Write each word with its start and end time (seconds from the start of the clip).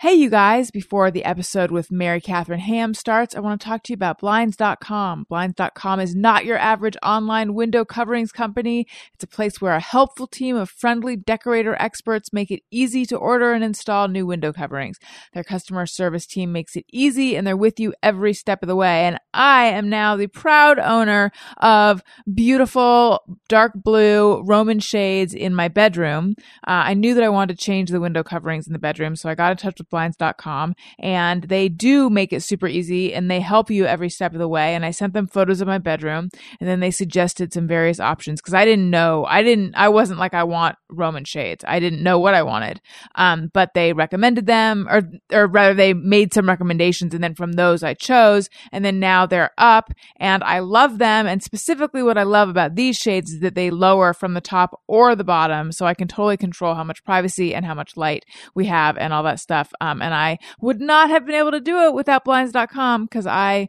Hey, 0.00 0.14
you 0.14 0.30
guys, 0.30 0.70
before 0.70 1.10
the 1.10 1.26
episode 1.26 1.70
with 1.70 1.92
Mary 1.92 2.22
Catherine 2.22 2.60
Ham 2.60 2.94
starts, 2.94 3.36
I 3.36 3.40
want 3.40 3.60
to 3.60 3.66
talk 3.66 3.82
to 3.82 3.92
you 3.92 3.96
about 3.96 4.20
Blinds.com. 4.20 5.26
Blinds.com 5.28 6.00
is 6.00 6.14
not 6.14 6.46
your 6.46 6.56
average 6.56 6.96
online 7.02 7.52
window 7.52 7.84
coverings 7.84 8.32
company. 8.32 8.86
It's 9.12 9.24
a 9.24 9.26
place 9.26 9.60
where 9.60 9.74
a 9.74 9.80
helpful 9.80 10.26
team 10.26 10.56
of 10.56 10.70
friendly 10.70 11.16
decorator 11.16 11.76
experts 11.78 12.32
make 12.32 12.50
it 12.50 12.62
easy 12.70 13.04
to 13.04 13.16
order 13.18 13.52
and 13.52 13.62
install 13.62 14.08
new 14.08 14.24
window 14.24 14.54
coverings. 14.54 14.96
Their 15.34 15.44
customer 15.44 15.84
service 15.84 16.24
team 16.24 16.50
makes 16.50 16.76
it 16.76 16.86
easy 16.90 17.36
and 17.36 17.46
they're 17.46 17.54
with 17.54 17.78
you 17.78 17.92
every 18.02 18.32
step 18.32 18.62
of 18.62 18.68
the 18.68 18.76
way. 18.76 19.04
And 19.04 19.18
I 19.34 19.66
am 19.66 19.90
now 19.90 20.16
the 20.16 20.28
proud 20.28 20.78
owner 20.78 21.30
of 21.58 22.02
beautiful 22.32 23.20
dark 23.50 23.72
blue 23.74 24.42
Roman 24.46 24.78
shades 24.78 25.34
in 25.34 25.54
my 25.54 25.68
bedroom. 25.68 26.36
Uh, 26.66 26.88
I 26.88 26.94
knew 26.94 27.12
that 27.12 27.22
I 27.22 27.28
wanted 27.28 27.58
to 27.58 27.62
change 27.62 27.90
the 27.90 28.00
window 28.00 28.22
coverings 28.22 28.66
in 28.66 28.72
the 28.72 28.78
bedroom, 28.78 29.14
so 29.14 29.28
I 29.28 29.34
got 29.34 29.50
in 29.50 29.58
touch 29.58 29.74
with 29.76 29.89
blinds.com 29.90 30.74
and 30.98 31.44
they 31.44 31.68
do 31.68 32.08
make 32.08 32.32
it 32.32 32.42
super 32.42 32.66
easy 32.66 33.12
and 33.14 33.30
they 33.30 33.40
help 33.40 33.70
you 33.70 33.86
every 33.86 34.08
step 34.08 34.32
of 34.32 34.38
the 34.38 34.48
way. 34.48 34.74
And 34.74 34.84
I 34.84 34.90
sent 34.90 35.12
them 35.12 35.26
photos 35.26 35.60
of 35.60 35.68
my 35.68 35.78
bedroom 35.78 36.30
and 36.60 36.68
then 36.68 36.80
they 36.80 36.90
suggested 36.90 37.52
some 37.52 37.66
various 37.66 38.00
options 38.00 38.40
because 38.40 38.54
I 38.54 38.64
didn't 38.64 38.90
know, 38.90 39.24
I 39.26 39.42
didn't, 39.42 39.74
I 39.76 39.88
wasn't 39.88 40.18
like, 40.18 40.34
I 40.34 40.44
want 40.44 40.76
Roman 40.88 41.24
shades. 41.24 41.64
I 41.66 41.80
didn't 41.80 42.02
know 42.02 42.18
what 42.18 42.34
I 42.34 42.42
wanted. 42.42 42.80
Um, 43.14 43.50
but 43.52 43.74
they 43.74 43.92
recommended 43.92 44.46
them 44.46 44.86
or, 44.88 45.02
or 45.32 45.46
rather 45.46 45.74
they 45.74 45.94
made 45.94 46.32
some 46.32 46.48
recommendations 46.48 47.14
and 47.14 47.22
then 47.22 47.34
from 47.34 47.52
those 47.52 47.82
I 47.82 47.94
chose 47.94 48.48
and 48.72 48.84
then 48.84 49.00
now 49.00 49.26
they're 49.26 49.52
up 49.58 49.92
and 50.16 50.42
I 50.44 50.60
love 50.60 50.98
them. 50.98 51.26
And 51.26 51.42
specifically 51.42 52.02
what 52.02 52.18
I 52.18 52.22
love 52.22 52.48
about 52.48 52.74
these 52.74 52.96
shades 52.96 53.32
is 53.32 53.40
that 53.40 53.54
they 53.54 53.70
lower 53.70 54.12
from 54.12 54.34
the 54.34 54.40
top 54.40 54.80
or 54.86 55.14
the 55.14 55.24
bottom. 55.24 55.72
So 55.72 55.86
I 55.86 55.94
can 55.94 56.08
totally 56.08 56.36
control 56.36 56.74
how 56.74 56.84
much 56.84 57.04
privacy 57.04 57.54
and 57.54 57.64
how 57.64 57.74
much 57.74 57.96
light 57.96 58.24
we 58.54 58.66
have 58.66 58.96
and 58.96 59.12
all 59.12 59.22
that 59.24 59.40
stuff. 59.40 59.72
Um, 59.80 60.02
and 60.02 60.14
I 60.14 60.38
would 60.60 60.80
not 60.80 61.10
have 61.10 61.26
been 61.26 61.36
able 61.36 61.52
to 61.52 61.60
do 61.60 61.78
it 61.84 61.94
without 61.94 62.24
blinds.com 62.24 63.04
because 63.04 63.26
I 63.26 63.68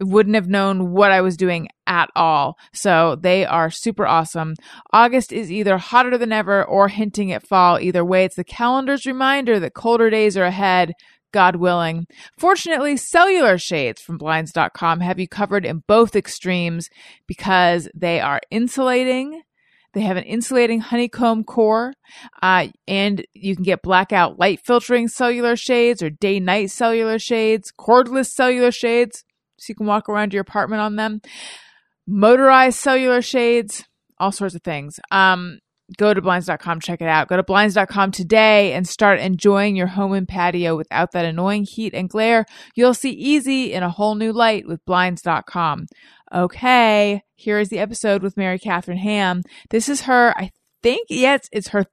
wouldn't 0.00 0.34
have 0.34 0.48
known 0.48 0.92
what 0.92 1.12
I 1.12 1.20
was 1.20 1.36
doing 1.36 1.68
at 1.86 2.10
all. 2.16 2.56
So 2.72 3.16
they 3.16 3.44
are 3.44 3.70
super 3.70 4.06
awesome. 4.06 4.54
August 4.92 5.32
is 5.32 5.50
either 5.50 5.78
hotter 5.78 6.18
than 6.18 6.32
ever 6.32 6.64
or 6.64 6.88
hinting 6.88 7.32
at 7.32 7.46
fall. 7.46 7.78
Either 7.78 8.04
way, 8.04 8.24
it's 8.24 8.36
the 8.36 8.44
calendar's 8.44 9.06
reminder 9.06 9.60
that 9.60 9.74
colder 9.74 10.10
days 10.10 10.36
are 10.36 10.44
ahead. 10.44 10.92
God 11.32 11.56
willing. 11.56 12.06
Fortunately, 12.38 12.96
cellular 12.96 13.56
shades 13.56 14.02
from 14.02 14.18
blinds.com 14.18 15.00
have 15.00 15.18
you 15.18 15.26
covered 15.26 15.64
in 15.64 15.82
both 15.86 16.14
extremes 16.14 16.90
because 17.26 17.88
they 17.94 18.20
are 18.20 18.40
insulating 18.50 19.40
they 19.94 20.00
have 20.02 20.16
an 20.16 20.24
insulating 20.24 20.80
honeycomb 20.80 21.44
core, 21.44 21.92
uh, 22.42 22.68
and 22.88 23.24
you 23.34 23.54
can 23.54 23.64
get 23.64 23.82
blackout 23.82 24.38
light 24.38 24.60
filtering 24.64 25.08
cellular 25.08 25.56
shades 25.56 26.02
or 26.02 26.10
day 26.10 26.40
night 26.40 26.70
cellular 26.70 27.18
shades, 27.18 27.72
cordless 27.78 28.30
cellular 28.30 28.70
shades, 28.70 29.24
so 29.58 29.70
you 29.70 29.74
can 29.74 29.86
walk 29.86 30.08
around 30.08 30.32
your 30.32 30.42
apartment 30.42 30.80
on 30.80 30.96
them, 30.96 31.20
motorized 32.06 32.78
cellular 32.78 33.22
shades, 33.22 33.84
all 34.18 34.32
sorts 34.32 34.54
of 34.54 34.62
things. 34.62 34.98
Um, 35.10 35.58
go 35.98 36.14
to 36.14 36.22
blinds.com, 36.22 36.80
check 36.80 37.00
it 37.00 37.08
out. 37.08 37.28
Go 37.28 37.36
to 37.36 37.42
blinds.com 37.42 38.12
today 38.12 38.72
and 38.72 38.88
start 38.88 39.20
enjoying 39.20 39.76
your 39.76 39.88
home 39.88 40.12
and 40.12 40.26
patio 40.26 40.76
without 40.76 41.12
that 41.12 41.24
annoying 41.24 41.66
heat 41.68 41.94
and 41.94 42.08
glare. 42.08 42.44
You'll 42.74 42.94
see 42.94 43.10
easy 43.10 43.72
in 43.72 43.82
a 43.82 43.90
whole 43.90 44.14
new 44.14 44.32
light 44.32 44.66
with 44.66 44.84
blinds.com 44.84 45.86
okay, 46.32 47.22
here 47.34 47.58
is 47.58 47.68
the 47.68 47.78
episode 47.78 48.22
with 48.22 48.36
Mary 48.36 48.58
Catherine 48.58 48.98
Ham. 48.98 49.42
This 49.70 49.88
is 49.88 50.02
her, 50.02 50.32
I 50.36 50.50
think, 50.82 51.06
yes, 51.10 51.48
it's 51.52 51.68
her 51.68 51.86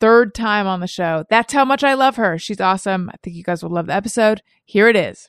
third 0.00 0.34
time 0.34 0.66
on 0.66 0.80
the 0.80 0.86
show. 0.86 1.24
That's 1.30 1.52
how 1.52 1.64
much 1.64 1.82
I 1.84 1.94
love 1.94 2.16
her. 2.16 2.38
She's 2.38 2.60
awesome. 2.60 3.08
I 3.10 3.16
think 3.22 3.36
you 3.36 3.42
guys 3.42 3.62
will 3.62 3.70
love 3.70 3.86
the 3.86 3.94
episode. 3.94 4.42
Here 4.64 4.88
it 4.88 4.96
is. 4.96 5.28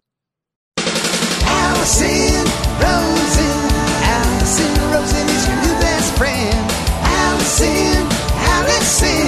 Allison 0.80 2.46
Rosen. 2.82 3.58
Allison 4.04 4.74
Rosen 4.92 5.28
is 5.30 5.48
your 5.48 5.58
new 5.58 5.80
best 5.80 6.18
friend. 6.18 6.72
Allison, 7.04 8.08
Allison, 8.34 9.27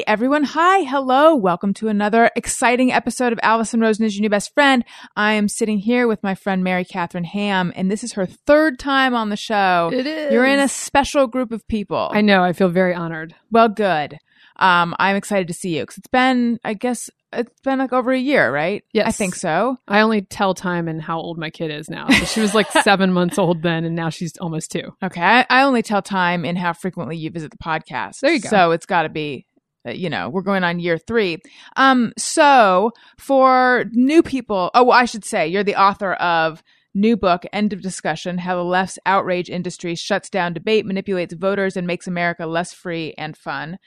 Hey 0.00 0.04
everyone. 0.06 0.44
Hi. 0.44 0.78
Hello. 0.84 1.36
Welcome 1.36 1.74
to 1.74 1.88
another 1.88 2.30
exciting 2.34 2.90
episode 2.90 3.34
of 3.34 3.40
Allison 3.42 3.80
Rosen 3.80 4.06
is 4.06 4.16
your 4.16 4.22
new 4.22 4.30
best 4.30 4.54
friend. 4.54 4.82
I 5.14 5.34
am 5.34 5.46
sitting 5.46 5.76
here 5.76 6.08
with 6.08 6.22
my 6.22 6.34
friend 6.34 6.64
Mary 6.64 6.86
Catherine 6.86 7.24
Ham, 7.24 7.70
and 7.76 7.90
this 7.90 8.02
is 8.02 8.14
her 8.14 8.24
third 8.24 8.78
time 8.78 9.14
on 9.14 9.28
the 9.28 9.36
show. 9.36 9.90
It 9.92 10.06
is. 10.06 10.32
You're 10.32 10.46
in 10.46 10.58
a 10.58 10.68
special 10.68 11.26
group 11.26 11.52
of 11.52 11.68
people. 11.68 12.08
I 12.14 12.22
know. 12.22 12.42
I 12.42 12.54
feel 12.54 12.70
very 12.70 12.94
honored. 12.94 13.34
Well, 13.50 13.68
good. 13.68 14.16
Um, 14.56 14.94
I'm 14.98 15.16
excited 15.16 15.48
to 15.48 15.52
see 15.52 15.76
you 15.76 15.82
because 15.82 15.98
it's 15.98 16.08
been, 16.08 16.58
I 16.64 16.72
guess, 16.72 17.10
it's 17.32 17.60
been 17.60 17.78
like 17.78 17.92
over 17.92 18.10
a 18.12 18.18
year, 18.18 18.52
right? 18.52 18.82
Yes. 18.92 19.06
I 19.06 19.12
think 19.12 19.34
so. 19.34 19.76
I 19.86 20.00
only 20.00 20.22
tell 20.22 20.54
time 20.54 20.88
and 20.88 21.00
how 21.00 21.18
old 21.20 21.38
my 21.38 21.50
kid 21.50 21.70
is 21.70 21.88
now. 21.88 22.08
So 22.08 22.24
she 22.24 22.40
was 22.40 22.54
like 22.54 22.70
seven 22.82 23.12
months 23.12 23.38
old 23.38 23.62
then, 23.62 23.84
and 23.84 23.94
now 23.94 24.08
she's 24.10 24.36
almost 24.38 24.70
two. 24.72 24.94
Okay. 25.02 25.20
I, 25.20 25.46
I, 25.48 25.62
only 25.62 25.82
tell 25.82 26.02
time 26.02 26.44
in 26.44 26.56
how 26.56 26.72
frequently 26.72 27.16
you 27.16 27.30
visit 27.30 27.50
the 27.50 27.58
podcast. 27.58 28.20
There 28.20 28.32
you 28.32 28.40
go. 28.40 28.48
So 28.48 28.70
it's 28.72 28.86
got 28.86 29.02
to 29.02 29.08
be. 29.08 29.46
Uh, 29.86 29.92
you 29.92 30.10
know, 30.10 30.28
we're 30.28 30.42
going 30.42 30.64
on 30.64 30.78
year 30.78 30.98
three. 30.98 31.38
Um, 31.76 32.12
so 32.18 32.92
for 33.18 33.86
new 33.92 34.22
people, 34.22 34.70
oh, 34.74 34.84
well, 34.84 34.98
I 34.98 35.06
should 35.06 35.24
say 35.24 35.48
you're 35.48 35.64
the 35.64 35.80
author 35.80 36.14
of 36.14 36.62
new 36.94 37.16
book, 37.16 37.44
End 37.52 37.72
of 37.72 37.82
Discussion 37.82 38.38
How 38.38 38.56
the 38.56 38.64
Left's 38.64 38.98
Outrage 39.06 39.48
Industry 39.48 39.94
Shuts 39.94 40.28
Down 40.28 40.52
Debate, 40.52 40.84
Manipulates 40.84 41.34
Voters, 41.34 41.76
and 41.76 41.86
Makes 41.86 42.06
America 42.06 42.46
Less 42.46 42.72
Free 42.72 43.14
and 43.16 43.36
Fun. 43.36 43.78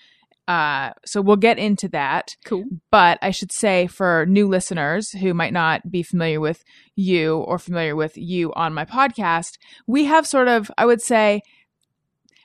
Uh, 0.47 0.91
so 1.05 1.21
we'll 1.21 1.37
get 1.37 1.57
into 1.57 1.87
that. 1.89 2.35
Cool. 2.43 2.65
But 2.91 3.17
I 3.21 3.31
should 3.31 3.51
say 3.51 3.87
for 3.87 4.25
new 4.25 4.47
listeners 4.47 5.11
who 5.11 5.33
might 5.33 5.53
not 5.53 5.89
be 5.89 6.03
familiar 6.03 6.41
with 6.41 6.63
you 6.95 7.37
or 7.37 7.57
familiar 7.57 7.95
with 7.95 8.17
you 8.17 8.51
on 8.53 8.73
my 8.73 8.83
podcast, 8.83 9.57
we 9.87 10.05
have 10.05 10.27
sort 10.27 10.49
of, 10.49 10.69
I 10.77 10.85
would 10.85 11.01
say, 11.01 11.41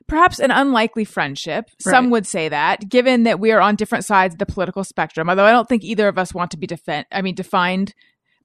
perhaps 0.09 0.39
an 0.39 0.51
unlikely 0.51 1.05
friendship. 1.05 1.67
Right. 1.85 1.93
Some 1.93 2.11
would 2.11 2.27
say 2.27 2.49
that, 2.49 2.89
given 2.89 3.23
that 3.25 3.39
we 3.39 3.53
are 3.53 3.61
on 3.61 3.77
different 3.77 4.05
sides 4.05 4.35
of 4.35 4.39
the 4.39 4.47
political 4.47 4.83
spectrum. 4.83 5.29
Although 5.29 5.45
I 5.45 5.53
don't 5.53 5.69
think 5.69 5.85
either 5.85 6.09
of 6.09 6.19
us 6.19 6.35
want 6.35 6.51
to 6.53 6.57
be 6.57 6.67
defend. 6.67 7.07
I 7.13 7.23
mean, 7.23 7.35
defined 7.35 7.95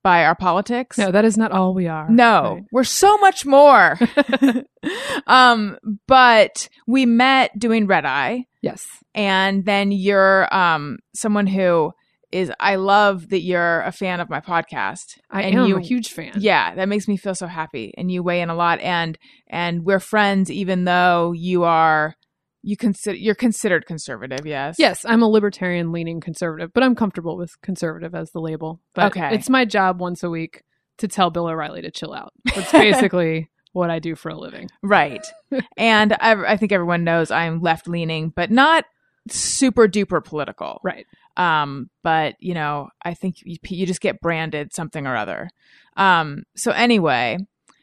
by 0.03 0.25
our 0.25 0.35
politics. 0.35 0.97
No, 0.97 1.11
that 1.11 1.25
is 1.25 1.37
not 1.37 1.51
all 1.51 1.73
we 1.73 1.87
are. 1.87 2.09
No, 2.09 2.55
right. 2.55 2.63
we're 2.71 2.83
so 2.83 3.17
much 3.17 3.45
more. 3.45 3.97
um, 5.27 5.77
but 6.07 6.67
we 6.85 7.05
met 7.05 7.57
doing 7.57 7.87
Red 7.87 8.05
Eye. 8.05 8.45
Yes. 8.61 8.85
And 9.15 9.65
then 9.65 9.91
you're 9.91 10.53
um 10.53 10.99
someone 11.15 11.47
who 11.47 11.93
is 12.33 12.51
I 12.59 12.75
love 12.75 13.29
that 13.29 13.41
you're 13.41 13.81
a 13.81 13.91
fan 13.91 14.19
of 14.19 14.29
my 14.29 14.41
podcast. 14.41 15.19
I 15.29 15.43
and 15.43 15.55
am 15.55 15.67
you, 15.67 15.77
a 15.77 15.81
huge 15.81 16.11
fan. 16.11 16.33
Yeah, 16.37 16.73
that 16.75 16.89
makes 16.89 17.07
me 17.07 17.15
feel 17.15 17.35
so 17.35 17.47
happy. 17.47 17.93
And 17.97 18.11
you 18.11 18.23
weigh 18.23 18.41
in 18.41 18.49
a 18.49 18.55
lot 18.55 18.79
and 18.81 19.17
and 19.47 19.85
we're 19.85 19.99
friends 19.99 20.49
even 20.51 20.85
though 20.85 21.31
you 21.31 21.63
are 21.63 22.15
you 22.63 22.75
consider 22.75 23.17
you're 23.17 23.35
considered 23.35 23.85
conservative, 23.85 24.45
yes. 24.45 24.77
Yes, 24.79 25.05
I'm 25.05 25.21
a 25.21 25.27
libertarian 25.27 25.91
leaning 25.91 26.19
conservative, 26.19 26.73
but 26.73 26.81
I'm 26.81 26.95
comfortable 26.95 27.37
with 27.37 27.61
conservative 27.61 28.15
as 28.15 28.31
the 28.31 28.41
label. 28.41 28.81
But 28.95 29.15
okay. 29.15 29.35
it's 29.35 29.49
my 29.49 29.65
job 29.65 30.01
once 30.01 30.23
a 30.23 30.29
week 30.29 30.63
to 30.97 31.07
tell 31.07 31.29
Bill 31.29 31.47
O'Reilly 31.47 31.83
to 31.83 31.91
chill 31.91 32.13
out. 32.13 32.33
That's 32.55 32.71
basically 32.71 33.49
what 33.73 33.89
I 33.89 33.99
do 33.99 34.15
for 34.15 34.29
a 34.29 34.37
living. 34.37 34.69
Right. 34.81 35.25
and 35.77 36.13
I, 36.13 36.53
I 36.53 36.57
think 36.57 36.71
everyone 36.71 37.03
knows 37.03 37.31
I'm 37.31 37.61
left 37.61 37.87
leaning, 37.87 38.29
but 38.35 38.49
not 38.49 38.85
super 39.29 39.87
duper 39.87 40.23
political. 40.23 40.79
Right. 40.83 41.05
Um, 41.37 41.89
but 42.03 42.35
you 42.39 42.53
know, 42.53 42.89
I 43.03 43.13
think 43.13 43.37
you, 43.43 43.57
you 43.67 43.85
just 43.85 44.01
get 44.01 44.21
branded 44.21 44.73
something 44.73 45.07
or 45.07 45.15
other. 45.15 45.49
Um, 45.97 46.43
so 46.55 46.71
anyway, 46.71 47.37
I'm 47.39 47.75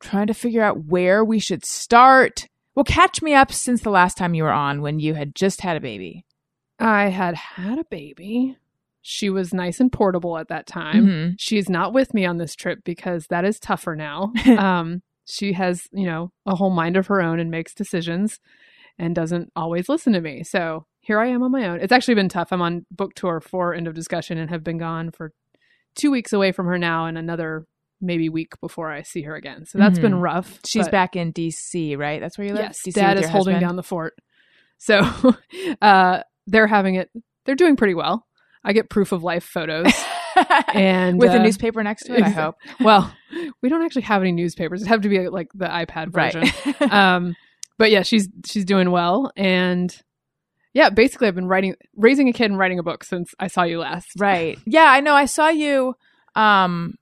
trying 0.00 0.26
to 0.28 0.34
figure 0.34 0.62
out 0.62 0.84
where 0.84 1.24
we 1.24 1.38
should 1.38 1.64
start. 1.64 2.46
Well, 2.74 2.84
catch 2.84 3.22
me 3.22 3.34
up 3.34 3.52
since 3.52 3.82
the 3.82 3.90
last 3.90 4.16
time 4.16 4.34
you 4.34 4.42
were 4.42 4.52
on 4.52 4.82
when 4.82 4.98
you 4.98 5.14
had 5.14 5.34
just 5.34 5.60
had 5.60 5.76
a 5.76 5.80
baby. 5.80 6.24
I 6.78 7.08
had 7.08 7.34
had 7.34 7.78
a 7.78 7.84
baby. 7.84 8.56
She 9.02 9.28
was 9.30 9.54
nice 9.54 9.80
and 9.80 9.92
portable 9.92 10.38
at 10.38 10.48
that 10.48 10.66
time. 10.66 11.06
Mm-hmm. 11.06 11.32
She's 11.38 11.68
not 11.68 11.92
with 11.92 12.14
me 12.14 12.24
on 12.24 12.38
this 12.38 12.56
trip 12.56 12.80
because 12.84 13.26
that 13.28 13.44
is 13.44 13.58
tougher 13.58 13.94
now. 13.94 14.32
um, 14.58 15.02
she 15.26 15.52
has, 15.52 15.82
you 15.92 16.06
know, 16.06 16.32
a 16.46 16.54
whole 16.54 16.70
mind 16.70 16.96
of 16.96 17.06
her 17.08 17.22
own 17.22 17.38
and 17.38 17.50
makes 17.50 17.74
decisions 17.74 18.38
and 18.98 19.14
doesn't 19.14 19.52
always 19.54 19.88
listen 19.88 20.12
to 20.14 20.20
me. 20.20 20.42
So 20.42 20.86
here 21.04 21.20
I 21.20 21.28
am 21.28 21.42
on 21.42 21.52
my 21.52 21.68
own. 21.68 21.80
It's 21.80 21.92
actually 21.92 22.14
been 22.14 22.30
tough. 22.30 22.50
I'm 22.50 22.62
on 22.62 22.86
book 22.90 23.14
tour 23.14 23.40
for 23.40 23.74
End 23.74 23.86
of 23.86 23.94
Discussion 23.94 24.38
and 24.38 24.48
have 24.48 24.64
been 24.64 24.78
gone 24.78 25.10
for 25.10 25.32
two 25.94 26.10
weeks 26.10 26.32
away 26.32 26.50
from 26.50 26.66
her 26.66 26.78
now 26.78 27.04
and 27.06 27.18
another 27.18 27.66
maybe 28.00 28.30
week 28.30 28.58
before 28.60 28.90
I 28.90 29.02
see 29.02 29.22
her 29.22 29.34
again. 29.34 29.66
So 29.66 29.78
that's 29.78 29.94
mm-hmm. 29.94 30.02
been 30.02 30.14
rough. 30.16 30.60
She's 30.66 30.88
back 30.88 31.14
in 31.14 31.32
DC, 31.32 31.98
right? 31.98 32.20
That's 32.20 32.38
where 32.38 32.46
you 32.46 32.54
live? 32.54 32.64
Yes. 32.64 32.78
DC 32.86 32.94
Dad 32.94 33.18
is 33.18 33.28
holding 33.28 33.54
husband? 33.54 33.68
down 33.68 33.76
the 33.76 33.82
fort. 33.82 34.14
So 34.78 35.02
uh, 35.82 36.20
they're 36.46 36.66
having 36.66 36.94
it, 36.94 37.10
they're 37.44 37.54
doing 37.54 37.76
pretty 37.76 37.94
well. 37.94 38.26
I 38.64 38.72
get 38.72 38.88
proof 38.88 39.12
of 39.12 39.22
life 39.22 39.44
photos. 39.44 39.92
and 40.74 41.20
with 41.20 41.30
uh, 41.30 41.34
a 41.34 41.42
newspaper 41.42 41.82
next 41.82 42.04
to 42.04 42.14
it, 42.14 42.22
I 42.22 42.30
hope. 42.30 42.56
Well, 42.80 43.14
we 43.62 43.68
don't 43.68 43.82
actually 43.82 44.02
have 44.02 44.22
any 44.22 44.32
newspapers. 44.32 44.82
It 44.82 44.88
have 44.88 45.02
to 45.02 45.10
be 45.10 45.28
like 45.28 45.48
the 45.54 45.66
iPad 45.66 46.12
version. 46.12 46.50
Right. 46.80 46.92
um, 46.92 47.36
but 47.78 47.90
yeah, 47.90 48.02
she's 48.02 48.28
she's 48.46 48.64
doing 48.64 48.90
well, 48.90 49.30
and 49.36 49.94
yeah, 50.74 50.90
basically, 50.90 51.28
I've 51.28 51.36
been 51.36 51.46
writing, 51.46 51.76
raising 51.96 52.28
a 52.28 52.32
kid, 52.32 52.50
and 52.50 52.58
writing 52.58 52.80
a 52.80 52.82
book 52.82 53.04
since 53.04 53.32
I 53.38 53.46
saw 53.46 53.62
you 53.62 53.78
last. 53.78 54.08
right. 54.18 54.58
Yeah, 54.66 54.86
I 54.86 55.00
know. 55.00 55.14
I 55.14 55.26
saw 55.26 55.48
you. 55.48 55.94
Um, 56.34 56.96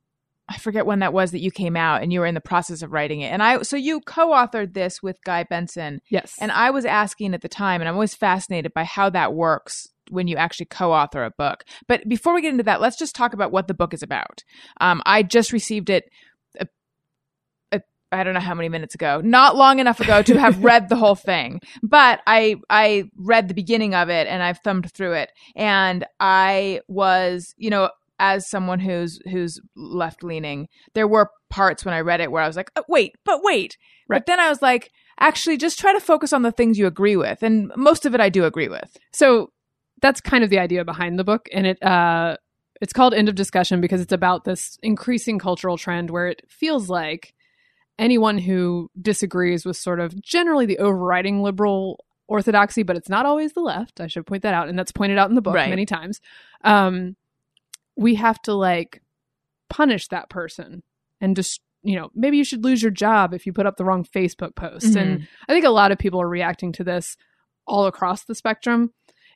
I 0.48 0.58
forget 0.58 0.84
when 0.84 0.98
that 0.98 1.14
was 1.14 1.30
that 1.30 1.40
you 1.40 1.50
came 1.50 1.74
out, 1.74 2.02
and 2.02 2.12
you 2.12 2.20
were 2.20 2.26
in 2.26 2.34
the 2.34 2.40
process 2.40 2.82
of 2.82 2.92
writing 2.92 3.22
it. 3.22 3.28
And 3.28 3.42
I, 3.42 3.62
so 3.62 3.76
you 3.76 4.00
co-authored 4.02 4.74
this 4.74 5.02
with 5.02 5.16
Guy 5.24 5.44
Benson, 5.44 6.00
Yes, 6.10 6.34
and 6.38 6.52
I 6.52 6.70
was 6.70 6.84
asking 6.84 7.34
at 7.34 7.40
the 7.40 7.48
time, 7.48 7.80
and 7.80 7.88
I'm 7.88 7.94
always 7.94 8.14
fascinated 8.14 8.74
by 8.74 8.84
how 8.84 9.08
that 9.10 9.32
works 9.32 9.88
when 10.10 10.28
you 10.28 10.36
actually 10.36 10.66
co-author 10.66 11.24
a 11.24 11.30
book. 11.30 11.64
But 11.88 12.06
before 12.06 12.34
we 12.34 12.42
get 12.42 12.52
into 12.52 12.64
that, 12.64 12.82
let's 12.82 12.98
just 12.98 13.14
talk 13.14 13.32
about 13.32 13.52
what 13.52 13.68
the 13.68 13.74
book 13.74 13.94
is 13.94 14.02
about. 14.02 14.44
Um, 14.80 15.00
I 15.06 15.22
just 15.22 15.52
received 15.52 15.88
it. 15.88 16.10
I 18.12 18.22
don't 18.24 18.34
know 18.34 18.40
how 18.40 18.54
many 18.54 18.68
minutes 18.68 18.94
ago, 18.94 19.20
not 19.24 19.56
long 19.56 19.78
enough 19.78 20.00
ago 20.00 20.22
to 20.22 20.38
have 20.38 20.62
read 20.64 20.88
the 20.88 20.96
whole 20.96 21.14
thing, 21.14 21.60
but 21.82 22.20
I 22.26 22.56
I 22.70 23.04
read 23.16 23.48
the 23.48 23.54
beginning 23.54 23.94
of 23.94 24.08
it 24.08 24.26
and 24.26 24.42
I've 24.42 24.58
thumbed 24.58 24.92
through 24.92 25.14
it, 25.14 25.30
and 25.56 26.04
I 26.20 26.80
was, 26.88 27.54
you 27.56 27.70
know, 27.70 27.90
as 28.18 28.48
someone 28.48 28.78
who's 28.80 29.18
who's 29.30 29.60
left 29.76 30.22
leaning, 30.22 30.68
there 30.94 31.08
were 31.08 31.30
parts 31.50 31.84
when 31.84 31.94
I 31.94 32.00
read 32.00 32.20
it 32.20 32.30
where 32.30 32.42
I 32.42 32.46
was 32.46 32.56
like, 32.56 32.70
oh, 32.76 32.84
wait, 32.88 33.12
but 33.24 33.40
wait, 33.42 33.76
Right. 34.08 34.18
but 34.18 34.26
then 34.26 34.40
I 34.40 34.48
was 34.48 34.62
like, 34.62 34.90
actually, 35.20 35.56
just 35.56 35.78
try 35.78 35.92
to 35.92 36.00
focus 36.00 36.32
on 36.32 36.42
the 36.42 36.52
things 36.52 36.78
you 36.78 36.86
agree 36.86 37.16
with, 37.16 37.42
and 37.42 37.72
most 37.76 38.06
of 38.06 38.14
it 38.14 38.20
I 38.20 38.28
do 38.28 38.44
agree 38.44 38.68
with. 38.68 38.96
so 39.12 39.50
that's 40.00 40.20
kind 40.20 40.42
of 40.42 40.50
the 40.50 40.58
idea 40.58 40.84
behind 40.84 41.18
the 41.18 41.24
book, 41.24 41.48
and 41.52 41.66
it 41.66 41.82
uh, 41.82 42.36
it's 42.80 42.92
called 42.92 43.14
End 43.14 43.28
of 43.28 43.36
Discussion 43.36 43.80
because 43.80 44.00
it's 44.00 44.12
about 44.12 44.44
this 44.44 44.76
increasing 44.82 45.38
cultural 45.38 45.78
trend 45.78 46.10
where 46.10 46.26
it 46.26 46.42
feels 46.48 46.88
like 46.88 47.32
anyone 47.98 48.38
who 48.38 48.90
disagrees 49.00 49.64
with 49.64 49.76
sort 49.76 50.00
of 50.00 50.20
generally 50.22 50.66
the 50.66 50.78
overriding 50.78 51.42
liberal 51.42 52.04
orthodoxy, 52.28 52.82
but 52.82 52.96
it's 52.96 53.08
not 53.08 53.26
always 53.26 53.52
the 53.52 53.60
left. 53.60 54.00
I 54.00 54.06
should 54.06 54.26
point 54.26 54.42
that 54.42 54.54
out, 54.54 54.68
and 54.68 54.78
that's 54.78 54.92
pointed 54.92 55.18
out 55.18 55.28
in 55.28 55.34
the 55.34 55.42
book 55.42 55.54
Right. 55.54 55.68
many 55.70 55.86
times. 55.86 56.20
Um, 56.64 57.16
we 57.96 58.14
have 58.14 58.40
to 58.42 58.54
like 58.54 59.02
punish 59.68 60.08
that 60.08 60.28
person 60.30 60.82
and 61.20 61.34
just 61.36 61.60
you 61.82 61.96
know 61.96 62.10
maybe 62.14 62.36
you 62.36 62.44
should 62.44 62.64
lose 62.64 62.82
your 62.82 62.90
job 62.90 63.32
if 63.34 63.46
you 63.46 63.52
put 63.52 63.66
up 63.66 63.76
the 63.76 63.84
wrong 63.84 64.04
Facebook 64.04 64.54
post. 64.54 64.96
And 64.96 65.26
I 65.48 65.52
think 65.52 65.64
a 65.64 65.70
lot 65.70 65.92
of 65.92 65.98
people 65.98 66.20
are 66.22 66.28
reacting 66.28 66.72
to 66.72 66.84
this 66.84 67.16
all 67.66 67.86
across 67.86 68.24
the 68.24 68.34
spectrum. 68.34 68.92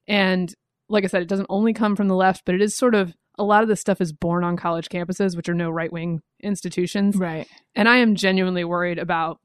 And 0.09 0.55
like 0.89 1.05
I 1.05 1.09
said, 1.09 1.23
it 1.23 1.29
doesn't 1.29 1.47
only 1.51 1.73
come 1.73 1.97
from 1.97 2.09
the 2.09 2.15
left, 2.15 2.45
but 2.45 2.55
it 2.55 2.63
is 2.63 2.77
sort 2.77 2.95
of 2.95 3.15
a 3.39 3.45
lot 3.45 3.63
of 3.63 3.69
this 3.69 3.81
stuff 3.81 4.01
is 4.01 4.13
born 4.13 4.45
on 4.45 4.57
college 4.57 4.89
campuses, 4.89 5.37
which 5.37 5.49
are 5.49 5.55
no 5.55 5.71
right 5.71 5.93
wing 5.93 6.21
institutions. 6.43 7.17
right. 7.17 7.47
And 7.75 7.89
I 7.89 7.97
am 7.99 8.15
genuinely 8.15 8.65
worried 8.65 8.99
about 8.99 9.39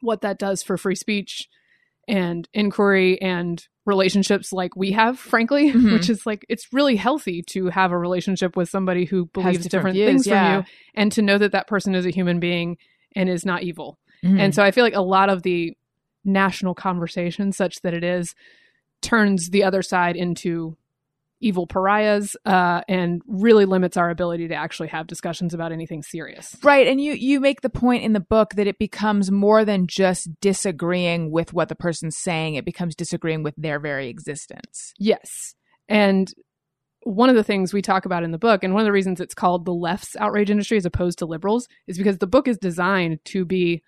what 0.00 0.20
that 0.22 0.38
does 0.38 0.62
for 0.62 0.76
free 0.76 0.94
speech 0.94 1.48
and 2.08 2.48
inquiry 2.52 3.20
and 3.22 3.64
relationships 3.86 4.52
like 4.52 4.76
we 4.76 4.92
have, 4.92 5.18
frankly, 5.18 5.72
Mhm. 5.72 5.92
which 5.98 6.08
is 6.10 6.24
like 6.26 6.44
it's 6.48 6.72
really 6.72 6.96
healthy 6.96 7.42
to 7.50 7.66
have 7.68 7.90
a 7.92 7.98
relationship 7.98 8.56
with 8.56 8.68
somebody 8.68 9.04
who 9.04 9.26
believes 9.26 9.66
different, 9.66 9.94
views, 9.94 10.08
things 10.08 10.26
yeah. 10.26 10.56
from 10.56 10.60
you 10.60 10.66
and 10.94 11.12
to 11.12 11.22
know 11.22 11.38
that 11.38 11.52
that 11.52 11.66
person 11.68 11.94
is 11.94 12.06
a 12.06 12.10
human 12.10 12.38
being 12.40 12.76
and 13.16 13.28
is 13.28 13.44
not 13.44 13.62
evil. 13.62 13.98
Mhm. 14.24 14.38
And 14.38 14.54
so 14.54 14.62
I 14.62 14.70
feel 14.70 14.84
like 14.84 14.94
a 14.94 15.00
lot 15.00 15.28
of 15.30 15.42
the 15.42 15.76
national 16.24 16.74
conversation, 16.74 17.50
such 17.52 17.80
that 17.82 17.94
it 17.94 18.04
is, 18.04 18.34
turns 19.00 19.50
the 19.50 19.64
other 19.64 19.82
side 19.82 20.14
into 20.16 20.76
evil 21.42 21.66
pariahs 21.66 22.36
uh, 22.46 22.80
and 22.88 23.20
really 23.26 23.64
limits 23.64 23.96
our 23.96 24.10
ability 24.10 24.48
to 24.48 24.54
actually 24.54 24.88
have 24.88 25.06
discussions 25.06 25.52
about 25.52 25.72
anything 25.72 26.02
serious. 26.02 26.56
Right, 26.62 26.86
and 26.86 27.00
you 27.00 27.12
you 27.12 27.40
make 27.40 27.60
the 27.60 27.70
point 27.70 28.04
in 28.04 28.12
the 28.12 28.20
book 28.20 28.54
that 28.54 28.66
it 28.66 28.78
becomes 28.78 29.30
more 29.30 29.64
than 29.64 29.86
just 29.86 30.28
disagreeing 30.40 31.30
with 31.30 31.52
what 31.52 31.68
the 31.68 31.74
person's 31.74 32.16
saying; 32.16 32.54
it 32.54 32.64
becomes 32.64 32.94
disagreeing 32.94 33.42
with 33.42 33.54
their 33.56 33.78
very 33.78 34.08
existence. 34.08 34.94
Yes. 34.98 35.54
And 35.88 36.32
one 37.04 37.28
of 37.28 37.34
the 37.34 37.44
things 37.44 37.72
we 37.72 37.82
talk 37.82 38.04
about 38.04 38.22
in 38.22 38.30
the 38.30 38.38
book, 38.38 38.62
and 38.62 38.72
one 38.72 38.82
of 38.82 38.86
the 38.86 38.92
reasons 38.92 39.20
it's 39.20 39.34
called 39.34 39.64
the 39.64 39.74
left's 39.74 40.16
outrage 40.16 40.50
industry 40.50 40.76
as 40.76 40.86
opposed 40.86 41.18
to 41.18 41.26
liberals, 41.26 41.68
is 41.86 41.98
because 41.98 42.18
the 42.18 42.26
book 42.26 42.46
is 42.46 42.58
designed 42.58 43.18
to 43.26 43.44
be 43.44 43.82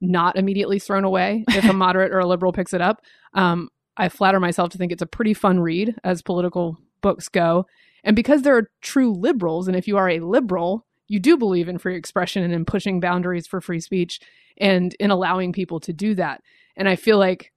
not 0.00 0.36
immediately 0.36 0.78
thrown 0.78 1.04
away 1.04 1.44
if 1.48 1.64
a 1.64 1.72
moderate 1.72 2.12
or 2.12 2.20
a 2.20 2.26
liberal 2.26 2.52
picks 2.52 2.74
it 2.74 2.80
up. 2.80 3.00
Um, 3.34 3.68
I 3.96 4.08
flatter 4.08 4.38
myself 4.38 4.70
to 4.70 4.78
think 4.78 4.92
it's 4.92 5.02
a 5.02 5.06
pretty 5.06 5.34
fun 5.34 5.58
read 5.58 5.96
as 6.04 6.22
political 6.22 6.78
books 7.00 7.28
go. 7.28 7.66
And 8.04 8.14
because 8.16 8.42
there 8.42 8.56
are 8.56 8.70
true 8.80 9.12
liberals, 9.12 9.68
and 9.68 9.76
if 9.76 9.88
you 9.88 9.96
are 9.96 10.08
a 10.08 10.20
liberal, 10.20 10.86
you 11.08 11.18
do 11.18 11.36
believe 11.36 11.68
in 11.68 11.78
free 11.78 11.96
expression 11.96 12.42
and 12.42 12.52
in 12.52 12.64
pushing 12.64 13.00
boundaries 13.00 13.46
for 13.46 13.60
free 13.60 13.80
speech 13.80 14.20
and 14.58 14.94
in 15.00 15.10
allowing 15.10 15.52
people 15.52 15.80
to 15.80 15.92
do 15.92 16.14
that. 16.14 16.42
And 16.76 16.88
I 16.88 16.96
feel 16.96 17.18
like 17.18 17.52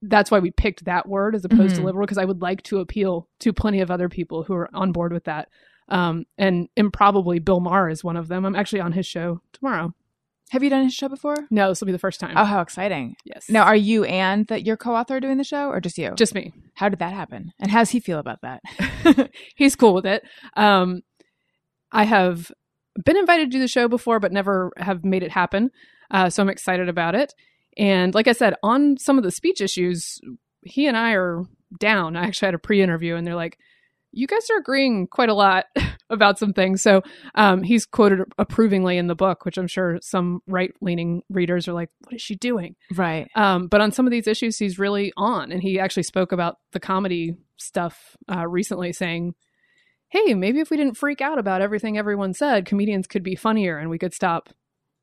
that's 0.00 0.30
why 0.30 0.38
we 0.38 0.50
picked 0.50 0.84
that 0.84 1.08
word 1.08 1.34
as 1.34 1.44
opposed 1.44 1.76
to 1.76 1.80
Mhm. 1.80 1.84
liberal 1.84 2.06
because 2.06 2.18
I 2.18 2.24
would 2.24 2.42
like 2.42 2.62
to 2.64 2.80
appeal 2.80 3.28
to 3.40 3.52
plenty 3.52 3.80
of 3.80 3.90
other 3.90 4.08
people 4.08 4.42
who 4.44 4.54
are 4.54 4.68
on 4.74 4.92
board 4.92 5.12
with 5.12 5.24
that. 5.24 5.48
Um, 5.88 6.24
and 6.38 6.68
improbably 6.76 7.38
Bill 7.38 7.60
Maher 7.60 7.88
is 7.88 8.02
one 8.02 8.16
of 8.16 8.28
them. 8.28 8.44
I'm 8.44 8.56
actually 8.56 8.80
on 8.80 8.92
his 8.92 9.06
show 9.06 9.40
tomorrow. 9.52 9.94
Have 10.52 10.62
you 10.62 10.68
done 10.68 10.84
his 10.84 10.92
show 10.92 11.08
before? 11.08 11.34
No, 11.50 11.70
this 11.70 11.80
will 11.80 11.86
be 11.86 11.92
the 11.92 11.98
first 11.98 12.20
time. 12.20 12.34
Oh, 12.36 12.44
how 12.44 12.60
exciting! 12.60 13.16
yes. 13.24 13.48
Now, 13.48 13.62
are 13.62 13.74
you 13.74 14.04
and 14.04 14.46
that 14.48 14.66
your 14.66 14.76
co-author 14.76 15.18
doing 15.18 15.38
the 15.38 15.44
show, 15.44 15.70
or 15.70 15.80
just 15.80 15.96
you? 15.96 16.12
just 16.14 16.34
me. 16.34 16.52
how 16.74 16.90
did 16.90 16.98
that 16.98 17.14
happen? 17.14 17.54
And 17.58 17.70
how 17.70 17.78
does 17.78 17.88
he 17.88 18.00
feel 18.00 18.18
about 18.18 18.42
that? 18.42 19.30
He's 19.56 19.74
cool 19.76 19.94
with 19.94 20.04
it. 20.04 20.22
Um, 20.54 21.00
I 21.90 22.04
have 22.04 22.52
been 23.02 23.16
invited 23.16 23.50
to 23.50 23.56
do 23.56 23.60
the 23.60 23.66
show 23.66 23.88
before, 23.88 24.20
but 24.20 24.30
never 24.30 24.72
have 24.76 25.06
made 25.06 25.22
it 25.22 25.30
happen. 25.30 25.70
Uh, 26.10 26.28
so 26.28 26.42
I'm 26.42 26.50
excited 26.50 26.86
about 26.86 27.14
it. 27.14 27.32
And 27.78 28.14
like 28.14 28.28
I 28.28 28.32
said, 28.32 28.54
on 28.62 28.98
some 28.98 29.16
of 29.16 29.24
the 29.24 29.30
speech 29.30 29.62
issues, 29.62 30.20
he 30.60 30.86
and 30.86 30.98
I 30.98 31.12
are 31.12 31.44
down. 31.80 32.14
I 32.14 32.24
actually 32.24 32.48
had 32.48 32.54
a 32.54 32.58
pre-interview, 32.58 33.16
and 33.16 33.26
they're 33.26 33.34
like, 33.34 33.56
"You 34.10 34.26
guys 34.26 34.50
are 34.50 34.58
agreeing 34.58 35.06
quite 35.06 35.30
a 35.30 35.34
lot 35.34 35.64
about 36.12 36.38
some 36.38 36.52
things." 36.52 36.82
So 36.82 37.02
um, 37.34 37.62
he's 37.62 37.86
quoted 37.86 38.20
approvingly 38.38 38.98
in 38.98 39.06
the 39.06 39.14
book, 39.14 39.44
which 39.44 39.58
I'm 39.58 39.66
sure 39.66 39.98
some 40.02 40.40
right-leaning 40.46 41.22
readers 41.28 41.66
are 41.66 41.72
like, 41.72 41.88
"What 42.04 42.14
is 42.14 42.22
she 42.22 42.36
doing?" 42.36 42.76
Right. 42.94 43.28
Um, 43.34 43.66
but 43.66 43.80
on 43.80 43.90
some 43.92 44.06
of 44.06 44.10
these 44.12 44.26
issues, 44.26 44.58
he's 44.58 44.78
really 44.78 45.12
on, 45.16 45.50
and 45.50 45.62
he 45.62 45.80
actually 45.80 46.04
spoke 46.04 46.32
about 46.32 46.56
the 46.72 46.80
comedy 46.80 47.36
stuff 47.56 48.16
uh, 48.28 48.46
recently, 48.46 48.92
saying, 48.92 49.34
"Hey, 50.08 50.34
maybe 50.34 50.60
if 50.60 50.70
we 50.70 50.76
didn't 50.76 50.96
freak 50.96 51.20
out 51.20 51.38
about 51.38 51.62
everything 51.62 51.96
everyone 51.98 52.34
said, 52.34 52.66
comedians 52.66 53.06
could 53.06 53.22
be 53.22 53.34
funnier, 53.34 53.78
and 53.78 53.90
we 53.90 53.98
could 53.98 54.14
stop 54.14 54.50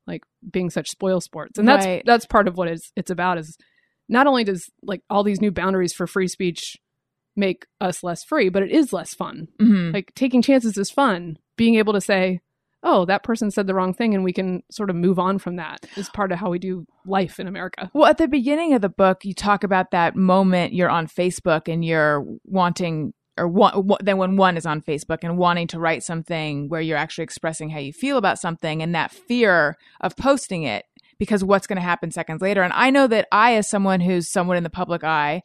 like 0.07 0.21
being 0.49 0.69
such 0.69 0.89
spoil 0.89 1.21
sports." 1.21 1.57
And 1.59 1.67
that's 1.67 1.85
Right. 1.85 2.03
that's 2.05 2.25
part 2.25 2.47
of 2.47 2.57
what 2.57 2.67
it's 2.67 2.91
it's 2.95 3.11
about. 3.11 3.37
Is 3.37 3.57
not 4.07 4.27
only 4.27 4.43
does 4.43 4.69
like 4.81 5.01
all 5.09 5.23
these 5.23 5.41
new 5.41 5.51
boundaries 5.51 5.93
for 5.93 6.07
free 6.07 6.27
speech 6.27 6.77
make 7.35 7.65
us 7.79 8.03
less 8.03 8.23
free, 8.23 8.49
but 8.49 8.63
it 8.63 8.71
is 8.71 8.91
less 8.93 9.13
fun. 9.13 9.47
Mhm. 9.61 9.93
Like 9.93 10.11
taking 10.15 10.41
chances 10.41 10.77
is 10.77 10.91
fun. 10.91 11.37
Being 11.57 11.75
able 11.75 11.93
to 11.93 12.01
say, 12.01 12.39
"Oh, 12.83 13.05
that 13.05 13.23
person 13.23 13.51
said 13.51 13.67
the 13.67 13.73
wrong 13.75 13.93
thing," 13.93 14.13
and 14.15 14.23
we 14.23 14.33
can 14.33 14.63
sort 14.71 14.89
of 14.89 14.95
move 14.95 15.19
on 15.19 15.37
from 15.37 15.55
that 15.57 15.85
is 15.97 16.09
part 16.09 16.31
of 16.31 16.39
how 16.39 16.49
we 16.49 16.59
do 16.59 16.85
life 17.05 17.39
in 17.39 17.47
America. 17.47 17.89
Well, 17.93 18.05
at 18.09 18.17
the 18.17 18.27
beginning 18.27 18.73
of 18.73 18.81
the 18.81 18.89
book, 18.89 19.23
you 19.25 19.33
talk 19.33 19.63
about 19.63 19.91
that 19.91 20.15
moment 20.15 20.73
you're 20.73 20.89
on 20.89 21.07
Facebook 21.07 21.71
and 21.71 21.83
you're 21.83 22.25
wanting, 22.45 23.13
or 23.37 23.47
wa- 23.47 23.97
then 24.01 24.17
when 24.17 24.35
one 24.37 24.57
is 24.57 24.65
on 24.65 24.81
Facebook 24.81 25.19
and 25.23 25.37
wanting 25.37 25.67
to 25.67 25.79
write 25.79 26.03
something 26.03 26.67
where 26.69 26.81
you're 26.81 26.97
actually 26.97 27.23
expressing 27.23 27.69
how 27.69 27.79
you 27.79 27.93
feel 27.93 28.17
about 28.17 28.39
something 28.39 28.81
and 28.81 28.93
that 28.95 29.11
fear 29.11 29.75
of 30.01 30.15
posting 30.17 30.63
it 30.63 30.85
because 31.19 31.43
what's 31.43 31.67
going 31.67 31.75
to 31.77 31.81
happen 31.81 32.11
seconds 32.11 32.41
later. 32.41 32.63
And 32.63 32.71
I 32.73 32.89
know 32.91 33.07
that 33.07 33.27
I, 33.31 33.55
as 33.55 33.69
someone 33.69 33.99
who's 33.99 34.29
someone 34.31 34.55
in 34.57 34.63
the 34.63 34.69
public 34.69 35.03
eye, 35.03 35.41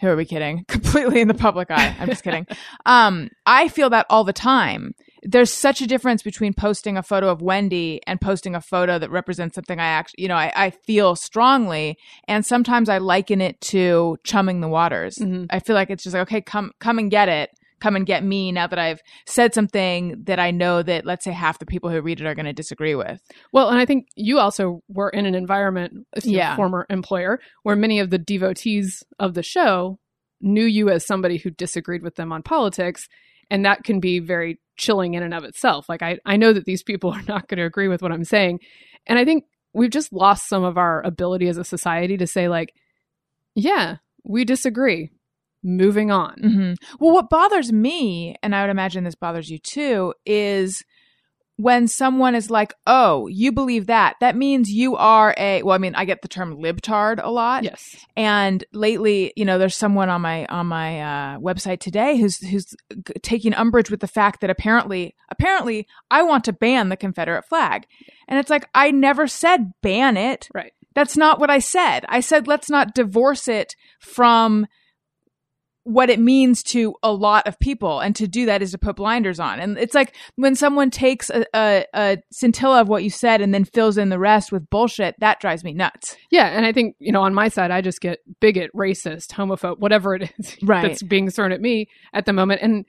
who 0.00 0.08
are 0.08 0.16
we 0.16 0.24
kidding? 0.24 0.64
Completely 0.68 1.20
in 1.20 1.28
the 1.28 1.34
public 1.34 1.70
eye. 1.70 1.96
I'm 1.98 2.08
just 2.08 2.22
kidding. 2.24 2.46
Um, 2.86 3.30
I 3.46 3.66
feel 3.68 3.90
that 3.90 4.06
all 4.10 4.22
the 4.22 4.32
time. 4.32 4.94
There's 5.22 5.52
such 5.52 5.80
a 5.80 5.86
difference 5.88 6.22
between 6.22 6.54
posting 6.54 6.96
a 6.96 7.02
photo 7.02 7.28
of 7.30 7.42
Wendy 7.42 8.00
and 8.06 8.20
posting 8.20 8.54
a 8.54 8.60
photo 8.60 8.96
that 8.98 9.10
represents 9.10 9.56
something 9.56 9.80
I 9.80 9.86
actually, 9.86 10.22
you 10.22 10.28
know, 10.28 10.36
I, 10.36 10.52
I 10.54 10.70
feel 10.70 11.16
strongly. 11.16 11.98
And 12.28 12.46
sometimes 12.46 12.88
I 12.88 12.98
liken 12.98 13.40
it 13.40 13.60
to 13.62 14.18
chumming 14.22 14.60
the 14.60 14.68
waters. 14.68 15.16
Mhm. 15.16 15.46
I 15.50 15.58
feel 15.58 15.74
like 15.74 15.90
it's 15.90 16.04
just 16.04 16.14
like, 16.14 16.22
okay, 16.28 16.40
come, 16.40 16.72
come 16.78 16.98
and 17.00 17.10
get 17.10 17.28
it. 17.28 17.50
Come 17.80 17.94
and 17.96 18.06
get 18.06 18.24
me 18.24 18.52
now 18.52 18.66
that 18.66 18.78
I've 18.78 19.00
said 19.26 19.52
something 19.52 20.22
that 20.24 20.38
I 20.38 20.50
know 20.50 20.82
that, 20.82 21.04
let's 21.04 21.24
say, 21.24 21.32
half 21.32 21.58
the 21.58 21.66
people 21.66 21.90
who 21.90 22.00
read 22.00 22.20
it 22.20 22.26
are 22.26 22.34
going 22.34 22.46
to 22.46 22.52
disagree 22.54 22.94
with. 22.94 23.20
Well, 23.52 23.68
and 23.68 23.78
I 23.78 23.84
think 23.84 24.08
you 24.14 24.38
also 24.38 24.82
were 24.88 25.10
in 25.10 25.26
an 25.26 25.34
environment, 25.34 26.06
your 26.24 26.38
Yeah. 26.38 26.56
former 26.56 26.86
employer, 26.88 27.38
where 27.64 27.76
many 27.76 28.00
of 28.00 28.08
the 28.10 28.18
devotees 28.18 29.02
of 29.18 29.34
the 29.34 29.42
show 29.42 29.98
knew 30.40 30.64
you 30.64 30.88
as 30.88 31.06
somebody 31.06 31.36
who 31.36 31.50
disagreed 31.50 32.02
with 32.02 32.14
them 32.16 32.32
on 32.32 32.42
politics. 32.42 33.08
And 33.50 33.64
that 33.64 33.84
can 33.84 34.00
be 34.00 34.18
very 34.20 34.58
chilling 34.76 35.14
in 35.14 35.22
and 35.22 35.32
of 35.34 35.44
itself. 35.44 35.88
Like, 35.88 36.02
I, 36.02 36.18
I 36.24 36.36
know 36.36 36.52
that 36.52 36.64
these 36.64 36.82
people 36.82 37.10
are 37.14 37.22
not 37.28 37.46
going 37.48 37.58
to 37.58 37.64
agree 37.66 37.88
with 37.88 38.00
what 38.02 38.10
I'm 38.12 38.24
saying. 38.24 38.60
And 39.06 39.18
I 39.18 39.24
think 39.24 39.44
we've 39.74 39.90
just 39.90 40.12
lost 40.12 40.48
some 40.48 40.64
of 40.64 40.78
our 40.78 41.02
ability 41.04 41.46
as 41.48 41.58
a 41.58 41.64
society 41.64 42.16
to 42.16 42.26
say, 42.26 42.48
like, 42.48 42.72
yeah, 43.54 43.96
we 44.24 44.44
disagree. 44.44 45.10
Moving 45.66 46.10
on. 46.10 46.34
hmm 46.40 46.72
Well, 47.00 47.12
what 47.14 47.28
bothers 47.28 47.72
me, 47.72 48.36
and 48.42 48.54
I 48.54 48.62
would 48.62 48.70
imagine 48.70 49.04
this 49.04 49.14
bothers 49.16 49.50
you 49.50 49.58
too, 49.58 50.14
is 50.24 50.82
when 51.58 51.88
someone 51.88 52.34
is 52.34 52.50
like, 52.50 52.74
"Oh, 52.86 53.28
you 53.28 53.50
believe 53.50 53.86
that? 53.86 54.16
That 54.20 54.36
means 54.36 54.68
you 54.70 54.94
are 54.96 55.34
a." 55.38 55.62
Well, 55.62 55.74
I 55.74 55.78
mean, 55.78 55.94
I 55.94 56.04
get 56.04 56.20
the 56.20 56.28
term 56.28 56.58
libtard 56.58 57.18
a 57.22 57.30
lot, 57.30 57.64
Yes. 57.64 57.82
and 58.14 58.62
lately, 58.74 59.32
you 59.36 59.44
know, 59.46 59.56
there's 59.58 59.74
someone 59.74 60.10
on 60.10 60.20
my 60.20 60.44
on 60.46 60.66
my 60.66 61.00
uh, 61.00 61.38
website 61.38 61.80
today 61.80 62.18
who's 62.18 62.38
who's 62.46 62.66
g- 62.92 63.14
taking 63.22 63.54
umbrage 63.54 63.90
with 63.90 64.00
the 64.00 64.06
fact 64.06 64.42
that 64.42 64.50
apparently, 64.50 65.14
apparently, 65.30 65.86
I 66.10 66.22
want 66.24 66.44
to 66.44 66.52
ban 66.52 66.90
the 66.90 66.96
Confederate 66.96 67.46
flag, 67.48 67.86
and 68.28 68.38
it's 68.38 68.50
like 68.50 68.68
I 68.74 68.90
never 68.90 69.26
said 69.26 69.72
ban 69.82 70.18
it. 70.18 70.48
Right. 70.54 70.72
That's 70.94 71.16
not 71.16 71.40
what 71.40 71.48
I 71.50 71.58
said. 71.58 72.04
I 72.08 72.20
said 72.20 72.46
let's 72.46 72.68
not 72.70 72.94
divorce 72.94 73.48
it 73.48 73.74
from 74.00 74.66
what 75.86 76.10
it 76.10 76.18
means 76.18 76.64
to 76.64 76.94
a 77.04 77.12
lot 77.12 77.46
of 77.46 77.56
people 77.60 78.00
and 78.00 78.16
to 78.16 78.26
do 78.26 78.46
that 78.46 78.60
is 78.60 78.72
to 78.72 78.78
put 78.78 78.96
blinders 78.96 79.38
on 79.38 79.60
and 79.60 79.78
it's 79.78 79.94
like 79.94 80.14
when 80.34 80.56
someone 80.56 80.90
takes 80.90 81.30
a, 81.30 81.46
a, 81.54 81.84
a 81.94 82.18
scintilla 82.32 82.80
of 82.80 82.88
what 82.88 83.04
you 83.04 83.10
said 83.10 83.40
and 83.40 83.54
then 83.54 83.64
fills 83.64 83.96
in 83.96 84.08
the 84.08 84.18
rest 84.18 84.50
with 84.50 84.68
bullshit 84.68 85.14
that 85.20 85.38
drives 85.40 85.62
me 85.62 85.72
nuts 85.72 86.16
Yeah, 86.30 86.48
and 86.48 86.66
I 86.66 86.72
think 86.72 86.96
you 86.98 87.12
know 87.12 87.22
on 87.22 87.34
my 87.34 87.48
side, 87.48 87.70
I 87.70 87.80
just 87.80 88.00
get 88.00 88.18
bigot, 88.40 88.70
racist, 88.74 89.28
homophobe, 89.28 89.78
whatever 89.78 90.14
it 90.16 90.32
is 90.38 90.56
Right. 90.62 90.82
that's 90.82 91.02
being 91.04 91.30
thrown 91.30 91.52
at 91.52 91.60
me 91.60 91.88
at 92.12 92.26
the 92.26 92.32
moment, 92.32 92.62
and 92.62 92.84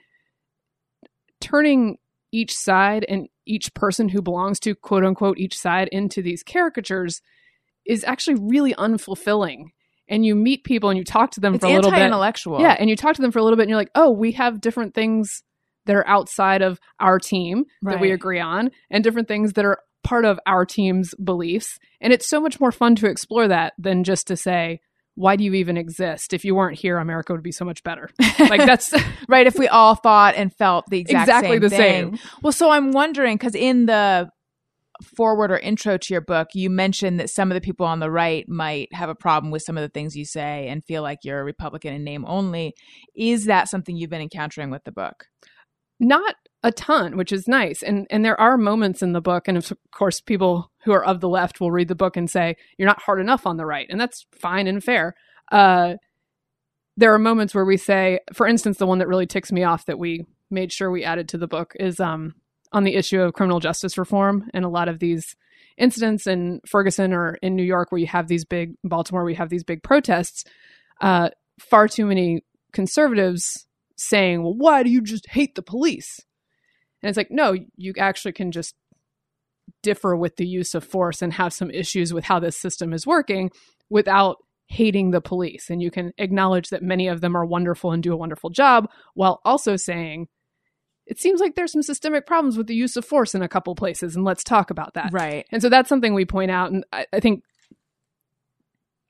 turning 1.39 1.97
each 2.31 2.55
side 2.55 3.05
and 3.07 3.27
each 3.45 3.73
person 3.73 4.09
who 4.09 4.21
belongs 4.21 4.59
to 4.61 4.75
quote 4.75 5.05
unquote 5.05 5.37
each 5.37 5.57
side 5.57 5.87
into 5.91 6.21
these 6.21 6.43
caricatures 6.43 7.21
is 7.85 8.03
actually 8.03 8.35
really 8.41 8.73
unfulfilling. 8.73 9.65
And 10.09 10.25
you 10.25 10.35
meet 10.35 10.63
people 10.63 10.89
and 10.89 10.97
you 10.97 11.03
talk 11.03 11.31
to 11.31 11.39
them 11.39 11.55
it's 11.55 11.63
for 11.63 11.67
a 11.69 11.73
little 11.73 11.91
bit. 11.91 11.97
anti-intellectual 11.97 12.61
Yeah, 12.61 12.75
and 12.79 12.89
you 12.89 12.95
talk 12.95 13.15
to 13.15 13.21
them 13.21 13.31
for 13.31 13.39
a 13.39 13.43
little 13.43 13.57
bit 13.57 13.63
and 13.63 13.69
you're 13.69 13.79
like, 13.79 13.91
oh, 13.95 14.11
we 14.11 14.31
have 14.33 14.61
different 14.61 14.93
things 14.93 15.43
that 15.85 15.95
are 15.95 16.07
outside 16.07 16.61
of 16.61 16.79
our 16.99 17.19
team 17.19 17.65
that 17.81 17.99
we 17.99 18.11
agree 18.11 18.39
on 18.39 18.71
and 18.89 19.03
different 19.03 19.27
things 19.27 19.53
that 19.53 19.65
are 19.65 19.79
part 20.03 20.25
of 20.25 20.39
our 20.45 20.65
team's 20.65 21.13
beliefs. 21.15 21.79
And 21.99 22.13
it's 22.13 22.27
so 22.27 22.39
much 22.39 22.59
more 22.59 22.71
fun 22.71 22.95
to 22.97 23.07
explore 23.07 23.47
that 23.47 23.73
than 23.77 24.03
just 24.03 24.27
to 24.27 24.37
say, 24.37 24.81
why 25.15 25.35
do 25.35 25.43
you 25.43 25.53
even 25.55 25.77
exist? 25.77 26.33
If 26.33 26.45
you 26.45 26.53
weren't 26.53 26.77
here, 26.77 26.97
America 26.99 27.33
would 27.33 27.41
be 27.41 27.51
so 27.51 27.65
much 27.65 27.83
better. 27.83 28.09
Like 28.39 28.65
that's 28.65 28.93
right 29.27 29.47
if 29.47 29.57
we 29.57 29.67
all 29.67 29.95
thought 29.95 30.35
and 30.35 30.53
felt 30.53 30.85
the 30.89 30.99
exact 30.99 31.27
exactly 31.27 31.55
same 31.55 31.61
the 31.61 31.69
thing. 31.69 32.17
same. 32.17 32.29
well 32.43 32.53
so 32.53 32.69
i'm 32.69 32.91
wondering 32.91 33.35
because 33.35 33.55
in 33.55 33.87
the 33.87 34.29
forward 35.03 35.51
or 35.51 35.57
intro 35.59 35.97
to 35.97 36.13
your 36.13 36.21
book 36.21 36.49
you 36.53 36.69
mentioned 36.69 37.19
that 37.19 37.29
some 37.29 37.51
of 37.51 37.55
the 37.55 37.61
people 37.61 37.85
on 37.85 37.99
the 37.99 38.11
right 38.11 38.47
might 38.47 38.91
have 38.93 39.09
a 39.09 39.15
problem 39.15 39.51
with 39.51 39.61
some 39.61 39.77
of 39.77 39.81
the 39.81 39.89
things 39.89 40.15
you 40.15 40.25
say 40.25 40.67
and 40.67 40.83
feel 40.85 41.01
like 41.03 41.19
you're 41.23 41.39
a 41.39 41.43
republican 41.43 41.93
in 41.93 42.03
name 42.03 42.25
only 42.27 42.73
is 43.15 43.45
that 43.45 43.69
something 43.69 43.95
you've 43.95 44.09
been 44.09 44.21
encountering 44.21 44.69
with 44.69 44.83
the 44.83 44.91
book 44.91 45.25
Not 45.99 46.35
a 46.63 46.71
ton, 46.71 47.17
which 47.17 47.31
is 47.31 47.47
nice. 47.47 47.81
And 47.83 48.07
and 48.09 48.25
there 48.25 48.39
are 48.39 48.57
moments 48.57 49.01
in 49.01 49.13
the 49.13 49.21
book, 49.21 49.47
and 49.47 49.57
of 49.57 49.71
course, 49.91 50.19
people 50.19 50.71
who 50.83 50.91
are 50.91 51.05
of 51.05 51.21
the 51.21 51.29
left 51.29 51.59
will 51.59 51.71
read 51.71 51.87
the 51.87 51.95
book 51.95 52.17
and 52.17 52.29
say 52.29 52.55
you're 52.77 52.87
not 52.87 53.01
hard 53.01 53.19
enough 53.19 53.45
on 53.45 53.57
the 53.57 53.65
right, 53.65 53.87
and 53.89 53.99
that's 53.99 54.25
fine 54.33 54.67
and 54.67 54.83
fair. 54.83 55.15
Uh, 55.51 55.95
there 56.97 57.13
are 57.13 57.19
moments 57.19 57.53
where 57.53 57.65
we 57.65 57.77
say, 57.77 58.19
for 58.33 58.47
instance, 58.47 58.77
the 58.77 58.87
one 58.87 58.97
that 58.99 59.07
really 59.07 59.27
ticks 59.27 59.51
me 59.51 59.63
off 59.63 59.85
that 59.85 59.99
we 59.99 60.25
made 60.49 60.71
sure 60.71 60.89
we 60.89 61.03
added 61.03 61.29
to 61.29 61.37
the 61.37 61.47
book 61.47 61.73
is 61.79 61.99
um, 61.99 62.33
on 62.71 62.83
the 62.83 62.95
issue 62.95 63.21
of 63.21 63.33
criminal 63.33 63.59
justice 63.59 63.97
reform 63.97 64.49
and 64.53 64.65
a 64.65 64.69
lot 64.69 64.89
of 64.89 64.99
these 64.99 65.35
incidents 65.77 66.27
in 66.27 66.59
Ferguson 66.65 67.13
or 67.13 67.37
in 67.41 67.55
New 67.55 67.63
York 67.63 67.91
where 67.91 67.99
you 67.99 68.07
have 68.07 68.27
these 68.27 68.45
big 68.45 68.73
Baltimore, 68.83 69.23
we 69.23 69.35
have 69.35 69.49
these 69.49 69.63
big 69.63 69.83
protests. 69.83 70.43
Uh, 71.01 71.29
far 71.59 71.87
too 71.87 72.05
many 72.05 72.43
conservatives 72.73 73.67
saying, 73.95 74.43
"Well, 74.43 74.55
why 74.55 74.83
do 74.83 74.89
you 74.89 75.01
just 75.01 75.27
hate 75.29 75.55
the 75.55 75.61
police?" 75.61 76.19
And 77.01 77.09
it's 77.09 77.17
like, 77.17 77.31
no, 77.31 77.55
you 77.75 77.93
actually 77.97 78.33
can 78.33 78.51
just 78.51 78.75
differ 79.83 80.15
with 80.15 80.37
the 80.37 80.47
use 80.47 80.73
of 80.73 80.83
force 80.83 81.21
and 81.21 81.33
have 81.33 81.53
some 81.53 81.69
issues 81.71 82.13
with 82.13 82.23
how 82.23 82.39
this 82.39 82.59
system 82.59 82.93
is 82.93 83.05
working 83.05 83.51
without 83.89 84.37
hating 84.67 85.11
the 85.11 85.21
police. 85.21 85.69
And 85.69 85.81
you 85.81 85.91
can 85.91 86.11
acknowledge 86.17 86.69
that 86.69 86.83
many 86.83 87.07
of 87.07 87.21
them 87.21 87.35
are 87.35 87.45
wonderful 87.45 87.91
and 87.91 88.03
do 88.03 88.13
a 88.13 88.17
wonderful 88.17 88.49
job 88.49 88.89
while 89.13 89.39
also 89.45 89.75
saying, 89.75 90.27
it 91.07 91.19
seems 91.19 91.39
like 91.39 91.55
there's 91.55 91.71
some 91.71 91.83
systemic 91.83 92.27
problems 92.27 92.57
with 92.57 92.67
the 92.67 92.75
use 92.75 92.95
of 92.97 93.05
force 93.05 93.33
in 93.33 93.41
a 93.41 93.47
couple 93.47 93.73
places, 93.75 94.15
and 94.15 94.25
let's 94.25 94.43
talk 94.43 94.69
about 94.69 94.93
that. 94.95 95.09
right 95.11 95.45
And 95.51 95.61
so 95.61 95.69
that's 95.69 95.89
something 95.89 96.13
we 96.13 96.25
point 96.25 96.51
out. 96.51 96.71
And 96.71 96.85
I, 96.91 97.05
I 97.13 97.19
think 97.19 97.43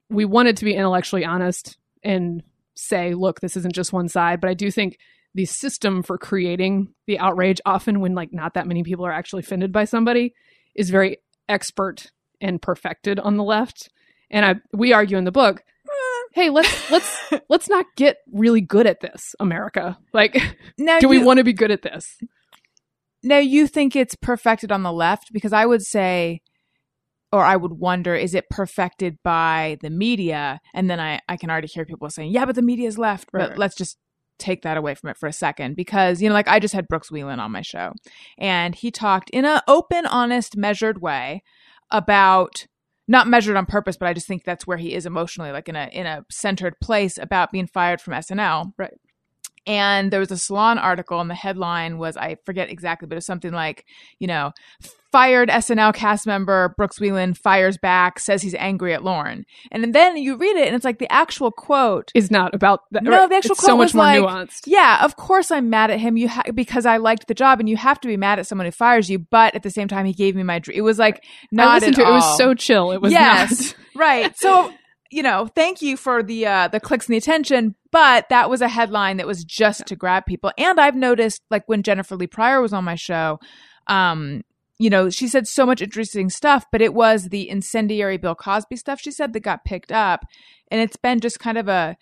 we 0.09 0.25
wanted 0.25 0.57
to 0.57 0.65
be 0.65 0.73
intellectually 0.73 1.25
honest 1.25 1.77
and 2.03 2.43
say, 2.75 3.13
look, 3.13 3.39
this 3.41 3.57
isn't 3.57 3.73
just 3.73 3.91
one 3.91 4.07
side. 4.07 4.39
But 4.39 4.49
I 4.49 4.53
do 4.53 4.71
think 4.71 4.99
the 5.33 5.45
system 5.45 6.03
for 6.03 6.17
creating 6.17 6.93
the 7.05 7.19
outrage, 7.19 7.59
often 7.65 7.99
when 7.99 8.15
like 8.15 8.31
not 8.31 8.53
that 8.53 8.67
many 8.67 8.83
people 8.83 9.05
are 9.05 9.11
actually 9.11 9.41
offended 9.41 9.71
by 9.71 9.85
somebody, 9.85 10.33
is 10.75 10.89
very 10.89 11.17
expert 11.49 12.11
and 12.39 12.61
perfected 12.61 13.19
on 13.19 13.37
the 13.37 13.43
left. 13.43 13.89
And 14.29 14.45
I 14.45 14.55
we 14.73 14.93
argue 14.93 15.17
in 15.17 15.23
the 15.23 15.31
book, 15.31 15.63
hey, 16.37 16.49
let's 16.51 16.91
let's 16.91 17.19
let's 17.49 17.67
not 17.67 17.85
get 17.95 18.17
really 18.31 18.61
good 18.61 18.85
at 18.87 18.99
this, 19.01 19.33
America. 19.39 19.97
Like, 20.13 20.37
now 20.77 20.99
do 20.99 21.07
we 21.07 21.17
you- 21.17 21.25
want 21.25 21.37
to 21.39 21.43
be 21.43 21.53
good 21.53 21.71
at 21.71 21.81
this? 21.81 22.17
Now 23.23 23.39
you 23.39 23.65
think 23.67 23.95
it's 23.95 24.15
perfected 24.15 24.71
on 24.71 24.83
the 24.83 24.91
left 24.91 25.33
because 25.33 25.51
I 25.51 25.65
would 25.65 25.81
say 25.81 26.41
or 27.33 27.43
I 27.43 27.55
would 27.57 27.73
wonder 27.73 28.15
is 28.15 28.33
it 28.35 28.45
perfected 28.49 29.17
by 29.23 29.77
the 29.81 29.89
media 29.89 30.59
and 30.73 30.89
then 30.89 30.99
I 30.99 31.19
I 31.27 31.35
can 31.35 31.49
already 31.49 31.67
hear 31.67 31.83
people 31.85 32.09
saying 32.09 32.31
yeah 32.31 32.45
but 32.45 32.55
the 32.55 32.61
media 32.61 32.87
is 32.87 32.97
left 32.97 33.27
Right, 33.33 33.41
but 33.41 33.49
right. 33.49 33.57
let's 33.59 33.75
just 33.75 33.97
take 34.39 34.61
that 34.61 34.77
away 34.77 34.93
from 34.95 35.09
it 35.09 35.17
for 35.17 35.27
a 35.27 35.33
second 35.33 35.75
because 35.75 36.21
you 36.21 36.29
know 36.29 36.33
like 36.35 36.47
I 36.47 36.59
just 36.59 36.73
had 36.75 36.87
Brooks 36.87 37.09
Wheelan 37.09 37.39
on 37.39 37.51
my 37.51 37.63
show 37.63 37.91
and 38.37 38.75
he 38.75 38.91
talked 38.91 39.29
in 39.31 39.43
an 39.45 39.59
open 39.67 40.05
honest 40.05 40.55
measured 40.55 41.01
way 41.01 41.41
about 41.91 42.67
not 43.07 43.27
measured 43.27 43.55
on 43.55 43.65
purpose 43.65 43.97
but 43.97 44.07
I 44.07 44.13
just 44.13 44.27
think 44.27 44.43
that's 44.43 44.67
where 44.67 44.77
he 44.77 44.93
is 44.93 45.05
emotionally 45.05 45.51
like 45.51 45.69
in 45.69 45.75
a 45.75 45.89
in 45.91 46.05
a 46.05 46.25
centered 46.29 46.79
place 46.79 47.17
about 47.17 47.51
being 47.51 47.67
fired 47.67 48.01
from 48.01 48.13
SNL 48.13 48.73
Right. 48.77 48.93
And 49.67 50.09
there 50.11 50.19
was 50.21 50.31
a 50.31 50.37
salon 50.37 50.77
article 50.79 51.19
and 51.19 51.29
the 51.29 51.35
headline 51.35 51.97
was 51.97 52.15
i 52.17 52.37
forget 52.45 52.69
exactly 52.69 53.05
but 53.07 53.15
it 53.15 53.17
was 53.17 53.25
something 53.25 53.51
like 53.51 53.85
you 54.17 54.25
know 54.25 54.53
fired 55.11 55.49
snl 55.49 55.93
cast 55.93 56.25
member 56.27 56.73
brooks 56.77 56.99
wheelan 56.99 57.35
fires 57.37 57.77
back 57.77 58.19
says 58.19 58.41
he's 58.41 58.55
angry 58.55 58.93
at 58.93 59.03
lorne 59.03 59.45
and 59.71 59.93
then 59.93 60.17
you 60.17 60.35
read 60.37 60.55
it 60.57 60.67
and 60.67 60.75
it's 60.75 60.83
like 60.85 60.99
the 60.99 61.11
actual 61.11 61.51
quote 61.51 62.11
Is 62.13 62.29
not 62.29 62.53
about 62.53 62.81
that. 62.91 63.03
No, 63.03 63.27
the 63.27 63.35
actual 63.35 63.51
it's 63.53 63.61
so 63.61 63.67
quote 63.67 63.77
much 63.77 63.85
was 63.87 63.93
more 63.95 64.03
like, 64.05 64.19
nuanced. 64.49 64.61
yeah 64.67 65.03
of 65.03 65.15
course 65.15 65.49
i'm 65.51 65.69
mad 65.69 65.91
at 65.91 65.99
him 65.99 66.17
you 66.17 66.27
ha- 66.29 66.43
because 66.53 66.85
i 66.85 66.97
liked 66.97 67.27
the 67.27 67.33
job 67.33 67.59
and 67.59 67.67
you 67.69 67.77
have 67.77 67.99
to 68.01 68.07
be 68.07 68.17
mad 68.17 68.39
at 68.39 68.47
someone 68.47 68.65
who 68.65 68.71
fires 68.71 69.09
you 69.09 69.19
but 69.19 69.55
at 69.55 69.63
the 69.63 69.71
same 69.71 69.87
time 69.87 70.05
he 70.05 70.13
gave 70.13 70.35
me 70.35 70.43
my 70.43 70.59
dream 70.59 70.77
it 70.77 70.81
was 70.81 70.99
like 70.99 71.23
not 71.51 71.67
I 71.69 71.73
listened 71.75 71.95
at 71.97 72.01
to 72.01 72.07
it. 72.07 72.09
It 72.09 72.13
was 72.13 72.37
so 72.37 72.53
chill. 72.53 72.91
It 72.91 73.01
was 73.01 73.11
Yes. 73.11 73.73
not. 73.73 73.75
right 73.95 74.37
so 74.37 74.71
you 75.11 75.23
know 75.23 75.47
thank 75.55 75.81
you 75.81 75.97
for 75.97 76.21
the 76.23 76.45
uh 76.45 76.67
the 76.67 76.79
clicks 76.79 77.07
and 77.07 77.13
the 77.13 77.17
attention 77.17 77.75
but 77.91 78.27
that 78.29 78.49
was 78.49 78.61
a 78.61 78.67
headline 78.67 79.17
that 79.17 79.27
was 79.27 79.43
just 79.43 79.85
to 79.87 79.95
grab 79.95 80.25
people. 80.25 80.51
And 80.57 80.79
i've 80.79 80.95
noticed 80.95 81.41
like 81.49 81.63
when 81.67 81.83
jennifer 81.83 82.15
lee 82.15 82.27
pryor 82.27 82.61
was 82.61 82.73
on 82.73 82.83
my 82.83 82.95
show 82.95 83.39
um 83.87 84.41
you 84.79 84.89
know 84.89 85.09
she 85.09 85.27
said 85.27 85.47
so 85.47 85.65
much 85.65 85.81
interesting 85.81 86.29
stuff 86.29 86.65
but 86.71 86.81
it 86.81 86.93
was 86.93 87.29
the 87.29 87.49
incendiary 87.49 88.17
bill 88.17 88.35
cosby 88.35 88.75
stuff 88.75 88.99
she 88.99 89.11
said 89.11 89.33
that 89.33 89.41
got 89.41 89.65
picked 89.65 89.91
up. 89.91 90.25
And 90.69 90.81
it's 90.81 90.97
been 90.97 91.19
just 91.19 91.39
kind 91.39 91.57
of 91.57 91.67
a 91.67 91.97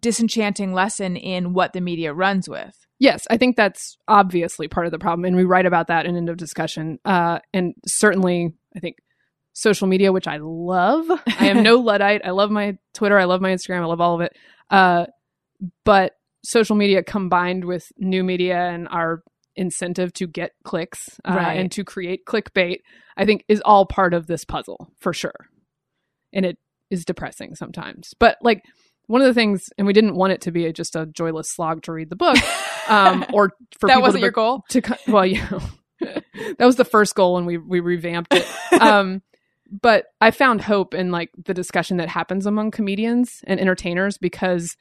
disenchanting 0.00 0.72
lesson 0.72 1.16
in 1.16 1.52
what 1.52 1.72
the 1.72 1.80
media 1.80 2.12
runs 2.12 2.48
with. 2.48 2.86
Yes, 2.98 3.26
I 3.30 3.36
think 3.36 3.56
that's 3.56 3.98
obviously 4.08 4.68
part 4.68 4.86
of 4.86 4.92
the 4.92 4.98
problem, 4.98 5.26
and 5.26 5.36
we 5.36 5.44
write 5.44 5.66
about 5.66 5.88
that 5.88 6.06
in 6.06 6.16
end 6.16 6.30
of 6.30 6.38
discussion. 6.38 6.98
Uh, 7.04 7.40
and 7.52 7.74
certainly, 7.86 8.54
I 8.74 8.80
think 8.80 8.96
social 9.56 9.86
media, 9.86 10.12
which 10.12 10.28
I 10.28 10.36
love. 10.38 11.06
I 11.26 11.48
am 11.48 11.62
no 11.62 11.76
luddite. 11.76 12.20
I 12.26 12.30
love 12.30 12.50
my 12.50 12.76
Twitter. 12.92 13.18
I 13.18 13.24
love 13.24 13.40
my 13.40 13.50
Instagram. 13.50 13.80
I 13.80 13.86
love 13.86 14.02
all 14.02 14.14
of 14.14 14.20
it. 14.20 14.36
Uh, 14.70 15.06
but 15.84 16.12
social 16.44 16.76
media 16.76 17.02
combined 17.02 17.64
with 17.64 17.90
new 17.96 18.22
media 18.22 18.58
and 18.58 18.86
our 18.88 19.22
incentive 19.56 20.12
to 20.12 20.26
get 20.26 20.50
clicks 20.62 21.18
uh, 21.24 21.34
Right. 21.34 21.54
and 21.58 21.72
to 21.72 21.84
create 21.84 22.26
clickbait, 22.26 22.80
I 23.16 23.24
think, 23.24 23.44
is 23.48 23.62
all 23.64 23.86
part 23.86 24.12
of 24.12 24.26
this 24.26 24.44
puzzle 24.44 24.92
for 25.00 25.14
sure. 25.14 25.48
And 26.34 26.44
it 26.44 26.58
is 26.90 27.06
depressing 27.06 27.54
sometimes. 27.54 28.12
But 28.20 28.36
like 28.42 28.62
one 29.06 29.22
of 29.22 29.26
the 29.26 29.34
things, 29.34 29.70
and 29.78 29.86
we 29.86 29.94
didn't 29.94 30.16
want 30.16 30.34
it 30.34 30.42
to 30.42 30.50
be 30.52 30.66
a, 30.66 30.72
just 30.74 30.96
a 30.96 31.06
joyless 31.06 31.48
slog 31.50 31.82
to 31.84 31.92
read 31.92 32.10
the 32.10 32.16
book, 32.16 32.36
um, 32.88 33.24
or 33.32 33.52
for 33.80 33.88
that 33.88 34.02
wasn't 34.02 34.20
to, 34.20 34.26
your 34.26 34.32
goal 34.32 34.64
to 34.68 34.82
well, 35.08 35.24
you 35.26 35.40
know, 35.50 35.60
that 36.58 36.66
was 36.66 36.76
the 36.76 36.84
first 36.84 37.14
goal, 37.14 37.38
and 37.38 37.46
we 37.46 37.56
we 37.56 37.80
revamped 37.80 38.34
it. 38.34 38.46
Um, 38.78 39.22
but 39.70 40.06
I 40.20 40.30
found 40.30 40.62
hope 40.62 40.94
in 40.94 41.10
like 41.10 41.30
the 41.44 41.54
discussion 41.54 41.96
that 41.98 42.08
happens 42.08 42.46
among 42.46 42.70
comedians 42.70 43.40
and 43.46 43.60
entertainers 43.60 44.18
because 44.18 44.76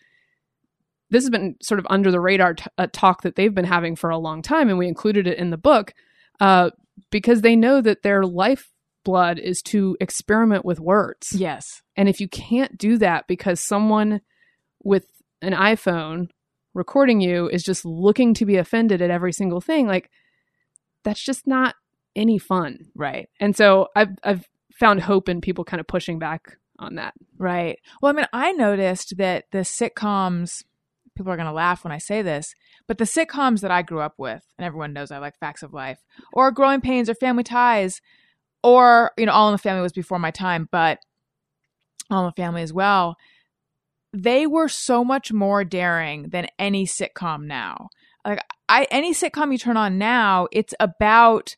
this 1.10 1.24
has 1.24 1.30
been 1.30 1.56
sort 1.62 1.80
of 1.80 1.88
under 1.90 2.12
the 2.12 2.20
radar 2.20 2.56
t- 2.56 2.66
a 2.78 2.88
talk 2.88 3.22
that 3.22 3.36
they've 3.36 3.54
been 3.54 3.66
having 3.66 3.96
for 3.96 4.10
a 4.10 4.18
long 4.18 4.42
time, 4.42 4.70
and 4.70 4.78
we 4.78 4.88
included 4.88 5.28
it 5.28 5.38
in 5.38 5.50
the 5.50 5.58
book 5.58 5.94
uh, 6.40 6.72
because 7.12 7.42
they 7.42 7.56
know 7.56 7.82
that 7.82 8.04
their 8.04 8.24
lifeblood 8.24 9.40
is 9.40 9.62
to 9.64 9.96
experiment 10.00 10.66
with 10.66 10.80
words. 10.80 11.28
yes 11.34 11.82
And 11.96 12.10
if 12.10 12.20
you 12.20 12.28
can't 12.28 12.78
do 12.78 12.98
that 12.98 13.28
because 13.28 13.60
someone 13.60 14.22
with 14.84 15.06
an 15.42 15.54
iPhone 15.54 16.30
recording 16.74 17.22
you 17.22 17.48
is 17.50 17.64
just 17.64 17.86
looking 17.86 18.34
to 18.34 18.46
be 18.46 18.58
offended 18.58 19.02
at 19.02 19.12
every 19.12 19.32
single 19.32 19.62
thing, 19.62 19.88
like 19.88 20.10
that's 21.04 21.24
just 21.24 21.48
not 21.48 21.76
any 22.16 22.38
fun. 22.38 22.80
Right. 22.96 23.30
And 23.40 23.56
so 23.56 23.88
I've 23.96 24.18
I've 24.24 24.46
found 24.80 25.02
hope 25.02 25.30
in 25.30 25.42
people 25.42 25.64
kind 25.64 25.80
of 25.80 25.88
pushing 25.88 26.20
back 26.20 26.58
on 26.80 26.96
that. 26.96 27.14
Right. 27.38 27.80
Well, 28.02 28.12
I 28.12 28.16
mean, 28.16 28.28
I 28.34 28.52
noticed 28.52 29.18
that 29.18 29.46
the 29.52 29.60
sitcoms, 29.60 30.64
people 31.16 31.32
are 31.32 31.38
going 31.38 31.48
to 31.48 31.54
laugh 31.54 31.84
when 31.84 31.94
I 31.94 31.98
say 31.98 32.22
this, 32.22 32.54
but 32.88 32.98
the 32.98 33.06
sitcoms 33.06 33.62
that 33.62 33.72
I 33.72 33.82
grew 33.82 34.02
up 34.02 34.16
with, 34.18 34.44
and 34.58 34.66
everyone 34.66 34.94
knows 34.94 35.12
I 35.12 35.20
like 35.20 35.40
Facts 35.40 35.64
of 35.64 35.74
Life, 35.74 36.04
or 36.34 36.52
Growing 36.52 36.82
Pains, 36.82 37.10
or 37.10 37.16
Family 37.16 37.44
Ties, 37.44 38.02
or, 38.64 39.12
you 39.18 39.26
know, 39.26 39.32
All 39.32 39.48
in 39.48 39.54
the 39.54 39.60
Family 39.60 39.82
was 39.82 39.94
before 39.94 40.20
my 40.20 40.32
time, 40.32 40.68
but 40.72 41.00
All 42.12 42.26
in 42.26 42.34
the 42.36 42.42
Family 42.42 42.62
as 42.62 42.74
well, 42.74 43.16
they 44.12 44.46
were 44.46 44.70
so 44.70 45.04
much 45.04 45.32
more 45.32 45.64
daring 45.64 46.30
than 46.30 46.48
any 46.60 46.86
sitcom 46.86 47.46
now. 47.46 47.90
Like, 48.26 48.42
I, 48.68 48.88
any 48.90 49.14
sitcom 49.14 49.52
you 49.52 49.58
turn 49.58 49.78
on 49.78 49.98
now, 49.98 50.48
it's 50.52 50.74
about 50.80 51.56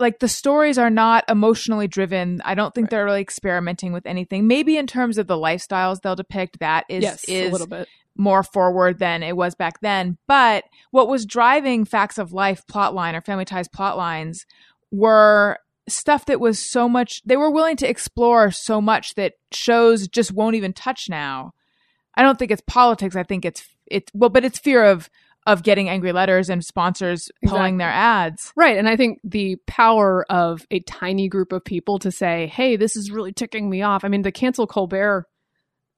like 0.00 0.18
the 0.18 0.28
stories 0.28 0.76
are 0.78 0.90
not 0.90 1.24
emotionally 1.28 1.86
driven. 1.88 2.40
I 2.44 2.54
don't 2.54 2.74
think 2.74 2.86
Right. 2.86 2.90
they're 2.90 3.04
really 3.04 3.20
experimenting 3.20 3.92
with 3.92 4.06
anything. 4.06 4.46
Maybe 4.46 4.76
in 4.76 4.86
terms 4.86 5.18
of 5.18 5.26
the 5.26 5.36
lifestyles 5.36 6.00
they'll 6.00 6.16
depict, 6.16 6.58
that 6.60 6.84
is 6.88 7.02
yes, 7.02 7.24
is 7.28 7.48
a 7.48 7.52
little 7.52 7.66
bit. 7.66 7.88
more 8.16 8.42
forward 8.42 8.98
than 8.98 9.22
it 9.22 9.36
was 9.36 9.54
back 9.54 9.80
then. 9.80 10.18
But 10.26 10.64
what 10.90 11.08
was 11.08 11.24
driving 11.26 11.84
Facts 11.84 12.18
of 12.18 12.32
Life 12.32 12.62
plotline 12.70 13.14
or 13.14 13.20
Family 13.20 13.44
Ties 13.44 13.68
plotlines 13.68 14.46
were 14.90 15.58
stuff 15.88 16.24
that 16.26 16.40
was 16.40 16.58
so 16.58 16.88
much 16.88 17.20
they 17.24 17.36
were 17.36 17.50
willing 17.50 17.76
to 17.76 17.88
explore 17.88 18.50
so 18.50 18.80
much 18.80 19.14
that 19.16 19.34
shows 19.52 20.08
just 20.08 20.32
won't 20.32 20.56
even 20.56 20.72
touch 20.72 21.08
now. 21.08 21.52
I 22.16 22.22
don't 22.22 22.38
think 22.38 22.50
it's 22.50 22.62
politics. 22.66 23.16
I 23.16 23.22
think 23.22 23.44
it's 23.44 23.68
it's 23.86 24.10
well, 24.14 24.30
but 24.30 24.44
it's 24.44 24.58
fear 24.58 24.84
of 24.84 25.10
of 25.46 25.62
getting 25.62 25.88
angry 25.88 26.12
letters 26.12 26.48
and 26.48 26.64
sponsors 26.64 27.28
pulling 27.44 27.74
Exactly. 27.74 27.78
their 27.78 27.90
ads. 27.90 28.52
Right. 28.56 28.78
And 28.78 28.88
I 28.88 28.96
think 28.96 29.18
the 29.24 29.56
power 29.66 30.24
of 30.30 30.66
a 30.70 30.80
tiny 30.80 31.28
group 31.28 31.52
of 31.52 31.62
people 31.64 31.98
to 31.98 32.10
say, 32.10 32.46
hey, 32.46 32.76
this 32.76 32.96
is 32.96 33.10
really 33.10 33.32
ticking 33.32 33.68
me 33.68 33.82
off. 33.82 34.04
I 34.04 34.08
mean, 34.08 34.22
the 34.22 34.32
cancel 34.32 34.66
Colbert 34.66 35.26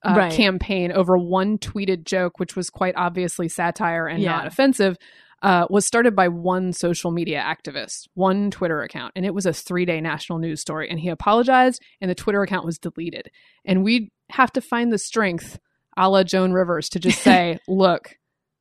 uh, 0.05 0.15
Right. 0.17 0.33
campaign 0.33 0.91
over 0.93 1.17
one 1.17 1.59
tweeted 1.59 2.05
joke, 2.05 2.38
which 2.38 2.55
was 2.57 2.71
quite 2.71 2.95
obviously 2.97 3.49
satire 3.49 4.07
and 4.07 4.21
Yeah. 4.23 4.33
not 4.33 4.47
offensive, 4.47 4.97
uh, 5.43 5.67
was 5.71 5.87
started 5.87 6.17
by 6.17 6.29
one 6.29 6.73
social 6.73 7.11
media 7.12 7.41
activist, 7.43 8.09
one 8.15 8.50
Twitter 8.50 8.83
account. 8.83 9.12
And 9.15 9.25
it 9.25 9.35
was 9.35 9.47
a 9.47 9.53
three 9.53 9.85
day 9.85 10.00
national 10.00 10.38
news 10.38 10.61
story. 10.61 10.91
And 10.91 10.99
he 10.99 11.09
apologized, 11.09 11.81
and 12.00 12.11
the 12.11 12.15
Twitter 12.17 12.43
account 12.43 12.65
was 12.67 12.79
deleted. 12.79 13.31
And 13.65 13.85
we 13.85 14.11
have 14.31 14.50
to 14.53 14.61
find 14.61 14.93
the 14.93 14.99
strength, 14.99 15.59
a 15.97 16.09
la 16.11 16.25
Joan 16.25 16.53
Rivers, 16.53 16.88
to 16.91 16.99
just 16.99 17.19
say, 17.23 17.59
look, 17.69 18.17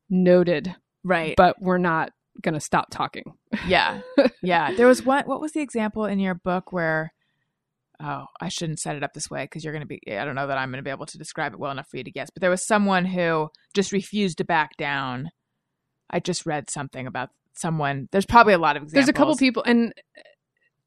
noted, 0.10 0.74
Right. 1.04 1.36
but 1.38 1.56
we're 1.62 1.78
not 1.78 2.12
going 2.42 2.54
to 2.54 2.60
stop 2.60 2.88
talking. 2.92 3.24
Yeah. 3.68 4.02
Yeah. 4.42 4.74
There 4.76 4.86
was 4.88 5.04
one 5.04 5.24
what 5.26 5.42
was 5.42 5.54
the 5.54 5.62
example 5.62 6.06
in 6.06 6.20
your 6.20 6.36
book 6.36 6.72
where 6.72 7.12
oh, 8.00 8.26
I 8.42 8.50
shouldn't 8.50 8.80
set 8.80 8.96
it 8.96 9.04
up 9.04 9.14
this 9.14 9.30
way 9.30 9.46
because 9.46 9.64
you're 9.64 9.74
going 9.74 9.82
to 9.82 9.88
be 9.88 10.00
I 10.12 10.24
don't 10.26 10.36
know 10.36 10.48
that 10.48 10.58
I'm 10.58 10.70
going 10.70 10.84
to 10.84 10.88
be 10.88 10.92
able 10.92 11.06
to 11.08 11.18
describe 11.18 11.54
it 11.54 11.60
well 11.60 11.72
enough 11.72 11.88
for 11.90 11.98
you 11.98 12.04
to 12.04 12.12
guess, 12.12 12.30
but 12.30 12.42
there 12.42 12.50
was 12.50 12.66
someone 12.68 13.06
who 13.06 13.50
just 13.74 13.92
refused 13.92 14.38
to 14.40 14.44
back 14.44 14.78
down. 14.78 15.30
I 16.10 16.20
just 16.20 16.46
read 16.46 16.70
something 16.70 17.08
about 17.08 17.30
someone. 17.54 18.08
There's 18.12 18.26
probably 18.26 18.54
a 18.54 18.58
lot 18.60 18.76
of 18.78 18.84
examples. 18.84 18.94
There's 19.06 19.10
a 19.10 19.14
couple 19.14 19.36
people, 19.38 19.64
and 19.64 19.94
uh, 20.18 20.22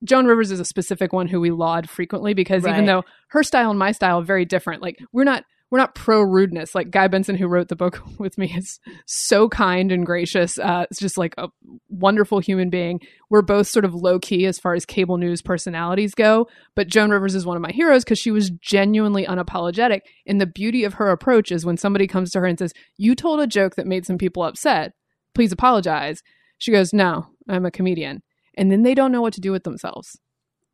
Joan 0.05 0.27
Rivers 0.27 0.53
is 0.53 0.61
a 0.61 0.65
specific 0.65 1.13
one 1.13 1.27
who 1.27 1.41
we 1.41 1.51
laud 1.51 1.89
frequently 1.91 2.35
because 2.35 2.63
Right. 2.63 2.75
even 2.75 2.85
though 2.87 3.03
her 3.31 3.43
style 3.43 3.71
and 3.71 3.79
my 3.79 3.91
style 3.93 4.21
are 4.21 4.25
very 4.25 4.45
different, 4.45 4.83
like 4.83 4.99
we're 5.13 5.25
not 5.25 5.43
we're 5.71 5.79
not 5.79 5.95
pro 5.95 6.23
rudeness. 6.23 6.75
Like 6.75 6.91
Guy 6.91 7.09
Benson, 7.09 7.37
who 7.37 7.47
wrote 7.47 7.69
the 7.69 7.77
book 7.77 8.01
with 8.19 8.39
me, 8.39 8.53
is 8.57 8.81
so 9.07 9.49
kind 9.49 9.93
and 9.93 10.07
gracious. 10.07 10.59
Uh, 10.59 10.87
it's 10.91 11.01
just 11.01 11.19
like 11.19 11.35
a 11.37 11.49
wonderful 11.89 12.39
human 12.39 12.71
being. 12.71 13.01
We're 13.31 13.43
both 13.43 13.67
sort 13.67 13.85
of 13.85 13.95
low 13.95 14.19
key 14.19 14.47
as 14.47 14.59
far 14.59 14.75
as 14.75 14.87
cable 14.87 15.19
news 15.19 15.43
personalities 15.43 16.15
go, 16.15 16.49
but 16.75 16.89
Joan 16.89 17.11
Rivers 17.11 17.35
is 17.35 17.47
one 17.47 17.57
of 17.57 17.63
my 17.63 17.73
heroes 17.73 18.04
because 18.04 18.19
she 18.19 18.31
was 18.31 18.50
genuinely 18.50 19.26
unapologetic. 19.26 20.00
And 20.26 20.41
the 20.41 20.47
beauty 20.47 20.85
of 20.85 20.95
her 20.95 21.11
approach 21.11 21.52
is 21.52 21.67
when 21.67 21.76
somebody 21.76 22.07
comes 22.07 22.31
to 22.31 22.41
her 22.41 22.47
and 22.47 22.59
says, 22.59 22.73
"You 22.97 23.15
told 23.15 23.41
a 23.41 23.47
joke 23.47 23.76
that 23.76 23.87
made 23.87 24.07
some 24.07 24.19
people 24.19 24.43
upset. 24.43 24.95
Please 25.35 25.52
apologize." 25.52 26.23
She 26.57 26.73
goes, 26.73 26.93
"No, 26.93 27.26
I'm 27.49 27.67
a 27.67 27.71
comedian." 27.71 28.23
And 28.57 28.73
then 28.73 28.83
they 28.83 28.95
don't 28.95 29.13
know 29.13 29.23
what 29.23 29.35
to 29.35 29.41
do 29.41 29.52
with 29.52 29.63
themselves. 29.63 30.19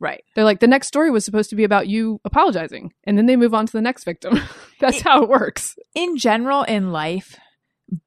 Right. 0.05 0.23
They're 0.35 0.45
like, 0.45 0.61
the 0.61 0.67
next 0.67 0.89
story 0.89 1.11
was 1.11 1.25
supposed 1.25 1.49
to 1.49 1.57
be 1.57 1.65
about 1.65 1.89
you 1.89 2.21
apologizing. 2.27 2.93
And 3.05 3.17
then 3.17 3.25
they 3.25 3.37
move 3.37 3.55
on 3.55 3.65
to 3.65 3.73
the 3.73 3.81
next 3.81 4.05
victim. 4.05 4.39
That's 4.79 5.01
how 5.01 5.23
it 5.23 5.31
works. 5.31 5.77
In 5.95 6.19
general 6.19 6.63
in 6.65 6.93
life, 6.93 7.39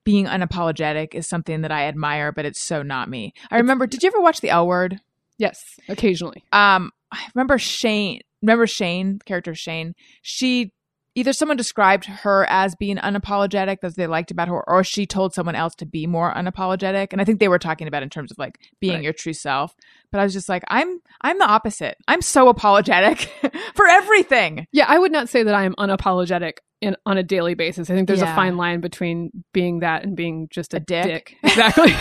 being 0.03 0.27
unapologetic 0.27 1.15
is 1.15 1.27
something 1.27 1.61
that 1.61 1.71
I 1.71 1.87
admire, 1.87 2.31
but 2.31 2.45
it's 2.45 2.59
so 2.59 2.83
not 2.83 3.09
me. 3.09 3.33
I 3.49 3.57
remember 3.57 3.87
did 3.87 4.03
you 4.03 4.07
ever 4.07 4.21
watch 4.21 4.41
The 4.41 4.51
L 4.51 4.67
Word? 4.67 4.99
Yes, 5.39 5.63
occasionally. 5.89 6.43
um 6.51 6.91
I 7.11 7.25
remember 7.33 7.57
Shane 7.57 8.21
remember 8.43 8.67
Shane, 8.67 9.17
character 9.25 9.55
Shane, 9.55 9.95
she 10.21 10.73
either 11.17 11.33
someone 11.33 11.57
described 11.57 12.05
her 12.05 12.45
as 12.49 12.75
being 12.75 12.97
unapologetic 12.97 13.77
as 13.83 13.95
they 13.95 14.05
liked 14.07 14.29
about 14.31 14.47
her 14.47 14.61
or 14.69 14.83
she 14.83 15.05
told 15.05 15.33
someone 15.33 15.55
else 15.55 15.73
to 15.75 15.85
be 15.85 16.05
more 16.07 16.31
unapologetic 16.33 17.07
and 17.11 17.19
I 17.19 17.25
think 17.25 17.39
they 17.39 17.47
were 17.47 17.59
talking 17.59 17.87
about 17.87 18.03
in 18.03 18.09
terms 18.09 18.31
of 18.31 18.37
like 18.37 18.59
being 18.79 18.93
Right. 18.95 19.03
your 19.03 19.13
true 19.13 19.33
self 19.33 19.75
but 20.11 20.19
I 20.21 20.23
was 20.23 20.31
just 20.33 20.47
like 20.47 20.63
I'm 20.67 20.99
I'm 21.21 21.39
the 21.39 21.47
opposite 21.47 21.97
I'm 22.07 22.21
so 22.21 22.49
apologetic 22.49 23.29
for 23.75 23.87
everything 23.87 24.67
Yeah, 24.71 24.85
I 24.87 24.99
would 24.99 25.11
not 25.11 25.27
say 25.27 25.41
that 25.43 25.55
I 25.55 25.63
am 25.65 25.73
unapologetic 25.75 26.59
in, 26.79 26.95
on 27.07 27.17
a 27.17 27.23
daily 27.23 27.55
basis. 27.55 27.89
I 27.89 27.95
think 27.95 28.05
there's 28.07 28.21
Yeah. 28.21 28.33
a 28.33 28.35
fine 28.35 28.55
line 28.55 28.81
between 28.81 29.31
being 29.51 29.79
that 29.79 30.03
and 30.03 30.15
being 30.15 30.47
just 30.51 30.75
a, 30.75 30.77
A 30.77 30.79
dick. 30.79 31.35
Exactly. 31.41 31.91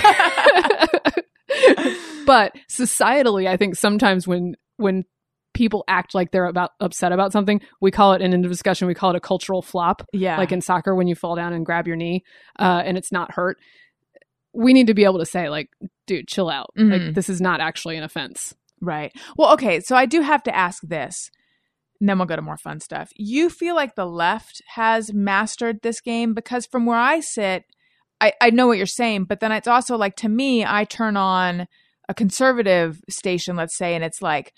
but 2.27 2.55
societally, 2.71 3.47
I 3.49 3.57
think 3.57 3.77
sometimes 3.77 4.27
when 4.29 4.55
when 4.77 5.05
people 5.57 5.83
act 5.89 6.15
like 6.15 6.31
they're 6.31 6.47
about 6.47 6.71
upset 6.81 7.11
about 7.13 7.33
something, 7.33 7.61
we 7.81 7.91
call 7.91 8.13
it 8.13 8.21
in 8.23 8.33
a 8.33 8.49
discussion, 8.49 8.87
we 8.87 8.95
call 8.95 9.11
it 9.11 9.17
a 9.17 9.21
cultural 9.21 9.63
flop. 9.63 10.03
yeah 10.13 10.37
like 10.39 10.53
in 10.53 10.61
soccer 10.61 10.95
when 10.95 11.09
you 11.09 11.15
fall 11.15 11.35
down 11.35 11.53
and 11.53 11.67
grab 11.67 11.87
your 11.87 11.97
knee 11.97 12.23
uh, 12.61 12.83
and 12.85 12.97
it's 12.99 13.11
not 13.11 13.33
hurt 13.33 13.57
we 14.53 14.73
need 14.73 14.87
to 14.87 14.95
be 14.95 15.05
able 15.05 15.19
to 15.19 15.27
say 15.27 15.49
like 15.49 15.69
dude 16.07 16.27
chill 16.29 16.49
out 16.49 16.71
Mhm. 16.79 16.91
like 16.93 17.15
this 17.15 17.29
is 17.29 17.41
not 17.41 17.61
actually 17.61 17.97
an 17.97 18.03
offense 18.05 18.55
Right. 18.83 19.11
Well, 19.39 19.55
okay. 19.55 19.81
So 19.81 19.97
I 19.97 20.05
do 20.05 20.21
have 20.21 20.43
to 20.43 20.55
ask 20.55 20.83
this, 20.87 21.31
and 21.99 22.07
then 22.07 22.19
we'll 22.19 22.27
go 22.27 22.37
to 22.37 22.43
more 22.43 22.59
fun 22.59 22.79
stuff. 22.81 23.09
You 23.17 23.49
feel 23.49 23.75
like 23.75 23.95
the 23.95 24.05
left 24.05 24.61
has 24.75 25.15
mastered 25.15 25.79
this 25.83 25.99
game 26.03 26.35
because 26.35 26.67
from 26.67 26.85
where 26.85 26.99
I 26.99 27.21
sit, 27.21 27.65
I, 28.21 28.35
I 28.39 28.51
know 28.51 28.67
what 28.67 28.77
you're 28.77 28.85
saying, 28.87 29.25
but 29.25 29.41
then 29.41 29.51
it's 29.51 29.67
also 29.67 29.97
like 29.97 30.15
to 30.17 30.29
me, 30.29 30.63
I 30.63 30.85
turn 30.85 31.17
on 31.17 31.69
a 32.07 32.13
conservative 32.15 33.01
station, 33.09 33.57
let's 33.57 33.79
say, 33.79 33.95
and 33.95 34.05
it's 34.05 34.21
like, 34.21 34.53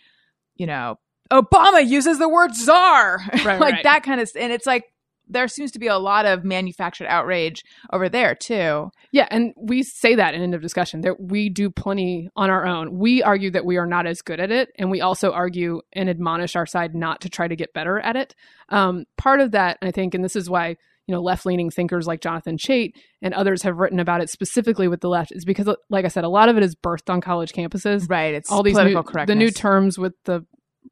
you 0.59 0.67
know, 0.67 0.97
Obama 1.33 1.87
uses 1.87 2.19
the 2.19 2.29
word 2.29 2.55
czar, 2.55 3.19
Right, 3.45 3.45
like 3.61 3.61
right. 3.75 3.85
that 3.85 4.03
kind 4.03 4.21
of, 4.21 4.31
and 4.39 4.53
it's 4.53 4.67
like 4.67 4.85
there 5.31 5.47
seems 5.47 5.73
to 5.73 5.79
be 5.79 5.89
a 5.89 5.99
lot 5.99 6.25
of 6.25 6.43
manufactured 6.43 7.07
outrage 7.07 7.63
over 7.93 8.09
there 8.09 8.35
too. 8.35 8.89
yeah 9.13 9.29
and 9.31 9.53
we 9.59 9.83
say 9.83 10.15
that 10.15 10.33
in 10.35 10.41
end 10.41 10.55
of 10.55 10.63
discussion 10.63 11.03
that 11.03 11.21
we 11.21 11.51
do 11.51 11.69
plenty 11.69 12.31
on 12.35 12.49
our 12.49 12.65
own 12.67 12.99
we 12.99 13.23
argue 13.23 13.51
that 13.51 13.67
we 13.67 13.77
are 13.77 13.85
not 13.87 14.07
as 14.07 14.23
good 14.23 14.41
at 14.41 14.51
it 14.51 14.71
and 14.79 14.91
we 14.91 15.03
also 15.03 15.31
argue 15.33 15.83
and 15.93 16.09
admonish 16.09 16.57
our 16.57 16.65
side 16.65 16.95
not 16.95 17.21
to 17.21 17.29
try 17.29 17.47
to 17.47 17.57
get 17.57 17.75
better 17.75 17.99
at 18.01 18.17
it 18.17 18.35
um, 18.71 19.05
part 19.19 19.41
of 19.41 19.51
that 19.51 19.77
i 19.83 19.91
think 19.91 20.15
and 20.15 20.25
this 20.25 20.35
is 20.37 20.49
why 20.49 20.75
you 21.09 21.15
know 21.15 21.21
left-leaning 21.23 21.71
thinkers 21.71 22.07
like 22.07 22.21
jonathan 22.21 22.57
chait 22.59 22.93
and 23.23 23.33
others 23.35 23.63
have 23.63 23.79
written 23.79 23.99
about 23.99 24.21
it 24.21 24.29
specifically 24.31 24.87
with 24.87 25.01
the 25.01 25.09
left 25.09 25.33
is 25.33 25.45
because 25.45 25.67
like 25.91 26.05
i 26.05 26.09
said 26.09 26.23
a 26.23 26.29
lot 26.29 26.49
of 26.51 26.57
it 26.59 26.63
is 26.63 26.77
birthed 26.77 27.11
on 27.11 27.21
college 27.21 27.53
campuses 27.53 28.09
Right. 28.09 28.35
It's 28.35 28.53
all 28.53 28.63
these 28.63 28.75
political 28.75 29.03
new, 29.15 29.27
the 29.27 29.35
new 29.35 29.51
terms 29.51 29.99
with 29.99 30.13
the 30.25 30.45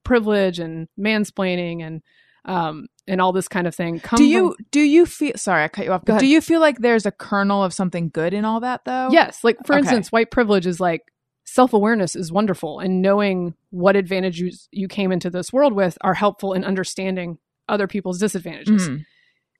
privilege 0.05 0.59
and 0.59 0.89
mansplaining 0.99 1.83
and 1.83 2.03
um 2.45 2.87
and 3.09 3.21
all 3.21 3.33
this 3.33 3.47
kind 3.49 3.67
of 3.67 3.75
thing 3.75 4.01
come 4.01 4.17
do 4.17 4.25
you 4.25 4.55
from- 4.55 4.67
do 4.71 4.81
you 4.81 5.05
feel 5.07 5.33
sorry 5.37 5.65
i 5.65 5.69
cut 5.69 5.85
you 5.85 5.93
off 5.93 6.03
but 6.05 6.19
do 6.21 6.27
you 6.27 6.41
feel 6.41 6.61
like 6.61 6.79
there's 6.79 7.07
a 7.07 7.11
kernel 7.13 7.63
of 7.63 7.73
something 7.75 8.09
good 8.09 8.33
in 8.33 8.45
all 8.45 8.61
that 8.61 8.81
though 8.85 9.09
yes 9.13 9.43
like 9.45 9.57
for 9.67 9.75
Okay. 9.75 9.81
instance 9.81 10.11
white 10.13 10.31
privilege 10.31 10.67
is 10.67 10.81
like 10.81 11.03
self-awareness 11.45 12.17
is 12.17 12.33
wonderful 12.33 12.81
and 12.81 13.01
knowing 13.03 13.55
what 13.71 13.97
advantages 13.97 14.69
you 14.73 14.89
came 14.89 15.13
into 15.13 15.31
this 15.31 15.53
world 15.53 15.73
with 15.73 15.97
are 16.01 16.15
helpful 16.15 16.53
in 16.53 16.65
understanding 16.65 17.39
other 17.69 17.87
people's 17.87 18.19
disadvantages 18.19 18.89
Mhm. 18.89 19.05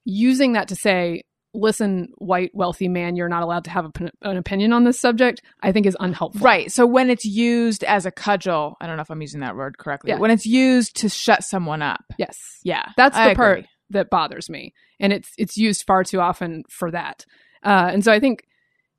Using 0.09 0.53
that 0.53 0.69
to 0.69 0.75
say 0.75 1.21
listen 1.53 2.07
white 2.17 2.51
wealthy 2.53 2.87
man 2.87 3.15
you're 3.15 3.27
not 3.29 3.43
allowed 3.43 3.63
to 3.65 3.69
have 3.69 3.85
a, 3.85 3.91
an 4.21 4.37
opinion 4.37 4.71
on 4.71 4.83
this 4.85 4.99
subject 4.99 5.41
i 5.63 5.71
think 5.71 5.85
is 5.85 5.97
unhelpful 5.99 6.41
right 6.41 6.71
so 6.71 6.85
when 6.85 7.09
it's 7.09 7.25
used 7.25 7.83
as 7.83 8.05
a 8.05 8.11
cudgel 8.11 8.75
i 8.79 8.85
don't 8.87 8.95
know 8.95 9.01
if 9.01 9.09
i'm 9.09 9.21
using 9.21 9.39
that 9.41 9.55
word 9.55 9.77
correctly 9.77 10.11
Yeah. 10.11 10.19
when 10.19 10.31
it's 10.31 10.45
used 10.45 10.95
to 10.97 11.09
shut 11.09 11.43
someone 11.43 11.81
up 11.81 12.03
yes 12.17 12.37
yeah 12.63 12.83
That's 12.95 13.17
I 13.17 13.29
the 13.29 13.35
part 13.35 13.57
agree. 13.59 13.69
that 13.91 14.09
bothers 14.09 14.49
me, 14.49 14.73
and 14.99 15.11
it's 15.13 15.31
it's 15.37 15.57
used 15.57 15.83
far 15.85 16.03
too 16.03 16.19
often 16.21 16.63
for 16.69 16.91
that. 16.91 17.25
Uh, 17.63 17.89
and 17.91 18.03
so 18.03 18.11
I 18.11 18.19
think 18.19 18.43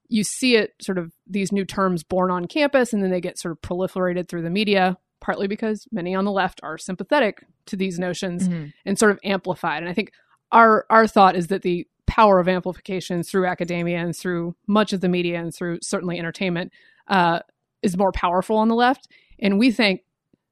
you 0.09 0.25
see 0.25 0.57
it 0.57 0.73
sort 0.81 0.97
of 0.99 1.13
these 1.27 1.53
new 1.53 1.65
terms 1.67 2.03
born 2.03 2.31
on 2.31 2.47
campus, 2.47 2.93
and 2.95 3.03
then 3.03 3.11
they 3.11 3.21
get 3.21 3.39
sort 3.39 3.53
of 3.53 3.61
proliferated 3.61 4.29
through 4.29 4.43
the 4.43 4.51
media, 4.51 4.97
partly 5.21 5.47
because 5.47 5.87
many 5.93 6.15
on 6.15 6.25
the 6.25 6.33
left 6.33 6.61
are 6.63 6.79
sympathetic 6.79 7.45
to 7.67 7.77
these 7.77 7.99
notions 7.99 8.49
Mhm. 8.49 8.73
and 8.87 8.99
sort 8.99 9.13
of 9.13 9.19
amplified. 9.25 9.83
And 9.83 9.91
I 9.91 9.93
think 9.93 10.11
our 10.53 10.87
our 10.91 11.07
thought 11.07 11.37
is 11.37 11.49
that 11.49 11.63
the 11.63 11.87
power 12.07 12.41
of 12.41 12.49
amplification 12.49 13.23
through 13.23 13.47
academia 13.47 13.99
and 13.99 14.17
through 14.17 14.57
much 14.67 14.93
of 14.93 15.01
the 15.01 15.09
media 15.09 15.39
and 15.39 15.55
through 15.55 15.79
certainly 15.83 16.19
entertainment 16.19 16.73
uh, 17.09 17.41
is 17.83 17.97
more 17.97 18.13
powerful 18.13 18.57
on 18.57 18.69
the 18.69 18.75
left. 18.75 19.09
And 19.39 19.59
we 19.59 19.71
think 19.71 20.03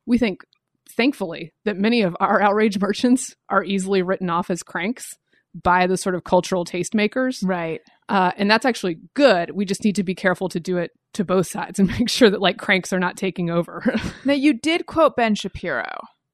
we 0.06 0.18
think 0.18 0.44
thankfully 0.90 1.52
that 1.64 1.76
many 1.76 2.02
of 2.02 2.16
our 2.20 2.40
outrage 2.40 2.78
merchants 2.80 3.34
are 3.48 3.64
easily 3.64 4.02
written 4.02 4.30
off 4.30 4.50
as 4.50 4.62
cranks 4.62 5.16
by 5.62 5.86
the 5.86 5.96
sort 5.96 6.14
of 6.14 6.24
cultural 6.24 6.64
tastemakers. 6.64 7.40
Right. 7.42 7.80
Uh, 8.08 8.30
and 8.36 8.50
that's 8.50 8.66
actually 8.66 8.98
good. 9.14 9.50
We 9.50 9.64
just 9.64 9.82
need 9.84 9.96
to 9.96 10.04
be 10.04 10.14
careful 10.14 10.48
to 10.50 10.60
do 10.60 10.76
it 10.76 10.92
to 11.14 11.24
both 11.24 11.46
sides 11.46 11.78
and 11.78 11.88
make 11.98 12.10
sure 12.10 12.30
that 12.30 12.40
like 12.42 12.58
cranks 12.58 12.92
are 12.92 13.00
not 13.00 13.16
taking 13.16 13.50
over. 13.50 13.82
now 14.24 14.34
you 14.34 14.52
did 14.52 14.86
quote 14.86 15.16
Ben 15.16 15.34
Shapiro. 15.34 15.86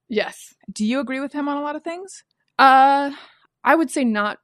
Yes. 0.09 0.55
Do 0.70 0.85
you 0.85 1.01
agree 1.01 1.20
with 1.20 1.33
him 1.33 1.48
on 1.48 1.57
a 1.57 1.62
lot 1.62 1.77
of 1.77 1.83
things? 1.83 2.25
Uh, 2.59 3.12
I 3.64 3.75
would 3.75 3.90
say 3.90 4.05
not 4.05 4.38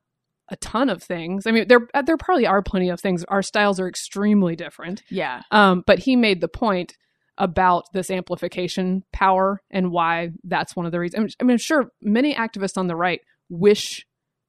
a 0.51 0.57
ton 0.57 0.89
of 0.89 1.03
things. 1.03 1.47
I 1.47 1.51
mean, 1.51 1.69
there 1.69 1.87
there 2.05 2.17
probably 2.17 2.47
are 2.47 2.63
plenty 2.63 2.89
of 2.89 3.01
things. 3.01 3.25
Our 3.25 3.43
styles 3.43 3.79
are 3.81 3.89
extremely 3.89 4.57
different. 4.57 5.03
Yeah. 5.11 5.43
Um, 5.51 5.83
but 5.87 5.99
he 5.99 6.17
made 6.17 6.41
the 6.41 6.49
point 6.49 6.97
about 7.37 7.85
this 7.93 8.11
amplification 8.11 9.05
power 9.13 9.63
and 9.71 9.91
why 9.93 10.31
that's 10.43 10.75
one 10.75 10.87
of 10.87 10.93
the 10.93 10.99
reasons. 10.99 11.37
I 11.41 11.45
mean, 11.45 11.53
I'm 11.53 11.59
sure 11.59 11.91
many 12.03 12.35
activists 12.35 12.77
on 12.77 12.89
the 12.89 12.97
right 12.97 13.21
wish 13.49 14.05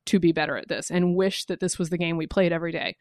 to 0.08 0.20
be 0.20 0.32
better 0.32 0.58
at 0.58 0.68
this 0.68 0.90
and 0.90 1.16
wish 1.16 1.46
that 1.46 1.60
this 1.60 1.78
was 1.78 1.90
the 1.90 1.98
game 1.98 2.18
we 2.18 2.26
played 2.26 2.52
every 2.52 2.72
day, 2.72 2.96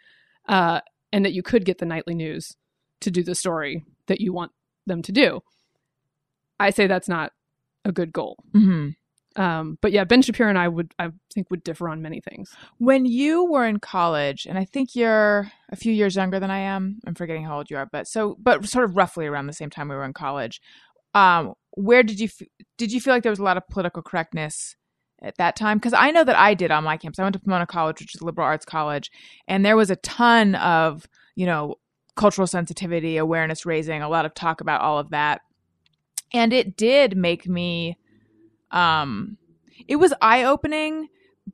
uh, 0.47 0.81
and 1.13 1.25
that 1.25 1.33
you 1.33 1.43
could 1.43 1.65
get 1.65 1.79
the 1.79 1.87
nightly 1.87 2.15
news 2.15 2.57
to 3.01 3.11
do 3.11 3.23
the 3.23 3.35
story 3.35 3.85
that 4.09 4.21
you 4.21 4.33
want 4.33 4.53
them 4.87 5.03
to 5.03 5.13
do. 5.13 5.41
I 6.61 6.71
say 6.71 6.87
that's 6.87 7.09
not 7.09 7.33
a 7.85 7.93
good 7.93 8.13
goal. 8.13 8.37
Mm-hmm. 8.55 8.89
Um, 9.39 9.79
but 9.81 9.93
yeah, 9.93 10.03
Ben 10.03 10.21
Shapiro 10.21 10.49
and 10.49 10.59
I 10.59 10.67
would, 10.67 10.93
I 10.99 11.11
think, 11.33 11.49
would 11.51 11.63
differ 11.63 11.89
on 11.89 12.03
many 12.03 12.21
things. 12.21 12.51
When 12.79 13.07
you 13.07 13.45
were 13.45 13.65
in 13.65 13.79
college, 13.79 14.47
and 14.47 14.59
I 14.59 14.65
think 14.65 14.97
you're 14.97 15.49
a 15.71 15.77
few 15.77 15.93
years 15.93 16.17
younger 16.17 16.41
than 16.41 16.51
I 16.51 16.59
am. 16.59 16.99
I'm 17.07 17.15
forgetting 17.15 17.45
how 17.45 17.57
old 17.57 17.71
you 17.71 17.77
are, 17.77 17.87
but 17.87 18.09
so, 18.09 18.37
but 18.41 18.69
sort 18.69 18.85
of 18.85 18.97
roughly 18.97 19.27
around 19.27 19.47
the 19.47 19.53
same 19.53 19.71
time 19.71 19.89
we 19.89 19.95
were 19.95 20.05
in 20.05 20.13
college. 20.13 20.61
Um, 21.15 21.55
where 21.71 22.03
did 22.03 22.19
you 22.19 22.29
did 22.77 22.93
you 22.93 23.01
feel 23.01 23.15
like 23.15 23.23
there 23.23 23.31
was 23.31 23.39
a 23.39 23.45
lot 23.45 23.57
of 23.57 23.69
political 23.69 24.03
correctness 24.03 24.75
at 25.23 25.37
that 25.37 25.55
time? 25.55 25.79
Because 25.79 25.93
I 25.93 26.11
know 26.11 26.25
that 26.25 26.37
I 26.37 26.55
did 26.55 26.73
on 26.73 26.83
my 26.83 26.97
campus. 26.97 27.21
I 27.21 27.23
went 27.23 27.35
to 27.35 27.41
Pomona 27.41 27.67
College, 27.67 28.01
which 28.01 28.17
is 28.17 28.21
a 28.21 28.25
liberal 28.25 28.47
arts 28.47 28.65
college, 28.65 29.09
and 29.47 29.65
there 29.65 29.77
was 29.77 29.91
a 29.91 29.97
ton 29.97 30.57
of 30.57 31.07
you 31.37 31.47
know 31.47 31.77
cultural 32.17 32.49
sensitivity, 32.49 33.17
awareness 33.19 33.65
raising, 33.65 34.03
a 34.03 34.09
lot 34.09 34.27
of 34.27 34.35
talk 34.35 34.61
about 34.61 34.81
all 34.81 34.99
of 34.99 35.11
that, 35.11 35.43
and 36.35 36.53
it 36.53 36.77
did 36.77 37.17
make 37.17 37.47
me 37.47 37.97
um 38.71 39.37
it 39.87 39.97
was 39.97 40.13
eye 40.21 40.45
opening 40.45 41.09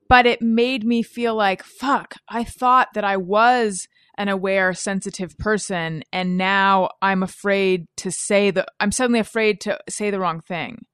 but 0.08 0.26
it 0.26 0.42
made 0.42 0.84
me 0.84 1.02
feel 1.02 1.34
like 1.34 1.62
fuck 1.62 2.14
i 2.28 2.42
thought 2.44 2.88
that 2.94 3.04
i 3.04 3.16
was 3.16 3.86
an 4.16 4.28
aware 4.28 4.72
sensitive 4.74 5.36
person 5.38 6.02
and 6.12 6.36
now 6.36 6.88
i'm 7.02 7.22
afraid 7.22 7.86
to 7.96 8.10
say 8.10 8.50
the 8.50 8.64
i'm 8.80 8.92
suddenly 8.92 9.20
afraid 9.20 9.60
to 9.60 9.78
say 9.88 10.10
the 10.10 10.20
wrong 10.20 10.40
thing. 10.40 10.84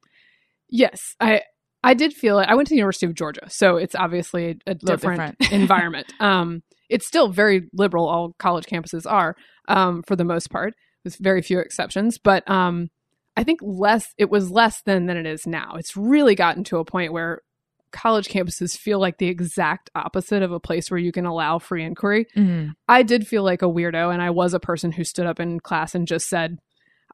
Yes 0.69 1.17
i 1.21 1.43
i 1.83 1.95
did 1.95 2.13
feel 2.13 2.39
it. 2.39 2.49
I 2.49 2.55
went 2.55 2.69
to 2.69 2.73
the 2.75 2.79
university 2.79 3.07
of 3.07 3.15
georgia 3.15 3.49
so 3.49 3.77
it's 3.77 3.95
obviously 3.95 4.59
a, 4.67 4.71
a 4.71 4.75
different, 4.75 5.39
different. 5.39 5.53
environment. 5.53 6.13
Um 6.21 6.63
it's 6.89 7.07
still 7.07 7.29
very 7.29 7.69
liberal 7.73 8.09
all 8.09 8.35
college 8.39 8.65
campuses 8.65 9.11
are 9.11 9.37
um 9.69 10.03
for 10.07 10.17
the 10.17 10.25
most 10.25 10.51
part 10.51 10.75
with 11.05 11.17
very 11.17 11.43
few 11.43 11.59
exceptions 11.59 12.19
but 12.19 12.49
um 12.51 12.89
I 13.41 13.43
think 13.43 13.61
less 13.63 14.13
it 14.19 14.29
was 14.29 14.51
less 14.51 14.83
than 14.83 15.07
than 15.07 15.17
it 15.17 15.25
is 15.25 15.47
now. 15.47 15.77
It's 15.77 15.97
really 15.97 16.35
gotten 16.35 16.63
to 16.65 16.77
a 16.77 16.85
point 16.85 17.15
where 17.15 17.41
college 17.91 18.29
campuses 18.29 18.77
feel 18.77 19.01
like 19.01 19.17
the 19.17 19.29
exact 19.29 19.89
opposite 19.95 20.43
of 20.43 20.53
a 20.53 20.61
place 20.61 20.91
where 20.91 21.01
you 21.01 21.11
can 21.11 21.25
allow 21.25 21.59
free 21.59 21.83
inquiry. 21.83 22.27
Mm-hmm. 22.37 22.73
I 22.87 23.03
did 23.03 23.27
feel 23.27 23.43
like 23.43 23.63
a 23.63 23.65
weirdo 23.65 24.13
and 24.13 24.21
I 24.21 24.29
was 24.29 24.53
a 24.53 24.61
person 24.61 24.93
who 24.93 25.05
stood 25.05 25.25
up 25.25 25.41
in 25.41 25.59
class 25.59 25.95
and 25.95 26.07
just 26.07 26.29
said, 26.29 26.59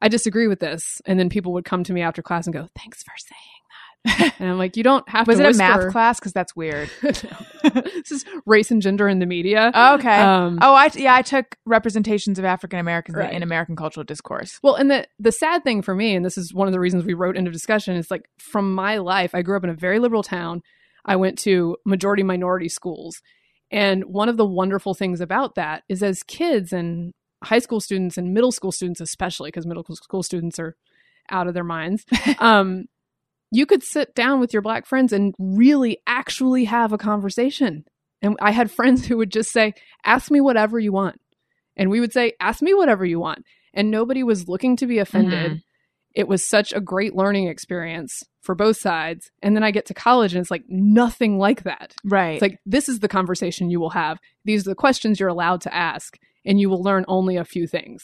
I 0.01 0.09
disagree 0.09 0.47
with 0.47 0.59
this. 0.59 1.01
And 1.05 1.17
then 1.17 1.29
people 1.29 1.53
would 1.53 1.63
come 1.63 1.85
to 1.85 1.93
me 1.93 2.01
after 2.01 2.21
class 2.21 2.45
and 2.45 2.53
go, 2.53 2.67
Thanks 2.75 3.03
for 3.03 3.13
saying 3.15 3.63
and 4.39 4.49
I'm 4.49 4.57
like, 4.57 4.77
you 4.77 4.83
don't 4.83 5.07
have 5.09 5.27
Was 5.27 5.37
to. 5.37 5.43
Was 5.43 5.59
it 5.59 5.63
whisper. 5.63 5.73
a 5.73 5.83
math 5.83 5.91
class? 5.91 6.19
Because 6.19 6.33
that's 6.33 6.55
weird. 6.55 6.89
this 7.01 8.11
is 8.11 8.25
race 8.45 8.71
and 8.71 8.81
gender 8.81 9.07
in 9.07 9.19
the 9.19 9.25
media. 9.25 9.71
Oh, 9.73 9.95
okay. 9.95 10.19
Um, 10.19 10.59
oh, 10.61 10.73
I 10.73 10.89
yeah, 10.95 11.15
I 11.15 11.21
took 11.21 11.57
representations 11.65 12.39
of 12.39 12.45
African 12.45 12.79
Americans 12.79 13.17
right. 13.17 13.33
in 13.33 13.43
American 13.43 13.75
cultural 13.75 14.03
discourse. 14.03 14.59
Well, 14.63 14.75
and 14.75 14.89
the 14.89 15.07
the 15.19 15.31
sad 15.31 15.63
thing 15.63 15.81
for 15.81 15.93
me, 15.93 16.15
and 16.15 16.25
this 16.25 16.37
is 16.37 16.53
one 16.53 16.67
of 16.67 16.71
the 16.71 16.79
reasons 16.79 17.03
we 17.03 17.13
wrote 17.13 17.37
End 17.37 17.47
of 17.47 17.53
Discussion, 17.53 17.95
is 17.95 18.09
like 18.09 18.29
from 18.37 18.73
my 18.73 18.97
life, 18.97 19.35
I 19.35 19.41
grew 19.41 19.57
up 19.57 19.63
in 19.63 19.69
a 19.69 19.75
very 19.75 19.99
liberal 19.99 20.23
town. 20.23 20.61
I 21.05 21.15
went 21.15 21.37
to 21.39 21.77
majority 21.85 22.23
minority 22.23 22.69
schools. 22.69 23.21
And 23.71 24.05
one 24.05 24.29
of 24.29 24.37
the 24.37 24.45
wonderful 24.45 24.93
things 24.93 25.19
about 25.19 25.55
that 25.55 25.83
is 25.89 26.01
as 26.01 26.23
kids 26.23 26.71
and 26.71 27.13
high 27.43 27.59
school 27.59 27.79
students 27.79 28.17
and 28.17 28.33
middle 28.33 28.51
school 28.51 28.71
students, 28.71 29.01
especially 29.01 29.49
because 29.49 29.65
middle 29.65 29.83
school 29.91 30.23
students 30.23 30.59
are 30.59 30.75
out 31.29 31.47
of 31.47 31.53
their 31.53 31.63
minds, 31.63 32.05
um, 32.39 32.85
you 33.51 33.65
could 33.65 33.83
sit 33.83 34.13
down 34.15 34.39
with 34.39 34.53
your 34.53 34.61
black 34.61 34.85
friends 34.85 35.13
and 35.13 35.33
really 35.39 35.99
actually 36.05 36.65
have 36.65 36.91
a 36.91 36.97
conversation. 36.97 37.85
And 38.21 38.35
I 38.41 38.51
had 38.51 38.71
friends 38.71 39.05
who 39.07 39.17
would 39.17 39.31
just 39.31 39.51
say, 39.51 39.73
Ask 40.05 40.31
me 40.31 40.41
whatever 40.41 40.79
you 40.79 40.91
want. 40.91 41.19
And 41.75 41.89
we 41.89 41.99
would 41.99 42.13
say, 42.13 42.33
Ask 42.39 42.61
me 42.61 42.73
whatever 42.73 43.05
you 43.05 43.19
want. 43.19 43.43
And 43.73 43.91
nobody 43.91 44.23
was 44.23 44.47
looking 44.47 44.75
to 44.77 44.87
be 44.87 44.99
offended. 44.99 45.51
Mm-hmm. 45.51 45.57
It 46.15 46.27
was 46.27 46.47
such 46.47 46.73
a 46.73 46.81
great 46.81 47.15
learning 47.15 47.47
experience 47.47 48.23
for 48.41 48.55
both 48.55 48.77
sides. 48.77 49.29
And 49.43 49.55
then 49.55 49.63
I 49.63 49.69
get 49.69 49.85
to 49.87 49.93
college 49.93 50.33
and 50.33 50.41
it's 50.41 50.49
like 50.49 50.63
nothing 50.67 51.37
like 51.37 51.63
that. 51.63 51.93
Right. 52.03 52.31
It's 52.33 52.41
like, 52.41 52.57
this 52.65 52.89
is 52.89 52.99
the 52.99 53.07
conversation 53.07 53.69
you 53.69 53.79
will 53.79 53.91
have. 53.91 54.17
These 54.43 54.65
are 54.65 54.71
the 54.71 54.75
questions 54.75 55.19
you're 55.19 55.29
allowed 55.29 55.61
to 55.61 55.75
ask. 55.75 56.17
And 56.43 56.59
you 56.59 56.69
will 56.69 56.81
learn 56.81 57.05
only 57.07 57.35
a 57.35 57.45
few 57.45 57.67
things 57.67 58.03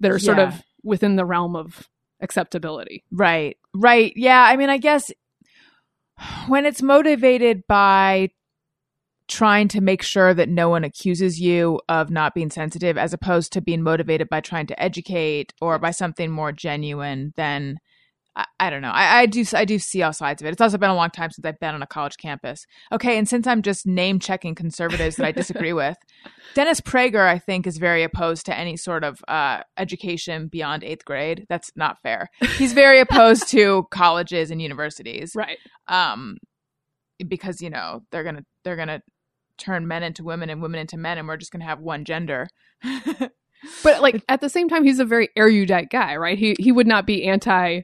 that 0.00 0.10
are 0.10 0.18
sort 0.18 0.38
yeah. 0.38 0.48
of 0.48 0.62
within 0.82 1.16
the 1.16 1.24
realm 1.24 1.56
of 1.56 1.88
acceptability. 2.20 3.04
Right. 3.10 3.56
Right. 3.74 4.12
Yeah. 4.16 4.42
I 4.42 4.56
mean, 4.56 4.70
I 4.70 4.78
guess 4.78 5.10
when 6.48 6.66
it's 6.66 6.82
motivated 6.82 7.66
by 7.66 8.30
trying 9.28 9.68
to 9.68 9.80
make 9.80 10.02
sure 10.02 10.34
that 10.34 10.48
no 10.48 10.68
one 10.68 10.82
accuses 10.82 11.40
you 11.40 11.80
of 11.88 12.10
not 12.10 12.34
being 12.34 12.50
sensitive 12.50 12.98
as 12.98 13.12
opposed 13.12 13.52
to 13.52 13.60
being 13.60 13.82
motivated 13.82 14.28
by 14.28 14.40
trying 14.40 14.66
to 14.66 14.82
educate 14.82 15.54
or 15.60 15.78
by 15.78 15.92
something 15.92 16.30
more 16.30 16.50
genuine 16.50 17.32
then 17.36 17.78
I, 18.36 18.46
I, 18.60 18.70
don't 18.70 18.82
know. 18.82 18.90
I, 18.90 19.20
I 19.20 19.26
do 19.26 19.44
I 19.54 19.64
do 19.64 19.78
see 19.78 20.02
all 20.02 20.12
sides 20.12 20.40
of 20.40 20.46
it. 20.46 20.52
It's 20.52 20.60
also 20.60 20.78
been 20.78 20.90
a 20.90 20.94
long 20.94 21.10
time 21.10 21.30
since 21.30 21.44
I've 21.44 21.58
been 21.58 21.74
on 21.74 21.82
a 21.82 21.86
college 21.86 22.16
campus. 22.16 22.64
Okay, 22.92 23.18
and 23.18 23.28
since 23.28 23.46
I'm 23.46 23.62
just 23.62 23.86
name 23.86 24.18
checking 24.20 24.54
conservatives 24.54 25.16
that 25.16 25.26
I 25.26 25.32
disagree 25.32 25.72
with, 25.72 25.96
Dennis 26.54 26.80
Prager, 26.80 27.26
I 27.26 27.38
think, 27.38 27.66
is 27.66 27.78
very 27.78 28.04
opposed 28.04 28.46
to 28.46 28.56
any 28.56 28.76
sort 28.76 29.02
of 29.02 29.22
uh, 29.26 29.62
education 29.76 30.48
beyond 30.48 30.84
eighth 30.84 31.04
grade. 31.04 31.46
That's 31.48 31.72
not 31.74 32.00
fair. 32.02 32.28
He's 32.56 32.72
very 32.72 33.00
opposed 33.00 33.48
to 33.48 33.86
colleges 33.90 34.50
and 34.50 34.62
universities, 34.62 35.32
right? 35.34 35.58
Um, 35.88 36.38
because 37.26 37.60
you 37.60 37.70
know 37.70 38.02
they're 38.12 38.24
gonna 38.24 38.44
they're 38.64 38.76
gonna 38.76 39.02
turn 39.58 39.86
men 39.86 40.02
into 40.02 40.24
women 40.24 40.50
and 40.50 40.62
women 40.62 40.80
into 40.80 40.96
men, 40.96 41.18
and 41.18 41.26
we're 41.26 41.36
just 41.36 41.52
gonna 41.52 41.64
have 41.64 41.80
one 41.80 42.04
gender. 42.04 42.48
but 43.82 44.00
like 44.00 44.22
at 44.28 44.40
the 44.40 44.48
same 44.48 44.68
time, 44.68 44.84
he's 44.84 45.00
a 45.00 45.04
very 45.04 45.30
erudite 45.36 45.90
guy, 45.90 46.16
right? 46.16 46.38
He 46.38 46.54
he 46.58 46.70
would 46.70 46.86
not 46.86 47.06
be 47.06 47.24
anti 47.24 47.82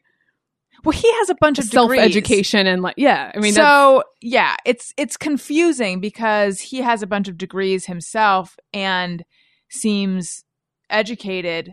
well, 0.87 0.97
he 0.97 1.13
has 1.15 1.31
a 1.31 1.35
bunch 1.35 1.59
of 1.59 1.65
self 1.65 1.91
education 1.93 2.67
and 2.67 2.81
like 2.81 2.95
yeah. 2.97 3.33
I 3.35 3.39
mean, 3.41 3.53
so 3.53 4.05
yeah, 4.21 4.55
it's 4.65 4.95
it's 4.97 5.17
confusing 5.17 6.01
because 6.01 6.61
he 6.61 6.79
has 6.79 7.03
a 7.03 7.07
bunch 7.07 7.27
of 7.27 7.37
degrees 7.37 7.87
himself 7.87 8.57
and 8.73 9.25
seems 9.69 10.45
educated 10.89 11.73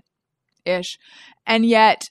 ish, 0.66 0.98
and 1.46 1.64
yet 1.64 2.10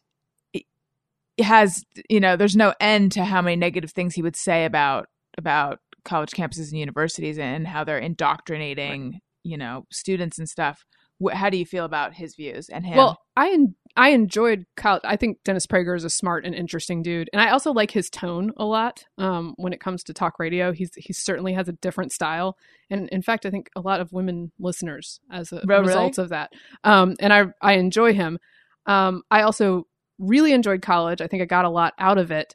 has 1.41 1.83
you 2.09 2.21
know 2.21 2.37
there's 2.37 2.55
no 2.55 2.73
end 2.79 3.11
to 3.13 3.25
how 3.25 3.43
many 3.43 3.57
negative 3.57 3.91
things 3.91 4.15
he 4.15 4.23
would 4.23 4.37
say 4.37 4.65
about 4.65 5.07
about 5.37 5.81
college 6.05 6.31
campuses 6.31 6.71
and 6.71 6.79
universities 6.79 7.37
and 7.37 7.67
how 7.67 7.83
they're 7.83 7.99
indoctrinating 7.99 9.13
right. 9.13 9.21
you 9.43 9.57
know 9.57 9.85
students 9.91 10.39
and 10.39 10.49
stuff 10.49 10.85
how 11.33 11.51
do 11.51 11.57
you 11.57 11.67
feel 11.67 11.85
about 11.85 12.15
his 12.15 12.35
views 12.35 12.69
and 12.69 12.85
him? 12.85 12.97
Well, 12.97 13.21
I 13.37 13.67
I 13.97 14.11
enjoyed 14.11 14.65
Kyle. 14.77 15.01
I 15.05 15.17
think 15.17 15.39
Dennis 15.45 15.67
Prager 15.67 15.97
is 15.97 16.05
a 16.05 16.11
smart 16.11 16.47
and 16.47 16.55
interesting 16.55 17.03
dude, 17.03 17.29
and 17.33 17.43
I 17.43 17.51
also 17.51 17.73
like 17.73 17.91
his 17.91 18.09
tone 18.09 18.53
a 18.57 18.65
lot. 18.65 19.05
Um, 19.19 19.55
when 19.57 19.73
it 19.73 19.81
comes 19.81 20.03
to 20.05 20.15
talk 20.15 20.39
radio, 20.39 20.73
he's 20.73 20.91
he 20.97 21.13
certainly 21.13 21.53
has 21.53 21.69
a 21.69 21.73
different 21.73 22.13
style, 22.13 22.57
and 22.91 23.09
in 23.11 23.23
fact, 23.23 23.45
I 23.45 23.51
think 23.51 23.69
a 23.77 23.81
lot 23.81 24.01
of 24.01 24.13
women 24.13 24.53
listeners 24.59 25.21
as 25.31 25.53
a 25.53 25.63
oh, 25.63 25.81
result 25.81 26.19
of 26.19 26.31
that. 26.31 26.53
Um, 26.85 27.17
and 27.21 27.33
I 27.33 27.45
I 27.61 27.75
enjoy 27.75 28.15
him. 28.15 28.39
Um, 28.87 29.23
I 29.31 29.43
also 29.43 29.87
really 30.19 30.53
enjoyed 30.53 30.83
college. 30.83 31.21
I 31.21 31.27
think 31.27 31.43
I 31.43 31.47
got 31.47 31.65
a 31.65 31.71
lot 31.71 31.95
out 31.99 32.19
of 32.19 32.31
it, 32.31 32.55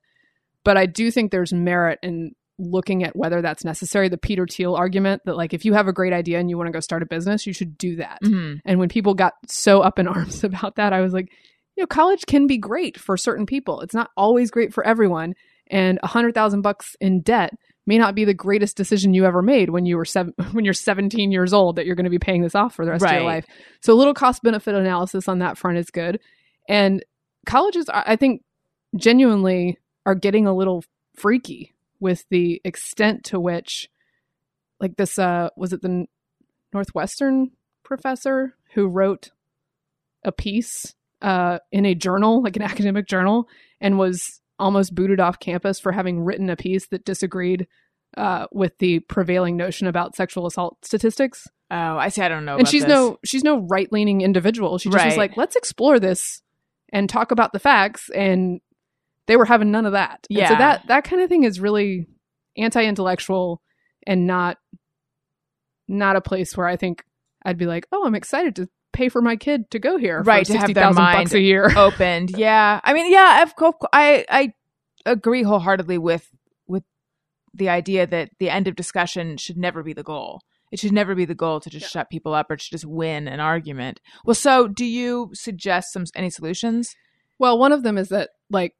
but 0.64 0.78
I 0.78 0.86
do 0.86 1.12
think 1.12 1.32
there's 1.32 1.54
merit 1.54 2.00
in 2.02 2.34
looking 2.60 3.04
at 3.04 3.16
whether 3.16 3.42
that's 3.42 3.64
necessary 3.64 4.10
the 4.10 4.18
peter 4.18 4.46
thiel 4.48 4.76
argument 4.76 5.22
that 5.26 5.38
like 5.38 5.54
if 5.54 5.64
you 5.64 5.74
have 5.74 5.88
a 5.88 5.94
great 5.94 6.14
idea 6.14 6.40
and 6.40 6.50
you 6.50 6.58
want 6.58 6.68
to 6.68 6.74
go 6.74 6.80
start 6.80 7.04
a 7.04 7.06
business 7.06 7.46
you 7.46 7.54
should 7.54 7.78
do 7.78 7.96
that 7.98 8.20
mm-hmm. 8.24 8.56
and 8.66 8.80
when 8.80 8.90
people 8.90 9.14
got 9.14 9.34
so 9.48 9.82
up 9.82 10.00
in 10.00 10.08
arms 10.08 10.44
about 10.44 10.76
that 10.76 10.94
i 10.94 11.02
was 11.02 11.14
like 11.14 11.30
you 11.76 11.84
know 11.84 11.88
college 11.88 12.26
can 12.26 12.48
be 12.48 12.58
great 12.58 13.00
for 13.00 13.18
certain 13.18 13.46
people 13.46 13.82
it's 13.82 13.94
not 13.94 14.10
always 14.18 14.52
great 14.52 14.74
for 14.74 14.84
everyone 14.86 15.34
and 15.70 16.00
a 16.04 16.08
hundred 16.08 16.34
thousand 16.34 16.62
bucks 16.62 16.96
in 17.00 17.22
debt 17.22 17.54
may 17.88 17.98
not 17.98 18.14
be 18.14 18.26
the 18.26 18.34
greatest 18.34 18.78
decision 18.78 19.14
you 19.14 19.26
ever 19.26 19.42
made 19.42 19.70
when 19.70 19.86
you 19.86 19.98
were 19.98 20.06
seven 20.06 20.34
when 20.52 20.66
you're 20.66 20.74
17 20.74 21.32
years 21.32 21.54
old 21.54 21.78
that 21.78 21.88
you're 21.88 21.96
going 21.96 22.04
to 22.04 22.12
be 22.12 22.20
paying 22.20 22.44
this 22.44 22.54
off 22.54 22.76
for 22.76 22.86
the 22.86 22.92
rest 22.92 23.06
of 23.06 23.12
your 23.12 23.24
life. 23.24 23.46
So 23.82 23.94
a 23.94 23.96
little 23.96 24.14
cost 24.14 24.44
benefit 24.44 24.76
analysis 24.76 25.28
on 25.28 25.40
that 25.40 25.58
front 25.58 25.78
is 25.78 25.90
good. 25.90 26.20
And 26.70 27.04
colleges 27.48 27.90
I 27.92 28.18
think 28.18 28.44
genuinely 28.96 29.80
are 30.06 30.16
getting 30.16 30.46
a 30.46 30.54
little 30.54 30.84
freaky 31.16 31.74
with 32.00 32.26
the 32.30 32.62
extent 32.64 33.24
to 33.26 33.40
which 33.40 33.90
like 34.80 34.96
this 34.98 35.18
uh 35.18 35.50
was 35.56 35.74
it 35.74 35.82
the 35.82 36.06
Northwestern 36.74 37.52
professor 37.84 38.56
who 38.74 38.88
wrote 38.88 39.30
a 40.24 40.32
piece 40.32 40.94
uh 41.22 41.60
in 41.72 41.86
a 41.86 41.96
journal, 41.96 42.44
like 42.44 42.56
an 42.56 42.62
academic 42.62 43.08
journal 43.08 43.48
and 43.82 43.98
was 43.98 44.42
almost 44.60 44.96
booted 44.96 45.20
off 45.20 45.40
campus 45.40 45.80
for 45.80 45.92
having 45.92 46.20
written 46.24 46.50
a 46.50 46.56
piece 46.56 46.88
that 46.88 47.06
disagreed 47.06 47.68
uh, 48.16 48.48
with 48.52 48.78
the 48.80 49.00
prevailing 49.02 49.56
notion 49.58 49.86
about 49.86 50.16
sexual 50.16 50.48
assault 50.48 50.78
statistics. 50.84 51.48
Oh, 51.70 51.76
I 51.98 52.10
see. 52.10 52.22
I 52.22 52.30
don't 52.30 52.46
know. 52.46 52.58
and 52.58 52.68
she's 52.68 52.84
this. 52.84 52.90
no 52.90 53.20
she's 53.24 53.44
no 53.44 53.60
right 53.70 53.92
leaning 53.92 54.22
individual. 54.22 54.78
She 54.78 54.90
just 54.90 55.06
was 55.06 55.18
like, 55.18 55.38
let's 55.38 55.56
explore 55.56 56.00
this 56.00 56.42
and 56.92 57.10
talk 57.10 57.32
about 57.32 57.54
the 57.54 57.60
facts. 57.60 58.10
And 58.16 58.62
they 59.28 59.38
were 59.38 59.46
having 59.46 59.72
none 59.72 59.86
of 59.86 59.92
that. 59.94 60.26
And 60.30 60.48
so 60.48 60.56
that 60.56 60.88
that 60.88 61.04
kind 61.04 61.22
of 61.22 61.30
thing 61.30 61.44
is 61.44 61.60
really 61.60 62.08
anti 62.58 62.84
intellectual 62.84 63.62
and 64.06 64.26
not 64.26 64.58
not 65.88 66.16
a 66.16 66.22
place 66.22 66.56
where 66.58 66.68
I 66.68 66.76
think 66.76 67.04
I'd 67.46 67.58
be 67.58 67.66
like, 67.66 67.88
oh, 67.92 68.06
I'm 68.06 68.16
excited 68.16 68.56
to 68.58 68.68
pay 68.94 69.10
for 69.10 69.22
my 69.22 69.36
kid 69.36 69.70
to 69.72 69.80
go 69.80 69.98
here, 69.98 70.22
Right, 70.24 70.46
For 70.46 70.54
to 70.54 70.60
have 70.60 70.74
their 70.74 70.92
mind 70.92 71.26
bucks 71.26 71.34
a 71.34 71.40
year. 71.42 71.72
opened. 71.78 72.32
Yeah, 72.32 72.82
I 72.84 72.94
mean, 72.94 73.12
yeah, 73.12 73.46
course, 73.56 73.76
I 73.94 74.26
I 74.30 74.54
agree 75.06 75.44
wholeheartedly 75.44 75.98
with 75.98 76.28
with 76.68 76.84
the 77.54 77.70
idea 77.70 78.08
that 78.08 78.32
the 78.40 78.50
end 78.50 78.68
of 78.68 78.76
discussion 78.76 79.38
should 79.38 79.58
never 79.58 79.84
be 79.84 79.94
the 79.94 80.04
goal. 80.04 80.42
It 80.72 80.80
should 80.80 80.92
never 80.92 81.16
be 81.16 81.24
the 81.24 81.36
goal 81.36 81.62
to 81.62 81.70
just 81.70 81.84
Yeah. 81.86 82.02
shut 82.02 82.10
people 82.10 82.34
up 82.34 82.52
or 82.52 82.58
to 82.58 82.70
just 82.70 82.86
win 82.86 83.28
an 83.28 83.40
argument. 83.40 84.02
Well, 84.26 84.36
so 84.36 84.68
do 84.68 84.84
you 84.84 85.30
suggest 85.34 85.94
some 85.94 86.04
any 86.14 86.30
solutions? 86.30 86.94
Well, 87.40 87.58
one 87.58 87.72
of 87.72 87.84
them 87.84 87.98
is 87.98 88.10
that 88.10 88.32
like 88.50 88.74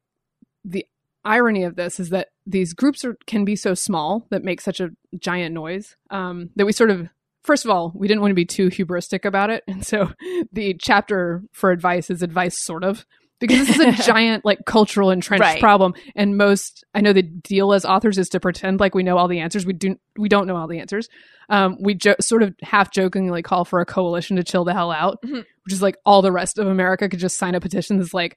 the 0.64 0.84
irony 1.24 1.64
of 1.64 1.76
this 1.76 1.98
is 2.00 2.10
that 2.10 2.28
these 2.46 2.72
groups 2.72 3.04
are, 3.04 3.16
can 3.26 3.44
be 3.44 3.56
so 3.56 3.74
small 3.74 4.26
that 4.30 4.44
make 4.44 4.60
such 4.60 4.80
a 4.80 4.90
giant 5.18 5.54
noise 5.54 5.96
um, 6.10 6.50
that 6.56 6.64
we 6.66 6.72
sort 6.72 6.90
of 6.90 7.08
first 7.42 7.64
of 7.64 7.70
all 7.70 7.92
we 7.94 8.06
didn't 8.08 8.20
want 8.20 8.30
to 8.30 8.34
be 8.36 8.44
too 8.44 8.68
hubristic 8.68 9.24
about 9.24 9.50
it 9.50 9.62
and 9.66 9.84
so 9.86 10.10
the 10.52 10.74
chapter 10.80 11.42
for 11.52 11.70
advice 11.70 12.08
is 12.10 12.22
advice 12.22 12.56
sort 12.58 12.84
of 12.84 13.04
because 13.40 13.66
this 13.66 13.78
is 13.78 14.00
a 14.00 14.02
giant 14.04 14.44
like 14.44 14.58
cultural 14.66 15.10
entrenched 15.10 15.40
Right. 15.42 15.60
problem 15.60 15.94
and 16.16 16.36
most 16.36 16.84
i 16.94 17.00
know 17.00 17.12
the 17.12 17.22
deal 17.22 17.72
as 17.72 17.84
authors 17.84 18.16
is 18.18 18.28
to 18.30 18.40
pretend 18.40 18.80
like 18.80 18.94
we 18.94 19.02
know 19.02 19.16
all 19.18 19.28
the 19.28 19.40
answers 19.40 19.64
we 19.66 19.72
do 19.72 19.96
we 20.16 20.28
don't 20.28 20.46
know 20.46 20.56
all 20.56 20.68
the 20.68 20.78
answers 20.80 21.08
um, 21.50 21.78
we 21.80 21.94
jo- 21.94 22.16
sort 22.20 22.42
of 22.42 22.54
half 22.62 22.92
jokingly 22.92 23.42
call 23.42 23.64
for 23.64 23.80
a 23.80 23.86
coalition 23.86 24.36
to 24.36 24.44
chill 24.44 24.64
the 24.64 24.72
hell 24.74 24.90
out 24.92 25.18
Mhm. 25.22 25.44
which 25.64 25.72
is 25.72 25.80
like 25.82 25.96
all 26.04 26.22
the 26.22 26.32
rest 26.32 26.58
of 26.58 26.66
america 26.66 27.08
could 27.08 27.20
just 27.20 27.36
sign 27.38 27.54
a 27.54 27.60
petition 27.60 27.98
that's 27.98 28.14
like 28.14 28.36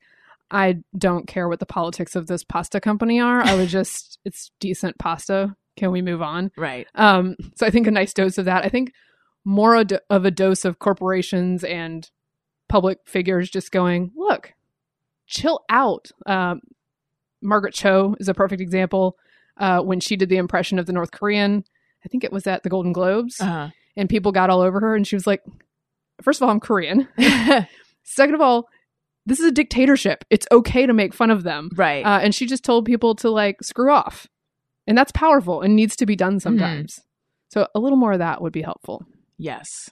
I 0.52 0.80
don't 0.98 1.28
care 1.28 1.48
what 1.48 1.60
the 1.60 1.66
politics 1.66 2.16
of 2.16 2.28
this 2.28 2.44
pasta 2.44 2.80
company 2.82 3.20
are. 3.20 3.42
I 3.42 3.56
would 3.56 3.70
just, 3.80 4.20
it's 4.26 4.52
decent 4.60 4.98
pasta. 5.00 5.56
Can 5.78 5.92
we 5.92 6.02
move 6.02 6.22
on? 6.22 6.52
Right. 6.58 6.88
Um, 6.96 7.36
so 7.56 7.66
I 7.66 7.70
think 7.70 7.88
a 7.88 7.92
nice 7.92 8.14
dose 8.14 8.38
of 8.38 8.46
that. 8.46 8.66
I 8.66 8.70
think 8.70 8.92
more 9.46 9.76
of 10.10 10.26
a 10.26 10.32
dose 10.32 10.66
of 10.66 10.80
corporations 10.80 11.64
and 11.64 12.10
public 12.68 13.00
figures 13.06 13.50
just 13.50 13.72
going, 13.72 14.12
look, 14.16 14.54
chill 15.26 15.64
out. 15.70 16.12
Um, 16.26 16.62
Margaret 17.42 17.74
Cho 17.74 18.16
is 18.20 18.28
a 18.28 18.34
perfect 18.34 18.62
example. 18.62 19.18
Uh, 19.58 19.80
when 19.82 20.00
she 20.00 20.16
did 20.16 20.30
the 20.30 20.38
impression 20.38 20.78
of 20.78 20.86
the 20.86 20.94
North 20.94 21.12
Korean, 21.12 21.64
I 22.06 22.10
think 22.10 22.24
it 22.24 22.32
was 22.32 22.46
at 22.48 22.64
the 22.64 22.70
Golden 22.70 22.94
Globes, 22.94 23.40
Uh-huh. 23.40 23.70
and 23.96 24.10
people 24.10 24.32
got 24.32 24.50
all 24.50 24.62
over 24.62 24.80
her, 24.80 24.96
and 24.96 25.08
she 25.08 25.16
was 25.16 25.26
like, 25.28 25.44
first 26.22 26.40
of 26.42 26.46
all, 26.46 26.52
I'm 26.52 26.60
Korean. 26.60 27.08
Second 28.04 28.36
of 28.36 28.42
all, 28.42 28.68
this 29.26 29.40
is 29.40 29.46
a 29.46 29.52
dictatorship. 29.52 30.24
It's 30.30 30.48
okay 30.52 30.86
to 30.86 30.94
make 30.94 31.14
fun 31.14 31.32
of 31.32 31.44
them. 31.44 31.70
right. 31.76 32.06
Uh, 32.06 32.20
and 32.22 32.34
she 32.34 32.46
just 32.46 32.64
told 32.64 32.86
people 32.86 33.16
to 33.16 33.30
like 33.30 33.58
screw 33.64 33.92
off. 33.92 34.28
And 34.88 34.98
that's 34.98 35.12
powerful 35.12 35.62
and 35.62 35.76
needs 35.76 35.96
to 35.98 36.06
be 36.06 36.16
done 36.16 36.40
sometimes. 36.40 37.00
So 37.50 37.68
a 37.76 37.80
little 37.80 37.98
more 37.98 38.14
of 38.14 38.20
that 38.20 38.42
would 38.42 38.52
be 38.54 38.64
helpful. 38.64 39.06
Yes. 39.38 39.90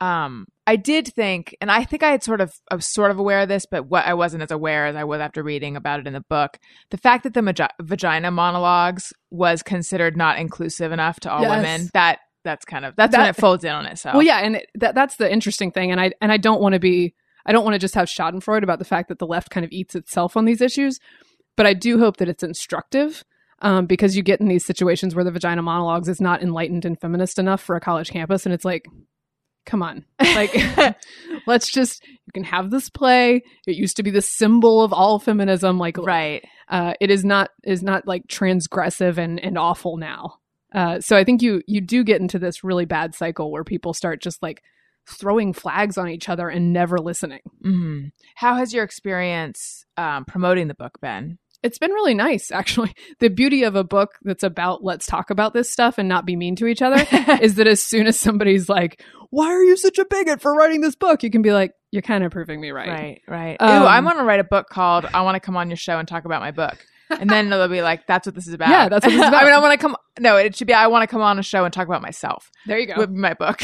Um, 0.00 0.46
I 0.66 0.76
did 0.76 1.06
think, 1.08 1.56
and 1.60 1.70
I 1.70 1.84
think 1.84 2.02
I 2.02 2.10
had 2.10 2.22
sort 2.22 2.40
of, 2.40 2.52
I 2.70 2.74
was 2.74 2.86
sort 2.86 3.10
of 3.10 3.18
aware 3.18 3.40
of 3.40 3.48
this, 3.48 3.64
but 3.70 3.86
what 3.86 4.06
I 4.06 4.14
wasn't 4.14 4.42
as 4.42 4.50
aware 4.50 4.86
as 4.86 4.96
I 4.96 5.04
was 5.04 5.20
after 5.20 5.42
reading 5.42 5.76
about 5.76 6.00
it 6.00 6.06
in 6.06 6.14
the 6.14 6.24
book. 6.28 6.58
The 6.90 6.96
fact 6.98 7.24
that 7.24 7.34
the 7.34 7.42
magi- 7.42 7.68
vagina 7.82 8.30
monologues 8.30 9.12
was 9.30 9.62
considered 9.62 10.16
not 10.16 10.38
inclusive 10.38 10.90
enough 10.90 11.20
to 11.20 11.30
all 11.32 11.42
Yes. 11.42 11.50
women. 11.50 11.90
That 11.94 12.18
that's 12.44 12.64
kind 12.64 12.84
of 12.84 12.94
that's 12.96 13.16
when 13.16 13.26
it 13.26 13.36
folds 13.36 13.64
in 13.64 13.70
on 13.70 13.86
itself. 13.86 14.14
Well, 14.14 14.22
yeah, 14.26 14.38
and 14.40 14.56
it, 14.56 14.66
that 14.74 14.94
that's 14.94 15.16
the 15.16 15.30
interesting 15.32 15.70
thing. 15.70 15.90
And 15.92 16.00
I 16.00 16.12
and 16.20 16.30
I 16.32 16.36
don't 16.36 16.60
want 16.60 16.72
to 16.74 16.78
be 16.80 17.14
I 17.46 17.52
don't 17.52 17.64
want 17.64 17.74
to 17.74 17.78
just 17.78 17.94
have 17.94 18.08
Schadenfreude 18.08 18.62
about 18.62 18.78
the 18.78 18.84
fact 18.84 19.08
that 19.08 19.18
the 19.18 19.26
left 19.26 19.50
kind 19.50 19.64
of 19.64 19.72
eats 19.72 19.94
itself 19.94 20.36
on 20.36 20.44
these 20.44 20.60
issues, 20.60 20.98
but 21.56 21.66
I 21.66 21.74
do 21.74 21.98
hope 21.98 22.16
that 22.18 22.28
it's 22.28 22.42
instructive. 22.42 23.24
Um, 23.60 23.86
because 23.86 24.14
you 24.14 24.22
get 24.22 24.40
in 24.40 24.48
these 24.48 24.66
situations 24.66 25.14
where 25.14 25.24
the 25.24 25.30
vagina 25.30 25.62
monologues 25.62 26.08
is 26.08 26.20
not 26.20 26.42
enlightened 26.42 26.84
and 26.84 27.00
feminist 27.00 27.38
enough 27.38 27.62
for 27.62 27.76
a 27.76 27.80
college 27.80 28.10
campus, 28.10 28.44
and 28.44 28.52
it's 28.52 28.64
like, 28.64 28.84
come 29.64 29.82
on, 29.82 30.04
like 30.20 30.54
let's 31.46 31.70
just 31.70 32.04
you 32.06 32.32
can 32.32 32.44
have 32.44 32.70
this 32.70 32.90
play. 32.90 33.42
It 33.66 33.76
used 33.76 33.96
to 33.96 34.02
be 34.02 34.10
the 34.10 34.20
symbol 34.20 34.82
of 34.82 34.92
all 34.92 35.18
feminism, 35.18 35.78
like 35.78 35.96
right. 35.96 36.44
uh, 36.68 36.94
it 37.00 37.10
is 37.10 37.24
not 37.24 37.50
is 37.62 37.82
not 37.82 38.06
like 38.06 38.26
transgressive 38.26 39.18
and 39.18 39.40
and 39.40 39.56
awful 39.56 39.96
now. 39.96 40.38
Uh, 40.74 41.00
so 41.00 41.16
I 41.16 41.24
think 41.24 41.40
you 41.40 41.62
you 41.66 41.80
do 41.80 42.04
get 42.04 42.20
into 42.20 42.38
this 42.38 42.64
really 42.64 42.84
bad 42.84 43.14
cycle 43.14 43.50
where 43.50 43.64
people 43.64 43.94
start 43.94 44.20
just 44.20 44.42
like 44.42 44.62
throwing 45.08 45.52
flags 45.52 45.98
on 45.98 46.08
each 46.08 46.28
other 46.28 46.48
and 46.48 46.72
never 46.72 46.98
listening. 46.98 47.40
hmm 47.62 48.06
How 48.36 48.54
has 48.56 48.72
your 48.72 48.84
experience 48.84 49.84
um, 49.96 50.24
promoting 50.24 50.68
the 50.68 50.74
book 50.74 50.98
been? 51.00 51.38
It's 51.62 51.78
been 51.78 51.92
really 51.92 52.14
nice, 52.14 52.50
actually. 52.50 52.92
The 53.20 53.28
beauty 53.28 53.62
of 53.62 53.74
a 53.74 53.84
book 53.84 54.10
that's 54.22 54.42
about 54.42 54.84
let's 54.84 55.06
talk 55.06 55.30
about 55.30 55.54
this 55.54 55.70
stuff 55.70 55.96
and 55.98 56.08
not 56.08 56.26
be 56.26 56.36
mean 56.36 56.56
to 56.56 56.66
each 56.66 56.82
other 56.82 56.96
is 57.40 57.54
that 57.54 57.66
as 57.66 57.82
soon 57.82 58.06
as 58.06 58.18
somebody's 58.20 58.68
like, 58.68 59.02
"Why 59.30 59.46
are 59.46 59.62
you 59.62 59.76
such 59.76 59.98
a 59.98 60.04
bigot 60.04 60.42
for 60.42 60.54
writing 60.54 60.80
this 60.82 60.94
book?" 60.94 61.22
you 61.22 61.30
can 61.30 61.40
be 61.42 61.52
like, 61.52 61.72
"You're 61.90 62.02
kind 62.02 62.22
of 62.24 62.32
proving 62.32 62.60
me 62.60 62.70
right." 62.70 62.88
Right, 62.88 63.20
right. 63.26 63.56
Um, 63.60 63.82
Ooh, 63.82 63.86
I 63.86 64.00
want 64.00 64.18
to 64.18 64.24
write 64.24 64.40
a 64.40 64.44
book 64.44 64.66
called 64.68 65.06
"I 65.14 65.22
Want 65.22 65.36
to 65.36 65.40
Come 65.40 65.56
on 65.56 65.70
Your 65.70 65.76
Show 65.78 65.98
and 65.98 66.06
Talk 66.06 66.26
About 66.26 66.42
My 66.42 66.50
Book," 66.50 66.84
and 67.08 67.30
then 67.30 67.48
they'll 67.48 67.68
be 67.68 67.80
like, 67.82 68.06
"That's 68.06 68.26
what 68.26 68.34
this 68.34 68.46
is 68.46 68.52
about." 68.52 68.68
Yeah, 68.68 68.88
that's 68.90 69.06
what 69.06 69.12
this 69.12 69.22
is 69.22 69.28
about. 69.28 69.42
I 69.42 69.44
mean, 69.46 69.54
I 69.54 69.60
want 69.60 69.72
to 69.72 69.78
come. 69.78 69.96
No, 70.20 70.36
it 70.36 70.54
should 70.56 70.66
be. 70.66 70.74
I 70.74 70.88
want 70.88 71.02
to 71.02 71.06
come 71.06 71.22
on 71.22 71.38
a 71.38 71.42
show 71.42 71.64
and 71.64 71.72
talk 71.72 71.86
about 71.86 72.02
myself. 72.02 72.50
There 72.66 72.78
you 72.78 72.86
go. 72.86 72.94
Would 72.98 73.14
be 73.14 73.20
my 73.20 73.34
book. 73.34 73.62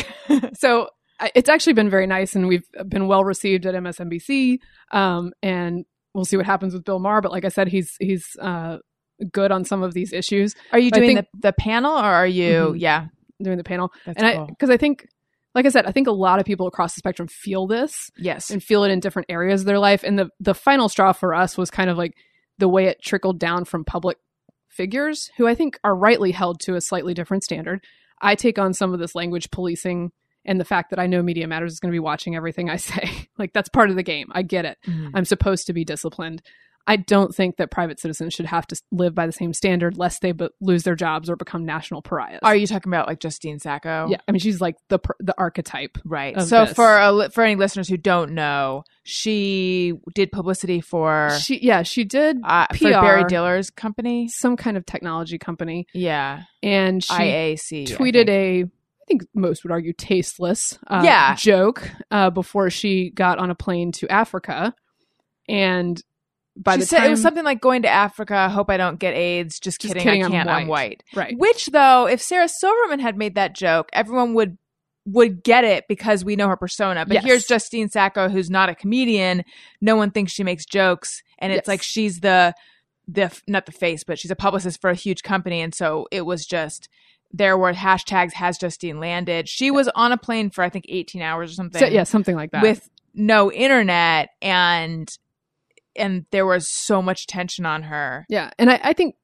so 0.54 0.88
it's 1.34 1.48
actually 1.48 1.74
been 1.74 1.90
very 1.90 2.06
nice 2.06 2.34
and 2.34 2.48
we've 2.48 2.64
been 2.88 3.06
well 3.06 3.24
received 3.24 3.66
at 3.66 3.74
MSNBC. 3.74 4.58
Um, 4.92 5.32
and 5.42 5.84
we'll 6.14 6.24
see 6.24 6.36
what 6.36 6.46
happens 6.46 6.74
with 6.74 6.84
Bill 6.84 6.98
Maher. 6.98 7.20
But 7.20 7.32
like 7.32 7.44
I 7.44 7.48
said, 7.48 7.68
he's 7.68 7.96
he's 8.00 8.36
uh, 8.40 8.78
good 9.30 9.52
on 9.52 9.64
some 9.64 9.82
of 9.82 9.92
these 9.94 10.12
issues 10.14 10.54
are 10.72 10.78
you 10.78 10.90
I 10.92 10.98
doing 10.98 11.16
think- 11.16 11.26
the, 11.34 11.48
the 11.48 11.52
panel 11.52 11.92
or 11.92 12.04
are 12.04 12.26
you? 12.26 12.72
Mhm. 12.72 12.80
Yeah, 12.80 13.06
doing 13.42 13.58
the 13.58 13.64
panel. 13.64 13.92
that's 14.06 14.16
and 14.18 14.26
I 14.26 14.36
cool. 14.36 14.46
because 14.46 14.70
I 14.70 14.76
think, 14.76 15.06
like 15.54 15.66
I 15.66 15.68
said, 15.68 15.84
I 15.86 15.92
think 15.92 16.06
a 16.08 16.12
lot 16.12 16.38
of 16.40 16.46
people 16.46 16.66
across 16.66 16.94
the 16.94 16.98
spectrum 17.00 17.28
feel 17.28 17.66
this 17.66 18.10
yes, 18.16 18.50
and 18.50 18.62
feel 18.62 18.84
it 18.84 18.90
in 18.90 19.00
different 19.00 19.26
areas 19.28 19.60
of 19.62 19.66
their 19.66 19.78
life. 19.78 20.02
And 20.04 20.18
the 20.18 20.30
the 20.40 20.54
final 20.54 20.88
straw 20.88 21.12
for 21.12 21.34
us 21.34 21.58
was 21.58 21.70
kind 21.70 21.90
of 21.90 21.96
like 21.98 22.14
the 22.58 22.68
way 22.68 22.86
it 22.86 23.02
trickled 23.02 23.38
down 23.38 23.64
from 23.64 23.84
public 23.84 24.16
figures 24.68 25.30
who 25.36 25.46
I 25.46 25.54
think 25.54 25.78
are 25.84 25.94
rightly 25.94 26.30
held 26.32 26.60
to 26.60 26.74
a 26.76 26.80
slightly 26.80 27.14
different 27.14 27.42
standard. 27.44 27.80
I 28.22 28.34
take 28.34 28.58
on 28.58 28.72
some 28.74 28.92
of 28.92 29.00
this 29.00 29.14
language 29.14 29.50
policing 29.50 30.12
and 30.44 30.58
the 30.60 30.64
fact 30.64 30.90
that 30.90 30.98
I 30.98 31.06
know 31.06 31.22
Media 31.22 31.46
Matters 31.46 31.72
is 31.72 31.80
going 31.80 31.90
to 31.90 31.94
be 31.94 31.98
watching 32.00 32.36
everything 32.36 32.70
I 32.70 32.76
say. 32.76 33.28
like 33.38 33.52
that's 33.52 33.68
part 33.68 33.90
of 33.90 33.96
the 33.96 34.02
game. 34.02 34.28
I 34.32 34.42
get 34.42 34.64
it. 34.64 34.78
Mhm. 34.86 35.10
I'm 35.14 35.24
supposed 35.24 35.66
to 35.66 35.72
be 35.72 35.84
disciplined. 35.84 36.42
I 36.86 36.96
don't 36.96 37.32
think 37.32 37.58
that 37.58 37.70
private 37.70 38.00
citizens 38.00 38.32
should 38.32 38.46
have 38.46 38.66
to 38.68 38.76
live 38.90 39.14
by 39.14 39.26
the 39.26 39.32
same 39.32 39.52
standard 39.52 39.98
lest 39.98 40.22
they 40.22 40.32
be- 40.32 40.48
lose 40.62 40.82
their 40.82 40.96
jobs 40.96 41.28
or 41.28 41.36
become 41.36 41.64
national 41.66 42.00
pariahs. 42.00 42.40
Are 42.42 42.56
you 42.56 42.66
talking 42.66 42.90
about 42.90 43.06
like 43.06 43.20
Justine 43.20 43.58
Sacco? 43.60 44.08
Yeah, 44.10 44.16
I 44.26 44.32
mean 44.32 44.40
she's 44.40 44.62
like 44.62 44.76
the 44.88 44.98
pr- 44.98 45.12
the 45.20 45.34
archetype. 45.38 45.98
Right. 46.06 46.40
So 46.40 46.64
this. 46.64 46.74
for 46.74 46.98
a, 46.98 47.30
for 47.30 47.44
any 47.44 47.54
listeners 47.56 47.86
who 47.86 47.98
don't 47.98 48.32
know, 48.32 48.84
she 49.24 49.92
did 50.14 50.32
publicity 50.32 50.80
for 50.80 51.30
She 51.40 51.58
yeah, 51.62 51.82
she 51.82 52.04
did 52.04 52.38
uh, 52.42 52.66
for 52.74 52.88
Barry 52.90 53.24
Diller's 53.24 53.68
company. 53.70 54.28
some 54.28 54.56
kind 54.56 54.76
of 54.78 54.86
technology 54.86 55.36
company 55.38 55.86
Yeah, 55.92 56.44
and 56.62 57.04
she 57.04 57.12
IAC. 57.12 57.88
Tweeted 57.88 58.28
a 58.30 58.64
think 59.10 59.24
most 59.34 59.64
would 59.64 59.72
argue 59.72 59.92
tasteless 59.92 60.78
uh, 60.86 61.02
Yeah. 61.04 61.34
joke 61.34 61.90
uh, 62.10 62.30
before 62.30 62.70
she 62.70 63.10
got 63.10 63.38
on 63.38 63.50
a 63.50 63.54
plane 63.54 63.92
to 63.92 64.08
Africa 64.08 64.74
and 65.48 66.00
by 66.56 66.74
she 66.74 66.80
the 66.80 66.86
said 66.86 66.98
time 66.98 67.06
it 67.06 67.10
was 67.10 67.22
something 67.22 67.44
like 67.44 67.60
going 67.60 67.82
to 67.82 67.88
Africa. 67.88 68.48
Hope 68.50 68.68
I 68.70 68.76
don't 68.76 68.98
get 68.98 69.14
AIDS. 69.14 69.58
Just 69.60 69.80
Just 69.80 69.94
kidding. 69.94 70.02
kidding, 70.02 70.22
I 70.22 70.26
I'm 70.26 70.32
can't. 70.32 70.48
I'm 70.48 70.66
white. 70.66 71.02
white. 71.12 71.18
right 71.18 71.38
Which 71.38 71.66
though, 71.66 72.06
if 72.06 72.20
Sarah 72.20 72.48
Silverman 72.48 73.00
had 73.00 73.16
made 73.16 73.36
that 73.36 73.54
joke, 73.54 73.88
everyone 73.92 74.34
would 74.34 74.58
would 75.06 75.42
get 75.42 75.64
it 75.64 75.86
because 75.88 76.24
we 76.24 76.36
know 76.36 76.48
her 76.48 76.56
persona. 76.56 77.06
But 77.06 77.14
Yes. 77.14 77.24
here's 77.24 77.46
Justine 77.46 77.88
Sacco, 77.88 78.28
who's 78.28 78.50
not 78.50 78.68
a 78.68 78.74
comedian. 78.74 79.44
No 79.80 79.96
one 79.96 80.10
thinks 80.10 80.32
she 80.32 80.44
makes 80.44 80.66
jokes, 80.66 81.22
and 81.38 81.52
it's 81.52 81.60
Yes. 81.60 81.68
like 81.68 81.82
she's 81.82 82.20
the 82.20 82.54
the 83.08 83.32
not 83.48 83.64
the 83.66 83.72
face, 83.72 84.04
but 84.04 84.18
she's 84.18 84.30
a 84.30 84.36
publicist 84.36 84.80
for 84.80 84.90
a 84.90 84.94
huge 84.94 85.22
company, 85.22 85.60
and 85.62 85.74
so 85.74 86.06
it 86.10 86.26
was 86.26 86.44
just 86.44 86.88
there 87.32 87.56
were 87.56 87.72
hashtags 87.72 88.32
has 88.32 88.58
Justine 88.58 89.00
landed. 89.00 89.48
She 89.48 89.70
was 89.70 89.88
on 89.94 90.12
a 90.12 90.16
plane 90.16 90.50
for 90.50 90.62
I 90.62 90.68
think 90.68 90.86
18 90.88 91.22
hours 91.22 91.52
or 91.52 91.54
something. 91.54 91.80
So, 91.80 91.86
yeah, 91.86 92.04
something 92.04 92.36
like 92.36 92.50
that. 92.52 92.62
with 92.62 92.88
no 93.14 93.50
internet 93.52 94.30
and 94.40 95.08
and 95.96 96.24
there 96.30 96.46
was 96.46 96.68
so 96.68 97.02
much 97.02 97.26
tension 97.26 97.66
on 97.66 97.82
her. 97.82 98.24
Yeah, 98.28 98.50
and 98.58 98.70
I, 98.70 98.80
I 98.82 98.92
think 98.92 99.16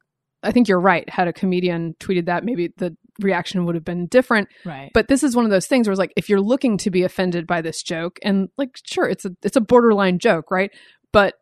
I 0.43 0.53
think 0.53 0.69
you're 0.69 0.81
right. 0.81 1.09
Had 1.09 1.29
a 1.29 1.33
comedian 1.33 1.95
tweeted 1.99 2.27
that, 2.27 2.45
maybe 2.45 2.73
the 2.77 2.97
reaction 3.21 3.65
would 3.65 3.75
have 3.75 3.85
been 3.85 4.07
different. 4.07 4.49
Right. 4.65 4.91
But 4.93 5.09
this 5.09 5.23
is 5.23 5.35
one 5.35 5.45
of 5.45 5.51
those 5.51 5.67
things 5.67 5.87
where 5.87 5.93
it's 5.93 5.99
like 5.99 6.13
if 6.17 6.29
you're 6.29 6.41
looking 6.41 6.79
to 6.79 6.91
be 6.91 7.03
offended 7.03 7.47
by 7.47 7.63
this 7.63 7.83
joke, 7.83 8.19
and 8.23 8.49
like 8.57 8.79
sure, 8.85 9.09
it's 9.09 9.25
a 9.25 9.31
it's 9.43 9.57
a 9.57 9.61
borderline 9.61 10.19
joke, 10.19 10.51
right? 10.51 10.71
But 11.13 11.35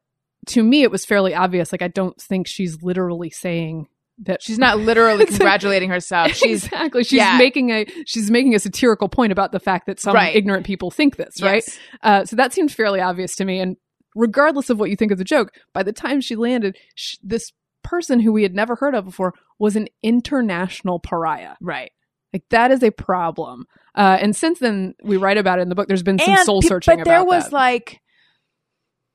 to 0.48 0.62
me, 0.62 0.82
it 0.82 0.90
was 0.90 1.04
fairly 1.04 1.34
obvious. 1.34 1.72
Like 1.72 1.82
I 1.82 1.88
don't 1.88 2.20
think 2.20 2.46
she's 2.46 2.82
literally 2.82 3.30
saying 3.30 3.88
that 4.18 4.42
she's 4.42 4.58
not 4.58 4.78
literally 4.78 5.26
congratulating 5.26 5.90
herself. 5.90 6.32
She's 6.34 6.64
exactly 6.66 7.02
she's 7.02 7.16
yeah. 7.18 7.36
making 7.36 7.70
a 7.70 7.84
she's 8.06 8.30
making 8.30 8.54
a 8.54 8.58
satirical 8.60 9.08
point 9.08 9.32
about 9.32 9.50
the 9.52 9.58
fact 9.58 9.86
that 9.86 9.98
some 9.98 10.14
Right. 10.14 10.36
ignorant 10.36 10.64
people 10.64 10.90
think 10.92 11.16
this, 11.16 11.42
right? 11.42 11.64
Yes. 11.66 11.78
Uh, 12.02 12.24
so 12.24 12.36
that 12.36 12.52
seemed 12.52 12.70
fairly 12.72 13.00
obvious 13.00 13.34
to 13.36 13.44
me. 13.44 13.58
And 13.60 13.76
regardless 14.14 14.70
of 14.70 14.78
what 14.78 14.88
you 14.90 14.94
think 14.96 15.10
of 15.10 15.18
the 15.18 15.24
joke, 15.24 15.50
by 15.72 15.82
the 15.82 15.92
time 15.92 16.20
she 16.20 16.36
landed, 16.36 16.76
sh- 16.94 17.16
this 17.24 17.50
person 17.82 18.20
who 18.20 18.32
we 18.32 18.44
had 18.44 18.54
never 18.54 18.76
heard 18.76 18.94
of 18.94 19.04
before 19.04 19.34
was 19.58 19.74
an 19.74 19.88
international 20.02 21.00
pariah. 21.00 21.54
Right. 21.60 21.90
Like 22.32 22.44
that 22.50 22.70
is 22.70 22.82
a 22.84 22.90
problem. 22.92 23.66
Uh, 23.96 24.16
and 24.20 24.34
since 24.36 24.58
then, 24.60 24.94
we 25.02 25.16
write 25.16 25.38
about 25.38 25.58
it 25.58 25.62
in 25.62 25.68
the 25.68 25.74
book. 25.74 25.88
There's 25.88 26.02
been 26.04 26.18
some 26.20 26.36
soul 26.44 26.62
pe- 26.62 26.68
searching 26.68 26.98
But 26.98 27.04
there 27.04 27.24
was 27.24 27.44
that. 27.44 27.52
like 27.52 28.00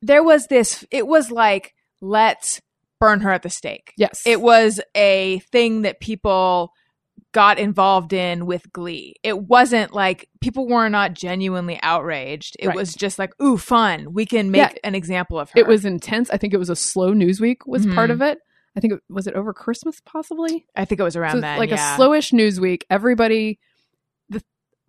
there 0.01 0.23
was 0.23 0.47
this 0.47 0.85
it 0.91 1.07
was 1.07 1.31
like 1.31 1.73
let's 2.01 2.62
burn 2.99 3.21
her 3.21 3.31
at 3.31 3.43
the 3.43 3.49
stake. 3.49 3.93
yes, 3.97 4.21
It 4.25 4.41
was 4.41 4.79
a 4.95 5.39
thing 5.51 5.83
that 5.83 5.99
people 5.99 6.73
got 7.31 7.59
involved 7.59 8.12
in 8.12 8.45
with 8.47 8.71
glee. 8.73 9.15
It 9.23 9.38
wasn't 9.43 9.93
like 9.93 10.27
people 10.41 10.67
were 10.67 10.89
not 10.89 11.13
genuinely 11.13 11.79
outraged. 11.83 12.55
It 12.59 12.67
Right. 12.67 12.75
was 12.75 12.93
just 12.95 13.19
like, 13.19 13.39
ooh, 13.41 13.57
fun. 13.57 14.13
We 14.13 14.25
can 14.25 14.49
make 14.51 14.59
Yeah. 14.62 14.73
an 14.83 14.95
example 14.95 15.39
of 15.39 15.51
her. 15.51 15.59
It 15.59 15.67
was 15.67 15.85
intense. 15.85 16.29
I 16.31 16.38
think 16.38 16.53
it 16.53 16.57
was 16.57 16.69
a 16.71 16.75
slow 16.75 17.13
news 17.13 17.39
week 17.39 17.67
was 17.67 17.85
part 17.85 18.09
Mhm. 18.09 18.13
of 18.13 18.21
it. 18.23 18.39
I 18.75 18.79
think 18.79 18.93
it 18.93 18.99
was 19.09 19.27
it 19.27 19.35
over 19.35 19.53
Christmas 19.53 20.01
possibly. 20.05 20.65
I 20.75 20.85
think 20.85 20.99
it 20.99 21.03
was 21.03 21.15
around 21.15 21.33
So 21.38 21.41
then. 21.41 21.59
like 21.59 21.69
yeah. 21.69 21.95
a 21.95 21.99
slowish 21.99 22.33
news 22.33 22.59
week. 22.59 22.85
Everybody. 22.89 23.59
The 24.29 24.41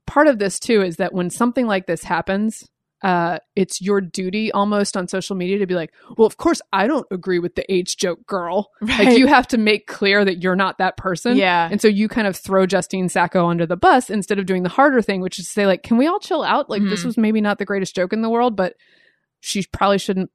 part 0.07 0.27
of 0.27 0.38
this 0.38 0.59
too 0.59 0.83
is 0.83 0.96
that 0.96 1.12
when 1.12 1.29
something 1.31 1.66
like 1.66 1.87
this 1.87 2.05
happens, 2.05 2.68
uh, 3.03 3.39
it's 3.57 3.81
your 3.81 4.01
duty 4.01 4.53
almost 4.53 4.97
on 4.97 5.09
social 5.09 5.35
media 5.37 5.59
to 5.59 5.67
be 5.67 5.75
like, 5.75 5.91
well, 6.19 6.27
of 6.27 6.37
course 6.37 6.61
I 6.73 6.87
don't 6.87 7.07
agree 7.11 7.39
with 7.39 7.55
the 7.55 7.71
AIDS 7.73 7.95
joke 7.95 8.27
girl. 8.27 8.69
right. 8.83 9.07
Like 9.07 9.19
you 9.19 9.27
have 9.27 9.47
to 9.49 9.59
make 9.59 9.87
clear 9.87 10.25
that 10.25 10.43
you're 10.43 10.57
not 10.57 10.79
that 10.79 10.97
person. 10.97 11.37
yeah. 11.37 11.69
And 11.71 11.81
so 11.81 11.89
you 11.89 12.09
kind 12.09 12.27
of 12.27 12.37
throw 12.37 12.67
Justine 12.67 13.09
Sacco 13.09 13.47
under 13.47 13.65
the 13.67 13.77
bus 13.77 14.11
instead 14.11 14.39
of 14.39 14.47
doing 14.47 14.63
the 14.65 14.69
harder 14.69 15.01
thing, 15.01 15.21
which 15.21 15.39
is 15.39 15.47
to 15.47 15.53
say, 15.53 15.67
like, 15.67 15.83
can 15.83 15.97
we 15.97 16.07
all 16.07 16.19
chill 16.21 16.43
out? 16.43 16.69
Like, 16.69 16.83
this 16.83 17.03
Mhm. 17.03 17.07
was 17.07 17.17
maybe 17.19 17.41
not 17.41 17.59
the 17.59 17.65
greatest 17.65 17.95
joke 17.95 18.13
in 18.13 18.23
the 18.23 18.29
world, 18.31 18.55
but 18.57 18.75
she 19.41 19.65
probably 19.73 19.99
shouldn't 19.99 20.31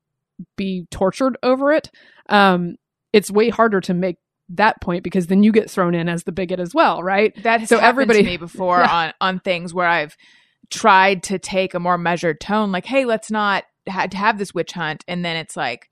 be 0.57 0.87
tortured 0.91 1.37
over 1.43 1.71
it. 1.71 1.89
Um, 2.29 2.75
it's 3.13 3.29
way 3.31 3.49
harder 3.49 3.79
to 3.81 3.93
make 3.93 4.17
that 4.49 4.79
point 4.81 5.03
because 5.03 5.27
then 5.27 5.41
you 5.43 5.51
get 5.51 5.69
thrown 5.71 5.95
in 5.95 6.07
as 6.09 6.23
the 6.23 6.31
bigot 6.31 6.59
as 6.59 6.73
well, 6.73 7.01
right? 7.01 7.33
that 7.43 7.61
has 7.61 7.69
So 7.69 7.77
happened 7.77 7.89
everybody- 7.89 8.19
to 8.23 8.25
me 8.31 8.37
before 8.37 8.79
Yeah. 8.81 8.91
on 8.91 9.13
on 9.21 9.39
things 9.39 9.73
where 9.73 9.87
I've 9.87 10.15
tried 10.69 11.23
to 11.23 11.39
take 11.39 11.73
a 11.73 11.79
more 11.79 11.97
measured 11.97 12.39
tone, 12.39 12.71
like, 12.71 12.85
hey, 12.85 13.05
let's 13.05 13.31
not 13.31 13.63
ha- 13.87 14.07
have 14.13 14.37
this 14.37 14.53
witch 14.53 14.73
hunt, 14.73 15.03
and 15.07 15.23
then 15.23 15.37
it's 15.37 15.55
like, 15.55 15.89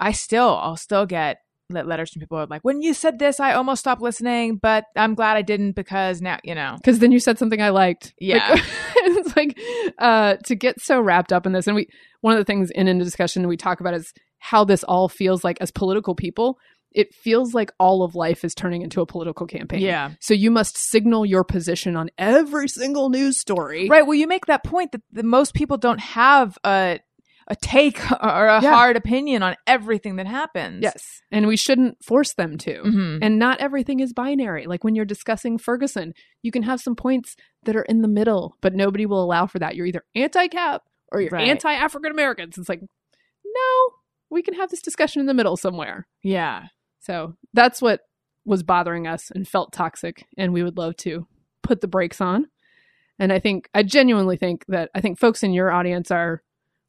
I 0.00 0.12
still, 0.12 0.56
I'll 0.56 0.76
still 0.76 1.06
get 1.06 1.38
let 1.70 1.86
letters 1.86 2.12
from 2.12 2.20
people 2.20 2.36
who 2.36 2.44
are 2.44 2.46
like, 2.46 2.62
when 2.62 2.82
you 2.82 2.92
said 2.94 3.18
this, 3.18 3.40
I 3.40 3.54
almost 3.54 3.80
stopped 3.80 4.02
listening, 4.02 4.56
but 4.56 4.84
I'm 4.96 5.14
glad 5.14 5.36
I 5.36 5.42
didn't 5.42 5.72
because 5.72 6.20
now, 6.20 6.38
you 6.44 6.54
know, 6.54 6.76
Because 6.76 6.98
then 6.98 7.12
you 7.12 7.18
said 7.18 7.38
something 7.38 7.60
I 7.60 7.70
liked. 7.70 8.14
Yeah. 8.18 8.50
Like, 8.50 8.62
it's 8.96 9.36
like 9.36 9.58
uh, 9.98 10.36
to 10.44 10.54
get 10.54 10.80
so 10.80 11.00
wrapped 11.00 11.32
up 11.32 11.46
in 11.46 11.52
this. 11.52 11.66
And 11.66 11.74
we, 11.74 11.88
one 12.20 12.34
of 12.34 12.38
the 12.38 12.44
things 12.44 12.70
in 12.70 12.88
in 12.88 12.98
the 12.98 13.04
discussion 13.04 13.48
we 13.48 13.56
talk 13.56 13.80
about 13.80 13.94
is 13.94 14.12
how 14.38 14.64
this 14.64 14.84
all 14.84 15.08
feels 15.08 15.42
like 15.42 15.56
as 15.60 15.70
political 15.70 16.14
people. 16.14 16.58
It 16.94 17.14
feels 17.14 17.54
like 17.54 17.72
all 17.78 18.02
of 18.04 18.14
life 18.14 18.44
is 18.44 18.54
turning 18.54 18.82
into 18.82 19.00
a 19.00 19.06
political 19.06 19.46
campaign. 19.46 19.80
yeah, 19.80 20.12
So 20.20 20.32
you 20.32 20.50
must 20.50 20.76
signal 20.78 21.26
your 21.26 21.42
position 21.44 21.96
on 21.96 22.08
every 22.18 22.68
single 22.68 23.10
news 23.10 23.38
story. 23.40 23.88
right. 23.88 24.06
Well, 24.06 24.14
you 24.14 24.26
make 24.28 24.46
that 24.46 24.62
point 24.64 24.92
that 24.92 25.02
the 25.12 25.24
most 25.24 25.54
people 25.54 25.76
don't 25.76 26.00
have 26.00 26.56
a 26.64 27.00
a 27.46 27.54
take 27.56 28.00
or 28.22 28.46
a 28.46 28.62
Yeah. 28.62 28.72
hard 28.74 28.96
opinion 28.96 29.42
on 29.42 29.54
everything 29.66 30.16
that 30.16 30.26
happens. 30.26 30.82
Yes. 30.82 31.20
And 31.30 31.46
we 31.46 31.58
shouldn't 31.58 32.02
force 32.02 32.32
them 32.32 32.56
to. 32.58 32.80
hmm 32.80 33.18
And 33.20 33.38
not 33.38 33.60
everything 33.60 34.00
is 34.00 34.14
binary. 34.14 34.64
Like 34.66 34.82
when 34.82 34.94
you're 34.94 35.04
discussing 35.04 35.58
Ferguson, 35.58 36.14
you 36.42 36.50
can 36.50 36.62
have 36.62 36.80
some 36.80 36.96
points 36.96 37.36
that 37.64 37.76
are 37.76 37.82
in 37.82 38.00
the 38.00 38.08
middle, 38.08 38.56
but 38.62 38.72
nobody 38.74 39.04
will 39.04 39.22
allow 39.22 39.46
for 39.46 39.58
that. 39.58 39.76
You're 39.76 39.84
either 39.84 40.04
anti 40.14 40.48
cap 40.48 40.84
or 41.12 41.20
you're 41.20 41.28
Right. 41.32 41.48
anti 41.48 41.70
African 41.70 42.10
Americans. 42.12 42.56
It's 42.56 42.68
like, 42.70 42.80
no, 43.44 43.90
we 44.30 44.40
can 44.42 44.54
have 44.54 44.70
this 44.70 44.80
discussion 44.80 45.20
in 45.20 45.26
the 45.26 45.34
middle 45.34 45.58
somewhere. 45.58 46.06
Yeah. 46.22 46.68
So 47.04 47.34
that's 47.52 47.82
what 47.82 48.00
was 48.44 48.62
bothering 48.62 49.06
us 49.06 49.30
and 49.30 49.46
felt 49.46 49.72
toxic. 49.72 50.26
And 50.38 50.52
we 50.52 50.62
would 50.62 50.76
love 50.76 50.96
to 50.98 51.26
put 51.62 51.80
the 51.80 51.88
brakes 51.88 52.20
on. 52.20 52.46
And 53.18 53.32
I 53.32 53.38
think, 53.38 53.68
I 53.74 53.82
genuinely 53.82 54.36
think 54.36 54.64
that 54.68 54.90
I 54.94 55.00
think 55.00 55.18
folks 55.18 55.42
in 55.42 55.52
your 55.52 55.70
audience 55.70 56.10
are 56.10 56.42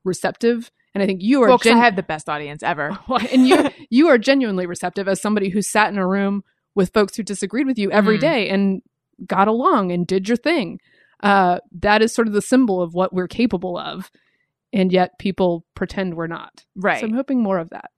receptive. 0.04 0.71
And 0.93 1.04
I 1.04 1.06
think 1.06 1.21
you 1.21 1.41
are 1.43 1.47
Well, 1.49 1.58
gen- 1.58 1.78
I 1.78 1.80
have 1.84 1.95
the 1.95 2.04
best 2.04 2.30
audience 2.30 2.63
ever. 2.63 2.97
and 3.32 3.47
you 3.47 3.69
you 3.89 4.08
are 4.08 4.17
genuinely 4.17 4.65
receptive 4.65 5.08
as 5.08 5.21
somebody 5.21 5.49
who 5.49 5.62
sat 5.62 5.91
in 5.91 5.97
a 5.97 6.08
room 6.08 6.43
with 6.73 6.93
folks 6.93 7.15
who 7.15 7.23
disagreed 7.23 7.67
with 7.67 7.78
you 7.78 7.91
every 7.91 8.17
Mhm. 8.17 8.21
day 8.21 8.49
and 8.49 8.82
got 9.25 9.47
along 9.47 9.91
and 9.91 10.08
did 10.08 10.28
your 10.28 10.38
thing. 10.38 10.80
Uh, 11.21 11.60
that 11.71 12.01
is 12.01 12.13
sort 12.13 12.28
of 12.28 12.34
the 12.34 12.41
symbol 12.41 12.82
of 12.82 12.93
what 12.93 13.13
we're 13.13 13.28
capable 13.28 13.78
of, 13.78 14.12
and 14.73 14.91
yet 14.91 15.17
people 15.19 15.65
pretend 15.75 16.15
we're 16.15 16.28
not. 16.28 16.65
Right. 16.75 16.99
So 16.99 17.06
I'm 17.08 17.13
hoping 17.13 17.41
more 17.41 17.58
of 17.60 17.69
that. 17.69 17.91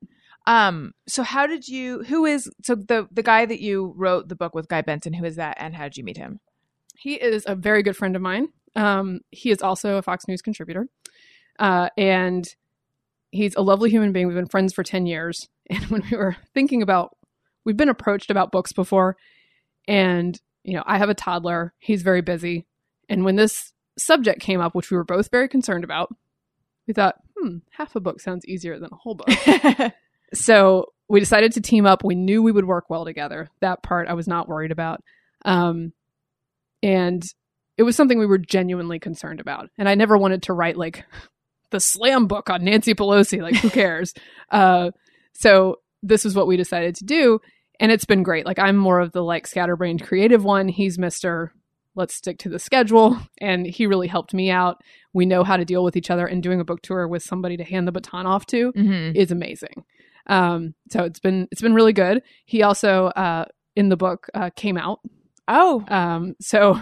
Um. 0.48 0.94
So 1.08 1.24
how 1.24 1.46
did 1.46 1.68
you? 1.68 2.04
Who 2.04 2.26
is 2.26 2.50
so 2.64 2.76
the 2.76 3.08
the 3.12 3.22
guy 3.22 3.46
that 3.46 3.60
you 3.60 3.94
wrote 3.98 4.30
the 4.30 4.36
book 4.36 4.56
with, 4.56 4.70
Guy 4.70 4.82
Benson? 4.82 5.14
Who 5.14 5.26
is 5.26 5.36
that, 5.36 5.58
and 5.60 5.76
how 5.76 5.84
did 5.84 5.98
you 5.98 6.06
meet 6.06 6.18
him? 6.18 6.40
He 6.98 7.16
is 7.16 7.44
a 7.46 7.54
very 7.54 7.84
good 7.84 7.98
friend 7.98 8.16
of 8.16 8.22
mine. 8.22 8.48
Um, 8.76 9.20
he 9.30 9.52
is 9.52 9.62
also 9.62 9.98
a 9.98 10.02
Fox 10.02 10.26
News 10.26 10.42
contributor, 10.42 10.88
uh, 11.60 11.90
and 11.98 12.46
he's 13.30 13.56
a 13.56 13.62
lovely 13.62 13.90
human 13.90 14.14
being. 14.14 14.26
We've 14.26 14.38
been 14.38 14.48
friends 14.48 14.74
for 14.74 14.84
ten 14.84 15.06
years, 15.06 15.50
and 15.70 15.84
when 15.88 16.02
we 16.10 16.18
were 16.18 16.38
thinking 16.54 16.82
about, 16.82 17.18
we've 17.66 17.78
been 17.78 17.90
approached 17.90 18.32
about 18.32 18.54
books 18.54 18.72
before, 18.72 19.18
and 19.86 20.40
you 20.64 20.76
know, 20.76 20.84
I 20.86 20.98
have 20.98 21.10
a 21.10 21.14
toddler. 21.14 21.74
He's 21.78 22.04
very 22.04 22.22
busy, 22.22 22.66
and 23.10 23.26
when 23.26 23.36
this 23.36 23.74
subject 24.00 24.40
came 24.40 24.62
up, 24.62 24.76
which 24.76 24.92
we 24.92 24.96
were 24.96 25.04
both 25.04 25.30
very 25.30 25.50
concerned 25.50 25.84
about, 25.84 26.10
we 26.88 26.94
thought, 26.94 27.16
hmm, 27.38 27.58
half 27.72 27.98
a 27.98 28.00
book 28.00 28.22
sounds 28.22 28.46
easier 28.46 28.80
than 28.80 28.90
a 28.94 28.96
whole 28.96 29.16
book. 29.16 29.28
so 30.34 30.88
we 31.10 31.20
decided 31.20 31.54
to 31.54 31.62
team 31.62 31.86
up. 31.86 32.04
We 32.04 32.16
knew 32.16 32.44
we 32.44 32.52
would 32.52 32.66
work 32.66 32.90
well 32.90 33.06
together. 33.06 33.50
That 33.62 33.84
part 33.84 34.08
I 34.08 34.14
was 34.14 34.28
not 34.28 34.50
worried 34.50 34.72
about. 34.72 35.02
Um, 35.46 35.94
and 36.84 37.24
it 37.78 37.84
was 37.84 37.96
something 37.96 38.20
we 38.20 38.26
were 38.26 38.38
genuinely 38.38 39.00
concerned 39.00 39.40
about. 39.40 39.70
And 39.78 39.88
I 39.88 39.96
never 39.96 40.18
wanted 40.18 40.44
to 40.44 40.54
write 40.54 40.78
like 40.78 41.06
the 41.72 41.80
slam 41.80 42.28
book 42.28 42.50
on 42.50 42.64
Nancy 42.64 42.94
Pelosi. 42.94 43.42
Like, 43.42 43.56
who 43.56 43.70
cares? 43.72 44.14
uh, 44.52 44.92
so 45.34 45.78
this 46.02 46.26
is 46.26 46.36
what 46.36 46.48
we 46.48 46.58
decided 46.58 46.96
to 46.96 47.06
do. 47.06 47.40
And 47.80 47.92
it's 47.92 48.06
been 48.06 48.24
great. 48.24 48.46
Like, 48.46 48.60
I'm 48.60 48.76
more 48.76 49.00
of 49.00 49.12
the 49.12 49.24
like 49.24 49.46
scatterbrained 49.46 50.04
creative 50.04 50.44
one. 50.44 50.68
He's 50.68 50.98
Mr. 50.98 51.50
Let's 51.96 52.16
stick 52.16 52.40
to 52.40 52.50
the 52.50 52.60
schedule. 52.60 53.18
And 53.40 53.66
he 53.66 53.86
really 53.86 54.08
helped 54.08 54.34
me 54.34 54.50
out. 54.50 54.82
We 55.14 55.26
know 55.26 55.44
how 55.44 55.58
to 55.58 55.66
deal 55.66 55.84
with 55.84 55.96
each 55.96 56.10
other. 56.10 56.26
And 56.26 56.42
doing 56.42 56.60
a 56.60 56.66
book 56.66 56.82
tour 56.82 57.08
with 57.08 57.24
somebody 57.24 57.58
to 57.58 57.64
hand 57.64 57.88
the 57.88 57.92
baton 57.92 58.26
off 58.26 58.48
to 58.48 58.72
mm-hmm. 58.74 59.16
is 59.16 59.32
amazing. 59.32 59.86
Um, 60.28 60.74
so 60.90 61.04
it's 61.04 61.20
been 61.20 61.48
it's 61.52 61.62
been 61.62 61.74
really 61.74 61.94
good. 61.94 62.22
He 62.46 62.62
also 62.64 63.08
uh, 63.08 63.46
in 63.76 63.90
the 63.90 63.98
book 63.98 64.28
uh, 64.34 64.50
came 64.56 64.78
out. 64.78 65.00
Oh, 65.48 65.86
Um, 65.88 66.36
so 66.42 66.80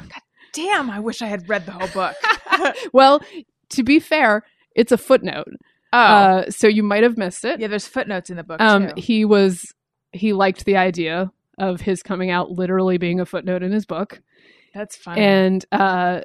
damn! 0.53 0.89
I 0.89 0.99
wish 0.99 1.21
I 1.21 1.27
had 1.27 1.47
read 1.47 1.65
the 1.65 1.71
whole 1.71 1.87
book. 1.89 2.15
well, 2.93 3.21
to 3.69 3.83
be 3.83 3.99
fair, 3.99 4.43
it's 4.75 4.91
a 4.91 4.97
footnote. 4.97 5.47
oh, 5.93 5.97
Uh, 5.99 6.49
so 6.49 6.67
you 6.67 6.81
might 6.83 7.03
have 7.03 7.17
missed 7.17 7.45
it. 7.45 7.59
yeah. 7.59 7.67
There's 7.67 7.87
footnotes 7.87 8.29
in 8.29 8.37
the 8.37 8.43
book 8.43 8.59
um, 8.61 8.87
too. 8.87 8.93
he 8.97 9.25
was 9.25 9.65
he 10.11 10.33
liked 10.33 10.65
the 10.65 10.77
idea 10.77 11.31
of 11.57 11.81
his 11.81 12.01
coming 12.03 12.31
out 12.31 12.51
literally 12.51 12.97
being 12.97 13.19
a 13.19 13.25
footnote 13.25 13.61
in 13.63 13.71
his 13.71 13.85
book, 13.85 14.21
That's 14.73 14.95
funny. 14.95 15.21
and 15.21 15.65
uh, 15.71 16.21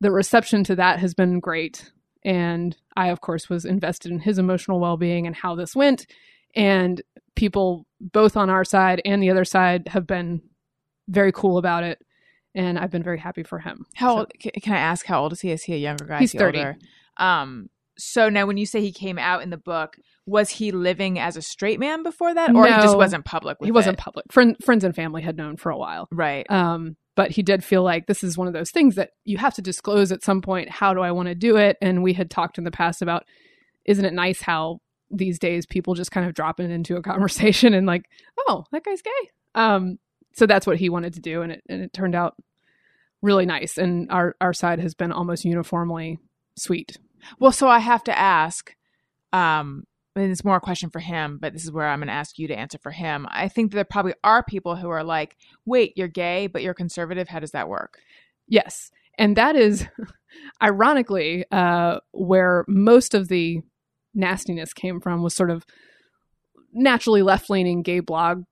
the 0.00 0.10
reception 0.10 0.64
to 0.64 0.76
that 0.76 0.98
has 1.00 1.14
been 1.14 1.38
great. 1.40 1.92
And 2.24 2.76
I, 2.96 3.08
of 3.08 3.20
course, 3.20 3.48
was 3.48 3.64
invested 3.64 4.10
in 4.10 4.18
his 4.20 4.38
emotional 4.38 4.80
well 4.80 4.96
being 4.96 5.26
and 5.26 5.36
how 5.36 5.54
this 5.54 5.74
went. 5.76 6.06
And 6.54 7.00
people, 7.36 7.86
both 8.00 8.36
on 8.36 8.50
our 8.50 8.64
side 8.64 9.00
and 9.04 9.22
the 9.22 9.30
other 9.30 9.44
side, 9.44 9.88
have 9.88 10.06
been 10.06 10.42
very 11.08 11.32
cool 11.32 11.58
about 11.58 11.84
it. 11.84 11.98
And 12.54 12.78
I've 12.78 12.90
been 12.90 13.02
very 13.02 13.18
happy 13.18 13.42
for 13.42 13.58
him. 13.60 13.84
how 13.94 14.14
So- 14.14 14.18
old? 14.20 14.32
Can 14.62 14.72
I 14.74 14.78
ask 14.78 15.06
how 15.06 15.22
old 15.22 15.32
is 15.32 15.40
he? 15.40 15.50
Is 15.50 15.62
he 15.62 15.74
a 15.74 15.78
younger 15.78 16.04
guy? 16.06 16.18
He's 16.18 16.32
30. 16.32 16.58
older? 16.58 16.78
Um. 17.18 17.68
So 18.00 18.28
now, 18.28 18.46
when 18.46 18.56
you 18.56 18.66
say 18.66 18.80
he 18.80 18.92
came 18.92 19.18
out 19.18 19.42
in 19.42 19.50
the 19.50 19.56
book, 19.56 19.96
was 20.24 20.50
he 20.50 20.70
living 20.70 21.18
as 21.18 21.36
a 21.36 21.42
straight 21.42 21.80
man 21.80 22.04
before 22.04 22.32
that, 22.32 22.54
or 22.54 22.64
he 22.66 22.72
just 22.74 22.96
wasn't 22.96 23.24
public? 23.24 23.58
With 23.60 23.66
he 23.66 23.72
wasn't 23.72 23.98
it? 23.98 24.00
public. 24.00 24.26
Friend, 24.30 24.56
friends 24.64 24.84
and 24.84 24.94
family 24.94 25.20
had 25.22 25.36
known 25.36 25.56
for 25.56 25.70
a 25.70 25.76
while. 25.76 26.06
right. 26.12 26.48
Um, 26.50 26.96
but 27.16 27.32
he 27.32 27.42
did 27.42 27.64
feel 27.64 27.82
like 27.82 28.06
this 28.06 28.22
is 28.22 28.38
one 28.38 28.46
of 28.46 28.52
those 28.52 28.70
things 28.70 28.94
that 28.94 29.10
you 29.24 29.36
have 29.38 29.52
to 29.54 29.62
disclose 29.62 30.12
at 30.12 30.22
some 30.22 30.40
point. 30.40 30.70
How 30.70 30.94
do 30.94 31.00
I 31.00 31.10
want 31.10 31.26
to 31.28 31.34
do 31.34 31.56
it? 31.56 31.76
And 31.82 32.04
we 32.04 32.12
had 32.12 32.30
talked 32.30 32.56
in 32.58 32.62
the 32.62 32.70
past 32.70 33.02
about, 33.02 33.24
isn't 33.84 34.04
it 34.04 34.12
nice 34.14 34.40
how 34.40 34.78
these 35.10 35.38
days 35.38 35.66
people 35.66 35.94
just 35.94 36.10
kind 36.10 36.26
of 36.26 36.34
drop 36.34 36.60
it 36.60 36.70
into 36.70 36.96
a 36.96 37.02
conversation 37.02 37.74
and 37.74 37.86
like, 37.86 38.04
oh, 38.48 38.64
that 38.72 38.84
guy's 38.84 39.02
gay. 39.02 39.30
Um, 39.54 39.98
so 40.34 40.46
that's 40.46 40.66
what 40.66 40.78
he 40.78 40.88
wanted 40.88 41.14
to 41.14 41.20
do, 41.20 41.42
and 41.42 41.52
it 41.52 41.62
and 41.68 41.82
it 41.82 41.92
turned 41.92 42.14
out 42.14 42.36
really 43.22 43.46
nice. 43.46 43.76
And 43.76 44.10
our 44.10 44.36
our 44.40 44.52
side 44.52 44.78
has 44.80 44.94
been 44.94 45.12
almost 45.12 45.44
uniformly 45.44 46.18
sweet. 46.56 46.96
Well, 47.38 47.52
so 47.52 47.68
I 47.68 47.80
have 47.80 48.04
to 48.04 48.16
ask. 48.16 48.74
Um, 49.32 49.84
and 50.14 50.32
it's 50.32 50.44
more 50.44 50.56
a 50.56 50.60
question 50.60 50.90
for 50.90 50.98
him, 50.98 51.38
but 51.40 51.52
this 51.52 51.64
is 51.64 51.70
where 51.70 51.86
I'm 51.86 52.00
going 52.00 52.08
to 52.08 52.12
ask 52.12 52.38
you 52.38 52.48
to 52.48 52.58
answer 52.58 52.78
for 52.78 52.90
him. 52.90 53.26
I 53.30 53.46
think 53.46 53.70
there 53.70 53.84
probably 53.84 54.14
are 54.24 54.42
people 54.42 54.74
who 54.74 54.88
are 54.88 55.04
like, 55.04 55.36
"Wait, 55.64 55.92
you're 55.96 56.08
gay, 56.08 56.46
but 56.46 56.62
you're 56.62 56.74
conservative. 56.74 57.28
How 57.28 57.40
does 57.40 57.52
that 57.52 57.68
work?" 57.68 57.98
Yes. 58.48 58.90
And 59.16 59.36
that 59.36 59.56
is 59.56 59.86
ironically 60.62 61.44
uh, 61.50 61.98
where 62.12 62.64
most 62.68 63.14
of 63.14 63.28
the 63.28 63.60
nastiness 64.14 64.72
came 64.72 65.00
from 65.00 65.22
was 65.22 65.34
sort 65.34 65.50
of 65.50 65.64
naturally 66.72 67.22
left 67.22 67.50
leaning 67.50 67.82
gay 67.82 68.00
blog 68.00 68.44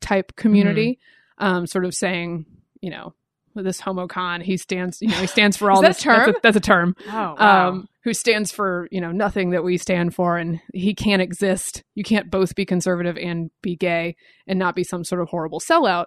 type 0.00 0.34
community, 0.36 0.98
um, 1.38 1.66
sort 1.66 1.84
of 1.84 1.94
saying, 1.94 2.46
you 2.80 2.90
know, 2.90 3.14
this 3.54 3.80
homocon, 3.80 4.42
he 4.42 4.56
stands, 4.56 4.98
you 5.00 5.08
know, 5.08 5.16
he 5.16 5.26
stands 5.26 5.56
for 5.56 5.70
all 5.70 5.82
that 5.82 5.88
a 5.88 5.94
this. 5.94 6.02
That's 6.02 6.24
term? 6.26 6.34
that's 6.42 6.56
a 6.56 6.60
term. 6.60 6.96
Oh, 7.08 7.36
Um, 7.36 7.88
who 8.04 8.14
stands 8.14 8.50
for 8.50 8.88
you 8.90 9.00
know 9.00 9.12
nothing 9.12 9.50
that 9.50 9.62
we 9.62 9.76
stand 9.78 10.14
for, 10.14 10.36
and 10.36 10.60
he 10.74 10.94
can't 10.94 11.22
exist. 11.22 11.82
You 11.94 12.02
can't 12.02 12.30
both 12.30 12.54
be 12.54 12.64
conservative 12.64 13.16
and 13.16 13.50
be 13.62 13.76
gay 13.76 14.16
and 14.46 14.58
not 14.58 14.74
be 14.74 14.84
some 14.84 15.04
sort 15.04 15.20
of 15.20 15.28
horrible 15.28 15.60
sellout. 15.60 16.06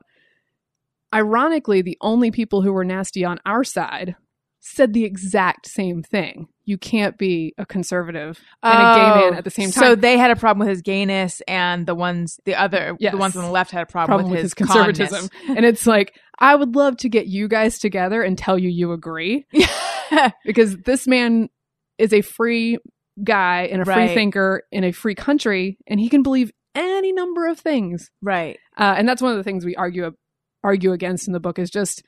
Ironically, 1.13 1.81
the 1.81 1.97
only 2.01 2.31
people 2.31 2.61
who 2.61 2.73
were 2.73 2.83
nasty 2.83 3.23
on 3.23 3.39
our 3.45 3.63
side 3.63 4.15
said 4.67 4.93
the 4.93 5.03
exact 5.05 5.67
same 5.67 6.01
thing. 6.01 6.47
You 6.65 6.77
can't 6.79 7.17
be 7.19 7.53
a 7.59 7.65
conservative 7.67 8.39
and 8.63 8.73
a 8.73 8.95
gay 8.95 9.21
man 9.21 9.33
Oh, 9.33 9.37
at 9.37 9.43
the 9.43 9.51
same 9.51 9.69
time. 9.69 9.83
So 9.83 9.95
they 9.95 10.17
had 10.17 10.31
a 10.31 10.35
problem 10.35 10.59
with 10.65 10.69
his 10.69 10.81
gayness, 10.81 11.39
and 11.47 11.85
the 11.85 11.93
ones, 11.93 12.39
the 12.45 12.55
other, 12.55 12.97
Yes. 12.99 13.11
the 13.11 13.17
ones 13.19 13.35
on 13.35 13.43
the 13.43 13.51
left 13.51 13.69
had 13.69 13.83
a 13.83 13.85
problem, 13.85 14.17
problem 14.17 14.31
with, 14.31 14.41
his, 14.41 14.53
conservatism. 14.55 15.29
and 15.49 15.63
it's 15.65 15.85
like, 15.85 16.15
I 16.39 16.55
would 16.55 16.75
love 16.75 16.97
to 16.97 17.09
get 17.09 17.27
you 17.27 17.47
guys 17.47 17.77
together 17.77 18.23
and 18.23 18.37
tell 18.37 18.57
you 18.57 18.69
you 18.69 18.91
agree 18.91 19.45
because 20.45 20.75
this 20.77 21.07
man 21.07 21.49
is 21.97 22.11
a 22.13 22.21
free 22.21 22.77
guy 23.23 23.69
and 23.71 23.81
a 23.81 23.85
free 23.85 24.07
thinker 24.13 24.63
in 24.71 24.83
a 24.83 24.91
free 24.91 25.15
country, 25.15 25.77
and 25.87 25.99
he 25.99 26.09
can 26.09 26.23
believe 26.23 26.51
any 26.73 27.13
number 27.13 27.47
of 27.47 27.59
things. 27.59 28.09
right. 28.21 28.57
Uh, 28.77 28.95
and 28.97 29.07
that's 29.07 29.21
one 29.21 29.31
of 29.31 29.37
the 29.37 29.43
things 29.43 29.63
we 29.63 29.75
argue 29.75 30.11
argue 30.63 30.91
against 30.91 31.27
in 31.27 31.33
the 31.33 31.39
book 31.39 31.59
is 31.59 31.69
just 31.69 32.01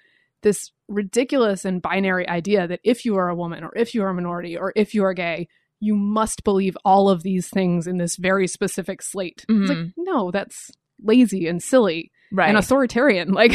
this 0.44 0.72
ridiculous 0.88 1.66
and 1.66 1.82
binary 1.82 2.28
idea 2.28 2.68
that 2.68 2.80
if 2.84 3.06
you 3.06 3.16
are 3.18 3.30
a 3.30 3.36
woman 3.36 3.64
or 3.64 3.72
if 3.76 3.94
you 3.94 4.04
are 4.04 4.10
a 4.10 4.14
minority 4.14 4.58
or 4.58 4.72
if 4.76 4.94
you 4.94 5.04
are 5.04 5.14
gay, 5.14 5.48
you 5.80 5.96
must 5.96 6.44
believe 6.44 6.78
all 6.86 7.10
of 7.10 7.24
these 7.24 7.50
things 7.50 7.88
in 7.88 7.98
this 7.98 8.16
very 8.16 8.48
specific 8.48 9.02
slate. 9.02 9.46
It's 9.48 9.70
like, 9.70 9.78
mm-hmm. 9.78 10.02
no, 10.04 10.32
that's 10.32 10.72
lazy 11.02 11.48
and 11.48 11.62
silly 11.62 12.12
Right. 12.32 12.50
and 12.50 12.58
authoritarian. 12.58 13.32
Like 13.34 13.54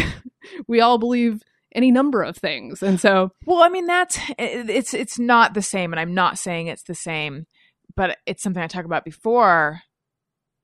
we 0.67 0.81
all 0.81 0.99
believe 0.99 1.43
any 1.75 1.91
number 1.91 2.23
of 2.23 2.37
things. 2.37 2.83
And 2.83 3.01
so 3.01 3.31
Well, 3.47 3.63
I 3.63 3.69
mean 3.69 3.87
that's 3.87 4.19
it's 4.39 4.95
it's 4.95 5.19
not 5.19 5.55
the 5.55 5.63
same, 5.63 5.93
and 5.93 6.01
I'm 6.01 6.15
not 6.15 6.39
saying 6.39 6.67
it's 6.67 6.85
the 6.85 6.95
same, 6.95 7.47
but 7.97 8.19
it's 8.27 8.43
something 8.43 8.63
I 8.63 8.67
talked 8.67 8.87
about 8.87 9.05
before. 9.05 9.81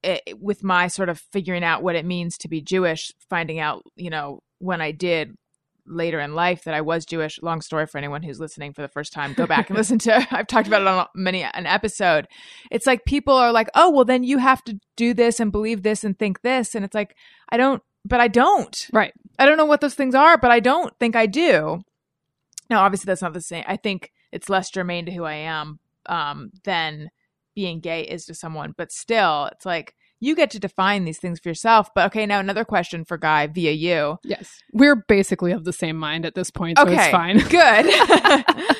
It, 0.04 0.38
with 0.40 0.62
my 0.62 0.86
sort 0.86 1.08
of 1.08 1.18
figuring 1.32 1.64
out 1.64 1.82
what 1.82 1.96
it 1.96 2.04
means 2.04 2.38
to 2.38 2.48
be 2.48 2.60
Jewish, 2.62 3.10
finding 3.28 3.58
out 3.58 3.82
you 3.96 4.10
know 4.10 4.40
when 4.58 4.80
I 4.80 4.92
did 4.92 5.34
later 5.88 6.20
in 6.20 6.34
life 6.34 6.64
that 6.64 6.74
I 6.74 6.80
was 6.80 7.04
Jewish. 7.04 7.40
Long 7.42 7.60
story 7.60 7.86
for 7.86 7.98
anyone 7.98 8.22
who's 8.22 8.40
listening 8.40 8.72
for 8.72 8.82
the 8.82 8.88
first 8.88 9.12
time. 9.12 9.32
Go 9.32 9.46
back 9.46 9.70
and 9.70 9.76
listen 9.76 9.98
to. 10.00 10.26
I've 10.36 10.46
talked 10.46 10.68
about 10.68 10.82
it 10.82 10.88
on 10.88 11.06
many 11.14 11.42
an 11.42 11.66
episode. 11.66 12.28
It's 12.70 12.86
like 12.86 13.04
people 13.04 13.34
are 13.34 13.52
like, 13.52 13.68
oh 13.74 13.90
well, 13.90 14.04
then 14.04 14.24
you 14.24 14.38
have 14.38 14.62
to 14.64 14.78
do 14.96 15.14
this 15.14 15.40
and 15.40 15.52
believe 15.52 15.82
this 15.82 16.04
and 16.04 16.18
think 16.18 16.42
this, 16.42 16.74
and 16.74 16.84
it's 16.84 16.94
like 16.94 17.16
I 17.48 17.56
don't, 17.56 17.82
but 18.04 18.20
I 18.20 18.28
don't. 18.28 18.88
right. 18.92 19.12
I 19.38 19.46
don't 19.46 19.56
know 19.56 19.64
what 19.64 19.80
those 19.80 19.94
things 19.94 20.14
are, 20.14 20.36
but 20.36 20.50
I 20.50 20.60
don't 20.60 20.92
think 20.98 21.14
I 21.14 21.26
do. 21.26 21.82
Now, 22.68 22.82
obviously, 22.82 23.06
that's 23.06 23.22
not 23.22 23.32
the 23.32 23.40
same. 23.40 23.64
I 23.66 23.76
think 23.76 24.12
it's 24.32 24.50
less 24.50 24.70
germane 24.70 25.06
to 25.06 25.12
who 25.12 25.24
I 25.24 25.34
am 25.34 25.78
um, 26.06 26.50
than 26.64 27.10
being 27.54 27.80
gay 27.80 28.02
is 28.02 28.24
to 28.26 28.34
someone. 28.34 28.74
But 28.76 28.92
still, 28.92 29.46
it's 29.52 29.64
like 29.64 29.94
you 30.20 30.34
get 30.34 30.50
to 30.50 30.58
define 30.58 31.04
these 31.04 31.18
things 31.18 31.40
for 31.40 31.48
yourself. 31.48 31.90
But 31.94 32.06
okay, 32.06 32.26
now 32.26 32.40
another 32.40 32.64
question 32.64 33.04
for 33.04 33.16
Guy 33.16 33.46
via 33.46 33.72
you. 33.72 34.18
Yes. 34.24 34.60
We're 34.72 35.04
basically 35.08 35.52
of 35.52 35.64
the 35.64 35.72
same 35.72 35.96
mind 35.96 36.26
at 36.26 36.34
this 36.34 36.50
point, 36.50 36.78
so 36.78 36.84
Okay, 36.84 36.94
it's 36.94 37.10
fine. 37.10 37.38
Good. 37.48 37.86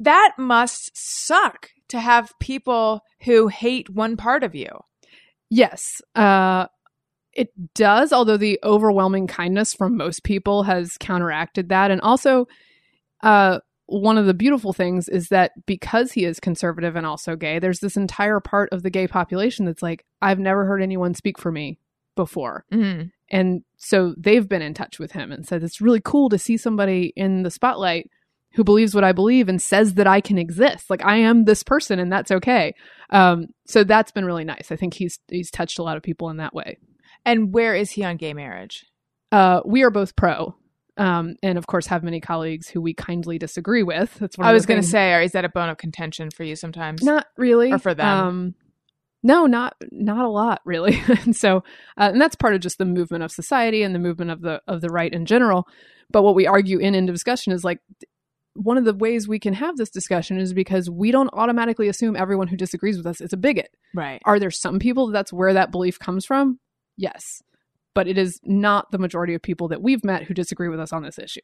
that 0.00 0.32
must 0.38 0.90
suck 0.94 1.70
to 1.88 2.00
have 2.00 2.32
people 2.40 3.02
who 3.24 3.48
hate 3.48 3.90
one 3.90 4.16
part 4.16 4.42
of 4.42 4.54
you. 4.54 4.68
Yes, 5.50 6.00
uh, 6.14 6.66
it 7.34 7.48
does. 7.74 8.12
Although 8.12 8.38
the 8.38 8.58
overwhelming 8.64 9.26
kindness 9.26 9.74
from 9.74 9.96
most 9.96 10.24
people 10.24 10.62
has 10.62 10.96
counteracted 10.98 11.68
that, 11.68 11.90
and 11.90 12.00
also, 12.00 12.46
uh, 13.22 13.58
one 13.86 14.16
of 14.18 14.26
the 14.26 14.34
beautiful 14.34 14.72
things 14.72 15.08
is 15.08 15.28
that 15.28 15.52
because 15.66 16.12
he 16.12 16.24
is 16.24 16.40
conservative 16.40 16.96
and 16.96 17.06
also 17.06 17.36
gay, 17.36 17.58
there's 17.58 17.80
this 17.80 17.96
entire 17.96 18.40
part 18.40 18.68
of 18.72 18.82
the 18.82 18.90
gay 18.90 19.06
population 19.06 19.66
that's 19.66 19.82
like, 19.82 20.04
I've 20.22 20.38
never 20.38 20.64
heard 20.64 20.82
anyone 20.82 21.14
speak 21.14 21.38
for 21.38 21.52
me 21.52 21.78
before, 22.14 22.64
Mm-hmm. 22.72 23.08
and 23.30 23.62
so 23.76 24.14
they've 24.18 24.48
been 24.48 24.62
in 24.62 24.74
touch 24.74 24.98
with 24.98 25.12
him 25.12 25.32
and 25.32 25.46
said 25.46 25.62
it's 25.62 25.80
really 25.80 26.00
cool 26.02 26.28
to 26.28 26.38
see 26.38 26.56
somebody 26.56 27.12
in 27.16 27.42
the 27.42 27.50
spotlight 27.50 28.10
who 28.54 28.64
believes 28.64 28.94
what 28.94 29.02
I 29.04 29.12
believe 29.12 29.48
and 29.48 29.60
says 29.60 29.94
that 29.94 30.06
I 30.06 30.20
can 30.20 30.36
exist. 30.36 30.90
Like 30.90 31.02
I 31.04 31.16
am 31.16 31.44
this 31.44 31.62
person 31.62 31.98
and 31.98 32.12
that's 32.12 32.30
okay. 32.30 32.74
Um, 33.08 33.46
so 33.66 33.82
that's 33.82 34.12
been 34.12 34.26
really 34.26 34.44
nice. 34.44 34.70
I 34.70 34.76
think 34.76 34.92
he's 34.94 35.18
he's 35.28 35.50
touched 35.50 35.78
a 35.78 35.82
lot 35.82 35.96
of 35.96 36.02
people 36.02 36.28
in 36.28 36.36
that 36.36 36.54
way. 36.54 36.76
And 37.24 37.52
where 37.54 37.74
is 37.74 37.90
he 37.92 38.04
on 38.04 38.18
gay 38.18 38.34
marriage? 38.34 38.84
Uh, 39.32 39.62
we 39.64 39.82
are 39.82 39.90
both 39.90 40.14
pro. 40.16 40.54
Um, 40.98 41.36
and 41.42 41.56
of 41.56 41.66
course 41.66 41.86
have 41.86 42.02
many 42.02 42.20
colleagues 42.20 42.68
who 42.68 42.80
we 42.80 42.92
kindly 42.92 43.38
disagree 43.38 43.82
with. 43.82 44.14
That's 44.18 44.36
one 44.36 44.46
I 44.46 44.52
was 44.52 44.66
going 44.66 44.80
to 44.80 44.86
say, 44.86 45.14
or 45.14 45.22
is 45.22 45.32
that 45.32 45.44
a 45.44 45.48
bone 45.48 45.70
of 45.70 45.78
contention 45.78 46.30
for 46.30 46.44
you 46.44 46.54
sometimes? 46.54 47.02
Not 47.02 47.26
really. 47.38 47.72
Or 47.72 47.78
for 47.78 47.94
them? 47.94 48.06
Um, 48.06 48.54
no, 49.22 49.46
not 49.46 49.74
not 49.90 50.24
a 50.24 50.28
lot 50.28 50.60
really. 50.64 51.00
and 51.24 51.34
so, 51.34 51.58
uh, 51.96 52.10
and 52.12 52.20
that's 52.20 52.36
part 52.36 52.54
of 52.54 52.60
just 52.60 52.78
the 52.78 52.84
movement 52.84 53.24
of 53.24 53.30
society 53.30 53.82
and 53.82 53.94
the 53.94 53.98
movement 53.98 54.30
of 54.30 54.42
the 54.42 54.60
of 54.66 54.80
the 54.80 54.90
right 54.90 55.12
in 55.12 55.26
general. 55.26 55.66
But 56.10 56.22
what 56.22 56.34
we 56.34 56.46
argue 56.46 56.78
in 56.78 56.94
in 56.94 57.06
discussion 57.06 57.52
is 57.52 57.64
like 57.64 57.78
one 58.54 58.76
of 58.76 58.84
the 58.84 58.94
ways 58.94 59.26
we 59.26 59.38
can 59.38 59.54
have 59.54 59.76
this 59.76 59.90
discussion 59.90 60.38
is 60.38 60.52
because 60.52 60.90
we 60.90 61.10
don't 61.10 61.30
automatically 61.32 61.88
assume 61.88 62.16
everyone 62.16 62.48
who 62.48 62.56
disagrees 62.56 62.96
with 62.96 63.06
us 63.06 63.20
is 63.20 63.32
a 63.32 63.36
bigot. 63.36 63.70
Right. 63.94 64.20
Are 64.24 64.38
there 64.38 64.50
some 64.50 64.78
people 64.78 65.10
that's 65.10 65.32
where 65.32 65.54
that 65.54 65.70
belief 65.70 65.98
comes 65.98 66.26
from? 66.26 66.58
Yes. 66.96 67.42
But 67.94 68.08
it 68.08 68.16
is 68.16 68.40
not 68.44 68.90
the 68.90 68.98
majority 68.98 69.34
of 69.34 69.42
people 69.42 69.68
that 69.68 69.82
we've 69.82 70.04
met 70.04 70.24
who 70.24 70.34
disagree 70.34 70.68
with 70.68 70.80
us 70.80 70.92
on 70.92 71.02
this 71.02 71.18
issue. 71.18 71.40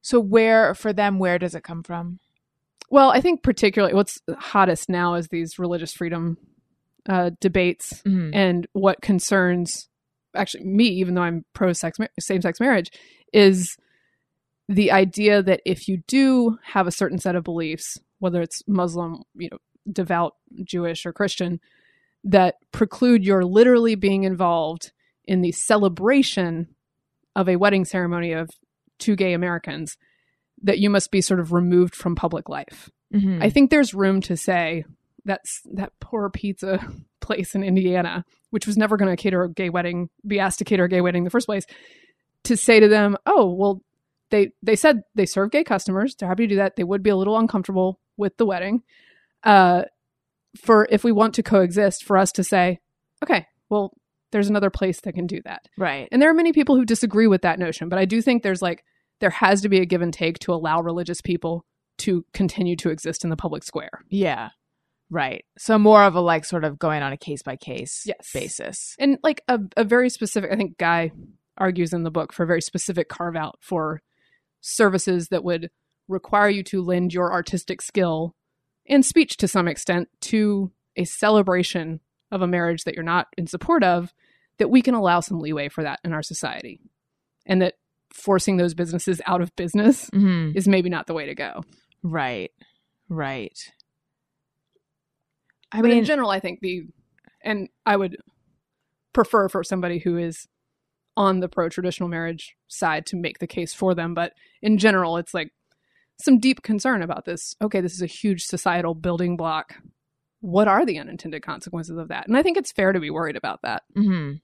So 0.00 0.20
where 0.20 0.74
for 0.74 0.92
them, 0.92 1.18
where 1.18 1.38
does 1.38 1.54
it 1.54 1.64
come 1.64 1.82
from? 1.82 2.20
Well, 2.90 3.10
I 3.10 3.20
think 3.20 3.42
particularly 3.42 3.94
what's 3.94 4.18
hottest 4.38 4.88
now 4.88 5.14
is 5.14 5.28
these 5.28 5.58
religious 5.58 5.92
freedom 5.92 6.38
uh, 7.08 7.30
debates 7.40 8.02
Mhm. 8.04 8.30
and 8.34 8.66
what 8.74 9.00
concerns 9.00 9.88
actually 10.34 10.64
me, 10.64 10.84
even 10.88 11.14
though 11.14 11.22
I'm 11.22 11.44
pro 11.54 11.72
sex 11.72 11.96
same 12.20 12.42
sex 12.42 12.60
marriage, 12.60 12.90
is 13.32 13.76
the 14.68 14.92
idea 14.92 15.42
that 15.42 15.62
if 15.64 15.88
you 15.88 16.02
do 16.06 16.58
have 16.62 16.86
a 16.86 16.92
certain 16.92 17.18
set 17.18 17.34
of 17.34 17.44
beliefs, 17.44 17.98
whether 18.18 18.42
it's 18.42 18.62
Muslim, 18.68 19.22
you 19.34 19.48
know, 19.50 19.58
devout 19.90 20.34
Jewish 20.64 21.06
or 21.06 21.12
Christian, 21.12 21.60
that 22.24 22.56
preclude 22.72 23.24
your 23.24 23.44
literally 23.44 23.94
being 23.94 24.24
involved 24.24 24.92
in 25.28 25.42
the 25.42 25.52
celebration 25.52 26.66
of 27.36 27.48
a 27.48 27.56
wedding 27.56 27.84
ceremony 27.84 28.32
of 28.32 28.48
two 28.98 29.14
gay 29.14 29.34
Americans, 29.34 29.96
that 30.62 30.78
you 30.80 30.90
must 30.90 31.12
be 31.12 31.20
sort 31.20 31.38
of 31.38 31.52
removed 31.52 31.94
from 31.94 32.16
public 32.16 32.48
life. 32.48 32.90
Mhm. 33.14 33.42
I 33.42 33.50
think 33.50 33.70
there's 33.70 33.94
room 33.94 34.20
to 34.22 34.36
say 34.36 34.84
that's 35.24 35.60
that 35.74 35.92
poor 36.00 36.30
pizza 36.30 36.80
place 37.20 37.54
in 37.54 37.62
Indiana, 37.62 38.24
which 38.50 38.66
was 38.66 38.76
never 38.76 38.96
going 38.96 39.14
to 39.14 39.22
cater 39.22 39.44
a 39.44 39.50
gay 39.50 39.68
wedding, 39.70 40.08
be 40.26 40.40
asked 40.40 40.58
to 40.58 40.64
cater 40.64 40.84
a 40.84 40.88
gay 40.88 41.00
wedding 41.00 41.20
in 41.20 41.24
the 41.24 41.30
first 41.30 41.46
place, 41.46 41.64
to 42.44 42.56
say 42.56 42.80
to 42.80 42.88
them, 42.88 43.16
"Oh, 43.26 43.52
well, 43.52 43.82
they 44.30 44.52
they 44.62 44.76
said 44.76 45.02
they 45.14 45.26
serve 45.26 45.50
gay 45.50 45.64
customers. 45.64 46.14
They're 46.14 46.28
happy 46.28 46.44
to 46.44 46.54
do 46.54 46.56
that. 46.56 46.76
They 46.76 46.84
would 46.84 47.02
be 47.02 47.10
a 47.10 47.16
little 47.16 47.38
uncomfortable 47.38 48.00
with 48.16 48.36
the 48.38 48.46
wedding. 48.46 48.82
Uh, 49.44 49.82
for 50.56 50.88
if 50.90 51.04
we 51.04 51.12
want 51.12 51.34
to 51.34 51.42
coexist, 51.42 52.04
for 52.04 52.16
us 52.16 52.32
to 52.32 52.42
say, 52.42 52.80
okay, 53.22 53.46
well, 53.68 53.92
there's 54.32 54.48
another 54.48 54.70
place 54.70 55.00
that 55.02 55.14
can 55.14 55.26
do 55.26 55.40
that. 55.44 55.66
right. 55.76 56.08
And 56.12 56.20
there 56.20 56.30
are 56.30 56.34
many 56.34 56.52
people 56.52 56.76
who 56.76 56.84
disagree 56.84 57.26
with 57.26 57.42
that 57.42 57.58
notion, 57.58 57.88
but 57.88 57.98
I 57.98 58.04
do 58.04 58.20
think 58.22 58.42
there's 58.42 58.62
like 58.62 58.84
there 59.20 59.30
has 59.30 59.62
to 59.62 59.68
be 59.68 59.80
a 59.80 59.86
give 59.86 60.02
and 60.02 60.12
take 60.12 60.38
to 60.40 60.52
allow 60.52 60.80
religious 60.80 61.20
people 61.20 61.64
to 61.98 62.24
continue 62.32 62.76
to 62.76 62.90
exist 62.90 63.24
in 63.24 63.30
the 63.30 63.36
public 63.36 63.64
square. 63.64 64.02
Yeah. 64.08 64.50
Right. 65.10 65.44
So 65.58 65.78
more 65.78 66.02
of 66.04 66.14
a 66.14 66.20
like 66.20 66.44
sort 66.44 66.64
of 66.64 66.78
going 66.78 67.02
on 67.02 67.12
a 67.12 67.16
case 67.16 67.42
by 67.42 67.56
case 67.56 68.02
Yes. 68.06 68.30
basis. 68.32 68.94
and 68.98 69.18
like 69.22 69.42
a, 69.48 69.58
a 69.76 69.82
very 69.84 70.10
specific 70.10 70.52
i 70.52 70.56
think 70.56 70.76
guy 70.78 71.10
argues 71.56 71.92
in 71.92 72.02
the 72.04 72.10
book 72.10 72.32
for 72.32 72.42
a 72.44 72.46
very 72.46 72.60
specific 72.60 73.08
carve 73.08 73.34
out 73.34 73.56
for 73.60 74.00
services 74.60 75.28
that 75.28 75.42
would 75.44 75.70
require 76.08 76.48
you 76.48 76.62
to 76.64 76.82
lend 76.82 77.12
your 77.12 77.32
artistic 77.32 77.80
skill 77.82 78.34
and 78.88 79.04
speech 79.04 79.36
to 79.38 79.48
some 79.48 79.66
extent 79.68 80.08
to 80.20 80.70
a 80.96 81.04
celebration 81.04 82.00
of 82.30 82.42
a 82.42 82.46
marriage 82.46 82.84
that 82.84 82.94
you're 82.94 83.02
not 83.04 83.26
in 83.36 83.46
support 83.46 83.82
of 83.82 84.12
that 84.58 84.68
we 84.70 84.82
can 84.82 84.94
allow 84.94 85.20
some 85.20 85.38
leeway 85.40 85.68
for 85.68 85.82
that 85.84 86.00
in 86.04 86.12
our 86.12 86.22
society 86.22 86.80
and 87.46 87.62
that 87.62 87.74
forcing 88.12 88.56
those 88.56 88.74
businesses 88.74 89.20
out 89.26 89.40
of 89.40 89.54
business 89.56 90.10
Mm-hmm. 90.10 90.56
is 90.56 90.66
maybe 90.68 90.88
not 90.90 91.06
the 91.06 91.14
way 91.14 91.26
to 91.26 91.34
go 91.34 91.62
Right. 92.02 92.50
Right. 93.08 93.58
I 95.72 95.80
but 95.80 95.88
mean, 95.88 95.98
in 95.98 96.04
general, 96.04 96.30
I 96.30 96.40
think 96.40 96.60
the, 96.60 96.82
and 97.42 97.68
I 97.84 97.96
would 97.96 98.16
prefer 99.12 99.48
for 99.48 99.62
somebody 99.64 99.98
who 99.98 100.16
is 100.16 100.46
on 101.16 101.40
the 101.40 101.48
pro 101.48 101.68
traditional 101.68 102.08
marriage 102.08 102.54
side 102.68 103.04
to 103.06 103.16
make 103.16 103.38
the 103.38 103.46
case 103.46 103.74
for 103.74 103.94
them. 103.94 104.14
But 104.14 104.32
in 104.62 104.78
general, 104.78 105.16
it's 105.16 105.34
like 105.34 105.50
some 106.22 106.38
deep 106.38 106.62
concern 106.62 107.02
about 107.02 107.24
this. 107.24 107.54
Okay, 107.60 107.80
this 107.80 107.92
is 107.94 108.02
a 108.02 108.06
huge 108.06 108.42
societal 108.44 108.94
building 108.94 109.36
block. 109.36 109.74
What 110.40 110.68
are 110.68 110.86
the 110.86 110.98
unintended 110.98 111.42
consequences 111.42 111.96
of 111.98 112.08
that? 112.08 112.28
And 112.28 112.36
I 112.36 112.42
think 112.42 112.56
it's 112.56 112.72
fair 112.72 112.92
to 112.92 113.00
be 113.00 113.10
worried 113.10 113.36
about 113.36 113.62
that. 113.62 113.82
hmm 113.94 114.34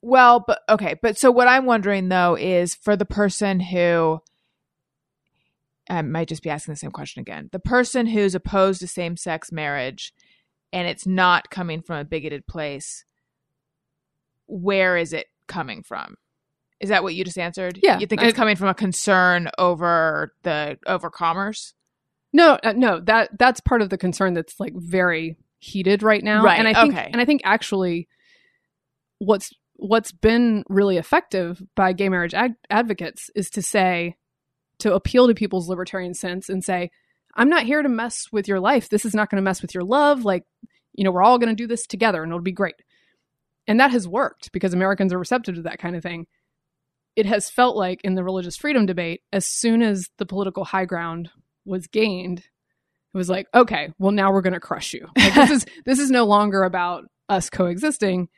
Well, 0.00 0.44
but 0.46 0.60
okay, 0.68 0.94
but 1.02 1.18
so 1.18 1.30
what 1.30 1.48
I'm 1.48 1.66
wondering 1.66 2.08
though 2.08 2.36
is 2.36 2.74
for 2.74 2.96
the 2.96 3.04
person 3.04 3.60
who 3.60 4.20
I 5.90 6.02
might 6.02 6.28
just 6.28 6.42
be 6.42 6.50
asking 6.50 6.72
the 6.72 6.78
same 6.78 6.90
question 6.90 7.20
again. 7.20 7.48
The 7.50 7.58
person 7.58 8.06
who's 8.06 8.34
opposed 8.34 8.80
to 8.80 8.86
same 8.86 9.16
sex 9.16 9.50
marriage 9.50 10.12
and 10.72 10.86
it's 10.86 11.06
not 11.06 11.50
coming 11.50 11.80
from 11.80 11.96
a 11.98 12.04
bigoted 12.04 12.46
place, 12.46 13.04
where 14.46 14.96
is 14.96 15.12
it 15.12 15.26
coming 15.46 15.82
from? 15.82 16.16
Is 16.80 16.90
that 16.90 17.02
what 17.02 17.14
you 17.14 17.24
just 17.24 17.38
answered? 17.38 17.80
Yeah, 17.82 17.98
You 17.98 18.06
think 18.06 18.22
it's 18.22 18.34
I- 18.34 18.36
coming 18.36 18.54
from 18.56 18.68
a 18.68 18.74
concern 18.74 19.48
over 19.58 20.34
the 20.42 20.78
over 20.86 21.10
commerce? 21.10 21.74
No, 22.32 22.58
uh, 22.62 22.74
no, 22.76 23.00
that 23.00 23.30
that's 23.38 23.60
part 23.60 23.82
of 23.82 23.90
the 23.90 23.98
concern 23.98 24.34
that's 24.34 24.60
like 24.60 24.74
very 24.74 25.36
heated 25.58 26.02
right 26.02 26.22
now. 26.22 26.44
Right, 26.44 26.58
And 26.58 26.68
I 26.68 26.74
think 26.74 26.94
okay. 26.94 27.10
and 27.12 27.20
I 27.20 27.24
think 27.24 27.40
actually 27.44 28.08
what's 29.18 29.52
what's 29.76 30.12
been 30.12 30.64
really 30.68 30.96
effective 30.96 31.62
by 31.74 31.92
gay 31.92 32.08
marriage 32.08 32.34
ad- 32.34 32.56
advocates 32.68 33.30
is 33.34 33.48
to 33.50 33.62
say 33.62 34.16
to 34.80 34.94
appeal 34.94 35.28
to 35.28 35.34
people's 35.34 35.68
libertarian 35.68 36.14
sense 36.14 36.48
and 36.48 36.64
say 36.64 36.90
I'm 37.34 37.48
not 37.48 37.64
here 37.64 37.82
to 37.82 37.88
mess 37.88 38.26
with 38.32 38.48
your 38.48 38.58
life. 38.58 38.88
This 38.88 39.04
is 39.04 39.14
not 39.14 39.30
going 39.30 39.36
to 39.36 39.44
mess 39.44 39.62
with 39.62 39.72
your 39.72 39.84
love. 39.84 40.24
Like, 40.24 40.44
you 40.94 41.04
know, 41.04 41.12
we're 41.12 41.22
all 41.22 41.38
going 41.38 41.54
to 41.54 41.62
do 41.62 41.68
this 41.68 41.86
together 41.86 42.22
and 42.22 42.30
it'll 42.30 42.42
be 42.42 42.52
great. 42.52 42.74
And 43.68 43.78
that 43.78 43.92
has 43.92 44.08
worked 44.08 44.50
because 44.50 44.72
Americans 44.72 45.12
are 45.12 45.18
receptive 45.18 45.54
to 45.54 45.62
that 45.62 45.78
kind 45.78 45.94
of 45.94 46.02
thing. 46.02 46.26
It 47.14 47.26
has 47.26 47.50
felt 47.50 47.76
like 47.76 48.00
in 48.02 48.14
the 48.14 48.24
religious 48.24 48.56
freedom 48.56 48.86
debate, 48.86 49.22
as 49.32 49.46
soon 49.46 49.82
as 49.82 50.08
the 50.18 50.26
political 50.26 50.64
high 50.64 50.84
ground 50.84 51.30
was 51.68 51.86
gained, 51.86 52.40
it 52.40 53.16
was 53.16 53.28
like, 53.30 53.46
okay, 53.54 53.92
well 53.98 54.12
now 54.12 54.32
we're 54.32 54.42
going 54.42 54.52
to 54.54 54.60
crush 54.60 54.92
you. 54.94 55.06
Like, 55.16 55.34
this 55.34 55.50
is 55.50 55.66
this 55.86 55.98
is 55.98 56.10
no 56.10 56.24
longer 56.24 56.62
about 56.64 57.04
us 57.28 57.50
coexisting. 57.50 58.28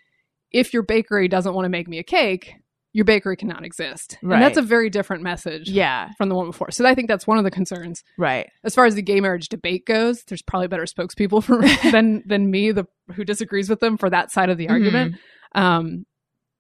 If 0.52 0.72
your 0.74 0.82
bakery 0.82 1.28
doesn't 1.28 1.54
want 1.54 1.64
to 1.64 1.68
make 1.70 1.88
me 1.88 1.98
a 1.98 2.02
cake, 2.02 2.54
your 2.92 3.04
bakery 3.04 3.36
cannot 3.36 3.64
exist. 3.64 4.18
Right. 4.20 4.34
And 4.34 4.42
that's 4.42 4.58
a 4.58 4.62
very 4.62 4.90
different 4.90 5.22
message 5.22 5.68
Yeah, 5.70 6.10
from 6.18 6.28
the 6.28 6.34
one 6.34 6.46
before. 6.46 6.72
So 6.72 6.84
I 6.84 6.94
think 6.96 7.06
that's 7.06 7.24
one 7.26 7.38
of 7.38 7.44
the 7.44 7.50
concerns. 7.52 8.02
right. 8.18 8.48
As 8.64 8.74
far 8.74 8.84
as 8.84 8.96
the 8.96 9.02
gay 9.02 9.20
marriage 9.20 9.48
debate 9.48 9.86
goes, 9.86 10.24
there's 10.24 10.42
probably 10.42 10.66
better 10.66 10.86
spokespeople 10.86 11.44
for 11.44 11.62
than 11.92 12.22
than 12.26 12.50
me, 12.50 12.72
the 12.72 12.86
who 13.14 13.24
disagrees 13.24 13.68
with 13.70 13.78
them 13.78 13.96
for 13.96 14.10
that 14.10 14.32
side 14.32 14.50
of 14.50 14.58
the 14.58 14.68
argument. 14.68 15.16
Um, 15.54 16.04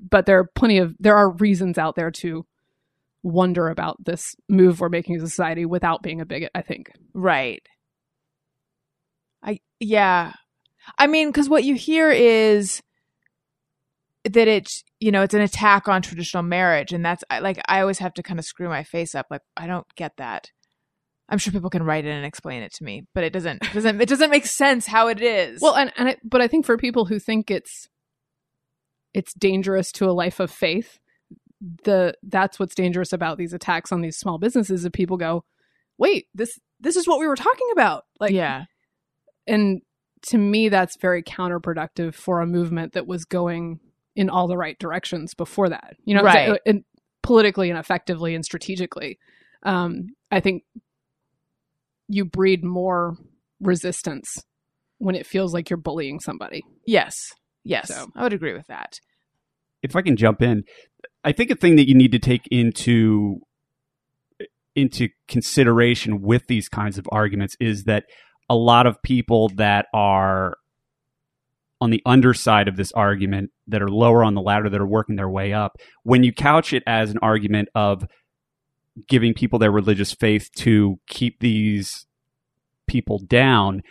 but 0.00 0.26
there 0.26 0.38
are 0.38 0.48
plenty 0.54 0.78
of 0.78 0.94
there 1.00 1.16
are 1.16 1.30
reasons 1.30 1.78
out 1.78 1.96
there 1.96 2.10
to 2.12 2.46
wonder 3.22 3.68
about 3.68 4.02
this 4.04 4.34
move 4.48 4.80
we're 4.80 4.88
making 4.88 5.16
as 5.16 5.22
a 5.22 5.28
society 5.28 5.64
without 5.66 6.02
being 6.02 6.20
a 6.20 6.26
bigot. 6.26 6.50
I 6.54 6.62
think. 6.62 6.90
Right. 7.14 7.62
I 9.42 9.60
yeah. 9.78 10.32
I 10.98 11.06
mean, 11.06 11.28
because 11.28 11.48
what 11.48 11.64
you 11.64 11.74
hear 11.74 12.10
is 12.10 12.82
that 14.24 14.48
it's 14.48 14.84
you 14.98 15.10
know 15.10 15.22
it's 15.22 15.34
an 15.34 15.40
attack 15.40 15.88
on 15.88 16.02
traditional 16.02 16.42
marriage, 16.42 16.92
and 16.92 17.04
that's 17.04 17.24
like 17.30 17.60
I 17.68 17.80
always 17.80 17.98
have 17.98 18.14
to 18.14 18.22
kind 18.22 18.38
of 18.38 18.44
screw 18.44 18.68
my 18.68 18.84
face 18.84 19.14
up. 19.14 19.26
Like 19.30 19.42
I 19.56 19.66
don't 19.66 19.86
get 19.96 20.12
that. 20.18 20.50
I'm 21.28 21.38
sure 21.38 21.52
people 21.52 21.70
can 21.70 21.84
write 21.84 22.04
it 22.04 22.10
and 22.10 22.26
explain 22.26 22.62
it 22.62 22.72
to 22.74 22.84
me, 22.84 23.06
but 23.14 23.24
it 23.24 23.32
doesn't 23.32 23.62
it 23.62 23.72
doesn't 23.72 24.00
it 24.00 24.08
doesn't 24.08 24.30
make 24.30 24.46
sense 24.46 24.86
how 24.86 25.08
it 25.08 25.20
is. 25.20 25.60
Well, 25.60 25.76
and 25.76 25.92
and 25.96 26.10
it, 26.10 26.20
but 26.24 26.40
I 26.40 26.48
think 26.48 26.66
for 26.66 26.76
people 26.76 27.06
who 27.06 27.18
think 27.18 27.50
it's 27.50 27.88
it's 29.14 29.34
dangerous 29.34 29.90
to 29.92 30.06
a 30.08 30.12
life 30.12 30.40
of 30.40 30.50
faith, 30.50 30.98
the 31.60 32.14
that's 32.22 32.58
what's 32.58 32.74
dangerous 32.74 33.12
about 33.12 33.38
these 33.38 33.52
attacks 33.52 33.92
on 33.92 34.00
these 34.00 34.16
small 34.18 34.38
businesses. 34.38 34.82
That 34.82 34.92
people 34.92 35.16
go, 35.16 35.44
wait, 35.98 36.26
this 36.34 36.50
this 36.80 36.96
is 36.96 37.06
what 37.06 37.18
we 37.20 37.26
were 37.26 37.36
talking 37.36 37.68
about. 37.72 38.04
Like, 38.18 38.32
yeah, 38.32 38.64
and 39.46 39.82
to 40.28 40.36
me 40.38 40.68
that's 40.68 40.96
very 41.00 41.22
counterproductive 41.22 42.14
for 42.14 42.40
a 42.40 42.46
movement 42.46 42.92
that 42.92 43.06
was 43.06 43.24
going 43.24 43.80
in 44.16 44.28
all 44.28 44.46
the 44.48 44.56
right 44.56 44.78
directions 44.78 45.32
before 45.34 45.70
that 45.70 45.94
you 46.04 46.14
know 46.14 46.22
Right. 46.22 46.60
and 46.66 46.84
politically 47.22 47.70
and 47.70 47.78
effectively 47.78 48.34
and 48.34 48.44
strategically 48.44 49.18
um, 49.62 50.08
i 50.30 50.38
think 50.40 50.62
you 52.08 52.26
breed 52.26 52.62
more 52.64 53.16
resistance 53.60 54.28
when 54.98 55.14
it 55.14 55.26
feels 55.26 55.54
like 55.54 55.70
you're 55.70 55.76
bullying 55.78 56.20
somebody 56.20 56.62
yes, 56.86 57.14
yes, 57.64 57.88
So- 57.88 58.08
I 58.14 58.22
would 58.24 58.32
agree 58.34 58.52
with 58.52 58.66
that. 58.66 58.98
if 59.82 59.96
I 59.96 60.02
can 60.02 60.16
jump 60.16 60.42
in, 60.42 60.64
I 61.24 61.32
think 61.32 61.50
a 61.50 61.54
thing 61.54 61.76
that 61.76 61.88
you 61.88 61.94
need 61.94 62.12
to 62.12 62.18
take 62.18 62.46
into 62.50 63.40
into 64.76 65.08
consideration 65.28 66.22
with 66.22 66.46
these 66.46 66.68
kinds 66.68 66.96
of 66.96 67.06
arguments 67.10 67.56
is 67.60 67.84
that 67.84 68.04
a 68.48 68.54
lot 68.54 68.86
of 68.86 69.02
people 69.02 69.50
that 69.56 69.86
are 69.92 70.56
on 71.80 71.90
the 71.90 72.02
underside 72.06 72.68
of 72.68 72.76
this 72.76 72.92
argument 72.92 73.50
that 73.66 73.82
are 73.82 73.88
lower 73.88 74.22
on 74.22 74.34
the 74.34 74.40
ladder 74.40 74.68
that 74.70 74.80
are 74.80 74.86
working 74.86 75.16
their 75.16 75.28
way 75.28 75.52
up 75.52 75.76
when 76.02 76.22
you 76.22 76.32
couch 76.32 76.72
it 76.72 76.82
as 76.86 77.10
an 77.10 77.18
argument 77.22 77.68
of 77.74 78.06
giving 79.08 79.34
people 79.34 79.58
their 79.58 79.70
religious 79.70 80.12
faith 80.12 80.50
to 80.56 80.98
keep 81.08 81.40
these 81.40 82.06
people 82.86 83.18
down 83.18 83.82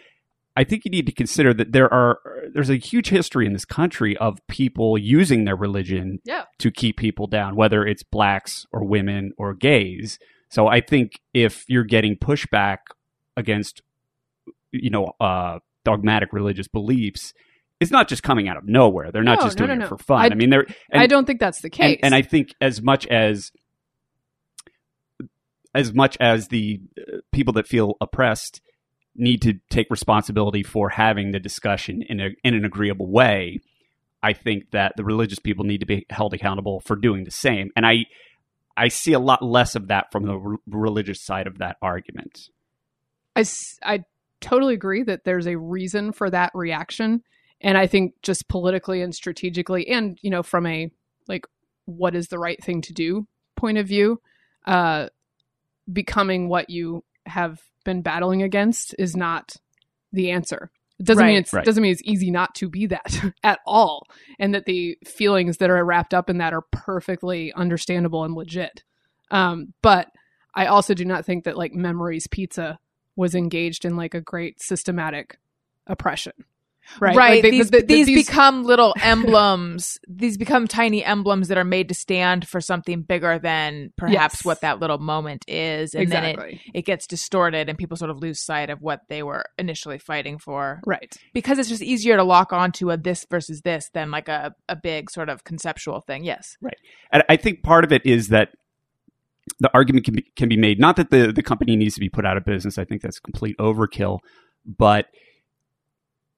I 0.59 0.65
think 0.65 0.83
you 0.83 0.91
need 0.91 1.05
to 1.05 1.13
consider 1.13 1.53
that 1.53 1.71
there 1.71 1.91
are 1.93 2.19
there's 2.53 2.69
a 2.69 2.75
huge 2.75 3.07
history 3.09 3.45
in 3.45 3.53
this 3.53 3.63
country 3.65 4.17
of 4.17 4.39
people 4.47 4.97
using 4.97 5.45
their 5.45 5.55
religion 5.55 6.19
Yeah. 6.25 6.43
to 6.57 6.69
keep 6.69 6.97
people 6.97 7.27
down, 7.27 7.55
whether 7.55 7.85
it's 7.85 8.03
blacks 8.03 8.65
or 8.73 8.83
women 8.83 9.31
or 9.37 9.53
gays. 9.53 10.19
So 10.49 10.67
I 10.67 10.81
think 10.81 11.21
if 11.33 11.63
you're 11.69 11.85
getting 11.85 12.17
pushback 12.17 12.79
against 13.37 13.81
you 14.71 14.89
know 14.89 15.13
uh, 15.21 15.59
dogmatic 15.85 16.33
religious 16.33 16.67
beliefs, 16.67 17.33
it's 17.79 17.91
not 17.91 18.09
just 18.09 18.21
coming 18.23 18.49
out 18.49 18.57
of 18.57 18.65
nowhere. 18.67 19.11
They're 19.13 19.23
not 19.23 19.39
No, 19.39 19.45
just 19.45 19.59
no, 19.59 19.67
doing 19.67 19.79
no, 19.79 19.85
it 19.85 19.89
for 19.89 19.97
fun. 19.97 20.21
I- 20.21 20.25
I, 20.25 20.35
mean, 20.35 20.49
they're 20.49 20.65
and- 20.91 21.01
i 21.01 21.07
don't 21.07 21.25
think 21.25 21.39
that's 21.39 21.61
the 21.61 21.69
case 21.69 21.99
and 22.03 22.13
I 22.13 22.21
think 22.21 22.53
as 22.59 22.81
much 22.81 23.07
as 23.07 23.51
as 25.73 25.93
much 25.93 26.17
as 26.19 26.47
the 26.47 26.81
uh, 26.99 27.17
people 27.31 27.53
that 27.53 27.67
feel 27.67 27.95
oppressed 28.01 28.61
need 29.19 29.41
to 29.43 29.59
take 29.69 29.87
responsibility 29.89 30.63
for 30.63 30.89
having 30.89 31.31
the 31.31 31.39
discussion 31.39 32.01
in 32.03 32.19
a 32.19 32.29
in 32.43 32.53
an 32.53 32.65
agreeable 32.65 33.09
way, 33.11 33.59
I 34.23 34.33
think 34.33 34.71
that 34.71 34.93
the 34.97 35.03
religious 35.03 35.39
people 35.39 35.65
need 35.65 35.79
to 35.79 35.85
be 35.85 36.05
held 36.09 36.33
accountable 36.33 36.79
for 36.79 36.95
doing 36.95 37.23
the 37.23 37.31
same. 37.31 37.71
And 37.75 37.85
I 37.85 38.05
I 38.77 38.87
see 38.87 39.13
a 39.13 39.19
lot 39.19 39.41
less 39.41 39.75
of 39.75 39.87
that 39.87 40.11
from 40.11 40.25
the 40.25 40.37
re- 40.37 40.57
religious 40.67 41.21
side 41.21 41.47
of 41.47 41.57
that 41.57 41.77
argument. 41.81 42.49
I, 43.35 43.43
I 43.83 44.03
totally 44.41 44.73
agree 44.73 45.03
that 45.03 45.25
there's 45.25 45.47
a 45.47 45.57
reason 45.57 46.11
for 46.11 46.29
that 46.29 46.51
reaction 46.53 47.23
and 47.61 47.77
i 47.77 47.85
think 47.85 48.13
just 48.21 48.47
politically 48.47 49.01
and 49.01 49.13
strategically 49.13 49.87
and 49.87 50.17
you 50.21 50.29
know 50.29 50.43
from 50.43 50.65
a 50.65 50.91
like 51.27 51.45
what 51.85 52.15
is 52.15 52.27
the 52.27 52.39
right 52.39 52.63
thing 52.63 52.81
to 52.81 52.93
do 52.93 53.27
point 53.55 53.77
of 53.77 53.87
view 53.87 54.21
uh 54.65 55.07
becoming 55.91 56.47
what 56.47 56.69
you 56.69 57.03
have 57.25 57.59
been 57.85 58.01
battling 58.01 58.43
against 58.43 58.95
is 58.99 59.15
not 59.15 59.55
the 60.11 60.31
answer 60.31 60.71
it 60.99 61.05
doesn't 61.05 61.25
mean 61.25 61.35
Right. 61.35 61.41
it's 61.41 61.53
Right. 61.53 61.65
doesn't 61.65 61.81
mean 61.83 61.91
it's 61.91 62.01
easy 62.03 62.29
not 62.31 62.53
to 62.55 62.69
be 62.69 62.87
that 62.87 63.15
at 63.43 63.59
all 63.65 64.05
and 64.39 64.53
that 64.53 64.65
the 64.65 64.97
feelings 65.05 65.57
that 65.57 65.69
are 65.69 65.83
wrapped 65.85 66.13
up 66.13 66.29
in 66.29 66.37
that 66.39 66.53
are 66.53 66.63
perfectly 66.71 67.53
understandable 67.53 68.23
and 68.23 68.35
legit 68.35 68.83
um 69.31 69.73
but 69.81 70.07
i 70.55 70.65
also 70.65 70.93
do 70.93 71.05
not 71.05 71.25
think 71.25 71.43
that 71.45 71.57
like 71.57 71.73
memories 71.73 72.27
pizza 72.27 72.79
was 73.15 73.35
engaged 73.35 73.83
in 73.85 73.97
like 73.97 74.13
a 74.13 74.21
great 74.21 74.61
systematic 74.61 75.37
oppression. 75.87 76.31
Right? 76.99 77.15
Right. 77.15 77.29
Like, 77.35 77.41
they- 77.43 77.51
these 77.51 77.69
the- 77.69 77.79
the- 77.79 77.85
these, 77.85 78.05
these- 78.07 78.27
become 78.27 78.63
little 78.63 78.93
emblems. 79.01 79.97
these 80.07 80.37
become 80.37 80.67
tiny 80.67 81.03
emblems 81.03 81.47
that 81.49 81.57
are 81.57 81.63
made 81.63 81.87
to 81.89 81.93
stand 81.93 82.47
for 82.47 82.59
something 82.61 83.01
bigger 83.01 83.39
than 83.39 83.91
perhaps 83.97 84.35
Yes. 84.39 84.45
what 84.45 84.61
that 84.61 84.79
little 84.79 84.97
moment 84.97 85.45
is. 85.47 85.93
And 85.93 86.11
then 86.11 86.23
it, 86.25 86.59
it 86.73 86.85
gets 86.85 87.07
distorted 87.07 87.69
and 87.69 87.77
people 87.77 87.97
sort 87.97 88.11
of 88.11 88.17
lose 88.19 88.39
sight 88.43 88.69
of 88.69 88.81
what 88.81 89.01
they 89.09 89.23
were 89.23 89.43
initially 89.57 89.97
fighting 89.99 90.37
for. 90.39 90.81
right. 90.85 91.15
Because 91.33 91.59
it's 91.59 91.69
just 91.69 91.81
easier 91.83 92.15
to 92.17 92.23
lock 92.23 92.51
onto 92.53 92.89
a 92.91 92.97
this 92.97 93.25
versus 93.29 93.61
this 93.61 93.89
than 93.93 94.11
like 94.11 94.27
a, 94.27 94.53
a 94.67 94.75
big 94.75 95.09
sort 95.09 95.29
of 95.29 95.43
conceptual 95.43 96.01
thing. 96.01 96.23
Yes. 96.23 96.57
Right. 96.61 96.77
And 97.11 97.23
I 97.29 97.35
think 97.37 97.63
part 97.63 97.83
of 97.83 97.91
it 97.91 98.05
is 98.05 98.29
that 98.29 98.49
the 99.59 99.69
argument 99.73 100.05
can 100.05 100.13
be, 100.15 100.25
can 100.35 100.47
be 100.47 100.57
made 100.57 100.79
not 100.79 100.95
that 100.97 101.09
the, 101.09 101.31
the 101.31 101.41
company 101.41 101.75
needs 101.75 101.95
to 101.95 101.99
be 101.99 102.09
put 102.09 102.25
out 102.25 102.37
of 102.37 102.45
business. 102.45 102.77
I 102.77 102.85
think 102.85 103.01
that's 103.01 103.19
complete 103.19 103.57
overkill. 103.57 104.19
But 104.65 105.07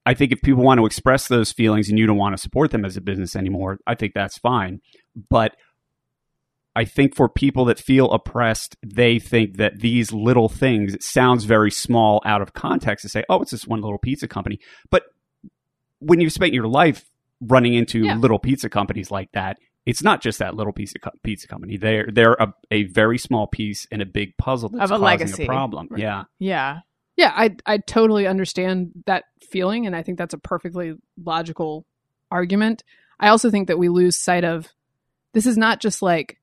I 0.05 0.13
think 0.15 0.31
if 0.31 0.41
people 0.41 0.63
want 0.63 0.79
to 0.79 0.85
express 0.85 1.27
those 1.27 1.51
feelings 1.51 1.89
and 1.89 1.99
you 1.99 2.07
don't 2.07 2.17
want 2.17 2.35
to 2.35 2.41
support 2.41 2.71
them 2.71 2.85
as 2.85 2.97
a 2.97 3.01
business 3.01 3.35
anymore, 3.35 3.79
I 3.85 3.95
think 3.95 4.13
that's 4.15 4.37
fine. 4.39 4.79
But 5.29 5.55
I 6.75 6.85
think 6.85 7.15
for 7.15 7.27
people 7.29 7.65
that 7.65 7.79
feel 7.79 8.09
oppressed, 8.11 8.77
they 8.83 9.19
think 9.19 9.57
that 9.57 9.79
these 9.79 10.11
little 10.13 10.47
things, 10.49 10.93
it 10.93 11.03
sounds 11.03 11.43
very 11.43 11.69
small 11.69 12.21
out 12.25 12.41
of 12.41 12.53
context 12.53 13.03
to 13.03 13.09
say, 13.09 13.23
oh, 13.29 13.41
it's 13.41 13.51
this 13.51 13.67
one 13.67 13.81
little 13.81 13.97
pizza 13.99 14.27
company. 14.27 14.57
But 14.89 15.03
when 15.99 16.19
you've 16.21 16.31
spent 16.33 16.53
your 16.53 16.67
life 16.67 17.05
running 17.41 17.73
into 17.73 18.05
Yeah. 18.05 18.15
little 18.15 18.39
pizza 18.39 18.69
companies 18.69 19.11
like 19.11 19.29
that, 19.33 19.57
it's 19.85 20.01
not 20.01 20.21
just 20.21 20.39
that 20.39 20.55
little 20.55 20.73
piece 20.73 20.93
of 20.95 21.01
co- 21.01 21.17
pizza 21.23 21.47
company. 21.47 21.75
They're 21.75 22.07
they're 22.11 22.33
a, 22.33 22.53
a 22.69 22.83
very 22.85 23.17
small 23.17 23.47
piece 23.47 23.85
in 23.91 23.99
a 23.99 24.05
big 24.05 24.37
puzzle 24.37 24.69
that's 24.69 24.85
Of 24.91 24.91
a 24.91 24.99
causing 24.99 25.03
legacy. 25.03 25.43
a 25.43 25.45
problem. 25.47 25.87
Right. 25.89 26.01
Yeah, 26.01 26.23
Yeah. 26.39 26.79
Yeah, 27.21 27.31
I 27.35 27.55
I 27.67 27.77
totally 27.77 28.25
understand 28.25 28.93
that 29.05 29.25
feeling, 29.51 29.85
and 29.85 29.95
I 29.95 30.01
think 30.01 30.17
that's 30.17 30.33
a 30.33 30.39
perfectly 30.39 30.95
logical 31.23 31.85
argument. 32.31 32.83
I 33.19 33.27
also 33.27 33.51
think 33.51 33.67
that 33.67 33.77
we 33.77 33.89
lose 33.89 34.17
sight 34.17 34.43
of 34.43 34.69
this 35.33 35.45
is 35.45 35.55
not 35.55 35.79
just 35.79 36.01
like 36.01 36.39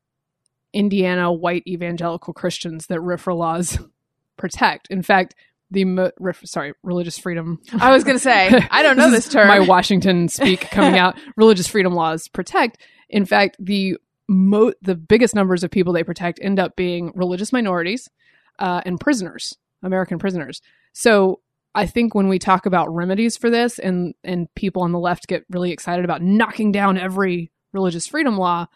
Indiana 0.72 1.32
white 1.32 1.64
evangelical 1.66 2.32
Christians 2.32 2.86
that 2.86 3.00
RFRA 3.00 3.36
laws 3.36 3.78
protect. 4.36 4.86
In 4.88 5.02
fact, 5.02 5.34
the 5.68 5.84
mo- 5.84 6.12
sorry 6.44 6.74
religious 6.84 7.18
freedom. 7.18 7.58
I 7.80 7.90
was 7.92 8.04
going 8.04 8.16
to 8.16 8.22
say, 8.22 8.48
I 8.70 8.84
don't 8.84 8.96
know 8.96 9.10
this 9.10 9.26
is 9.26 9.32
term. 9.32 9.48
My 9.48 9.58
Washington 9.58 10.28
speak 10.28 10.60
coming 10.70 10.96
out. 10.96 11.18
Religious 11.36 11.66
freedom 11.66 11.92
laws 11.92 12.28
protect. 12.28 12.78
In 13.08 13.24
fact, 13.24 13.56
the 13.58 13.96
mo- 14.28 14.74
the 14.80 14.94
biggest 14.94 15.34
numbers 15.34 15.64
of 15.64 15.72
people 15.72 15.92
they 15.92 16.04
protect 16.04 16.38
end 16.40 16.60
up 16.60 16.76
being 16.76 17.10
religious 17.16 17.52
minorities 17.52 18.08
uh, 18.60 18.80
and 18.86 19.00
prisoners, 19.00 19.56
American 19.82 20.18
prisoners. 20.18 20.60
So 20.92 21.40
I 21.74 21.86
think 21.86 22.14
when 22.14 22.28
we 22.28 22.38
talk 22.38 22.66
about 22.66 22.92
remedies 22.94 23.36
for 23.36 23.50
this, 23.50 23.78
and 23.78 24.14
and 24.24 24.52
people 24.54 24.82
on 24.82 24.92
the 24.92 24.98
left 24.98 25.26
get 25.28 25.44
really 25.50 25.70
excited 25.72 26.04
about 26.04 26.22
knocking 26.22 26.72
down 26.72 26.98
every 26.98 27.50
religious 27.72 28.06
freedom 28.06 28.36
law, 28.36 28.66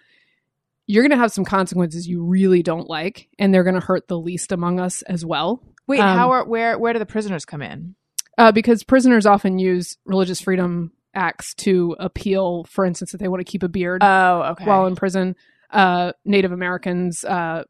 you're 0.86 1.02
going 1.02 1.10
to 1.10 1.16
have 1.16 1.32
some 1.32 1.44
consequences 1.44 2.06
you 2.06 2.22
really 2.22 2.62
don't 2.62 2.88
like, 2.88 3.28
and 3.38 3.52
they're 3.52 3.64
going 3.64 3.80
to 3.80 3.86
hurt 3.86 4.08
the 4.08 4.18
least 4.18 4.52
among 4.52 4.78
us 4.78 5.02
as 5.02 5.24
well. 5.24 5.62
Wait, 5.86 6.00
um, 6.00 6.16
how 6.16 6.30
are 6.30 6.44
where 6.44 6.78
where 6.78 6.92
do 6.92 6.98
the 6.98 7.06
prisoners 7.06 7.44
come 7.44 7.62
in? 7.62 7.94
Uh, 8.38 8.52
because 8.52 8.82
prisoners 8.84 9.26
often 9.26 9.58
use 9.58 9.96
religious 10.04 10.40
freedom 10.40 10.92
acts 11.14 11.54
to 11.54 11.94
appeal, 11.98 12.64
for 12.64 12.84
instance, 12.84 13.12
if 13.12 13.20
they 13.20 13.28
want 13.28 13.40
to 13.40 13.50
keep 13.50 13.62
a 13.62 13.68
beard 13.68 14.02
Oh, 14.02 14.52
okay. 14.52 14.64
while 14.64 14.86
in 14.86 14.96
prison. 14.96 15.36
Uh, 15.70 16.12
Native 16.24 16.52
Americans, 16.52 17.24
uh, 17.24 17.64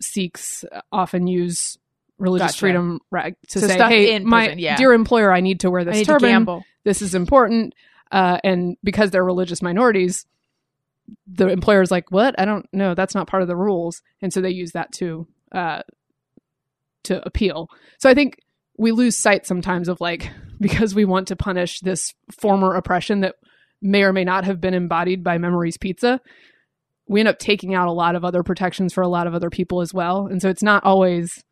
Sikhs 0.00 0.64
often 0.92 1.26
use 1.26 1.78
religious 2.18 2.48
Gotcha. 2.52 2.58
freedom 2.58 3.00
rag 3.10 3.36
to 3.48 3.60
So 3.60 3.66
say, 3.66 3.78
"Hey, 3.78 4.18
my 4.20 4.46
prison, 4.46 4.58
yeah. 4.58 4.76
dear 4.76 4.92
employer, 4.92 5.32
I 5.32 5.40
need 5.40 5.60
to 5.60 5.70
wear 5.70 5.84
this 5.84 6.06
turban. 6.06 6.62
This 6.84 7.02
is 7.02 7.14
important." 7.14 7.74
Uh, 8.12 8.38
and 8.44 8.76
because 8.84 9.10
they're 9.10 9.24
religious 9.24 9.62
minorities, 9.62 10.26
the 11.26 11.48
employer 11.48 11.82
is 11.82 11.90
like, 11.90 12.10
"What? 12.10 12.38
I 12.38 12.44
don't 12.44 12.66
know. 12.72 12.94
That's 12.94 13.14
not 13.14 13.26
part 13.26 13.42
of 13.42 13.48
the 13.48 13.56
rules." 13.56 14.02
And 14.22 14.32
so 14.32 14.40
they 14.40 14.50
use 14.50 14.72
that 14.72 14.92
to 14.92 15.26
uh, 15.52 15.82
to 17.04 17.24
appeal. 17.26 17.68
So 17.98 18.08
I 18.08 18.14
think 18.14 18.38
we 18.76 18.92
lose 18.92 19.16
sight 19.16 19.46
sometimes 19.46 19.88
of 19.88 20.00
like 20.00 20.30
because 20.60 20.94
we 20.94 21.04
want 21.04 21.28
to 21.28 21.36
punish 21.36 21.80
this 21.80 22.14
former 22.40 22.74
oppression 22.74 23.20
that 23.20 23.34
may 23.82 24.02
or 24.02 24.12
may 24.12 24.24
not 24.24 24.44
have 24.44 24.60
been 24.60 24.74
embodied 24.74 25.22
by 25.24 25.38
Memories 25.38 25.76
Pizza. 25.76 26.20
We 27.06 27.20
end 27.20 27.28
up 27.28 27.38
taking 27.38 27.74
out 27.74 27.88
a 27.88 27.92
lot 27.92 28.16
of 28.16 28.24
other 28.24 28.42
protections 28.42 28.94
for 28.94 29.02
a 29.02 29.08
lot 29.08 29.26
of 29.26 29.34
other 29.34 29.50
people 29.50 29.82
as 29.82 29.92
well, 29.92 30.26
and 30.26 30.40
so 30.40 30.48
it's 30.48 30.62
not 30.62 30.84
always 30.84 31.44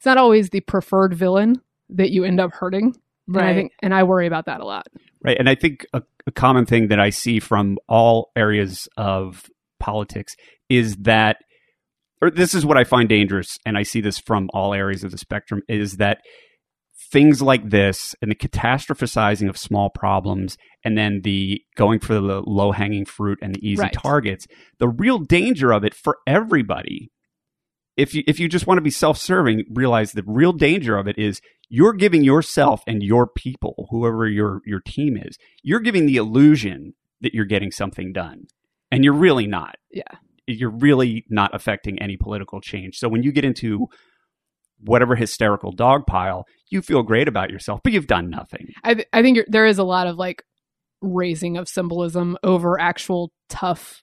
it's 0.00 0.06
not 0.06 0.16
always 0.16 0.48
the 0.48 0.60
preferred 0.60 1.12
villain 1.12 1.60
that 1.90 2.10
you 2.10 2.24
end 2.24 2.40
up 2.40 2.52
hurting. 2.52 2.94
And 3.28 3.36
I 3.36 3.40
Right. 3.42 3.54
think, 3.54 3.72
and 3.82 3.94
I 3.94 4.02
worry 4.02 4.26
about 4.26 4.46
that 4.46 4.60
a 4.60 4.64
lot. 4.64 4.86
right. 5.22 5.36
And 5.38 5.46
I 5.48 5.54
think 5.54 5.84
a, 5.92 6.02
a 6.26 6.32
common 6.32 6.64
thing 6.64 6.88
that 6.88 6.98
I 6.98 7.10
see 7.10 7.38
from 7.38 7.76
all 7.86 8.32
areas 8.34 8.88
of 8.96 9.44
politics 9.78 10.34
is 10.70 10.96
that, 11.02 11.36
or 12.22 12.30
this 12.30 12.54
is 12.54 12.64
what 12.64 12.78
I 12.78 12.84
find 12.84 13.08
dangerous, 13.10 13.58
and 13.66 13.76
I 13.76 13.82
see 13.82 14.00
this 14.00 14.18
from 14.18 14.48
all 14.54 14.72
areas 14.72 15.04
of 15.04 15.10
the 15.10 15.18
spectrum, 15.18 15.60
is 15.68 15.98
that 15.98 16.22
things 17.12 17.42
like 17.42 17.68
this 17.68 18.14
and 18.22 18.30
the 18.30 18.34
catastrophizing 18.36 19.48
of 19.50 19.56
small 19.58 19.90
problems 19.90 20.56
and 20.84 20.96
then 20.96 21.20
the 21.22 21.60
going 21.76 21.98
for 22.00 22.14
the 22.14 22.42
low 22.46 22.72
hanging 22.72 23.04
fruit 23.04 23.38
and 23.42 23.54
the 23.54 23.68
easy 23.68 23.82
Right. 23.82 23.92
targets 23.92 24.46
the 24.78 24.88
real 24.88 25.18
danger 25.18 25.72
of 25.72 25.82
it 25.84 25.92
for 25.94 26.18
everybody 26.26 27.10
if 27.96 28.14
you 28.14 28.22
if 28.26 28.38
you 28.40 28.48
just 28.48 28.66
want 28.66 28.78
to 28.78 28.82
be 28.82 28.90
self-serving 28.90 29.64
realize 29.72 30.12
the 30.12 30.22
real 30.26 30.52
danger 30.52 30.96
of 30.96 31.06
it 31.08 31.18
is 31.18 31.40
you're 31.68 31.92
giving 31.92 32.24
yourself 32.24 32.82
and 32.86 33.02
your 33.02 33.26
people 33.26 33.86
whoever 33.90 34.26
your 34.28 34.60
your 34.64 34.80
team 34.80 35.16
is 35.16 35.36
you're 35.62 35.80
giving 35.80 36.06
the 36.06 36.16
illusion 36.16 36.94
that 37.20 37.34
you're 37.34 37.44
getting 37.44 37.70
something 37.70 38.12
done 38.12 38.44
and 38.90 39.04
you're 39.04 39.12
really 39.12 39.46
not 39.46 39.76
Yeah. 39.92 40.02
you're 40.46 40.70
really 40.70 41.24
not 41.28 41.54
affecting 41.54 42.00
any 42.00 42.16
political 42.16 42.60
change 42.60 42.96
so 42.96 43.08
when 43.08 43.22
you 43.22 43.32
get 43.32 43.44
into 43.44 43.86
whatever 44.82 45.14
hysterical 45.14 45.72
dog 45.72 46.06
pile 46.06 46.46
you 46.70 46.80
feel 46.80 47.02
great 47.02 47.28
about 47.28 47.50
yourself 47.50 47.80
but 47.84 47.92
you've 47.92 48.06
done 48.06 48.30
nothing 48.30 48.68
I, 48.82 48.94
th- 48.94 49.08
I 49.12 49.20
think 49.22 49.36
you're, 49.36 49.46
there 49.48 49.66
is 49.66 49.78
a 49.78 49.84
lot 49.84 50.06
of 50.06 50.16
like 50.16 50.42
raising 51.02 51.56
of 51.56 51.68
symbolism 51.68 52.36
over 52.42 52.78
actual 52.80 53.32
tough 53.48 54.02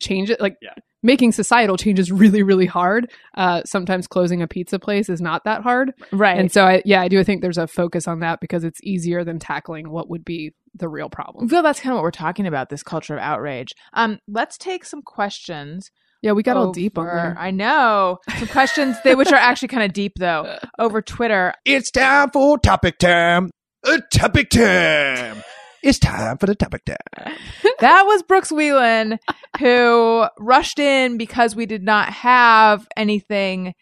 changes, 0.00 0.36
like 0.40 0.56
Yeah. 0.62 0.74
Making 1.02 1.32
societal 1.32 1.76
changes 1.76 2.12
really, 2.12 2.42
really 2.42 2.66
hard. 2.66 3.10
Uh, 3.34 3.62
sometimes 3.64 4.06
closing 4.06 4.42
a 4.42 4.48
pizza 4.48 4.78
place 4.78 5.08
is 5.08 5.20
not 5.20 5.44
that 5.44 5.62
hard. 5.62 5.92
Right. 6.12 6.38
And 6.38 6.52
so, 6.52 6.64
I, 6.64 6.82
yeah, 6.84 7.00
I 7.00 7.08
do 7.08 7.22
think 7.24 7.42
there's 7.42 7.58
a 7.58 7.66
focus 7.66 8.06
on 8.06 8.20
that 8.20 8.40
because 8.40 8.64
it's 8.64 8.80
easier 8.82 9.24
than 9.24 9.38
tackling 9.38 9.90
what 9.90 10.08
would 10.10 10.24
be 10.24 10.52
the 10.74 10.88
real 10.88 11.08
I 11.12 11.14
problem. 11.14 11.48
feel 11.48 11.62
that's 11.62 11.80
kind 11.80 11.92
of 11.92 11.96
what 11.96 12.02
we're 12.02 12.10
talking 12.10 12.46
about 12.46 12.68
this 12.68 12.82
culture 12.82 13.14
of 13.14 13.20
outrage. 13.20 13.72
Um, 13.92 14.18
let's 14.28 14.56
take 14.58 14.84
some 14.84 15.02
questions. 15.02 15.90
Yeah, 16.22 16.32
we 16.32 16.42
got 16.42 16.58
all 16.58 16.72
deep 16.72 16.98
on 16.98 17.06
there. 17.06 17.34
I 17.38 17.50
know 17.50 18.18
some 18.38 18.48
questions 18.48 18.96
they, 19.04 19.14
which 19.14 19.32
are 19.32 19.36
actually 19.36 19.68
kind 19.68 19.84
of 19.84 19.94
deep 19.94 20.12
though 20.18 20.58
over 20.78 21.00
Twitter. 21.00 21.54
It's 21.64 21.90
time 21.90 22.30
for 22.30 22.58
topic 22.58 22.98
time. 22.98 23.50
A 23.86 23.98
topic 24.12 24.50
time. 24.50 25.42
It's 25.82 25.98
time 25.98 26.36
for 26.36 26.44
the 26.44 26.54
topic 26.54 26.84
time. 26.84 27.34
That 27.80 28.02
was 28.06 28.22
Brooks 28.22 28.50
Wheelan 28.52 29.18
who 29.58 30.26
rushed 30.38 30.78
in 30.78 31.16
because 31.18 31.56
we 31.56 31.66
did 31.66 31.82
not 31.82 32.10
have 32.12 32.86
anything 32.96 33.74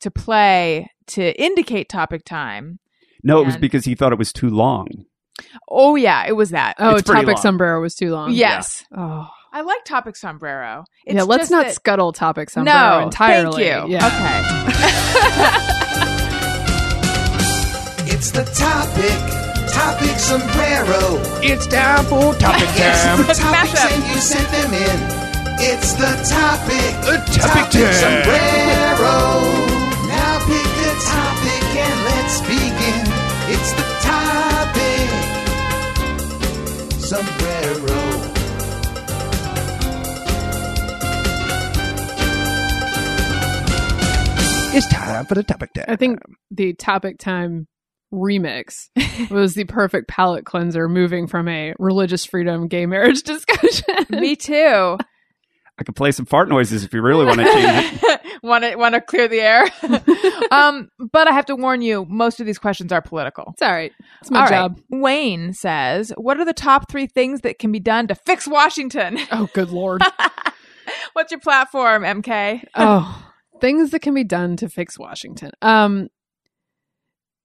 to 0.00 0.10
play 0.10 0.88
to 1.08 1.40
indicate 1.42 1.88
topic 1.88 2.24
time. 2.24 2.78
no 3.22 3.40
it 3.42 3.46
was 3.46 3.56
because 3.56 3.84
he 3.84 3.94
thought 3.94 4.12
it 4.12 4.18
was 4.18 4.32
too 4.32 4.48
long 4.50 4.86
Oh 5.68 5.96
yeah, 5.96 6.26
it 6.26 6.32
was 6.36 6.50
that. 6.50 6.76
oh, 6.78 6.98
topic 7.00 7.26
long. 7.28 7.36
sombrero 7.36 7.80
was 7.80 7.94
too 7.94 8.10
long. 8.10 8.32
yes, 8.32 8.84
Oh. 8.96 9.26
I 9.52 9.62
like 9.62 9.84
topic 9.84 10.14
sombrero. 10.14 10.84
It's 11.06 11.16
yeah, 11.16 11.22
let's 11.24 11.42
just 11.42 11.50
not 11.50 11.66
that- 11.66 11.74
scuttle 11.74 12.12
topic 12.12 12.50
sombrero 12.50 12.98
no, 13.00 13.04
entirely. 13.04 13.64
Thank 13.64 13.88
you. 13.88 13.94
Yeah. 13.94 14.06
Okay. 14.06 15.76
It's 18.12 18.32
the 18.32 18.44
topic, 18.44 19.39
topic 19.72 20.16
sombrero. 20.18 21.02
It's 21.42 21.66
time 21.66 22.04
for 22.06 22.34
topic 22.34 22.68
time. 22.76 23.20
It's 23.20 23.38
the 23.38 23.44
topics 23.44 23.72
Mashup. 23.72 23.92
and 23.94 24.02
you 24.08 24.18
sent 24.20 24.48
them 24.50 24.72
in. 24.74 24.98
It's 25.62 25.92
the 25.94 26.12
topic, 26.36 26.92
A 27.04 27.16
topic 27.38 27.66
time. 27.70 27.92
sombrero. 28.04 29.16
Now 30.08 30.34
pick 30.48 30.72
a 30.88 30.92
topic 31.14 31.64
and 31.84 31.98
let's 32.08 32.36
begin. 32.42 33.04
It's 33.52 33.72
the 33.78 33.86
topic, 34.08 35.08
sombrero. 37.00 38.00
It's 44.72 44.86
time 44.86 45.26
for 45.26 45.34
the 45.34 45.42
topic 45.42 45.72
time. 45.72 45.86
I 45.88 45.96
think 45.96 46.20
the 46.52 46.74
topic 46.74 47.18
time 47.18 47.66
remix 48.12 48.88
was 49.30 49.54
the 49.54 49.64
perfect 49.64 50.08
palate 50.08 50.44
cleanser 50.44 50.88
moving 50.88 51.26
from 51.26 51.48
a 51.48 51.74
religious 51.78 52.24
freedom 52.24 52.68
gay 52.68 52.86
marriage 52.86 53.22
discussion. 53.24 54.06
Me 54.10 54.36
too. 54.36 54.98
I 55.78 55.82
could 55.82 55.96
play 55.96 56.12
some 56.12 56.26
fart 56.26 56.48
noises 56.50 56.84
if 56.84 56.92
you 56.92 57.00
really 57.00 57.24
want 57.24 57.38
to 57.38 57.44
change 57.44 57.98
it. 58.02 58.20
want 58.42 58.64
to 58.64 58.76
want 58.76 58.94
to 58.94 59.00
clear 59.00 59.28
the 59.28 59.40
air. 59.40 59.64
um, 60.50 60.90
but 61.10 61.26
I 61.26 61.32
have 61.32 61.46
to 61.46 61.56
warn 61.56 61.80
you, 61.80 62.04
most 62.06 62.38
of 62.38 62.44
these 62.44 62.58
questions 62.58 62.92
are 62.92 63.00
political. 63.00 63.44
It's 63.54 63.62
all 63.62 63.72
right. 63.72 63.92
It's 64.20 64.30
my 64.30 64.40
All 64.40 64.44
right. 64.44 64.50
job. 64.50 64.78
Wayne 64.90 65.54
says, 65.54 66.12
"What 66.18 66.38
are 66.38 66.44
the 66.44 66.52
top 66.52 66.90
three 66.90 67.06
things 67.06 67.40
that 67.42 67.58
can 67.58 67.72
be 67.72 67.80
done 67.80 68.08
to 68.08 68.14
fix 68.14 68.46
Washington?" 68.46 69.18
Oh, 69.32 69.48
good 69.54 69.70
lord. 69.70 70.02
What's 71.14 71.30
your 71.30 71.40
platform, 71.40 72.02
MK? 72.02 72.62
oh, 72.74 73.30
things 73.60 73.90
that 73.92 74.00
can 74.00 74.12
be 74.12 74.24
done 74.24 74.56
to 74.56 74.68
fix 74.68 74.98
Washington. 74.98 75.52
Um, 75.62 76.08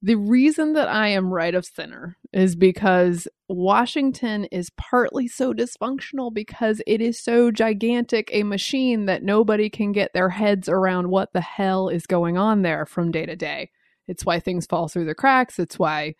the 0.06 0.16
reason 0.16 0.74
that 0.74 0.88
I 0.88 1.08
am 1.08 1.34
right 1.34 1.56
of 1.56 1.66
center 1.66 2.16
is 2.32 2.56
because 2.56 3.28
Washington 3.50 4.46
is 4.52 4.70
partly 4.78 5.28
so 5.28 5.52
dysfunctional 5.52 6.32
because 6.32 6.80
it 6.86 7.02
is 7.02 7.20
so 7.20 7.50
gigantic 7.50 8.30
a 8.32 8.44
machine 8.44 9.08
that 9.08 9.24
nobody 9.24 9.68
can 9.68 9.94
get 9.94 10.14
their 10.14 10.30
heads 10.30 10.70
around 10.70 11.10
what 11.10 11.34
the 11.34 11.42
hell 11.42 11.90
is 11.90 12.06
going 12.06 12.38
on 12.38 12.62
there 12.62 12.86
from 12.86 13.10
day 13.10 13.26
to 13.26 13.36
day. 13.36 13.72
It's 14.08 14.24
why 14.24 14.40
things 14.40 14.68
fall 14.68 14.88
through 14.90 15.06
the 15.06 15.16
cracks. 15.16 15.58
It's 15.58 15.80
why 15.80 16.14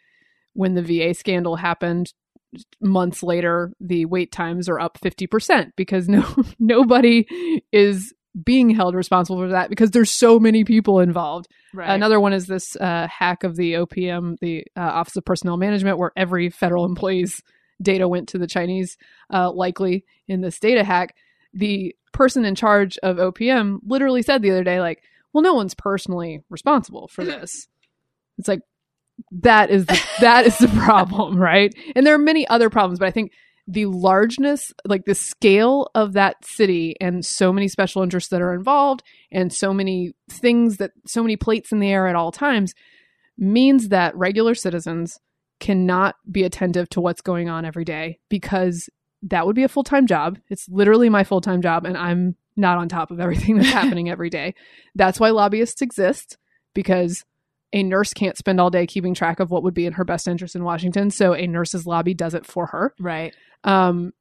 when 0.54 0.74
the 0.74 0.82
VA 0.82 1.14
scandal 1.14 1.56
happened 1.56 2.12
months 2.82 3.22
later, 3.22 3.72
the 3.80 4.06
wait 4.06 4.32
times 4.32 4.68
are 4.68 4.80
up 4.80 4.98
50% 5.00 5.74
because 5.76 6.10
no 6.10 6.26
nobody 6.58 7.62
is 7.72 8.16
being 8.44 8.70
held 8.70 8.96
responsible 8.96 9.40
for 9.40 9.50
that 9.50 9.70
because 9.70 9.92
there's 9.92 10.12
so 10.12 10.40
many 10.40 10.64
people 10.64 11.00
involved. 11.00 11.48
Right. 11.74 11.90
Another 11.90 12.20
one 12.20 12.34
is 12.34 12.48
this 12.48 12.76
uh, 12.76 13.08
hack 13.08 13.44
of 13.44 13.56
the 13.56 13.74
OPM, 13.74 14.38
the 14.40 14.66
uh, 14.76 14.82
Office 14.82 15.16
of 15.16 15.26
Personnel 15.26 15.58
Management, 15.58 15.98
where 15.98 16.12
every 16.16 16.50
federal 16.50 16.86
employee's 16.86 17.42
data 17.82 18.08
went 18.08 18.30
to 18.30 18.38
the 18.38 18.48
Chinese, 18.48 18.98
uh, 19.34 19.52
likely 19.52 20.06
in 20.28 20.42
this 20.42 20.60
data 20.60 20.84
hack. 20.84 21.16
The 21.54 21.96
person 22.12 22.46
in 22.46 22.56
charge 22.56 22.98
of 23.00 23.18
OPM 23.18 23.80
literally 23.86 24.22
said 24.22 24.42
the 24.42 24.52
other 24.52 24.64
day, 24.64 24.80
like, 24.80 25.04
well, 25.34 25.42
no 25.42 25.54
one's 25.54 25.76
personally 25.76 26.42
responsible 26.50 27.08
for 27.08 27.24
this. 27.26 27.68
It's 28.38 28.48
like, 28.48 28.62
that 29.32 29.70
is 29.70 29.86
the, 29.86 30.02
that 30.20 30.46
is 30.46 30.58
the 30.58 30.68
problem, 30.68 31.38
right? 31.38 31.74
And 31.96 32.06
there 32.06 32.16
are 32.16 32.20
many 32.20 32.46
other 32.48 32.70
problems, 32.70 33.00
but 33.00 33.08
I 33.08 33.12
think 33.12 33.32
the 33.68 33.86
largeness, 33.88 34.72
like 34.86 35.06
the 35.06 35.16
scale 35.16 35.90
of 35.96 36.14
that 36.14 36.36
city, 36.44 36.96
and 37.02 37.26
so 37.26 37.52
many 37.52 37.68
special 37.68 38.04
interests 38.04 38.30
that 38.30 38.42
are 38.42 38.54
involved, 38.54 39.04
and 39.32 39.52
so 39.52 39.74
many 39.74 40.14
things 40.30 40.78
that 40.78 40.92
so 41.08 41.24
many 41.24 41.36
plates 41.36 41.72
in 41.72 41.80
the 41.80 41.92
air 41.92 42.08
at 42.08 42.16
all 42.16 42.32
times, 42.32 42.74
means 43.38 43.90
that 43.90 44.16
regular 44.16 44.56
citizens 44.56 45.18
cannot 45.60 46.16
be 46.30 46.44
attentive 46.44 46.90
to 46.90 47.02
what's 47.02 47.22
going 47.22 47.50
on 47.50 47.66
every 47.66 47.86
day 47.86 48.20
because 48.30 48.90
that 49.24 49.46
would 49.46 49.56
be 49.56 49.64
a 49.64 49.70
full 49.70 49.84
time 49.84 50.06
job. 50.06 50.38
It's 50.50 50.68
literally 50.70 51.10
my 51.10 51.24
full 51.24 51.42
time 51.42 51.62
job, 51.62 51.86
and 51.86 51.98
I'm 51.98 52.36
not 52.56 52.78
on 52.78 52.88
top 52.88 53.12
of 53.12 53.20
everything 53.20 53.58
that's 53.58 53.70
happening 53.74 54.10
every 54.10 54.30
day. 54.30 54.54
That's 54.94 55.20
why 55.20 55.32
lobbyists 55.32 55.82
exist 55.82 56.38
because 56.74 57.24
a 57.74 57.84
nurse 57.84 58.14
can't 58.14 58.38
spend 58.38 58.62
all 58.62 58.70
day 58.70 58.88
keeping 58.88 59.14
track 59.14 59.40
of 59.40 59.52
what 59.52 59.64
would 59.64 59.74
be 59.74 59.86
in 59.86 59.94
her 59.94 60.06
best 60.06 60.28
interest 60.28 60.56
in 60.56 60.64
Washington. 60.64 61.10
So 61.10 61.34
a 61.34 61.48
nurse's 61.48 61.86
lobby 61.86 62.14
does 62.14 62.34
it 62.34 62.46
for 62.46 62.68
her. 62.68 62.94
right. 63.00 63.36
Um, 63.66 64.14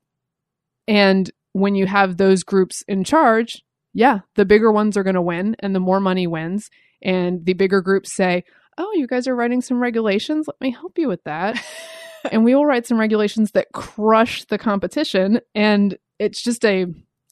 and 0.88 1.30
when 1.53 1.76
you 1.76 1.86
have 1.86 2.16
those 2.16 2.42
groups 2.42 2.82
in 2.88 3.05
charge, 3.05 3.62
yeah, 3.92 4.20
the 4.34 4.45
bigger 4.45 4.72
ones 4.72 4.97
are 4.97 5.05
going 5.05 5.14
to 5.14 5.22
win 5.22 5.55
and 5.61 5.74
the 5.74 5.80
more 5.80 6.01
money 6.01 6.26
wins. 6.26 6.68
And 7.01 7.47
the 7.47 7.53
bigger 7.53 7.80
groups 7.80 8.12
say, 8.12 8.45
Oh, 8.76 8.92
you 8.95 9.07
guys 9.07 9.28
are 9.28 9.36
writing 9.36 9.61
some 9.61 9.80
regulations. 9.80 10.49
Let 10.49 10.61
me 10.61 10.72
help 10.72 10.99
you 10.99 11.07
with 11.07 11.22
that. 11.24 11.64
and 12.32 12.45
we 12.45 12.57
will 12.57 12.66
write 12.66 12.86
some 12.86 12.99
regulations 12.99 13.53
that 13.53 13.72
crush 13.72 14.45
the 14.47 14.59
competition. 14.59 15.40
And 15.55 15.97
it's 16.18 16.42
just 16.42 16.64
a 16.64 16.86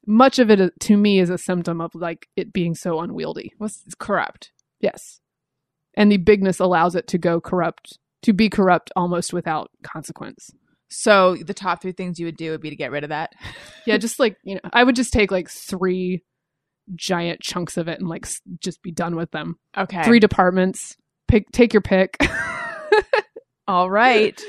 much 0.06 0.38
of 0.38 0.50
it 0.50 0.60
uh, 0.60 0.70
to 0.80 0.96
me 0.96 1.20
is 1.20 1.30
a 1.30 1.38
symptom 1.38 1.80
of 1.80 1.94
like 1.94 2.28
it 2.36 2.52
being 2.52 2.74
so 2.74 3.00
unwieldy. 3.00 3.52
What's 3.58 3.82
it's 3.86 3.94
corrupt? 3.94 4.52
Yes. 4.80 5.20
And 5.94 6.10
the 6.10 6.16
bigness 6.16 6.60
allows 6.60 6.94
it 6.94 7.06
to 7.08 7.18
go 7.18 7.40
corrupt, 7.40 7.98
to 8.22 8.32
be 8.32 8.48
corrupt 8.48 8.90
almost 8.96 9.32
without 9.32 9.70
consequence. 9.82 10.50
So 10.93 11.36
the 11.36 11.55
top 11.55 11.80
three 11.82 11.93
things 11.93 12.18
you 12.20 12.26
would 12.26 12.36
do 12.36 12.51
would 12.51 12.61
be 12.61 12.70
to 12.70 12.76
get 12.76 12.90
rid 12.90 13.05
of 13.05 13.11
that. 13.11 13.32
Yeah, 13.84 13.97
just 13.97 14.20
like, 14.20 14.36
you 14.45 14.55
know, 14.55 14.61
I 14.72 14.84
would 14.84 14.95
just 14.95 15.12
take 15.12 15.32
like 15.32 15.51
three 15.51 16.22
giant 16.95 17.40
chunks 17.40 17.76
of 17.76 17.88
it 17.88 17.99
and 17.99 18.09
like 18.09 18.28
just 18.61 18.80
be 18.80 18.93
done 18.93 19.16
with 19.16 19.32
them. 19.32 19.59
Okay. 19.76 20.05
Three 20.05 20.20
departments. 20.20 20.97
Pick 21.26 21.51
take 21.51 21.72
your 21.72 21.80
pick. 21.80 22.16
All 23.66 23.90
right. 23.90 24.40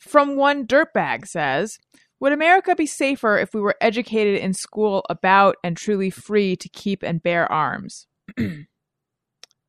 From 0.00 0.36
one 0.36 0.66
dirtbag 0.66 1.26
says, 1.26 1.78
Would 2.20 2.32
America 2.32 2.74
be 2.74 2.86
safer 2.86 3.36
if 3.36 3.52
we 3.52 3.60
were 3.60 3.76
educated 3.82 4.40
in 4.40 4.54
school 4.54 5.04
about 5.10 5.56
and 5.62 5.76
truly 5.76 6.08
free 6.08 6.56
to 6.56 6.68
keep 6.70 7.02
and 7.02 7.22
bear 7.22 7.50
arms? 7.52 8.06
um, 8.38 8.66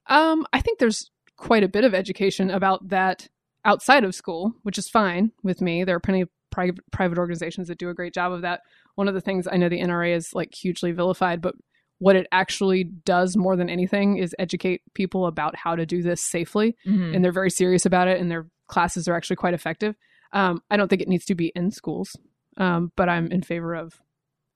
I 0.07 0.61
think 0.61 0.79
there's 0.79 1.11
quite 1.35 1.63
a 1.63 1.69
bit 1.69 1.83
of 1.83 1.93
education 1.93 2.49
about 2.49 2.87
that 2.87 3.27
outside 3.65 4.03
of 4.03 4.15
school, 4.15 4.53
which 4.63 4.77
is 4.77 4.89
fine 4.89 5.31
with 5.43 5.61
me. 5.61 5.83
There 5.83 5.95
are 5.95 5.99
plenty 5.99 6.21
of 6.21 6.29
private 6.51 6.79
private 6.91 7.17
organizations 7.17 7.67
that 7.67 7.77
do 7.79 7.89
a 7.89 7.93
great 7.93 8.13
job 8.13 8.31
of 8.31 8.41
that. 8.41 8.61
One 8.95 9.07
of 9.07 9.13
the 9.13 9.21
things 9.21 9.47
I 9.51 9.57
know 9.57 9.69
the 9.69 9.81
NRA 9.81 10.15
is 10.15 10.29
like 10.33 10.53
hugely 10.53 10.91
vilified, 10.91 11.41
but 11.41 11.55
what 11.99 12.15
it 12.15 12.27
actually 12.31 12.83
does 12.83 13.37
more 13.37 13.55
than 13.55 13.69
anything 13.69 14.17
is 14.17 14.35
educate 14.37 14.81
people 14.93 15.25
about 15.25 15.55
how 15.55 15.75
to 15.75 15.85
do 15.85 16.01
this 16.01 16.21
safely. 16.21 16.75
Mhm. 16.85 17.15
and 17.15 17.23
they're 17.23 17.31
very 17.31 17.49
serious 17.51 17.85
about 17.85 18.07
it 18.07 18.19
and 18.19 18.29
their 18.29 18.47
classes 18.67 19.07
are 19.07 19.15
actually 19.15 19.35
quite 19.35 19.53
effective 19.53 19.95
um, 20.33 20.61
i 20.71 20.75
don't 20.77 20.87
think 20.87 21.01
it 21.01 21.07
needs 21.07 21.25
to 21.25 21.35
be 21.35 21.51
in 21.55 21.69
schools 21.69 22.15
um, 22.57 22.91
but 22.95 23.07
i'm 23.07 23.27
in 23.31 23.41
favor 23.43 23.75
of 23.75 24.01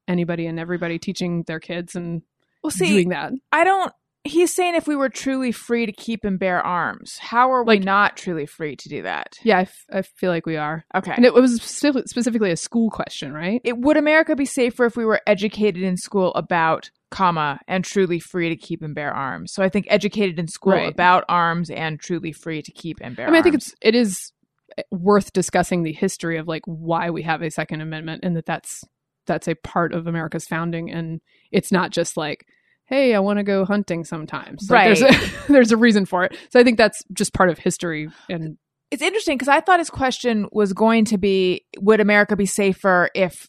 anybody 0.07 0.45
and 0.47 0.59
everybody 0.59 0.97
teaching 0.97 1.43
their 1.43 1.59
kids 1.59 1.95
and 1.95 2.21
Well, 2.63 2.71
see, 2.71 2.87
doing 2.87 3.09
that 3.09 3.31
I 3.51 3.63
don't. 3.63 3.93
He's 4.27 4.53
saying 4.53 4.75
if 4.75 4.87
we 4.87 4.95
were 4.95 5.09
truly 5.09 5.51
free 5.51 5.85
to 5.85 5.91
keep 5.91 6.23
and 6.23 6.37
bear 6.39 6.61
arms, 6.65 7.17
how 7.19 7.51
are 7.51 7.63
we 7.63 7.79
not 7.79 8.17
truly 8.17 8.45
free 8.45 8.75
to 8.75 8.89
do 8.89 9.01
that? 9.03 9.37
yeah 9.43 9.57
I, 9.59 9.61
f- 9.61 9.85
I 9.91 10.01
feel 10.01 10.31
like 10.31 10.45
we 10.45 10.57
are 10.57 10.85
Okay. 10.95 11.13
and 11.15 11.25
it 11.25 11.33
was 11.33 11.55
specific- 11.55 12.07
specifically 12.07 12.51
a 12.51 12.57
school 12.57 12.89
question 12.89 13.33
right 13.33 13.61
it 13.63 13.77
would 13.77 13.97
America 13.97 14.35
be 14.35 14.45
safer 14.45 14.85
if 14.85 14.95
we 14.97 15.05
were 15.05 15.21
educated 15.27 15.81
in 15.83 15.97
school 15.97 16.33
about 16.35 16.89
comma 17.09 17.59
and 17.67 17.83
truly 17.85 18.19
free 18.19 18.49
to 18.49 18.55
keep 18.57 18.81
and 18.81 18.93
bear 18.93 19.13
arms. 19.13 19.53
So 19.53 19.63
I 19.63 19.69
think 19.69 19.85
educated 19.89 20.37
in 20.39 20.47
school 20.49 20.73
Right. 20.73 20.91
about 20.91 21.23
arms 21.29 21.69
and 21.69 21.97
truly 21.99 22.33
free 22.33 22.61
to 22.61 22.71
keep 22.71 22.97
and 23.01 23.15
bear 23.15 23.27
i 23.27 23.31
mean 23.31 23.39
i 23.39 23.43
think 23.43 23.55
it's 23.55 23.73
it 23.81 23.95
is 23.95 24.33
eh, 24.77 24.83
worth 24.91 25.31
discussing 25.31 25.83
the 25.83 25.93
history 25.93 26.37
of 26.37 26.47
like 26.47 26.63
why 26.65 27.09
we 27.09 27.21
have 27.23 27.41
a 27.41 27.49
second 27.49 27.79
amendment 27.81 28.25
and 28.25 28.35
that 28.35 28.45
that's 28.45 28.83
that's 29.25 29.47
a 29.47 29.55
part 29.55 29.93
of 29.93 30.05
america's 30.07 30.45
founding 30.45 30.91
and 30.91 31.21
it's 31.51 31.71
not 31.71 31.91
just 31.91 32.17
like 32.17 32.45
hey 32.87 33.13
i 33.13 33.19
want 33.19 33.37
to 33.37 33.43
go 33.43 33.65
hunting 33.65 34.03
sometimes 34.03 34.69
Like, 34.69 34.97
there's 34.97 35.01
a, 35.01 35.31
there's 35.51 35.71
a 35.71 35.77
reason 35.77 36.05
for 36.05 36.23
it 36.23 36.35
so 36.49 36.59
i 36.59 36.63
think 36.63 36.77
that's 36.77 37.03
just 37.13 37.33
part 37.33 37.49
of 37.49 37.57
history 37.59 38.09
and 38.29 38.57
it's 38.91 39.01
interesting 39.01 39.35
because 39.35 39.47
I 39.49 39.59
thought 39.59 39.79
his 39.79 39.89
question 39.89 40.47
was 40.51 40.73
going 40.73 41.05
to 41.05 41.17
be 41.17 41.65
would 41.79 41.99
America 41.99 42.35
be 42.35 42.45
safer 42.45 43.09
if 43.13 43.47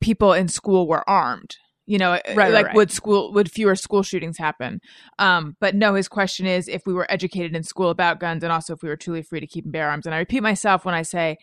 people 0.00 0.32
in 0.32 0.48
school 0.48 0.88
were 0.88 1.08
armed? 1.08 1.56
You 1.86 1.98
know, 1.98 2.10
Right, 2.10 2.36
right, 2.36 2.52
like 2.52 2.66
right. 2.66 2.74
would 2.74 2.90
school 2.90 3.32
would 3.32 3.50
fewer 3.50 3.74
school 3.74 4.02
shootings 4.02 4.36
happen? 4.36 4.80
Um, 5.18 5.56
but 5.60 5.74
no, 5.74 5.94
his 5.94 6.08
question 6.08 6.46
is 6.46 6.68
if 6.68 6.82
we 6.86 6.92
were 6.92 7.10
educated 7.10 7.56
in 7.56 7.62
school 7.62 7.90
about 7.90 8.20
guns 8.20 8.42
and 8.42 8.52
also 8.52 8.74
if 8.74 8.82
we 8.82 8.88
were 8.88 8.96
truly 8.96 9.22
free 9.22 9.40
to 9.40 9.46
keep 9.46 9.64
and 9.64 9.72
bear 9.72 9.88
arms. 9.88 10.04
And 10.04 10.14
I 10.14 10.18
repeat 10.18 10.42
myself 10.42 10.84
when 10.84 10.94
I 10.94 11.02
say, 11.02 11.36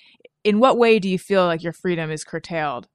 in 0.44 0.60
what 0.60 0.78
way 0.78 1.00
do 1.00 1.10
you 1.10 1.18
feel 1.18 1.46
like 1.46 1.64
your 1.64 1.74
freedom 1.74 2.12
is 2.12 2.24
curtailed? 2.24 2.88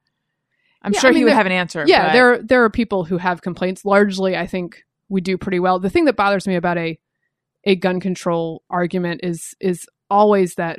I'm 0.82 0.92
Yeah, 0.92 1.00
sure 1.00 1.10
I 1.10 1.12
mean, 1.12 1.18
he 1.18 1.24
would 1.24 1.32
have 1.34 1.46
an 1.46 1.52
answer. 1.52 1.84
yeah 1.86 2.06
but- 2.08 2.12
there 2.12 2.42
there 2.42 2.64
are 2.64 2.70
people 2.70 3.04
who 3.04 3.18
have 3.18 3.42
complaints 3.42 3.84
largely 3.84 4.36
i 4.36 4.46
think 4.46 4.82
we 5.08 5.20
do 5.20 5.36
pretty 5.36 5.58
well 5.60 5.78
the 5.78 5.90
thing 5.90 6.04
that 6.06 6.16
bothers 6.16 6.46
me 6.46 6.54
about 6.56 6.78
a 6.78 6.98
a 7.66 7.76
gun 7.76 8.00
control 8.00 8.62
argument 8.70 9.20
is 9.22 9.54
is 9.60 9.86
always 10.08 10.54
that 10.54 10.78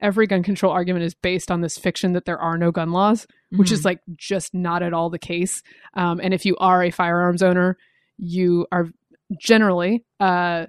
every 0.00 0.26
gun 0.26 0.42
control 0.42 0.72
argument 0.72 1.04
is 1.04 1.14
based 1.14 1.50
on 1.50 1.60
this 1.60 1.76
fiction 1.78 2.12
that 2.14 2.24
there 2.24 2.38
are 2.38 2.56
no 2.58 2.70
gun 2.70 2.90
laws 2.92 3.26
which 3.50 3.68
Mhm. 3.68 3.72
is 3.72 3.84
like 3.84 4.00
just 4.16 4.54
not 4.54 4.82
at 4.82 4.92
all 4.94 5.10
the 5.10 5.18
case 5.18 5.62
um, 5.94 6.20
and 6.22 6.32
if 6.34 6.44
you 6.46 6.56
are 6.56 6.82
a 6.82 6.90
firearms 6.90 7.42
owner 7.42 7.76
you 8.18 8.66
are 8.72 8.88
generally 9.40 10.04
uh, 10.20 10.66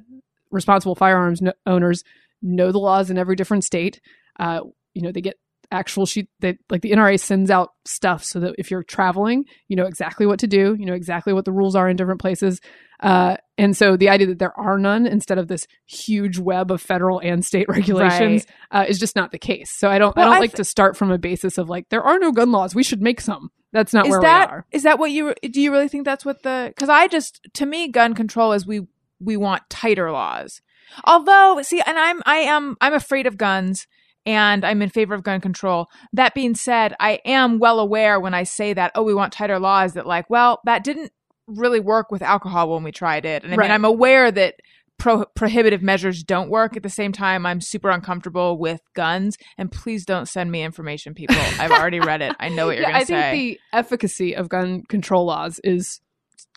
responsible 0.51 0.95
firearms 0.95 1.41
no- 1.41 1.53
owners 1.65 2.03
know 2.41 2.71
the 2.71 2.79
laws 2.79 3.09
in 3.09 3.17
every 3.17 3.35
different 3.35 3.63
state 3.63 3.99
uh, 4.39 4.59
you 4.93 5.01
know 5.01 5.11
they 5.11 5.21
get 5.21 5.37
actual 5.73 6.05
sheet 6.05 6.29
that 6.39 6.57
like 6.69 6.81
the 6.81 6.91
NRA 6.91 7.19
sends 7.19 7.49
out 7.49 7.71
stuff 7.85 8.23
so 8.23 8.39
that 8.39 8.55
if 8.57 8.71
you're 8.71 8.83
traveling, 8.83 9.45
you 9.67 9.75
know 9.75 9.85
exactly 9.85 10.25
what 10.25 10.39
to 10.39 10.47
do, 10.47 10.75
you 10.79 10.85
know 10.85 10.93
exactly 10.93 11.33
what 11.33 11.45
the 11.45 11.51
rules 11.51 11.75
are 11.75 11.89
in 11.89 11.97
different 11.97 12.21
places. 12.21 12.61
Uh, 12.99 13.35
and 13.57 13.75
so 13.75 13.97
the 13.97 14.07
idea 14.07 14.27
that 14.27 14.39
there 14.39 14.57
are 14.57 14.79
none 14.79 15.05
instead 15.05 15.37
of 15.37 15.49
this 15.49 15.67
huge 15.85 16.37
web 16.37 16.71
of 16.71 16.81
federal 16.81 17.19
and 17.19 17.43
state 17.43 17.65
regulations 17.69 18.45
uh, 18.71 18.85
is 18.87 18.99
just 18.99 19.15
not 19.15 19.31
the 19.31 19.39
case. 19.39 19.71
So 19.75 19.89
I 19.89 19.97
don't 19.97 20.17
I 20.17 20.23
don't 20.23 20.33
I 20.33 20.39
like 20.39 20.53
to 20.53 20.63
start 20.63 20.95
from 20.95 21.11
a 21.11 21.17
basis 21.17 21.57
of 21.57 21.69
like 21.69 21.89
there 21.89 22.03
are 22.03 22.19
no 22.19 22.31
gun 22.31 22.51
laws, 22.51 22.73
we 22.73 22.83
should 22.83 23.01
make 23.01 23.19
some. 23.19 23.51
That's 23.73 23.93
not 23.93 24.05
is 24.05 24.11
where 24.11 24.21
that 24.21 24.49
we 24.49 24.53
are. 24.53 24.65
is 24.71 24.83
that 24.83 24.99
what 24.99 25.11
you 25.11 25.33
do 25.41 25.59
you 25.59 25.71
really 25.71 25.87
think 25.87 26.05
that's 26.05 26.23
what 26.23 26.43
the 26.43 26.67
because 26.69 26.89
i 26.89 27.07
just 27.07 27.41
to 27.55 27.65
me 27.65 27.87
gun 27.87 28.13
control 28.13 28.53
is 28.53 28.67
we 28.67 28.81
we 29.19 29.35
want 29.35 29.67
tighter 29.67 30.11
laws 30.11 30.61
although 31.05 31.59
see 31.63 31.81
and 31.81 31.97
i'm 31.97 32.21
i 32.27 32.37
am 32.37 32.77
i'm 32.81 32.93
afraid 32.93 33.25
of 33.25 33.35
guns 33.35 33.87
and 34.25 34.63
I'm 34.65 34.81
in 34.81 34.89
favor 34.89 35.13
of 35.13 35.23
gun 35.23 35.41
control. 35.41 35.87
That 36.13 36.33
being 36.33 36.55
said, 36.55 36.95
I 36.99 37.19
am 37.25 37.59
well 37.59 37.79
aware 37.79 38.19
when 38.19 38.33
I 38.33 38.43
say 38.43 38.73
that, 38.73 38.91
oh, 38.95 39.03
we 39.03 39.13
want 39.13 39.33
tighter 39.33 39.59
laws, 39.59 39.93
that 39.93 40.05
like, 40.07 40.29
well, 40.29 40.61
that 40.65 40.83
didn't 40.83 41.11
really 41.47 41.79
work 41.79 42.09
with 42.11 42.21
alcohol 42.21 42.73
when 42.73 42.83
we 42.83 42.91
tried 42.91 43.25
it. 43.25 43.43
And 43.43 43.53
I 43.53 43.57
Right. 43.57 43.65
mean, 43.65 43.71
I'm 43.71 43.83
aware 43.85 44.31
that 44.31 44.55
pro- 44.97 45.25
prohibitive 45.35 45.81
measures 45.81 46.23
don't 46.23 46.49
work. 46.49 46.77
At 46.77 46.83
the 46.83 46.89
same 46.89 47.11
time, 47.11 47.45
I'm 47.45 47.59
super 47.59 47.89
uncomfortable 47.89 48.57
with 48.57 48.79
guns. 48.95 49.35
And 49.57 49.69
please 49.69 50.05
don't 50.05 50.27
send 50.29 50.51
me 50.51 50.63
information, 50.63 51.13
people. 51.13 51.35
I've 51.59 51.71
already 51.71 51.99
read 51.99 52.21
it. 52.21 52.33
I 52.39 52.47
know 52.47 52.67
what 52.67 52.77
you're 52.77 52.83
Yeah, 52.87 52.91
going 52.91 53.01
to 53.01 53.05
say. 53.07 53.27
I 53.29 53.31
think 53.31 53.59
the 53.73 53.77
efficacy 53.77 54.35
of 54.37 54.47
gun 54.47 54.83
control 54.87 55.25
laws 55.25 55.59
is 55.65 55.99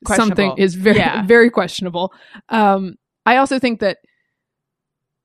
something 0.06 0.54
is 0.56 0.74
very 0.76 0.98
Yeah. 0.98 1.22
very 1.26 1.50
questionable. 1.50 2.12
Um, 2.48 2.94
I 3.24 3.38
also 3.38 3.58
think 3.58 3.80
that 3.80 3.98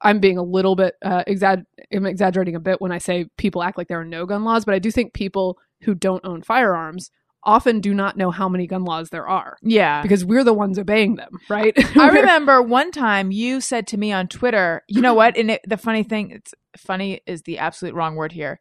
I'm 0.01 0.19
being 0.19 0.37
a 0.37 0.43
little 0.43 0.75
bit 0.75 0.95
uh, 1.03 1.23
exag- 1.27 1.65
I'm 1.93 2.05
exaggerating 2.05 2.55
a 2.55 2.59
bit 2.59 2.81
when 2.81 2.91
I 2.91 2.97
say 2.97 3.27
people 3.37 3.63
act 3.63 3.77
like 3.77 3.87
there 3.87 3.99
are 3.99 4.05
no 4.05 4.25
gun 4.25 4.43
laws, 4.43 4.65
but 4.65 4.73
I 4.73 4.79
do 4.79 4.91
think 4.91 5.13
people 5.13 5.57
who 5.81 5.95
don't 5.95 6.25
own 6.25 6.41
firearms 6.41 7.11
often 7.43 7.79
do 7.79 7.93
not 7.93 8.17
know 8.17 8.29
how 8.29 8.47
many 8.47 8.67
gun 8.67 8.83
laws 8.83 9.09
there 9.09 9.27
are 9.27 9.57
yeah. 9.63 10.01
because 10.01 10.23
we're 10.23 10.43
the 10.43 10.53
ones 10.53 10.77
obeying 10.77 11.15
them, 11.15 11.39
right? 11.49 11.73
I 11.97 12.09
remember 12.09 12.61
one 12.61 12.91
time 12.91 13.31
you 13.31 13.61
said 13.61 13.87
to 13.87 13.97
me 13.97 14.11
on 14.11 14.27
Twitter, 14.27 14.83
you 14.87 15.01
know 15.01 15.13
what? 15.13 15.37
And 15.37 15.51
it, 15.51 15.61
the 15.65 15.77
funny 15.77 16.03
thing, 16.03 16.31
it's 16.31 16.53
funny 16.77 17.21
is 17.25 17.41
the 17.43 17.57
absolute 17.57 17.95
wrong 17.95 18.15
word 18.15 18.31
here. 18.31 18.59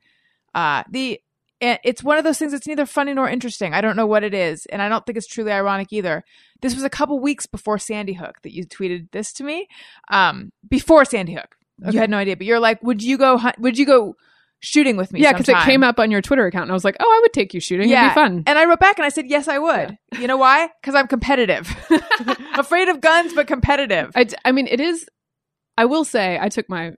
Uh, 0.55 0.83
the 0.91 1.21
it's 1.61 2.03
one 2.03 2.17
of 2.19 2.25
those 2.25 2.39
things 2.39 2.53
that's 2.53 2.67
neither 2.67 2.87
funny 2.87 3.13
nor 3.15 3.29
interesting. 3.29 3.75
I 3.75 3.81
don't 3.81 3.97
know 3.97 4.07
what 4.07 4.25
it 4.25 4.33
is, 4.35 4.67
and 4.67 4.81
I 4.81 4.89
don't 4.89 5.05
think 5.05 5.19
it's 5.19 5.27
truly 5.27 5.53
ironic 5.53 5.93
either. 5.93 6.25
This 6.63 6.75
was 6.75 6.85
a 6.85 6.91
couple 6.91 7.19
weeks 7.21 7.47
before 7.47 7.79
Sandy 7.79 8.15
Hook 8.15 8.37
that 8.43 8.55
you 8.55 8.65
tweeted 8.67 9.11
this 9.13 9.33
to 9.35 9.45
me. 9.45 9.67
Um, 10.11 10.53
before 10.69 11.05
Sandy 11.05 11.35
Hook, 11.35 11.57
Okay. 11.83 11.93
you 11.93 11.99
had 11.99 12.11
no 12.11 12.19
idea, 12.19 12.37
but 12.37 12.47
you're 12.47 12.61
like, 12.61 12.83
would 12.83 13.03
you 13.03 13.17
go? 13.19 13.37
hunt- 13.39 13.59
Would 13.59 13.79
you 13.79 13.87
go 13.87 14.15
shooting 14.63 14.97
with 14.99 15.13
me? 15.13 15.21
yeah, 15.21 15.33
because 15.33 15.49
it 15.49 15.57
came 15.65 15.83
up 15.83 15.99
on 15.99 16.11
your 16.11 16.21
Twitter 16.21 16.47
account, 16.47 16.65
and 16.65 16.71
I 16.73 16.75
was 16.75 16.85
like, 16.85 16.97
"Oh, 17.01 17.11
I 17.11 17.21
would 17.23 17.33
take 17.33 17.55
you 17.55 17.61
shooting. 17.61 17.89
Yeah. 17.89 18.05
It'd 18.05 18.15
be 18.15 18.21
fun." 18.21 18.43
And 18.47 18.59
I 18.59 18.65
wrote 18.67 18.81
back 18.81 18.99
and 18.99 19.07
I 19.07 19.09
said, 19.09 19.27
yes, 19.27 19.49
I 19.49 19.59
would. 19.59 19.97
You 20.19 20.27
know 20.27 20.37
why? 20.37 20.69
Because 20.81 20.95
I'm 20.95 21.07
competitive. 21.09 21.69
Afraid 22.55 22.89
of 22.89 23.01
guns, 23.01 23.33
but 23.35 23.47
competitive. 23.47 24.11
I, 24.15 24.25
d- 24.25 24.37
I 24.45 24.53
mean, 24.53 24.67
it 24.67 24.81
is. 24.81 25.07
I 25.79 25.87
will 25.87 26.05
say, 26.05 26.39
I 26.41 26.49
took 26.51 26.69
my. 26.69 26.93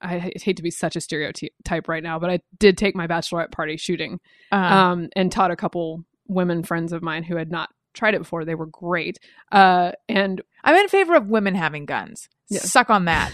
I 0.00 0.18
hate 0.18 0.56
to 0.58 0.62
be 0.62 0.70
such 0.70 0.96
a 0.96 1.00
stereotype 1.00 1.88
right 1.88 2.02
now, 2.02 2.18
but 2.18 2.30
I 2.30 2.40
did 2.58 2.76
take 2.76 2.94
my 2.94 3.06
bachelorette 3.06 3.50
party 3.52 3.76
shooting, 3.76 4.20
um, 4.52 5.08
and 5.16 5.32
taught 5.32 5.50
a 5.50 5.56
couple 5.56 6.04
women 6.28 6.62
friends 6.62 6.92
of 6.92 7.02
mine 7.02 7.22
who 7.22 7.36
had 7.36 7.50
not 7.50 7.70
tried 7.94 8.14
it 8.14 8.18
before. 8.18 8.44
They 8.44 8.54
were 8.54 8.66
great, 8.66 9.18
uh, 9.52 9.92
and 10.08 10.40
I'm 10.64 10.76
in 10.76 10.88
favor 10.88 11.14
of 11.14 11.28
women 11.28 11.54
having 11.54 11.86
guns. 11.86 12.28
Suck 12.50 12.90
on 12.90 13.06
that. 13.06 13.32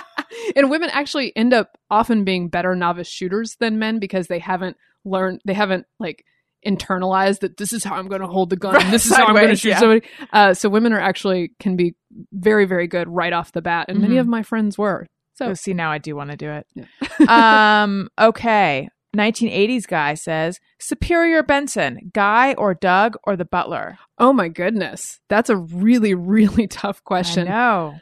and 0.56 0.70
women 0.70 0.90
actually 0.92 1.36
end 1.36 1.52
up 1.52 1.76
often 1.90 2.24
being 2.24 2.48
better 2.48 2.74
novice 2.74 3.08
shooters 3.08 3.56
than 3.60 3.78
men 3.78 3.98
because 3.98 4.26
they 4.28 4.38
haven't 4.38 4.76
learned, 5.04 5.40
they 5.44 5.54
haven't 5.54 5.86
like 5.98 6.24
internalized 6.66 7.40
that 7.40 7.56
this 7.58 7.72
is 7.74 7.84
how 7.84 7.94
I'm 7.94 8.08
going 8.08 8.22
to 8.22 8.26
hold 8.26 8.48
the 8.50 8.56
gun. 8.56 8.80
and 8.80 8.92
this 8.92 9.04
is 9.06 9.14
how 9.16 9.26
I'm 9.26 9.34
going 9.34 9.48
to 9.48 9.56
shoot 9.56 9.70
yeah. 9.70 9.78
somebody. 9.80 10.06
Uh, 10.32 10.54
so 10.54 10.68
women 10.68 10.92
are 10.92 11.00
actually 11.00 11.52
can 11.60 11.76
be 11.76 11.94
very, 12.32 12.64
very 12.64 12.86
good 12.86 13.08
right 13.08 13.32
off 13.32 13.52
the 13.52 13.60
bat, 13.62 13.86
and 13.88 14.00
many 14.00 14.14
Mhm. 14.16 14.20
of 14.20 14.26
my 14.28 14.42
friends 14.42 14.78
were. 14.78 15.06
So 15.34 15.48
So 15.48 15.54
see, 15.54 15.74
now 15.74 15.90
I 15.90 15.98
do 15.98 16.14
want 16.16 16.30
to 16.30 16.36
do 16.36 16.50
it. 16.50 16.66
Yeah. 16.74 16.86
um. 17.84 18.08
Okay. 18.18 18.88
1980s 19.16 19.86
guy 19.86 20.14
says 20.14 20.58
Superior 20.80 21.44
Benson, 21.44 22.10
Guy 22.12 22.54
or 22.54 22.74
Doug 22.74 23.16
or 23.22 23.36
the 23.36 23.44
Butler. 23.44 23.96
Oh 24.18 24.32
my 24.32 24.48
goodness. 24.48 25.20
That's 25.28 25.48
a 25.50 25.56
really, 25.56 26.14
really 26.14 26.66
tough 26.68 27.04
question. 27.04 27.46
I 27.46 27.50
know. 27.52 27.94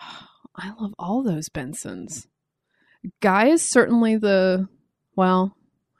I 0.56 0.70
love 0.80 0.94
all 0.98 1.24
those 1.24 1.48
Bensons. 1.48 2.26
Guy 3.20 3.46
is 3.48 3.68
certainly 3.68 4.16
the, 4.16 4.68
well, 5.16 5.56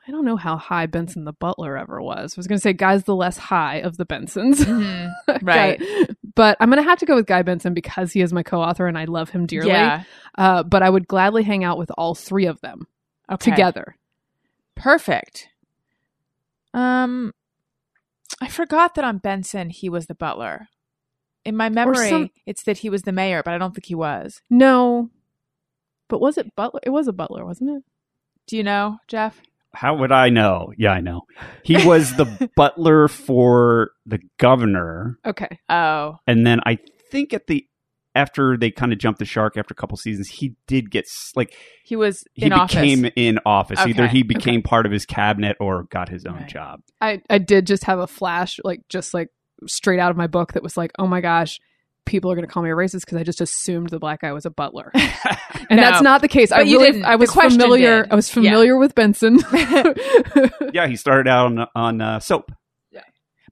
I 0.07 0.11
don't 0.13 0.25
know 0.25 0.37
how 0.37 0.57
high 0.57 0.87
Benson 0.87 1.25
the 1.25 1.33
Butler 1.33 1.77
ever 1.77 2.01
was. 2.01 2.35
I 2.35 2.39
was 2.39 2.47
going 2.47 2.59
to 2.59 2.63
say 2.63 2.73
Guy's 2.73 3.05
the 3.05 3.15
less 3.17 3.37
high 3.39 3.77
of 3.77 3.97
the 3.97 4.07
Bensons. 4.07 4.61
Mhm. 4.61 5.11
Right. 5.43 5.81
Guy- 5.81 6.07
but 6.39 6.57
I'm 6.61 6.71
going 6.71 6.81
to 6.81 6.89
have 6.89 7.01
to 7.01 7.07
go 7.07 7.17
with 7.17 7.27
Guy 7.27 7.43
Benson 7.43 7.75
because 7.75 8.13
he 8.13 8.21
is 8.21 8.33
my 8.33 8.45
co 8.45 8.61
author 8.63 8.87
and 8.87 8.97
I 8.97 9.07
love 9.07 9.31
him 9.31 9.45
dearly. 9.45 9.71
Yeah. 9.71 10.05
Uh, 10.37 10.63
but 10.63 10.85
I 10.85 10.89
would 10.89 11.09
gladly 11.09 11.43
hang 11.43 11.65
out 11.65 11.79
with 11.79 11.91
all 11.99 12.15
three 12.15 12.47
of 12.47 12.61
them 12.61 12.87
Okay. 13.29 13.51
together. 13.51 13.97
Perfect. 14.77 15.49
Um, 16.73 17.33
I 18.41 18.47
forgot 18.49 18.95
that 18.95 19.05
on 19.05 19.19
Benson 19.19 19.71
he 19.71 19.89
was 19.89 20.07
the 20.07 20.15
butler. 20.15 20.69
In 21.45 21.57
my 21.57 21.69
memory, 21.71 22.09
some- 22.09 22.31
it's 22.47 22.63
that 22.65 22.79
he 22.79 22.91
was 22.91 23.03
the 23.03 23.11
mayor, 23.13 23.43
but 23.43 23.53
I 23.55 23.59
don't 23.59 23.75
think 23.75 23.87
he 23.87 23.95
was. 23.97 24.41
No. 24.49 25.11
But 26.09 26.21
was 26.21 26.39
it 26.39 26.55
Butler? 26.55 26.81
It 26.85 26.91
was 26.91 27.09
a 27.09 27.13
Butler, 27.13 27.45
wasn't 27.45 27.71
it? 27.71 27.83
Do 28.47 28.57
you 28.57 28.63
know, 28.63 28.99
Jeff? 29.09 29.43
How 29.75 29.95
would 29.97 30.13
I 30.13 30.29
know? 30.31 30.73
Yeah, 30.79 30.93
I 30.93 31.01
know. 31.01 31.23
He 31.65 31.77
was 31.85 32.17
the 32.17 32.51
butler 32.57 33.09
for 33.09 33.91
the 34.07 34.19
governor, 34.39 35.19
Okay. 35.27 35.59
Oh, 35.69 36.17
and 36.27 36.47
then 36.47 36.61
I 36.67 36.79
think 37.11 37.33
at 37.35 37.47
the 37.47 37.65
after 38.15 38.57
they 38.57 38.71
kind 38.71 38.93
of 38.93 38.99
jumped 38.99 39.19
the 39.21 39.25
shark 39.25 39.57
after 39.57 39.73
a 39.73 39.77
couple 39.77 39.97
seasons, 39.97 40.29
he 40.29 40.55
did 40.67 40.91
get 40.91 41.05
like 41.37 41.55
he 41.85 41.95
was 41.95 42.25
he 42.35 42.49
became 42.49 43.05
office. 43.05 43.13
in 43.15 43.39
office. 43.47 43.79
Either 43.81 44.09
he 44.09 44.23
became 44.23 44.63
part 44.63 44.87
of 44.87 44.93
his 44.93 45.07
cabinet 45.07 45.57
or 45.61 45.85
got 45.85 46.09
his 46.09 46.25
own 46.27 46.35
Right. 46.39 46.49
job. 46.49 46.81
I, 47.01 47.21
I 47.31 47.39
did 47.39 47.67
just 47.67 47.85
have 47.85 47.99
a 48.01 48.07
flash, 48.09 48.59
like 48.65 48.81
just 48.89 49.15
like 49.15 49.29
straight 49.67 50.01
out 50.01 50.11
of 50.11 50.17
my 50.17 50.27
book 50.27 50.55
that 50.55 50.63
was 50.63 50.77
like, 50.77 50.91
oh 50.99 51.07
my 51.07 51.21
gosh, 51.21 51.61
people 52.09 52.31
are 52.33 52.35
going 52.35 52.47
to 52.47 52.53
call 52.53 52.63
me 52.63 52.71
a 52.71 52.75
racist 52.75 53.01
because 53.01 53.19
I 53.19 53.23
just 53.23 53.41
assumed 53.41 53.91
the 53.91 53.99
black 54.01 54.23
guy 54.23 54.33
was 54.33 54.47
a 54.47 54.51
butler. 54.51 54.91
And 55.71 55.79
No. 55.79 55.83
that's 55.91 56.03
not 56.03 56.23
the 56.23 56.29
case. 56.29 56.51
I 56.51 56.61
really, 56.61 56.87
didn't. 56.93 57.05
I 57.05 57.17
was 57.17 57.31
familiar. 57.33 58.03
did. 58.05 58.13
I 58.13 58.15
was 58.15 58.29
Yeah. 58.31 58.35
familiar 58.35 58.79
with 58.79 58.95
Benson. 58.95 59.39
yeah, 60.73 60.87
he 60.87 60.97
started 60.97 61.29
out 61.29 61.47
on 61.47 61.67
on 61.75 62.01
uh, 62.01 62.21
soap. 62.21 62.51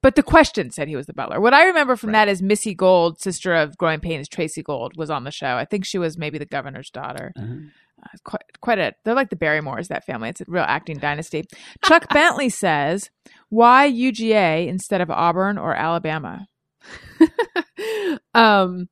But 0.02 0.14
the 0.14 0.22
question 0.22 0.70
said 0.70 0.88
he 0.88 0.94
was 0.96 1.06
the 1.06 1.14
butler. 1.14 1.40
What 1.40 1.52
I 1.52 1.64
remember 1.66 1.96
from 1.96 2.12
that 2.12 2.28
is 2.28 2.40
Missy 2.40 2.74
Gold, 2.74 3.20
sister 3.20 3.54
of 3.54 3.76
Growing 3.76 3.98
Pains, 4.00 4.28
Tracy 4.28 4.62
Gold, 4.62 4.92
was 4.96 5.10
on 5.10 5.24
the 5.24 5.30
show. 5.30 5.56
I 5.56 5.64
think 5.64 5.84
she 5.84 5.98
was 5.98 6.16
maybe 6.16 6.38
the 6.38 6.46
governor's 6.46 6.90
daughter. 6.90 7.32
Uh, 7.36 7.42
quite, 8.24 8.42
quite 8.60 8.78
a. 8.78 8.92
They're 9.04 9.14
like 9.14 9.30
the 9.30 9.36
Barrymores. 9.36 9.88
That 9.88 10.04
family. 10.04 10.28
It's 10.28 10.40
a 10.42 10.44
real 10.46 10.64
acting 10.66 10.98
dynasty. 10.98 11.44
Chuck 11.84 12.08
Bentley 12.12 12.50
says, 12.50 13.10
"Why 13.48 13.90
UGA 13.90 14.68
instead 14.68 15.00
of 15.00 15.10
Auburn 15.10 15.58
or 15.58 15.74
Alabama?" 15.74 16.46
Um, 18.34 18.88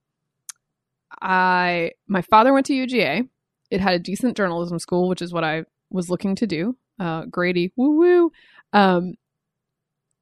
I 1.21 1.93
my 2.07 2.23
father 2.23 2.53
went 2.53 2.67
to 2.67 2.75
UGA. 2.75 3.29
It 3.71 3.81
had 3.81 3.95
a 3.95 3.99
decent 3.99 4.37
journalism 4.37 4.79
school, 4.79 5.09
which 5.09 5.23
is 5.23 5.33
what 5.33 5.45
I 5.45 5.65
was 5.91 6.11
looking 6.11 6.37
to 6.37 6.47
do. 6.47 6.77
Uh, 6.99 7.25
Grady, 7.27 7.73
woo 7.77 7.97
woo. 7.99 8.33
Um, 8.73 9.15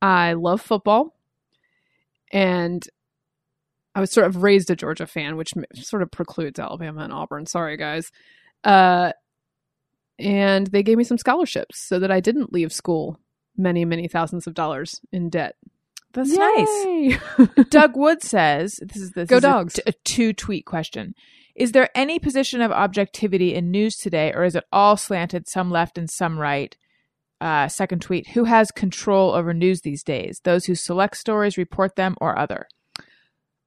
I 0.01 0.35
love 0.35 0.61
football, 0.61 1.15
and 2.33 2.87
I 3.95 4.01
was 4.01 4.11
sort 4.11 4.27
of 4.27 4.43
raised 4.43 4.71
a 4.71 4.77
Georgia 4.77 5.07
fan, 5.07 5.37
which 5.37 5.53
sort 5.75 6.03
of 6.03 6.11
precludes 6.11 6.59
Alabama 6.59 7.03
and 7.03 7.13
Auburn. 7.13 7.47
Sorry, 7.47 7.77
guys. 7.77 8.11
Uh, 8.65 9.13
and 10.19 10.67
they 10.69 10.83
gave 10.83 10.99
me 10.99 11.05
some 11.05 11.19
scholarships 11.19 11.79
so 11.79 11.99
that 11.99 12.11
I 12.11 12.21
didn't 12.21 12.53
leave 12.53 12.73
school 12.73 13.19
many, 13.57 13.85
many 13.85 14.09
thousands 14.09 14.47
of 14.47 14.55
dollars 14.55 15.01
in 15.11 15.29
debt. 15.29 15.57
That's 16.13 16.33
nice. 16.33 17.19
Doug 17.71 17.97
Wood 17.97 18.23
says, 18.23 18.79
"This 18.83 19.03
is 19.03 19.11
this 19.13 19.29
Go 19.29 19.37
is 19.37 19.45
a 19.45 19.47
Dogs. 19.47 19.81
a 19.87 19.93
two 20.05 20.33
tweet 20.33 20.67
question." 20.67 21.15
Is 21.55 21.73
there 21.73 21.91
any 21.95 22.19
position 22.19 22.63
of 22.63 22.73
objectivity 22.73 23.55
in 23.55 23.71
news 23.71 23.97
today, 23.97 24.33
or 24.35 24.45
is 24.45 24.55
it 24.55 24.65
all 24.73 24.97
slanted, 24.97 25.49
some 25.49 25.71
left 25.71 25.99
and 25.99 26.11
some 26.11 26.39
right? 26.39 26.77
Uh, 27.41 27.69
second 27.69 28.01
tweet: 28.03 28.29
Who 28.31 28.45
has 28.45 28.71
control 28.71 29.33
over 29.33 29.53
news 29.55 29.81
these 29.81 30.03
days? 30.03 30.41
Those 30.45 30.67
who 30.67 30.75
select 30.75 31.17
stories, 31.17 31.59
report 31.59 31.97
them, 31.97 32.15
or 32.21 32.39
other? 32.39 32.67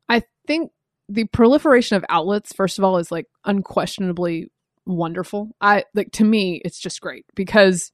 I 0.08 0.24
think 0.48 0.72
the 1.10 1.26
proliferation 1.26 1.98
of 1.98 2.06
outlets, 2.10 2.54
first 2.54 2.78
of 2.78 2.84
all, 2.84 2.98
is 2.98 3.12
like 3.12 3.26
unquestionably 3.43 4.48
wonderful. 4.86 5.50
I 5.62 5.86
like 5.93 6.12
to 6.14 6.24
me, 6.24 6.62
it's 6.64 6.80
just 6.80 7.02
great 7.02 7.26
because 7.36 7.91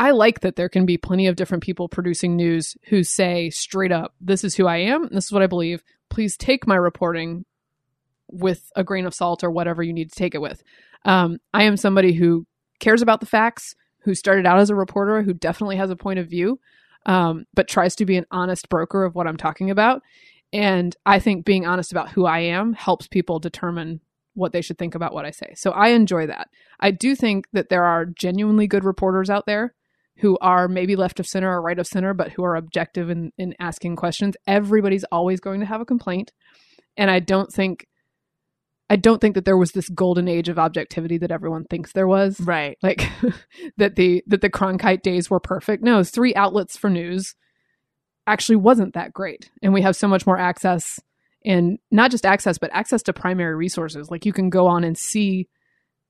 I 0.00 0.12
like 0.12 0.40
that 0.40 0.56
there 0.56 0.70
can 0.70 0.86
be 0.86 0.96
plenty 0.96 1.26
of 1.26 1.36
different 1.36 1.62
people 1.62 1.86
producing 1.86 2.34
news 2.34 2.74
who 2.86 3.04
say 3.04 3.50
straight 3.50 3.92
up, 3.92 4.14
this 4.18 4.44
is 4.44 4.54
who 4.54 4.66
I 4.66 4.78
am, 4.78 5.10
this 5.12 5.26
is 5.26 5.32
what 5.32 5.42
I 5.42 5.46
believe. 5.46 5.84
Please 6.08 6.38
take 6.38 6.66
my 6.66 6.74
reporting 6.74 7.44
with 8.26 8.72
a 8.74 8.82
grain 8.82 9.04
of 9.04 9.12
salt 9.12 9.44
or 9.44 9.50
whatever 9.50 9.82
you 9.82 9.92
need 9.92 10.10
to 10.10 10.18
take 10.18 10.34
it 10.34 10.40
with. 10.40 10.62
Um, 11.04 11.36
I 11.52 11.64
am 11.64 11.76
somebody 11.76 12.14
who 12.14 12.46
cares 12.78 13.02
about 13.02 13.20
the 13.20 13.26
facts, 13.26 13.74
who 13.98 14.14
started 14.14 14.46
out 14.46 14.58
as 14.58 14.70
a 14.70 14.74
reporter, 14.74 15.22
who 15.22 15.34
definitely 15.34 15.76
has 15.76 15.90
a 15.90 15.96
point 15.96 16.18
of 16.18 16.28
view, 16.30 16.58
um, 17.04 17.44
but 17.52 17.68
tries 17.68 17.94
to 17.96 18.06
be 18.06 18.16
an 18.16 18.24
honest 18.30 18.70
broker 18.70 19.04
of 19.04 19.14
what 19.14 19.26
I'm 19.26 19.36
talking 19.36 19.70
about. 19.70 20.00
And 20.50 20.96
I 21.04 21.18
think 21.18 21.44
being 21.44 21.66
honest 21.66 21.92
about 21.92 22.08
who 22.08 22.24
I 22.24 22.38
am 22.38 22.72
helps 22.72 23.06
people 23.06 23.38
determine 23.38 24.00
what 24.32 24.52
they 24.52 24.62
should 24.62 24.78
think 24.78 24.94
about 24.94 25.12
what 25.12 25.26
I 25.26 25.30
say. 25.30 25.52
So 25.56 25.72
I 25.72 25.88
enjoy 25.88 26.26
that. 26.28 26.48
I 26.78 26.90
do 26.90 27.14
think 27.14 27.48
that 27.52 27.68
there 27.68 27.84
are 27.84 28.06
genuinely 28.06 28.66
good 28.66 28.84
reporters 28.84 29.28
out 29.28 29.44
there 29.44 29.74
who 30.20 30.36
are 30.40 30.68
maybe 30.68 30.96
left 30.96 31.18
of 31.20 31.26
center 31.26 31.50
or 31.50 31.62
right 31.62 31.78
of 31.78 31.86
center, 31.86 32.14
but 32.14 32.32
who 32.32 32.44
are 32.44 32.56
objective 32.56 33.10
in, 33.10 33.32
in 33.38 33.54
asking 33.58 33.96
questions. 33.96 34.36
Everybody's 34.46 35.04
always 35.04 35.40
going 35.40 35.60
to 35.60 35.66
have 35.66 35.80
a 35.80 35.86
complaint. 35.86 36.32
And 36.96 37.10
I 37.10 37.20
don't 37.20 37.52
think 37.52 37.86
I 38.92 38.96
don't 38.96 39.20
think 39.20 39.36
that 39.36 39.44
there 39.44 39.56
was 39.56 39.70
this 39.70 39.88
golden 39.88 40.26
age 40.26 40.48
of 40.48 40.58
objectivity 40.58 41.16
that 41.18 41.30
everyone 41.30 41.64
thinks 41.70 41.92
there 41.92 42.08
was. 42.08 42.40
Right. 42.40 42.76
Like 42.82 43.08
that 43.76 43.94
the 43.96 44.22
that 44.26 44.40
the 44.40 44.50
Cronkite 44.50 45.02
days 45.02 45.30
were 45.30 45.40
perfect. 45.40 45.82
No, 45.82 46.02
three 46.02 46.34
outlets 46.34 46.76
for 46.76 46.90
news 46.90 47.34
actually 48.26 48.56
wasn't 48.56 48.94
that 48.94 49.12
great. 49.12 49.50
And 49.62 49.72
we 49.72 49.82
have 49.82 49.96
so 49.96 50.08
much 50.08 50.26
more 50.26 50.38
access 50.38 50.98
and 51.44 51.78
not 51.90 52.10
just 52.10 52.26
access, 52.26 52.58
but 52.58 52.70
access 52.74 53.02
to 53.04 53.12
primary 53.12 53.54
resources. 53.54 54.10
Like 54.10 54.26
you 54.26 54.32
can 54.32 54.50
go 54.50 54.66
on 54.66 54.84
and 54.84 54.98
see 54.98 55.48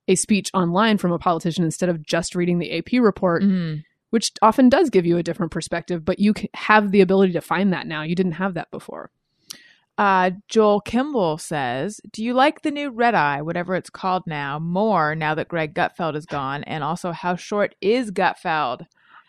a 0.09 0.15
speech 0.17 0.51
online 0.55 0.99
from 0.99 1.13
a 1.13 1.19
politician 1.19 1.65
instead 1.65 1.89
of 1.89 2.03
just 2.05 2.35
reading 2.35 2.59
the 2.59 2.73
AP 2.79 2.99
report, 3.01 3.43
Mhm. 3.45 3.83
Which 4.11 4.33
often 4.43 4.69
does 4.69 4.91
give 4.91 5.07
you 5.07 5.17
a 5.19 5.23
different 5.23 5.53
perspective, 5.53 6.05
but 6.05 6.19
you 6.19 6.35
have 6.55 6.91
the 6.91 7.01
ability 7.01 7.33
to 7.35 7.41
find 7.41 7.73
that 7.73 7.87
now. 7.87 8.03
You 8.03 8.15
didn't 8.17 8.33
have 8.33 8.55
that 8.55 8.71
before. 8.71 9.11
Uh, 9.99 10.31
Joel 10.49 10.81
Kimball 10.81 11.37
says, 11.39 12.01
"Do 12.11 12.25
you 12.25 12.33
like 12.33 12.63
the 12.63 12.71
new 12.71 12.91
Red 12.91 13.15
Eye, 13.15 13.43
whatever 13.43 13.75
it's 13.75 13.91
called 13.91 14.23
now, 14.27 14.59
more 14.59 15.15
now 15.15 15.35
that 15.35 15.49
Greg 15.49 15.75
Gutfeld 15.75 16.17
is 16.17 16.25
gone? 16.27 16.65
And 16.65 16.83
also, 16.83 17.13
how 17.13 17.37
short 17.37 17.75
is 17.81 18.11
Gutfeld? 18.11 18.87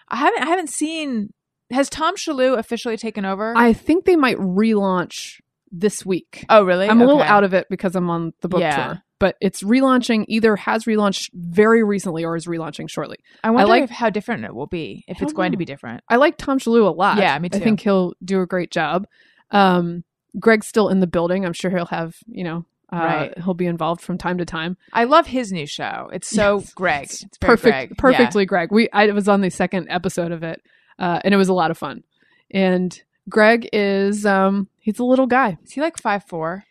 I 0.08 0.16
haven't, 0.16 0.44
I 0.44 0.46
haven't 0.48 0.70
seen. 0.70 1.34
Has 1.72 1.90
Tom 1.90 2.16
Shillue 2.16 2.58
officially 2.58 2.98
taken 2.98 3.26
over? 3.26 3.54
I 3.56 3.74
think 3.74 4.06
they 4.06 4.16
might 4.16 4.38
relaunch 4.38 5.42
this 5.72 6.06
week. 6.06 6.46
oh, 6.50 6.64
really? 6.64 6.88
I'm 6.90 7.02
a 7.02 7.06
little 7.06 7.22
out 7.22 7.44
of 7.44 7.54
it 7.54 7.68
because 7.70 7.96
I'm 7.96 8.10
on 8.10 8.34
the 8.42 8.50
book 8.50 8.60
Yeah. 8.62 8.86
tour, 8.88 9.04
but 9.22 9.38
it's 9.40 9.62
relaunching. 9.62 10.26
Either 10.28 10.56
has 10.56 10.86
relaunched 10.86 11.30
very 11.36 11.84
recently 11.84 12.26
or 12.26 12.36
is 12.36 12.48
relaunching 12.48 12.90
shortly. 12.90 13.18
I 13.44 13.52
wonder 13.52 13.68
like- 13.70 13.84
if, 13.84 13.90
how 13.92 14.10
different 14.10 14.44
it 14.46 14.56
will 14.56 14.66
be 14.68 15.06
if 15.08 15.22
it's 15.22 15.32
going 15.32 15.52
to 15.52 15.58
be 15.58 15.64
different. 15.64 16.04
I 16.10 16.16
like 16.16 16.38
Tom 16.38 16.58
Shillue 16.58 16.88
a 16.88 16.90
lot. 16.90 17.20
Yeah, 17.20 17.38
me 17.38 17.48
too. 17.48 17.60
I 17.60 17.62
think 17.62 17.80
he'll 17.82 18.14
do 18.26 18.42
a 18.42 18.48
great 18.48 18.72
job. 18.72 19.06
Um, 19.52 20.04
Greg's 20.40 20.68
still 20.68 20.90
in 20.90 21.02
the 21.02 21.08
building. 21.08 21.46
I'm 21.46 21.54
sure 21.54 21.70
he'll 21.70 21.86
have 21.86 22.16
you 22.28 22.44
know. 22.44 22.66
Uh, 22.92 22.98
Right. 22.98 23.38
He'll 23.38 23.54
be 23.54 23.68
involved 23.68 24.02
from 24.02 24.18
time 24.18 24.40
to 24.40 24.46
time. 24.46 24.76
I 24.92 25.06
love 25.06 25.28
his 25.28 25.52
new 25.54 25.66
show. 25.68 26.10
It's 26.12 26.28
so 26.28 26.58
Yes. 26.60 26.74
Greg. 26.74 27.04
It's 27.04 27.24
It's 27.24 27.38
perfect, 27.38 27.72
Greg. 27.72 27.90
Yeah. 27.92 28.18
perfectly 28.18 28.46
Greg. 28.46 28.70
We 28.72 28.90
I 28.92 29.06
was 29.12 29.30
on 29.30 29.40
the 29.42 29.50
second 29.52 29.88
episode 29.90 30.32
of 30.34 30.42
it, 30.44 30.62
uh, 31.00 31.20
and 31.24 31.34
it 31.34 31.38
was 31.38 31.48
a 31.48 31.54
lot 31.54 31.70
of 31.72 31.78
fun. 31.78 32.04
And 32.50 33.00
Greg 33.30 33.70
is 33.72 34.26
um, 34.26 34.68
he's 34.80 35.00
a 35.00 35.06
little 35.06 35.28
guy. 35.28 35.58
Is 35.64 35.72
he 35.74 35.80
like 35.80 35.98
five 36.00 36.24
four, 36.28 36.66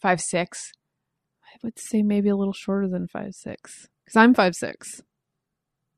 five 0.00 0.20
six? 0.20 0.72
I 1.64 1.66
would 1.68 1.78
say 1.78 2.02
maybe 2.02 2.28
a 2.28 2.36
little 2.36 2.52
shorter 2.52 2.86
than 2.88 3.08
five 3.08 3.34
six 3.34 3.88
because 4.04 4.16
I'm 4.16 4.34
five 4.34 4.54
six. 4.54 5.00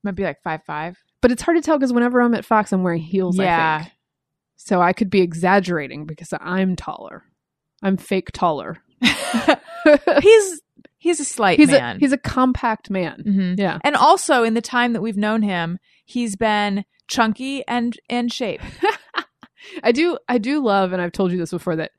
Might 0.04 0.14
be 0.14 0.22
like 0.22 0.40
five 0.44 0.62
five. 0.64 0.96
But 1.20 1.32
it's 1.32 1.42
hard 1.42 1.56
to 1.56 1.60
tell 1.60 1.76
because 1.76 1.92
whenever 1.92 2.20
I'm 2.20 2.34
at 2.34 2.44
Fox, 2.44 2.72
I'm 2.72 2.84
wearing 2.84 3.00
heels. 3.02 3.40
I 3.40 3.44
Yeah. 3.44 3.78
think. 3.82 3.92
So 4.56 4.80
I 4.80 4.92
could 4.92 5.10
be 5.10 5.22
exaggerating 5.22 6.06
because 6.06 6.32
I'm 6.40 6.76
taller. 6.76 7.24
I'm 7.82 7.96
fake 7.96 8.30
taller. 8.32 8.76
he's 10.22 10.62
he's 10.98 11.18
a 11.20 11.24
slight 11.24 11.58
he's 11.58 11.68
man. 11.70 11.96
a 11.96 11.98
he's 11.98 12.12
a 12.12 12.18
compact 12.18 12.88
man. 12.90 13.20
hmm 13.24 13.54
Yeah. 13.60 13.78
And 13.82 13.96
also, 13.96 14.44
in 14.44 14.54
the 14.54 14.62
time 14.62 14.92
that 14.92 15.02
we've 15.02 15.16
known 15.16 15.42
him, 15.42 15.78
he's 16.04 16.36
been 16.36 16.84
chunky 17.08 17.66
and 17.66 17.98
in 18.08 18.28
shape. 18.28 18.60
I 19.82 19.90
do 19.90 20.16
I 20.28 20.38
do 20.38 20.62
love, 20.62 20.92
and 20.92 21.02
I've 21.02 21.10
told 21.12 21.32
you 21.32 21.38
this 21.38 21.50
before, 21.50 21.74
that 21.76 21.90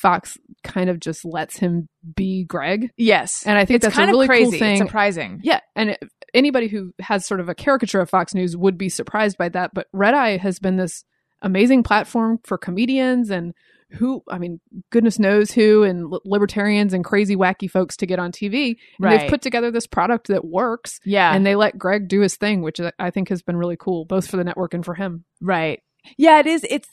Fox 0.00 0.36
kind 0.64 0.88
of 0.90 0.98
just 1.00 1.24
lets 1.24 1.56
him 1.56 1.88
be 2.16 2.44
Greg, 2.44 2.90
Yes, 2.96 3.44
and 3.46 3.58
I 3.58 3.64
think 3.64 3.76
it's 3.76 3.84
that's 3.84 3.94
kind 3.96 4.10
a 4.10 4.12
really 4.12 4.24
of 4.26 4.28
crazy. 4.30 4.50
cool 4.50 4.58
thing. 4.58 4.72
It's 4.72 4.80
surprising. 4.80 5.40
yeah, 5.42 5.60
and 5.76 5.90
it, 5.90 6.02
anybody 6.34 6.68
who 6.68 6.92
has 7.00 7.26
sort 7.26 7.40
of 7.40 7.48
a 7.48 7.54
caricature 7.54 8.00
of 8.00 8.10
Fox 8.10 8.34
News 8.34 8.56
would 8.56 8.78
be 8.78 8.88
surprised 8.88 9.36
by 9.38 9.48
that. 9.50 9.72
But 9.74 9.86
Red 9.92 10.14
Eye 10.14 10.38
has 10.38 10.58
been 10.58 10.76
this 10.76 11.04
amazing 11.42 11.82
platform 11.82 12.38
for 12.44 12.56
comedians 12.58 13.30
and 13.30 13.52
who, 13.92 14.22
I 14.30 14.38
mean, 14.38 14.58
goodness 14.90 15.18
knows 15.18 15.50
who, 15.50 15.82
and 15.82 16.10
libertarians 16.24 16.94
and 16.94 17.04
crazy 17.04 17.36
wacky 17.36 17.70
folks 17.70 17.96
to 17.98 18.06
get 18.06 18.18
on 18.18 18.32
TV. 18.32 18.68
And 18.68 18.76
Right. 19.00 19.20
they've 19.20 19.28
put 19.30 19.42
together 19.42 19.70
this 19.70 19.86
product 19.86 20.28
that 20.28 20.46
works, 20.46 20.98
Yeah, 21.04 21.34
and 21.34 21.44
they 21.44 21.54
let 21.56 21.76
Greg 21.76 22.08
do 22.08 22.20
his 22.20 22.36
thing, 22.36 22.62
which 22.62 22.80
I- 22.80 22.92
I 22.98 23.10
think 23.10 23.28
has 23.28 23.42
been 23.42 23.56
really 23.58 23.76
cool, 23.78 24.06
both 24.06 24.30
for 24.30 24.38
the 24.38 24.44
network 24.44 24.72
and 24.72 24.82
for 24.84 24.94
him. 24.94 25.24
right. 25.42 25.80
Yeah, 26.16 26.40
it 26.40 26.46
is. 26.48 26.64
It's 26.68 26.88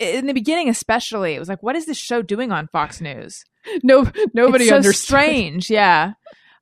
in 0.00 0.26
the 0.26 0.32
beginning, 0.34 0.68
especially. 0.68 1.34
It 1.34 1.38
was 1.38 1.48
like, 1.48 1.62
what 1.62 1.76
is 1.76 1.86
this 1.86 1.98
show 1.98 2.22
doing 2.22 2.50
on 2.50 2.66
Fox 2.68 3.00
News? 3.00 3.44
No, 3.82 4.10
nobody 4.32 4.64
it's 4.64 4.70
so 4.70 4.76
understood. 4.76 5.04
strange. 5.04 5.70
Yeah. 5.70 6.14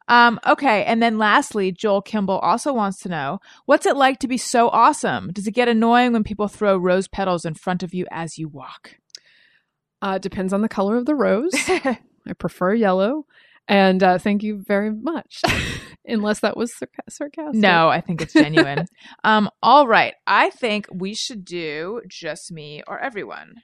Um, 0.08 0.40
okay, 0.44 0.84
and 0.84 1.00
then 1.00 1.16
lastly, 1.16 1.70
Joel 1.70 2.02
Kimball 2.02 2.38
also 2.40 2.72
wants 2.72 2.98
to 3.00 3.08
know 3.08 3.38
what's 3.66 3.86
it 3.86 3.96
like 3.96 4.18
to 4.18 4.28
be 4.28 4.36
so 4.36 4.68
awesome? 4.70 5.30
Does 5.32 5.46
it 5.46 5.52
get 5.52 5.68
annoying 5.68 6.12
when 6.12 6.24
people 6.24 6.48
throw 6.48 6.76
rose 6.76 7.06
petals 7.06 7.44
in 7.44 7.54
front 7.54 7.84
of 7.84 7.94
you 7.94 8.04
as 8.10 8.36
you 8.36 8.48
walk? 8.48 8.96
Uh, 10.02 10.18
depends 10.18 10.52
on 10.52 10.62
the 10.62 10.68
color 10.68 10.96
of 10.96 11.06
the 11.06 11.14
rose. 11.14 11.52
I 11.68 11.98
prefer 12.38 12.74
yellow. 12.74 13.26
And 13.68 14.02
uh, 14.02 14.18
thank 14.18 14.42
you 14.42 14.64
very 14.66 14.90
much. 14.90 15.42
Unless 16.06 16.40
that 16.40 16.56
was 16.56 16.72
sarca- 16.72 17.10
sarcastic. 17.10 17.54
No, 17.54 17.90
I 17.90 18.00
think 18.00 18.22
it's 18.22 18.32
genuine. 18.32 18.86
um, 19.24 19.50
all 19.62 19.86
right. 19.86 20.14
I 20.26 20.48
think 20.48 20.86
we 20.90 21.14
should 21.14 21.44
do 21.44 22.00
just 22.08 22.50
me 22.50 22.82
or 22.86 22.98
everyone. 22.98 23.56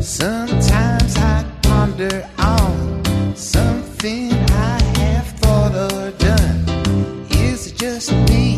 Sometimes 0.00 1.16
I 1.16 1.44
ponder 1.62 2.26
on 2.38 3.36
something 3.36 4.32
I 4.32 4.82
have 4.98 5.26
thought 5.40 5.74
or 5.74 6.10
done. 6.12 7.26
Is 7.32 7.66
it 7.66 7.76
just 7.76 8.12
me 8.30 8.56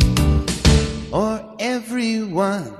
or 1.10 1.56
everyone? 1.58 2.76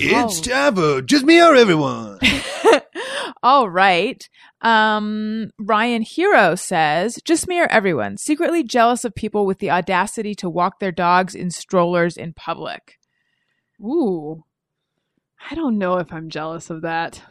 It's 0.00 0.40
time 0.40 0.76
for 0.76 1.02
just 1.02 1.24
me 1.24 1.42
or 1.42 1.54
everyone. 1.54 2.20
all 3.42 3.68
right. 3.70 4.28
Um, 4.62 5.50
Ryan 5.58 6.02
Hero 6.02 6.54
says, 6.54 7.18
just 7.24 7.48
me 7.48 7.60
or 7.60 7.66
everyone, 7.70 8.16
secretly 8.16 8.62
jealous 8.62 9.04
of 9.04 9.14
people 9.14 9.46
with 9.46 9.58
the 9.58 9.70
audacity 9.70 10.34
to 10.36 10.50
walk 10.50 10.80
their 10.80 10.92
dogs 10.92 11.34
in 11.34 11.50
strollers 11.50 12.16
in 12.16 12.32
public. 12.32 12.98
Ooh. 13.80 14.44
I 15.50 15.54
don't 15.54 15.78
know 15.78 15.98
if 15.98 16.12
I'm 16.12 16.30
jealous 16.30 16.68
of 16.70 16.82
that. 16.82 17.22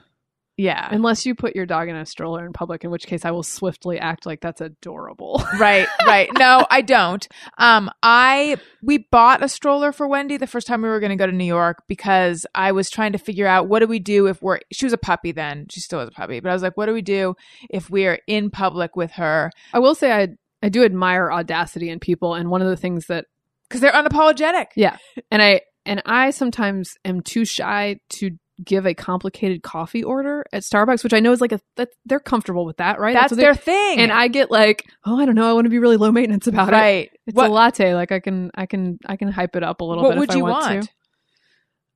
Yeah. 0.57 0.87
Unless 0.91 1.25
you 1.25 1.35
put 1.35 1.55
your 1.55 1.65
dog 1.65 1.87
in 1.87 1.95
a 1.95 2.05
stroller 2.05 2.45
in 2.45 2.51
public, 2.51 2.83
in 2.83 2.89
which 2.89 3.05
case 3.05 3.25
I 3.25 3.31
will 3.31 3.43
swiftly 3.43 3.99
act 3.99 4.25
like 4.25 4.41
that's 4.41 4.59
adorable. 4.59 5.43
right, 5.59 5.87
right. 6.05 6.29
No, 6.37 6.65
I 6.69 6.81
don't. 6.81 7.27
Um, 7.57 7.91
I 8.01 8.57
we 8.81 9.07
bought 9.11 9.43
a 9.43 9.49
stroller 9.49 9.91
for 9.91 10.07
Wendy 10.07 10.37
the 10.37 10.47
first 10.47 10.67
time 10.67 10.81
we 10.81 10.89
were 10.89 10.99
going 10.99 11.11
to 11.11 11.15
go 11.15 11.27
to 11.27 11.31
New 11.31 11.45
York 11.45 11.83
because 11.87 12.45
I 12.55 12.71
was 12.71 12.89
trying 12.89 13.11
to 13.11 13.19
figure 13.19 13.47
out 13.47 13.67
what 13.67 13.79
do 13.79 13.87
we 13.87 13.99
do 13.99 14.27
if 14.27 14.41
we're 14.41 14.59
she 14.71 14.85
was 14.85 14.93
a 14.93 14.97
puppy 14.97 15.31
then 15.31 15.67
she 15.69 15.79
still 15.79 15.99
is 16.01 16.09
a 16.09 16.11
puppy 16.11 16.39
but 16.39 16.49
I 16.49 16.53
was 16.53 16.63
like 16.63 16.75
what 16.75 16.87
do 16.87 16.93
we 16.93 17.01
do 17.01 17.35
if 17.69 17.89
we're 17.89 18.19
in 18.27 18.49
public 18.49 18.95
with 18.95 19.11
her 19.11 19.51
I 19.73 19.79
will 19.79 19.95
say 19.95 20.11
I 20.11 20.29
I 20.61 20.69
do 20.69 20.83
admire 20.83 21.31
audacity 21.31 21.89
in 21.89 21.99
people, 21.99 22.33
and 22.33 22.49
one 22.49 22.61
of 22.61 22.67
the 22.67 22.77
things 22.77 23.07
that 23.07 23.25
because 23.67 23.81
they're 23.81 23.91
unapologetic. 23.91 24.67
Yeah, 24.75 24.97
and 25.29 25.41
I 25.41 25.61
and 25.85 26.01
I 26.05 26.31
sometimes 26.31 26.95
am 27.05 27.21
too 27.21 27.45
shy 27.45 27.99
to 28.09 28.31
give 28.63 28.85
a 28.85 28.93
complicated 28.93 29.61
coffee 29.61 30.03
order 30.03 30.45
at 30.51 30.63
Starbucks, 30.63 31.03
which 31.03 31.13
I 31.13 31.19
know 31.19 31.31
is 31.31 31.41
like 31.41 31.51
a 31.51 31.59
that 31.75 31.89
they're 32.05 32.19
comfortable 32.19 32.65
with 32.65 32.77
that, 32.77 32.99
right? 32.99 33.13
That's 33.13 33.31
what 33.31 33.37
their 33.37 33.55
thing. 33.55 33.99
and 33.99 34.11
I 34.11 34.27
get 34.27 34.49
like, 34.49 34.85
oh, 35.05 35.19
I 35.19 35.25
don't 35.25 35.35
know, 35.35 35.49
I 35.49 35.53
want 35.53 35.65
to 35.65 35.69
be 35.69 35.79
really 35.79 35.97
low 35.97 36.11
maintenance 36.11 36.47
about 36.47 36.69
it. 36.69 36.73
right. 36.73 37.11
It's 37.25 37.35
what 37.35 37.49
a 37.49 37.53
latte. 37.53 37.93
Like 37.93 38.11
I 38.11 38.19
can, 38.19 38.51
I 38.55 38.65
can, 38.65 38.99
I 39.05 39.15
can 39.17 39.31
hype 39.31 39.55
it 39.55 39.63
up 39.63 39.81
a 39.81 39.83
little 39.83 40.03
what 40.03 40.11
bit. 40.11 40.19
would 40.19 40.29
if 40.29 40.35
I 40.35 40.37
you 40.37 40.43
want, 40.43 40.65
want? 40.65 40.83
To. 40.83 40.89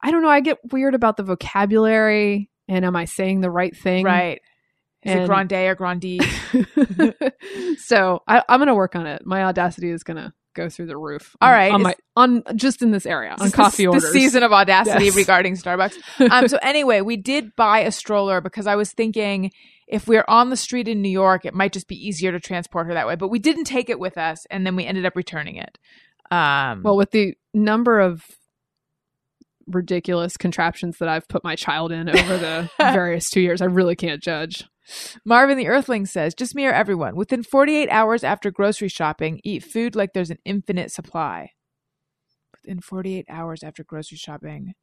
I 0.03 0.11
don't 0.11 0.21
know. 0.21 0.29
I 0.29 0.41
get 0.41 0.59
weird 0.71 0.95
about 0.95 1.17
the 1.17 1.23
vocabulary, 1.23 2.49
and 2.67 2.85
am 2.85 2.95
I 2.95 3.05
saying 3.05 3.41
the 3.41 3.51
right 3.51 3.75
thing? 3.75 4.05
Right. 4.05 4.41
Is 5.03 5.15
it 5.15 5.27
grande 5.27 5.53
or 5.53 5.75
grande? 5.75 6.21
so 7.79 8.21
I, 8.27 8.43
I'm 8.47 8.59
gonna 8.59 8.75
work 8.75 8.95
on 8.95 9.07
it. 9.07 9.25
My 9.25 9.43
audacity 9.43 9.89
is 9.89 10.03
gonna 10.03 10.33
go 10.53 10.69
through 10.69 10.87
the 10.87 10.97
roof. 10.97 11.35
All 11.41 11.49
on- 11.49 11.53
right. 11.55 11.71
on 11.71 11.81
my 11.81 11.95
on 12.15 12.43
just 12.55 12.81
in 12.81 12.91
this 12.91 13.05
area 13.05 13.35
on 13.39 13.51
coffee 13.51 13.83
the, 13.83 13.87
orders. 13.87 14.03
The 14.03 14.09
season 14.11 14.43
of 14.43 14.51
audacity 14.51 15.05
Yes. 15.05 15.15
regarding 15.15 15.55
Starbucks. 15.55 15.95
Um, 16.29 16.47
so 16.47 16.57
anyway, 16.61 17.01
we 17.01 17.17
did 17.17 17.55
buy 17.55 17.79
a 17.79 17.91
stroller 17.91 18.41
because 18.41 18.67
I 18.67 18.75
was 18.75 18.91
thinking 18.91 19.51
if 19.87 20.07
we're 20.07 20.25
on 20.27 20.49
the 20.49 20.57
street 20.57 20.87
in 20.87 21.01
New 21.01 21.09
York, 21.09 21.45
it 21.45 21.53
might 21.53 21.73
just 21.73 21.87
be 21.87 21.95
easier 21.95 22.31
to 22.31 22.39
transport 22.39 22.87
her 22.87 22.93
that 22.93 23.07
way. 23.07 23.15
But 23.15 23.27
we 23.29 23.39
didn't 23.39 23.65
take 23.65 23.89
it 23.89 23.99
with 23.99 24.17
us, 24.17 24.45
and 24.49 24.65
then 24.65 24.75
we 24.75 24.85
ended 24.85 25.05
up 25.05 25.15
returning 25.15 25.55
it. 25.57 25.77
Um, 26.29 26.81
Well, 26.83 26.95
with 26.95 27.11
the 27.11 27.33
number 27.53 27.99
of 27.99 28.23
ridiculous 29.67 30.37
contraptions 30.37 30.97
that 30.97 31.07
I've 31.09 31.27
put 31.27 31.43
my 31.43 31.55
child 31.55 31.91
in 31.91 32.09
over 32.09 32.37
the 32.37 32.69
various 32.79 33.29
two 33.29 33.41
years, 33.41 33.61
I 33.61 33.65
really 33.65 33.95
can't 33.95 34.21
judge. 34.21 34.65
Marvin 35.25 35.57
the 35.57 35.67
Earthling 35.67 36.05
says, 36.05 36.33
"Just 36.33 36.55
me 36.55 36.65
or 36.65 36.73
everyone. 36.73 37.15
Within 37.15 37.43
48 37.43 37.89
hours 37.89 38.23
after 38.23 38.51
grocery 38.51 38.89
shopping, 38.89 39.39
eat 39.43 39.63
food 39.63 39.95
like 39.95 40.13
there's 40.13 40.31
an 40.31 40.39
infinite 40.45 40.91
supply. 40.91 41.51
Within 42.63 42.79
48 42.81 43.25
hours 43.29 43.63
after 43.63 43.83
grocery 43.83 44.17
shopping." 44.17 44.73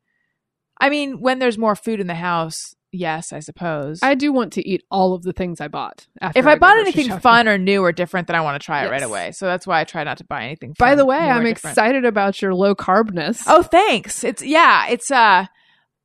I 0.81 0.91
mean, 0.91 1.21
when 1.21 1.39
there's 1.39 1.59
more 1.59 1.75
food 1.75 2.01
in 2.01 2.07
the 2.07 2.15
house, 2.15 2.75
yes, 2.93 3.33
I 3.33 3.41
suppose. 3.41 3.99
I 4.03 4.15
do 4.15 4.33
want 4.33 4.53
to 4.55 4.67
eat 4.67 4.85
all 4.91 5.13
of 5.13 5.23
the 5.23 5.33
things 5.33 5.61
I 5.61 5.69
bought. 5.69 6.07
After 6.21 6.39
if 6.39 6.47
I 6.47 6.55
go 6.55 6.61
bought 6.61 6.79
anything 6.79 7.09
shopping. 7.09 7.21
fun 7.21 7.49
or 7.49 7.59
new 7.59 7.83
or 7.83 7.93
different, 7.93 8.29
then 8.29 8.37
I 8.37 8.41
want 8.43 8.61
to 8.61 8.65
try 8.65 8.85
it 8.85 8.91
right 8.91 9.03
away. 9.03 9.33
So 9.33 9.47
that's 9.47 9.67
why 9.67 9.81
I 9.81 9.85
try 9.85 10.05
not 10.05 10.19
to 10.19 10.25
buy 10.25 10.45
anything. 10.45 10.75
By 10.79 10.91
fun, 10.91 10.99
the 10.99 11.07
way, 11.07 11.19
I'm 11.19 11.47
excited 11.47 12.05
about 12.05 12.41
your 12.41 12.55
low 12.55 12.75
carbness. 12.75 13.43
Oh, 13.47 13.63
thanks. 13.63 14.23
It's 14.23 14.43
yeah, 14.43 14.87
it's 14.89 15.11
uh 15.11 15.47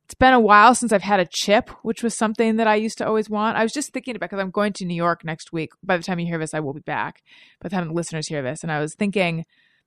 it's 0.04 0.14
been 0.14 0.34
a 0.34 0.40
while 0.40 0.74
since 0.74 0.92
I've 0.92 1.02
had 1.02 1.20
a 1.20 1.26
chip, 1.26 1.70
which 1.82 2.02
was 2.02 2.14
something 2.14 2.56
that 2.56 2.66
I 2.66 2.74
used 2.74 2.98
to 2.98 3.06
always 3.06 3.30
want. 3.30 3.56
I 3.56 3.62
was 3.62 3.72
just 3.72 3.92
thinking 3.92 4.16
about 4.16 4.30
because 4.30 4.42
I'm 4.42 4.50
going 4.50 4.74
to 4.74 4.84
New 4.84 4.94
York 4.94 5.24
next 5.24 5.52
week. 5.52 5.70
By 5.82 5.96
the 5.96 6.02
time 6.02 6.18
you 6.18 6.26
hear 6.26 6.38
this, 6.38 6.52
I 6.52 6.60
will 6.60 6.74
be 6.74 6.80
back. 6.80 7.22
By 7.60 7.68
the 7.68 7.74
time 7.74 7.88
the 7.88 7.94
listeners 7.94 8.28
hear 8.28 8.42
this, 8.42 8.62
and 8.62 8.70
I 8.70 8.80
was 8.80 8.94
thinking 8.94 9.44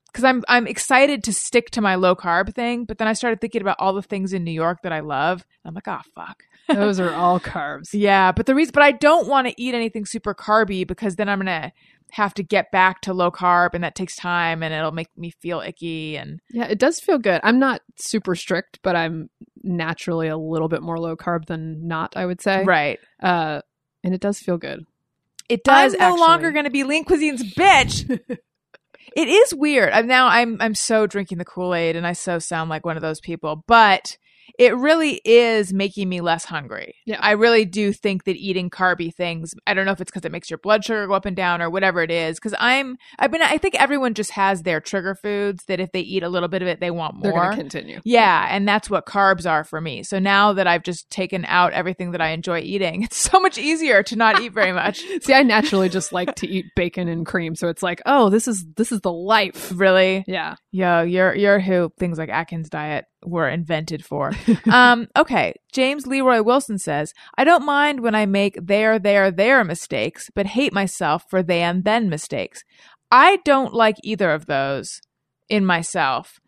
because 0.08 0.24
I'm 0.24 0.44
I'm 0.48 0.66
excited 0.66 1.24
to 1.26 1.34
stick 1.34 1.70
to 1.72 1.82
my 1.82 1.96
low 1.96 2.16
carb 2.16 2.54
thing, 2.56 2.86
but 2.86 2.98
then 2.98 3.08
I 3.08 3.14
started 3.14 3.42
thinking 3.42 3.62
about 3.62 3.78
all 3.80 3.94
the 3.94 4.02
things 4.02 4.34
in 4.34 4.44
New 4.44 4.52
York 4.52 4.80
that 4.82 4.92
I 4.92 5.02
love. 5.02 5.46
I'm 5.64 5.76
like, 5.76 5.88
oh 5.88 6.02
fuck. 6.16 6.44
Those 6.68 7.00
are 7.00 7.14
all 7.14 7.40
carbs. 7.40 7.90
Yeah, 7.94 8.32
but 8.32 8.46
the 8.46 8.56
reason, 8.56 8.72
but 8.74 8.84
I 8.84 8.92
don't 8.92 9.28
want 9.28 9.48
to 9.48 9.54
eat 9.62 9.74
anything 9.74 10.06
super 10.06 10.34
carby 10.34 10.86
because 10.86 11.16
then 11.16 11.30
I'm 11.30 11.40
gonna 11.40 11.72
have 12.12 12.34
to 12.36 12.44
get 12.44 12.72
back 12.72 13.02
to 13.02 13.14
low 13.14 13.32
carb, 13.32 13.74
and 13.74 13.84
that 13.84 13.96
takes 13.96 14.16
time, 14.16 14.64
and 14.64 14.74
it'll 14.74 14.92
make 14.92 15.16
me 15.18 15.30
feel 15.30 15.62
icky. 15.62 16.18
And 16.18 16.40
Yeah, 16.50 16.66
it 16.66 16.80
does 16.80 17.00
feel 17.00 17.20
good. 17.20 17.40
I'm 17.44 17.60
not 17.60 17.82
super 17.98 18.36
strict, 18.36 18.80
but 18.82 18.96
I'm 18.96 19.30
naturally 19.68 20.28
a 20.28 20.38
little 20.38 20.68
bit 20.70 20.82
more 20.82 20.98
low 21.00 21.16
carb 21.16 21.46
than 21.46 21.88
not, 21.88 22.16
I 22.16 22.26
would 22.26 22.42
say. 22.42 22.64
right, 22.64 23.00
Uh, 23.22 23.62
and 24.04 24.14
it 24.14 24.22
does 24.22 24.40
feel 24.40 24.58
good. 24.58 24.86
it 25.50 25.64
does 25.64 25.94
I'm 25.94 26.00
no 26.00 26.06
actually- 26.08 26.20
longer 26.22 26.52
going 26.52 26.66
to 26.66 26.72
be 26.72 26.84
lean 26.84 27.04
cuisine's 27.06 27.44
bitch. 27.56 28.10
it 29.16 29.28
is 29.28 29.54
weird. 29.54 29.92
I'm 29.94 30.08
now 30.08 30.28
I'm 30.28 30.58
I'm 30.62 30.76
so 30.76 31.08
drinking 31.08 31.38
the 31.38 31.46
Kool 31.46 31.74
Aid, 31.76 31.96
and 31.96 32.06
I 32.08 32.14
so 32.14 32.40
sound 32.40 32.70
like 32.70 32.86
one 32.86 32.96
of 32.98 33.02
those 33.02 33.20
people, 33.22 33.64
but. 33.68 34.18
It 34.58 34.76
really 34.76 35.22
is 35.26 35.74
making 35.74 36.10
me 36.10 36.22
less 36.22 36.46
hungry. 36.46 36.96
Yeah. 37.06 37.20
I 37.20 37.32
really 37.32 37.66
do 37.66 37.94
think 37.94 38.24
that 38.26 38.36
eating 38.36 38.70
carby 38.70 39.14
things, 39.14 39.54
I 39.66 39.74
don't 39.74 39.86
know 39.86 39.92
if 39.92 40.02
it's 40.02 40.12
because 40.12 40.26
it 40.26 40.32
makes 40.32 40.50
your 40.50 40.58
blood 40.60 40.84
sugar 40.84 41.08
go 41.08 41.14
up 41.14 41.26
and 41.26 41.36
down 41.36 41.62
or 41.62 41.70
whatever 41.70 42.02
it 42.02 42.12
is. 42.12 42.40
Cause 42.40 42.54
I'm, 42.60 42.98
I've 43.20 43.32
been, 43.32 43.42
I 43.42 43.58
think 43.58 43.76
everyone 43.76 44.14
just 44.14 44.32
has 44.32 44.64
their 44.64 44.80
trigger 44.80 45.16
foods 45.16 45.66
that 45.66 45.80
if 45.80 45.92
they 45.92 46.02
eat 46.02 46.24
a 46.24 46.30
little 46.30 46.50
bit 46.50 46.62
of 46.62 46.68
it, 46.68 46.80
they 46.80 46.92
want 46.92 47.16
more. 47.16 47.24
They're 47.24 47.32
going 47.34 47.52
to 47.52 47.58
continue. 47.58 48.02
Yeah, 48.04 48.48
and 48.50 48.68
that's 48.68 48.90
what 48.90 49.06
carbs 49.06 49.50
are 49.50 49.64
for 49.64 49.82
me. 49.82 50.04
So 50.04 50.20
now 50.20 50.54
that 50.54 50.68
I've 50.68 50.84
just 50.84 51.10
taken 51.10 51.46
out 51.46 51.74
everything 51.74 52.12
that 52.12 52.22
I 52.22 52.30
enjoy 52.30 52.60
eating, 52.60 53.04
it's 53.04 53.18
so 53.18 53.40
much 53.40 53.58
easier 53.58 54.04
to 54.04 54.16
not 54.16 54.42
eat 54.42 54.54
very 54.54 54.72
much. 54.72 55.04
See, 55.22 55.34
I 55.34 55.44
naturally 55.44 55.90
just 55.90 56.12
like 56.12 56.36
to 56.36 56.48
eat 56.48 56.66
bacon 56.76 57.08
and 57.08 57.26
cream, 57.26 57.56
so 57.56 57.68
it's 57.68 57.84
like, 57.84 58.02
oh, 58.06 58.30
this 58.30 58.48
is 58.48 58.66
this 58.76 58.92
is 58.92 59.02
the 59.02 59.12
life. 59.12 59.72
Really? 59.76 60.24
Yeah. 60.28 60.56
Yo, 60.72 61.02
you're 61.02 61.36
you're 61.36 61.60
who 61.60 61.92
things 61.98 62.18
like 62.18 62.30
Atkins 62.30 62.70
diet 62.70 63.06
were 63.28 63.50
invented 63.50 64.06
for. 64.06 64.32
um, 64.72 65.08
okay. 65.16 65.54
James 65.72 66.08
Leroy 66.08 66.42
Wilson 66.42 66.78
says, 66.78 67.14
I 67.38 67.44
don't 67.44 67.66
mind 67.66 68.00
when 68.00 68.16
I 68.16 68.26
make 68.26 68.58
there, 68.62 69.00
there, 69.00 69.32
there 69.32 69.64
mistakes, 69.64 70.30
but 70.34 70.48
hate 70.48 70.74
myself 70.74 71.24
for 71.30 71.44
then, 71.44 71.84
then 71.84 72.10
mistakes. 72.10 72.64
I 73.12 73.38
don't 73.46 73.74
like 73.74 73.96
either 74.04 74.32
of 74.32 74.46
those 74.46 75.02
in 75.50 75.66
myself. 75.66 76.40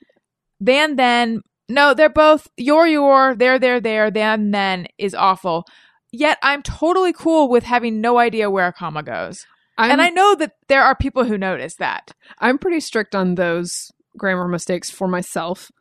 Then, 0.59 0.95
then, 0.95 1.41
no, 1.69 1.93
they're 1.93 2.09
both 2.09 2.47
your, 2.57 2.88
your, 2.88 3.36
there, 3.36 3.59
there, 3.59 3.80
there, 3.80 4.11
then, 4.11 4.51
then 4.51 4.88
is 4.97 5.13
awful. 5.13 5.65
Yet 6.11 6.38
I'm 6.41 6.63
totally 6.63 7.13
cool 7.13 7.49
with 7.49 7.63
having 7.63 8.01
no 8.01 8.17
idea 8.17 8.49
where 8.49 8.67
a 8.67 8.73
comma 8.73 9.03
goes. 9.03 9.45
I'm, 9.77 9.91
and 9.91 10.01
I 10.01 10.09
know 10.09 10.36
that 10.36 10.53
there 10.67 10.84
are 10.84 10.95
people 10.95 11.23
who 11.23 11.38
notice 11.38 11.75
that. 11.75 12.11
I'm 12.39 12.57
pretty 12.57 12.82
strict 12.82 13.15
on 13.15 13.36
those 13.36 13.91
grammar 14.17 14.47
mistakes 14.47 14.89
for 14.89 15.07
myself. 15.07 15.71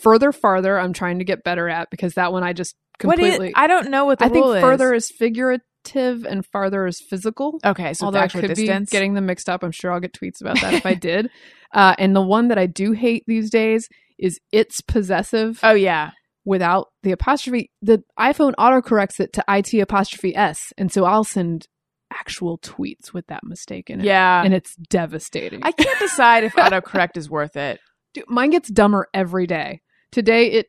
Further, 0.00 0.32
farther, 0.32 0.78
I'm 0.78 0.92
trying 0.92 1.18
to 1.18 1.24
get 1.24 1.44
better 1.44 1.68
at 1.68 1.90
because 1.90 2.14
that 2.14 2.32
one 2.32 2.42
I 2.42 2.52
just 2.52 2.76
What 3.02 3.18
is, 3.18 3.30
completely. 3.30 3.52
I 3.54 3.66
don't 3.66 3.90
know 3.90 4.04
what 4.04 4.18
the 4.18 4.26
I 4.26 4.28
think 4.28 4.44
rule 4.44 4.54
is. 4.54 4.60
further 4.62 4.94
is 4.94 5.10
figurative 5.10 5.62
and 5.94 6.44
farther 6.46 6.86
is 6.86 7.00
physical. 7.00 7.58
Okay, 7.64 7.94
so 7.94 8.06
Although 8.06 8.20
I 8.20 8.28
could 8.28 8.46
distance. 8.48 8.90
be 8.90 8.94
getting 8.94 9.14
them 9.14 9.26
mixed 9.26 9.48
up. 9.48 9.62
I'm 9.62 9.72
sure 9.72 9.92
I'll 9.92 10.00
get 10.00 10.12
tweets 10.12 10.40
about 10.40 10.60
that 10.60 10.74
if 10.74 10.86
I 10.86 10.94
did. 10.94 11.30
Uh, 11.72 11.94
and 11.98 12.14
the 12.14 12.22
one 12.22 12.48
that 12.48 12.58
I 12.58 12.66
do 12.66 12.92
hate 12.92 13.24
these 13.26 13.50
days 13.50 13.88
is 14.18 14.40
it's 14.52 14.80
possessive 14.80 15.60
oh 15.62 15.74
yeah, 15.74 16.10
without 16.44 16.88
the 17.02 17.12
apostrophe. 17.12 17.70
The 17.82 18.02
iPhone 18.18 18.54
autocorrects 18.54 19.20
it 19.20 19.32
to 19.34 19.44
it 19.48 19.80
apostrophe 19.80 20.34
s, 20.34 20.72
and 20.76 20.90
so 20.92 21.04
I'll 21.04 21.24
send 21.24 21.66
actual 22.12 22.58
tweets 22.58 23.12
with 23.12 23.26
that 23.28 23.44
mistake 23.44 23.90
in 23.90 24.00
it, 24.00 24.04
yeah. 24.06 24.42
and 24.42 24.54
it's 24.54 24.74
devastating. 24.76 25.60
I 25.62 25.72
can't 25.72 25.98
decide 25.98 26.44
if 26.44 26.52
autocorrect 26.56 27.16
is 27.16 27.30
worth 27.30 27.56
it. 27.56 27.80
Dude, 28.14 28.24
mine 28.28 28.50
gets 28.50 28.68
dumber 28.68 29.08
every 29.12 29.46
day. 29.46 29.82
Today 30.12 30.50
it 30.52 30.66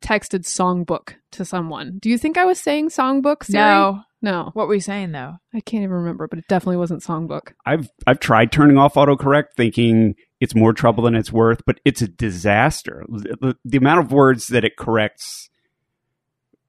texted 0.00 0.40
songbook 0.44 1.14
to 1.32 1.44
someone. 1.44 1.98
Do 2.00 2.08
you 2.08 2.16
think 2.18 2.38
I 2.38 2.44
was 2.44 2.58
saying 2.58 2.88
songbook? 2.90 3.44
Siri? 3.44 3.62
No, 3.62 4.02
no, 4.22 4.50
what 4.54 4.68
were 4.68 4.74
you 4.74 4.80
saying 4.80 5.12
though? 5.12 5.34
I 5.54 5.60
can't 5.60 5.82
even 5.82 5.94
remember, 5.96 6.26
but 6.28 6.38
it 6.38 6.44
definitely 6.48 6.76
wasn't 6.78 7.02
songbook. 7.02 7.52
I've 7.66 7.88
I've 8.06 8.20
tried 8.20 8.52
turning 8.52 8.78
off 8.78 8.94
autocorrect, 8.94 9.54
thinking 9.56 10.14
it's 10.40 10.54
more 10.54 10.72
trouble 10.72 11.04
than 11.04 11.14
it's 11.14 11.32
worth, 11.32 11.62
but 11.66 11.80
it's 11.84 12.00
a 12.02 12.08
disaster. 12.08 13.04
The, 13.08 13.56
the 13.64 13.76
amount 13.78 14.00
of 14.00 14.12
words 14.12 14.46
that 14.48 14.64
it 14.64 14.76
corrects 14.78 15.50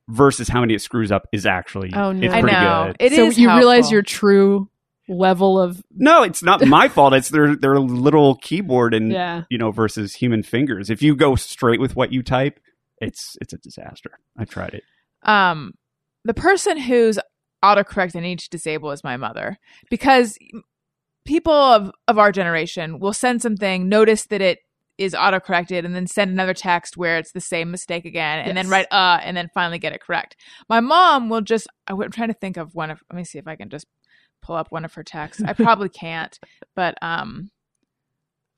versus 0.09 0.49
how 0.49 0.59
many 0.61 0.73
it 0.73 0.81
screws 0.81 1.11
up 1.11 1.23
is 1.31 1.45
actually 1.45 1.91
Oh, 1.93 2.11
no. 2.11 2.25
it's 2.25 2.33
I 2.33 2.41
pretty 2.41 2.55
know 2.55 2.87
good. 2.87 2.95
it 2.99 3.15
so 3.15 3.25
is 3.27 3.37
you 3.37 3.53
realize 3.55 3.91
your 3.91 4.01
true 4.01 4.67
level 5.11 5.59
of 5.59 5.83
No, 5.91 6.23
it's 6.23 6.41
not 6.41 6.65
my 6.65 6.87
fault. 6.87 7.13
It's 7.13 7.29
their 7.29 7.55
their 7.55 7.79
little 7.79 8.35
keyboard 8.35 8.93
and 8.93 9.11
yeah. 9.11 9.43
you 9.49 9.57
know 9.57 9.71
versus 9.71 10.15
human 10.15 10.43
fingers. 10.43 10.89
If 10.89 11.01
you 11.01 11.15
go 11.15 11.35
straight 11.35 11.79
with 11.79 11.95
what 11.95 12.11
you 12.11 12.23
type, 12.23 12.59
it's 12.99 13.37
it's 13.41 13.53
a 13.53 13.57
disaster. 13.57 14.11
I've 14.37 14.49
tried 14.49 14.73
it. 14.73 14.83
um 15.23 15.73
the 16.23 16.33
person 16.33 16.77
who's 16.77 17.19
autocorrect 17.63 18.15
I 18.15 18.19
need 18.19 18.39
to 18.39 18.49
disable 18.49 18.91
is 18.91 19.03
my 19.03 19.17
mother 19.17 19.57
because 19.89 20.37
people 21.25 21.53
of 21.53 21.91
of 22.07 22.17
our 22.17 22.31
generation 22.31 22.99
will 22.99 23.13
send 23.13 23.41
something, 23.41 23.87
notice 23.87 24.25
that 24.27 24.41
it 24.41 24.59
is 24.97 25.13
autocorrected, 25.13 25.85
and 25.85 25.95
then 25.95 26.07
send 26.07 26.31
another 26.31 26.53
text 26.53 26.97
where 26.97 27.17
it's 27.17 27.31
the 27.31 27.41
same 27.41 27.71
mistake 27.71 28.05
again, 28.05 28.39
and 28.39 28.55
then 28.55 28.69
write 28.69 28.87
uh, 28.91 29.19
and 29.23 29.35
then 29.35 29.49
finally 29.53 29.79
get 29.79 29.93
it 29.93 30.01
correct. 30.01 30.35
My 30.69 30.79
mom 30.79 31.29
will 31.29 31.41
just. 31.41 31.67
I'm 31.87 31.99
trying 32.11 32.29
to 32.29 32.35
think 32.35 32.57
of 32.57 32.75
one 32.75 32.91
of. 32.91 33.01
Let 33.11 33.17
me 33.17 33.23
see 33.23 33.39
if 33.39 33.47
I 33.47 33.55
can 33.55 33.69
just 33.69 33.87
pull 34.41 34.55
up 34.55 34.71
one 34.71 34.85
of 34.85 34.93
her 34.95 35.03
texts. 35.03 35.43
I 35.45 35.53
probably 35.53 35.89
can't, 36.03 36.37
but 36.75 36.95
um. 37.01 37.49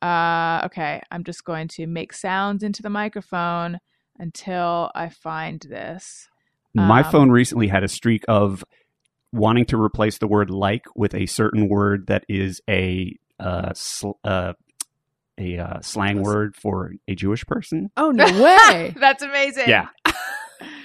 Uh, 0.01 0.63
okay, 0.65 1.01
I'm 1.11 1.23
just 1.23 1.45
going 1.45 1.69
to 1.69 1.87
make 1.87 2.11
sounds 2.11 2.61
into 2.61 2.81
the 2.81 2.89
microphone 2.89 3.79
until 4.19 4.91
I 4.93 5.07
find 5.07 5.61
this. 5.61 6.27
My 6.73 7.03
Um, 7.03 7.11
phone 7.11 7.31
recently 7.31 7.67
had 7.69 7.85
a 7.85 7.87
streak 7.87 8.25
of 8.27 8.65
wanting 9.31 9.63
to 9.67 9.81
replace 9.81 10.17
the 10.17 10.27
word 10.27 10.49
like 10.49 10.83
with 10.93 11.15
a 11.15 11.25
certain 11.25 11.69
word 11.69 12.07
that 12.07 12.25
is 12.27 12.59
a 12.69 13.17
uh, 13.39 13.71
sl- 13.75 14.19
uh, 14.25 14.51
a 15.39 15.57
uh, 15.57 15.79
slang 15.79 16.21
word 16.21 16.57
for 16.57 16.91
a 17.07 17.15
Jewish 17.15 17.45
person. 17.45 17.89
Oh 17.95 18.11
no 18.11 18.25
way! 18.43 18.93
That's 18.99 19.23
amazing. 19.23 19.69
Yeah, 19.69 19.87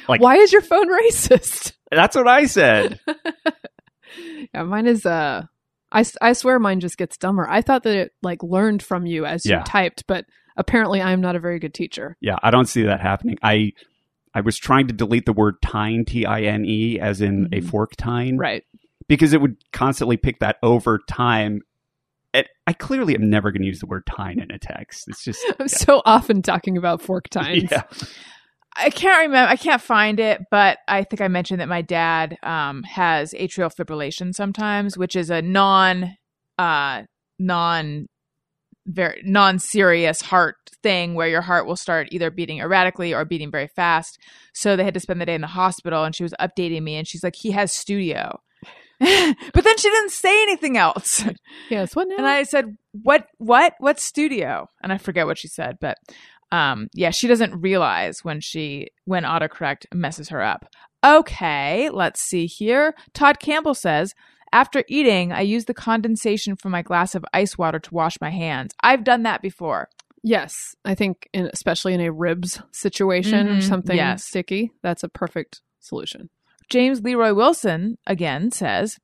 Like- 0.08 0.20
Why 0.20 0.36
is 0.36 0.52
your 0.52 0.62
phone 0.62 0.88
racist? 0.88 1.72
that's 1.90 2.14
what 2.14 2.28
I 2.28 2.46
said. 2.46 3.00
yeah, 4.54 4.62
mine 4.64 4.86
is. 4.86 5.04
Uh, 5.06 5.42
I 5.90 6.32
swear 6.34 6.58
mine 6.58 6.80
just 6.80 6.98
gets 6.98 7.16
dumber. 7.16 7.48
I 7.48 7.62
thought 7.62 7.82
that 7.84 7.96
it 7.96 8.12
like 8.22 8.42
learned 8.42 8.82
from 8.82 9.06
you 9.06 9.24
as 9.24 9.46
Yeah. 9.46 9.58
you 9.60 9.64
typed, 9.64 10.04
but 10.06 10.26
apparently 10.56 11.00
I'm 11.00 11.20
not 11.22 11.34
a 11.34 11.40
very 11.40 11.58
good 11.58 11.72
teacher. 11.72 12.16
Yeah, 12.20 12.36
I 12.42 12.50
don't 12.50 12.66
see 12.66 12.82
that 12.82 13.00
happening. 13.00 13.38
I 13.42 13.72
I 14.34 14.42
was 14.42 14.58
trying 14.58 14.88
to 14.88 14.92
delete 14.94 15.24
the 15.24 15.32
word 15.32 15.54
tine, 15.62 16.04
T 16.04 16.26
I 16.26 16.42
N 16.42 16.64
E, 16.66 17.00
as 17.00 17.20
in 17.22 17.46
a 17.52 17.60
Mhm. 17.60 17.70
fork 17.70 17.92
tine, 17.96 18.36
Right. 18.36 18.64
because 19.08 19.32
it 19.32 19.40
would 19.40 19.56
constantly 19.72 20.18
pick 20.18 20.40
that 20.40 20.56
over 20.62 21.00
time. 21.08 21.62
And 22.34 22.46
I 22.66 22.74
clearly 22.74 23.14
am 23.14 23.30
never 23.30 23.50
going 23.50 23.62
to 23.62 23.66
use 23.66 23.80
the 23.80 23.86
word 23.86 24.04
tine 24.06 24.38
in 24.38 24.50
a 24.50 24.58
text. 24.58 25.04
It's 25.08 25.24
just 25.24 25.40
I'm 25.58 25.68
so 25.68 26.02
often 26.04 26.42
talking 26.42 26.76
about 26.76 27.00
fork 27.00 27.28
tines. 27.30 27.70
yeah. 27.70 27.84
I 28.78 28.90
can't 28.90 29.26
remember. 29.26 29.50
I 29.50 29.56
can't 29.56 29.82
find 29.82 30.20
it, 30.20 30.42
but 30.50 30.78
I 30.86 31.04
think 31.04 31.20
I 31.20 31.28
mentioned 31.28 31.60
that 31.60 31.68
my 31.68 31.82
dad 31.82 32.38
um, 32.42 32.82
has 32.84 33.32
atrial 33.32 33.74
fibrillation 33.74 34.34
sometimes, 34.34 34.96
which 34.96 35.16
is 35.16 35.30
a 35.30 35.42
non, 35.42 36.16
uh, 36.58 37.02
non, 37.38 38.06
very 38.86 39.20
non-serious 39.24 40.22
heart 40.22 40.56
thing 40.82 41.14
where 41.14 41.28
your 41.28 41.40
heart 41.40 41.66
will 41.66 41.76
start 41.76 42.08
either 42.12 42.30
beating 42.30 42.60
erratically 42.60 43.12
or 43.12 43.24
beating 43.24 43.50
very 43.50 43.68
fast. 43.68 44.18
So 44.54 44.76
they 44.76 44.84
had 44.84 44.94
to 44.94 45.00
spend 45.00 45.20
the 45.20 45.26
day 45.26 45.34
in 45.34 45.40
the 45.40 45.48
hospital, 45.48 46.04
and 46.04 46.14
she 46.14 46.22
was 46.22 46.34
updating 46.40 46.82
me, 46.82 46.96
and 46.96 47.06
she's 47.06 47.24
like, 47.24 47.34
"He 47.36 47.50
has 47.50 47.72
studio," 47.72 48.40
but 49.00 49.64
then 49.64 49.78
she 49.78 49.90
didn't 49.90 50.10
say 50.10 50.42
anything 50.42 50.76
else. 50.76 51.24
Yes. 51.68 51.94
What 51.94 52.08
now? 52.08 52.16
And 52.18 52.26
I 52.26 52.44
said, 52.44 52.76
"What? 52.92 53.26
What? 53.38 53.74
What 53.78 54.00
studio?" 54.00 54.68
And 54.82 54.92
I 54.92 54.98
forget 54.98 55.26
what 55.26 55.38
she 55.38 55.48
said, 55.48 55.78
but 55.80 55.98
um, 56.52 56.88
yeah, 56.94 57.10
she 57.10 57.28
doesn't 57.28 57.60
realize 57.60 58.24
when 58.24 58.40
she 58.40 58.88
when 59.04 59.24
autocorrect 59.24 59.84
messes 59.94 60.28
her 60.30 60.42
up. 60.42 60.64
Okay, 61.04 61.90
let's 61.90 62.20
see 62.20 62.46
here. 62.46 62.94
Todd 63.14 63.38
Campbell 63.40 63.74
says, 63.74 64.14
"After 64.52 64.82
eating, 64.88 65.32
I 65.32 65.42
use 65.42 65.66
the 65.66 65.74
condensation 65.74 66.56
from 66.56 66.72
my 66.72 66.82
glass 66.82 67.14
of 67.14 67.24
ice 67.32 67.56
water 67.56 67.78
to 67.78 67.94
wash 67.94 68.20
my 68.20 68.30
hands. 68.30 68.72
I've 68.82 69.04
done 69.04 69.22
that 69.24 69.42
before. 69.42 69.88
yes, 70.24 70.74
I 70.84 70.96
think, 70.96 71.28
in, 71.32 71.48
especially 71.52 71.94
in 71.94 72.00
a 72.00 72.10
ribs 72.10 72.60
situation 72.72 73.46
or 73.46 73.58
Mhm. 73.58 73.62
something 73.62 73.96
Yes. 73.96 74.24
sticky, 74.24 74.72
that's 74.82 75.04
a 75.04 75.08
perfect 75.08 75.62
solution. 75.78 76.28
James 76.68 77.02
Leroy 77.02 77.32
Wilson 77.34 77.96
again 78.06 78.50
says, 78.50 78.98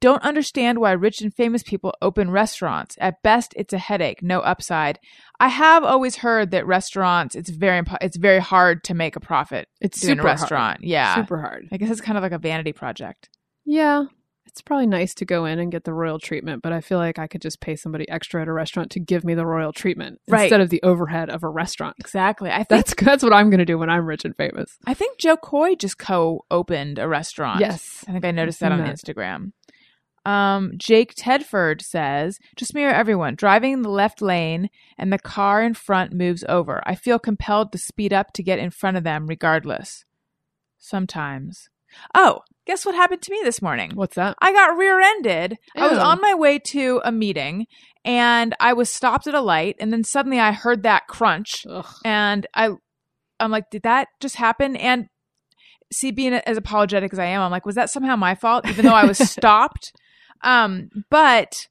"Don't 0.00 0.22
understand 0.22 0.78
why 0.78 0.92
rich 0.92 1.20
and 1.20 1.34
famous 1.34 1.62
people 1.62 1.94
open 2.00 2.30
restaurants. 2.30 2.96
At 3.00 3.22
best, 3.22 3.52
it's 3.56 3.72
a 3.72 3.78
headache, 3.78 4.22
no 4.22 4.40
upside. 4.40 4.98
I 5.38 5.48
have 5.48 5.84
always 5.84 6.16
heard 6.16 6.50
that 6.50 6.66
restaurants 6.66 7.34
it's 7.34 7.50
very 7.50 7.82
impo- 7.82 7.98
it's 8.00 8.16
very 8.16 8.40
hard 8.40 8.84
to 8.84 8.94
make 8.94 9.16
a 9.16 9.20
profit 9.20 9.68
It's 9.80 10.00
super 10.00 10.22
a 10.22 10.24
restaurant. 10.24 10.80
Yeah, 10.82 11.14
Super 11.14 11.40
hard. 11.40 11.68
I 11.72 11.76
guess 11.76 11.90
it's 11.90 12.00
kind 12.00 12.18
of 12.18 12.22
like 12.22 12.32
a 12.32 12.38
vanity 12.38 12.72
project. 12.72 13.28
Yeah. 13.64 14.04
It's 14.50 14.60
probably 14.62 14.86
nice 14.86 15.14
to 15.14 15.24
go 15.24 15.44
in 15.44 15.58
and 15.60 15.70
get 15.70 15.84
the 15.84 15.92
royal 15.92 16.18
treatment, 16.18 16.60
but 16.62 16.72
I 16.72 16.80
feel 16.80 16.98
like 16.98 17.18
I 17.18 17.26
could 17.28 17.40
just 17.40 17.60
pay 17.60 17.76
somebody 17.76 18.08
extra 18.08 18.42
at 18.42 18.48
a 18.48 18.52
restaurant 18.52 18.90
to 18.92 19.00
give 19.00 19.24
me 19.24 19.34
the 19.34 19.46
royal 19.46 19.72
treatment 19.72 20.20
Right. 20.28 20.42
instead 20.42 20.60
of 20.60 20.70
the 20.70 20.82
overhead 20.82 21.30
of 21.30 21.42
a 21.44 21.48
restaurant. 21.48 21.96
Exactly. 21.98 22.50
I 22.50 22.56
think 22.64 22.68
That's 22.68 22.94
that's 22.94 23.22
what 23.22 23.32
I'm 23.32 23.48
going 23.50 23.58
to 23.60 23.64
do 23.64 23.78
when 23.78 23.88
I'm 23.90 24.04
rich 24.06 24.24
and 24.24 24.36
famous. 24.36 24.76
I 24.86 24.94
think 24.94 25.18
Jo 25.18 25.36
Koy 25.36 25.76
just 25.76 25.98
co-opened 25.98 26.98
a 26.98 27.06
restaurant. 27.08 27.60
Yes. 27.60 28.04
I 28.08 28.12
think 28.12 28.24
I 28.24 28.32
noticed 28.32 28.60
that 28.60 28.72
on 28.72 28.78
that. 28.80 28.94
Instagram. 28.94 29.52
Um, 30.26 30.72
Jake 30.76 31.14
Tedford 31.14 31.80
says, 31.80 32.38
just 32.56 32.74
mirror 32.74 32.92
everyone 32.92 33.36
driving 33.36 33.72
in 33.72 33.82
the 33.82 33.88
left 33.88 34.20
lane 34.20 34.68
and 34.98 35.12
the 35.12 35.18
car 35.18 35.62
in 35.62 35.72
front 35.74 36.12
moves 36.12 36.44
over. 36.48 36.82
I 36.84 36.94
feel 36.94 37.18
compelled 37.18 37.72
to 37.72 37.78
speed 37.78 38.12
up 38.12 38.32
to 38.34 38.42
get 38.42 38.58
in 38.58 38.70
front 38.70 38.96
of 38.98 39.04
them 39.04 39.26
regardless. 39.28 40.04
Sometimes. 40.78 41.68
Oh, 42.14 42.40
guess 42.66 42.84
what 42.86 42.94
happened 42.94 43.22
to 43.22 43.32
me 43.32 43.40
this 43.42 43.62
morning? 43.62 43.92
What's 43.94 44.16
that? 44.16 44.36
I 44.40 44.52
got 44.52 44.76
rear 44.76 45.00
ended. 45.00 45.56
I 45.76 45.88
was 45.88 45.98
on 45.98 46.20
my 46.20 46.34
way 46.34 46.58
to 46.58 47.00
a 47.04 47.12
meeting 47.12 47.66
and 48.04 48.54
I 48.60 48.72
was 48.72 48.90
stopped 48.90 49.26
at 49.26 49.34
a 49.34 49.40
light 49.40 49.76
and 49.80 49.92
then 49.92 50.04
suddenly 50.04 50.38
I 50.38 50.52
heard 50.52 50.82
that 50.84 51.06
crunch 51.06 51.66
Ugh. 51.68 51.86
and 52.04 52.46
I 52.54 52.70
I'm 53.40 53.50
like, 53.50 53.70
did 53.70 53.82
that 53.82 54.08
just 54.20 54.36
happen? 54.36 54.76
And 54.76 55.06
see, 55.92 56.10
being 56.10 56.34
as 56.34 56.56
apologetic 56.56 57.12
as 57.12 57.18
I 57.18 57.26
am, 57.26 57.40
I'm 57.40 57.50
like, 57.50 57.66
was 57.66 57.74
that 57.74 57.90
somehow 57.90 58.16
my 58.16 58.34
fault? 58.34 58.68
Even 58.68 58.84
though 58.84 58.94
I 58.94 59.06
was 59.06 59.18
stopped. 59.30 59.92
Um, 60.42 60.90
but 61.10 61.66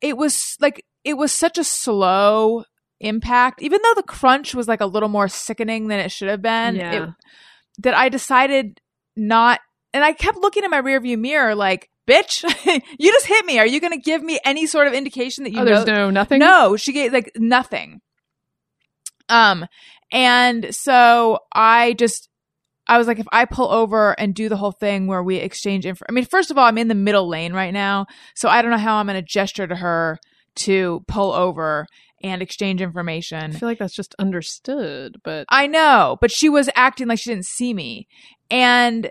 it 0.00 0.16
was 0.16 0.56
like 0.60 0.84
it 1.04 1.14
was 1.14 1.32
such 1.32 1.58
a 1.58 1.64
slow 1.64 2.64
impact, 3.00 3.62
even 3.62 3.80
though 3.82 3.94
the 3.94 4.02
crunch 4.02 4.54
was 4.54 4.68
like 4.68 4.80
a 4.80 4.86
little 4.86 5.08
more 5.08 5.28
sickening 5.28 5.88
than 5.88 5.98
it 5.98 6.12
should 6.12 6.28
have 6.28 6.42
been. 6.42 6.76
Yeah. 6.76 7.04
It, 7.04 7.10
that 7.78 7.94
I 7.94 8.08
decided 8.08 8.80
not 9.20 9.60
and 9.92 10.04
I 10.04 10.12
kept 10.12 10.38
looking 10.38 10.64
in 10.64 10.70
my 10.70 10.80
rearview 10.80 11.18
mirror 11.18 11.54
like, 11.54 11.90
bitch, 12.08 12.42
you 12.98 13.12
just 13.12 13.26
hit 13.26 13.44
me. 13.44 13.58
Are 13.58 13.66
you 13.66 13.80
gonna 13.80 13.98
give 13.98 14.22
me 14.22 14.40
any 14.44 14.66
sort 14.66 14.86
of 14.86 14.94
indication 14.94 15.44
that 15.44 15.52
you 15.52 15.60
oh, 15.60 15.64
know 15.64 15.74
there's 15.74 15.86
no 15.86 16.10
nothing. 16.10 16.38
no, 16.38 16.76
she 16.76 16.92
gave 16.92 17.12
like 17.12 17.30
nothing. 17.36 18.00
Um, 19.28 19.66
and 20.10 20.74
so 20.74 21.38
I 21.54 21.92
just, 21.92 22.28
I 22.88 22.98
was 22.98 23.06
like, 23.06 23.20
if 23.20 23.26
I 23.30 23.44
pull 23.44 23.70
over 23.70 24.18
and 24.18 24.34
do 24.34 24.48
the 24.48 24.56
whole 24.56 24.72
thing 24.72 25.06
where 25.06 25.22
we 25.22 25.36
exchange 25.36 25.86
info, 25.86 26.04
I 26.08 26.12
mean, 26.12 26.24
first 26.24 26.50
of 26.50 26.58
all, 26.58 26.64
I'm 26.64 26.78
in 26.78 26.88
the 26.88 26.96
middle 26.96 27.28
lane 27.28 27.52
right 27.52 27.72
now, 27.72 28.06
so 28.34 28.48
I 28.48 28.60
don't 28.60 28.72
know 28.72 28.76
how 28.76 28.96
I'm 28.96 29.06
going 29.06 29.14
to 29.14 29.22
gesture 29.22 29.68
to 29.68 29.76
her 29.76 30.18
to 30.56 31.04
pull 31.06 31.32
over 31.32 31.86
and 32.22 32.42
exchange 32.42 32.80
information. 32.82 33.42
I 33.54 33.58
feel 33.58 33.68
like 33.68 33.78
that's 33.78 33.94
just 33.94 34.14
understood, 34.18 35.20
but 35.24 35.46
I 35.48 35.66
know, 35.66 36.18
but 36.20 36.30
she 36.30 36.48
was 36.48 36.68
acting 36.74 37.08
like 37.08 37.18
she 37.18 37.30
didn't 37.30 37.46
see 37.46 37.72
me. 37.74 38.06
And 38.50 39.10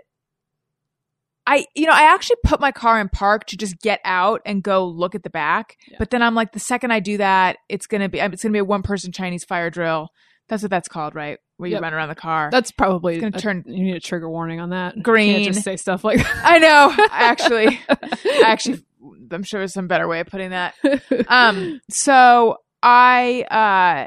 I, 1.46 1.64
you 1.74 1.86
know, 1.86 1.92
I 1.92 2.02
actually 2.14 2.36
put 2.44 2.60
my 2.60 2.70
car 2.70 3.00
in 3.00 3.08
park 3.08 3.46
to 3.46 3.56
just 3.56 3.80
get 3.80 4.00
out 4.04 4.40
and 4.46 4.62
go 4.62 4.86
look 4.86 5.14
at 5.14 5.22
the 5.24 5.30
back. 5.30 5.76
Yeah. 5.90 5.96
But 5.98 6.10
then 6.10 6.22
I'm 6.22 6.34
like, 6.34 6.52
the 6.52 6.60
second 6.60 6.92
I 6.92 7.00
do 7.00 7.16
that, 7.16 7.56
it's 7.68 7.86
gonna 7.86 8.08
be, 8.08 8.20
it's 8.20 8.42
gonna 8.42 8.52
be 8.52 8.58
a 8.60 8.64
one 8.64 8.82
person 8.82 9.10
Chinese 9.10 9.44
fire 9.44 9.70
drill. 9.70 10.10
That's 10.48 10.62
what 10.62 10.70
that's 10.70 10.88
called, 10.88 11.14
right? 11.14 11.38
Where 11.56 11.68
you 11.68 11.74
Yep. 11.74 11.82
run 11.82 11.94
around 11.94 12.08
the 12.08 12.14
car. 12.14 12.50
that's 12.52 12.70
probably 12.70 13.16
It's 13.16 13.22
gonna 13.22 13.36
a- 13.36 13.40
turn- 13.40 13.64
You 13.66 13.82
need 13.84 13.96
a 13.96 14.00
trigger 14.00 14.28
warning 14.30 14.60
on 14.60 14.70
that. 14.70 14.96
You 14.96 15.02
Green. 15.02 15.42
can't 15.42 15.54
just 15.54 15.64
say 15.64 15.76
stuff 15.76 16.04
like 16.04 16.18
that. 16.18 16.40
I 16.44 16.58
know. 16.58 16.92
I 17.10 17.24
actually, 17.24 17.80
I 17.88 18.42
actually, 18.46 18.84
I'm 19.32 19.42
sure 19.42 19.60
there's 19.60 19.72
some 19.72 19.88
better 19.88 20.06
way 20.06 20.20
of 20.20 20.26
putting 20.28 20.50
that. 20.50 20.74
um 21.28 21.80
so 21.88 22.58
i 22.82 23.42
uh 23.50 24.06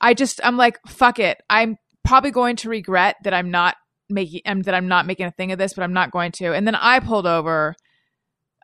i 0.00 0.14
just 0.14 0.40
i'm 0.44 0.56
like 0.56 0.78
fuck 0.86 1.18
it 1.18 1.40
i'm 1.50 1.76
probably 2.04 2.30
going 2.30 2.56
to 2.56 2.68
regret 2.68 3.16
that 3.24 3.34
i'm 3.34 3.50
not 3.50 3.76
making 4.08 4.40
um, 4.46 4.62
that 4.62 4.74
i'm 4.74 4.88
not 4.88 5.06
making 5.06 5.26
a 5.26 5.30
thing 5.30 5.52
of 5.52 5.58
this 5.58 5.74
but 5.74 5.82
i'm 5.82 5.92
not 5.92 6.10
going 6.10 6.32
to 6.32 6.52
and 6.52 6.66
then 6.66 6.74
i 6.74 7.00
pulled 7.00 7.26
over 7.26 7.74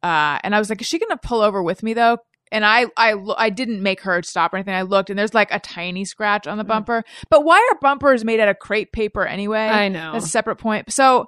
uh 0.02 0.38
and 0.42 0.54
i 0.54 0.58
was 0.58 0.68
like 0.70 0.80
is 0.80 0.86
she 0.86 0.98
gonna 0.98 1.18
pull 1.22 1.40
over 1.40 1.62
with 1.62 1.82
me 1.82 1.94
though 1.94 2.18
and 2.50 2.64
I, 2.64 2.86
I, 2.96 3.14
I 3.36 3.50
didn't 3.50 3.82
make 3.82 4.00
her 4.00 4.22
stop 4.22 4.54
or 4.54 4.56
anything. 4.56 4.72
I 4.72 4.80
looked, 4.80 5.10
and 5.10 5.18
there's 5.18 5.34
like 5.34 5.52
a 5.52 5.60
tiny 5.60 6.06
scratch 6.06 6.46
on 6.46 6.56
the 6.56 6.64
Mm. 6.64 6.68
bumper. 6.68 7.04
But 7.28 7.44
why 7.44 7.58
are 7.58 7.78
bumpers 7.78 8.24
made 8.24 8.40
out 8.40 8.48
of 8.48 8.58
crepe 8.58 8.90
paper 8.90 9.26
anyway? 9.26 9.68
I 9.68 9.88
know. 9.88 10.12
That's 10.12 10.24
a 10.24 10.30
separate 10.30 10.56
point. 10.56 10.90
So, 10.90 11.26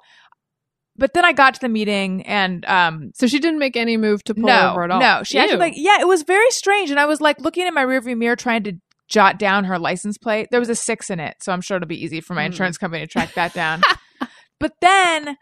but 1.01 1.15
then 1.15 1.25
I 1.25 1.33
got 1.33 1.55
to 1.55 1.59
the 1.59 1.67
meeting, 1.67 2.21
and 2.27 2.63
um, 2.65 3.11
so 3.15 3.25
she 3.25 3.39
didn't 3.39 3.57
make 3.57 3.75
any 3.75 3.97
move 3.97 4.23
to 4.25 4.35
pull 4.35 4.43
no, 4.45 4.69
over 4.69 4.83
at 4.83 4.91
all. 4.91 4.99
No, 4.99 5.23
she 5.23 5.39
actually 5.39 5.57
like 5.57 5.73
yeah, 5.75 5.99
it 5.99 6.07
was 6.07 6.21
very 6.21 6.51
strange, 6.51 6.91
and 6.91 6.99
I 6.99 7.07
was 7.07 7.19
like 7.19 7.41
looking 7.41 7.65
in 7.65 7.73
my 7.73 7.83
rearview 7.83 8.15
mirror 8.15 8.35
trying 8.35 8.63
to 8.65 8.73
jot 9.07 9.39
down 9.39 9.63
her 9.63 9.79
license 9.79 10.19
plate. 10.19 10.49
There 10.51 10.59
was 10.59 10.69
a 10.69 10.75
six 10.75 11.09
in 11.09 11.19
it, 11.19 11.37
so 11.41 11.51
I'm 11.51 11.59
sure 11.61 11.77
it'll 11.77 11.87
be 11.87 12.01
easy 12.01 12.21
for 12.21 12.35
my 12.35 12.43
Hmm. 12.43 12.51
insurance 12.51 12.77
company 12.77 13.01
to 13.03 13.07
track 13.11 13.33
that 13.33 13.51
down. 13.55 13.81
but 14.59 14.73
then, 14.79 15.37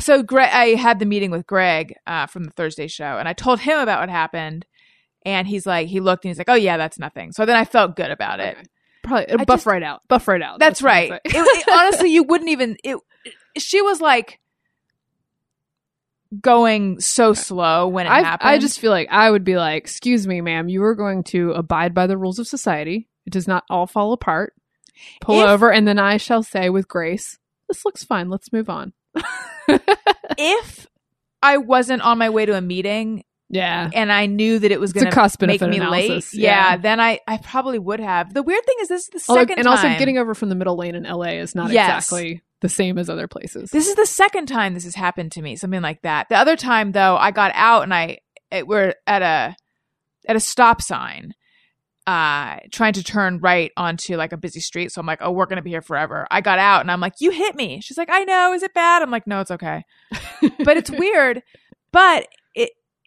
so 0.00 0.24
Greg, 0.24 0.50
I 0.52 0.70
had 0.74 0.98
the 0.98 1.06
meeting 1.06 1.30
with 1.30 1.46
Greg 1.46 1.94
uh, 2.08 2.26
from 2.26 2.42
the 2.42 2.50
Thursday 2.50 2.88
show, 2.88 3.16
and 3.16 3.28
I 3.28 3.32
told 3.32 3.60
him 3.60 3.78
about 3.78 4.00
what 4.00 4.08
happened, 4.10 4.66
and 5.24 5.46
he's 5.46 5.66
like, 5.66 5.86
he 5.86 6.00
looked 6.00 6.24
and 6.24 6.30
he's 6.30 6.38
like, 6.38 6.50
oh 6.50 6.54
yeah, 6.54 6.76
that's 6.76 6.98
nothing. 6.98 7.30
So 7.30 7.46
then 7.46 7.54
I 7.56 7.64
felt 7.64 7.94
good 7.94 8.10
about 8.10 8.40
it. 8.40 8.56
Okay. 8.56 8.66
Probably 9.04 9.36
buff 9.44 9.58
just- 9.58 9.66
right 9.66 9.84
out. 9.84 10.02
Buff 10.08 10.26
right 10.26 10.42
out. 10.42 10.58
That's 10.58 10.82
what 10.82 10.90
I'm 10.92 11.10
right. 11.12 11.20
It- 11.24 11.32
it- 11.36 11.68
honestly, 11.72 12.10
you 12.10 12.24
wouldn't 12.24 12.50
even. 12.50 12.76
It. 12.82 12.98
She 13.56 13.80
was 13.80 14.00
like 14.00 14.40
going 16.40 17.00
so 17.00 17.32
slow 17.32 17.88
when 17.88 18.06
it 18.06 18.10
I, 18.10 18.22
happened. 18.22 18.48
I 18.48 18.58
just 18.58 18.80
feel 18.80 18.90
like 18.90 19.08
I 19.10 19.30
would 19.30 19.44
be 19.44 19.56
like, 19.56 19.82
"Excuse 19.82 20.26
me, 20.26 20.40
ma'am, 20.40 20.68
you 20.68 20.82
are 20.84 20.94
going 20.94 21.24
to 21.24 21.52
abide 21.52 21.94
by 21.94 22.06
the 22.06 22.16
rules 22.16 22.38
of 22.38 22.46
society. 22.46 23.08
It 23.26 23.32
does 23.32 23.48
not 23.48 23.64
all 23.70 23.86
fall 23.86 24.12
apart. 24.12 24.54
Pull 25.20 25.40
If- 25.40 25.48
over, 25.48 25.72
and 25.72 25.86
then 25.86 25.98
I 25.98 26.16
shall 26.16 26.42
say 26.42 26.70
with 26.70 26.88
grace, 26.88 27.38
this 27.68 27.84
looks 27.84 28.04
fine. 28.04 28.28
Let's 28.28 28.52
move 28.52 28.70
on." 28.70 28.92
if 30.38 30.86
I 31.42 31.56
wasn't 31.58 32.02
on 32.02 32.18
my 32.18 32.30
way 32.30 32.46
to 32.46 32.56
a 32.56 32.60
meeting 32.60 33.24
yeah, 33.48 33.88
and 33.94 34.10
I 34.10 34.26
knew 34.26 34.58
that 34.58 34.72
it 34.72 34.80
was 34.80 34.92
going 34.92 35.08
to 35.10 35.46
make 35.46 35.60
me 35.60 35.76
analysis, 35.76 36.34
late, 36.34 36.42
yeah, 36.42 36.70
yeah. 36.70 36.76
then 36.78 36.98
I, 36.98 37.20
I 37.28 37.36
probably 37.38 37.78
would 37.78 38.00
have. 38.00 38.34
The 38.34 38.42
weird 38.42 38.64
thing 38.66 38.76
is, 38.80 38.88
this 38.88 39.02
is 39.02 39.08
the 39.08 39.20
second 39.20 39.58
and 39.58 39.66
time. 39.66 39.76
also 39.76 39.98
getting 39.98 40.18
over 40.18 40.34
from 40.34 40.48
the 40.48 40.56
middle 40.56 40.76
lane 40.76 40.96
in 40.96 41.04
LA 41.04 41.38
is 41.38 41.54
not 41.54 41.70
Yes. 41.70 42.06
exactly 42.08 42.42
the 42.66 42.74
same 42.74 42.98
as 42.98 43.08
other 43.08 43.28
places. 43.28 43.70
this 43.70 43.86
is 43.86 43.94
the 43.94 44.06
second 44.06 44.46
time 44.46 44.74
this 44.74 44.82
has 44.82 44.96
happened 44.96 45.30
to 45.32 45.42
me, 45.42 45.54
something 45.54 45.82
like 45.82 46.02
that. 46.02 46.28
The 46.28 46.36
other 46.36 46.56
time, 46.56 46.90
though, 46.90 47.16
I 47.16 47.30
got 47.30 47.52
out 47.54 47.84
and 47.84 47.94
I 47.94 48.18
it, 48.50 48.66
we're 48.66 48.94
at 49.06 49.22
a 49.22 49.56
at 50.28 50.34
a 50.34 50.40
stop 50.40 50.82
sign, 50.82 51.32
uh, 52.08 52.56
trying 52.72 52.94
to 52.94 53.04
turn 53.04 53.38
right 53.38 53.70
onto 53.76 54.16
like 54.16 54.32
a 54.32 54.36
busy 54.36 54.58
street. 54.58 54.90
So 54.90 55.00
I'm 55.00 55.06
like, 55.06 55.20
oh, 55.22 55.30
we're 55.30 55.46
gonna 55.46 55.62
be 55.62 55.70
here 55.70 55.82
forever. 55.82 56.26
I 56.28 56.40
got 56.40 56.58
out 56.58 56.80
and 56.80 56.90
I'm 56.90 57.00
like, 57.00 57.14
you 57.20 57.30
hit 57.30 57.54
me. 57.54 57.80
She's 57.80 57.98
like, 57.98 58.10
I 58.10 58.24
know. 58.24 58.52
Is 58.52 58.64
it 58.64 58.74
bad? 58.74 59.02
I'm 59.02 59.12
like, 59.12 59.28
no, 59.28 59.40
it's 59.40 59.52
okay. 59.52 59.84
but 60.64 60.76
it's 60.76 60.90
weird. 60.90 61.42
But 61.92 62.26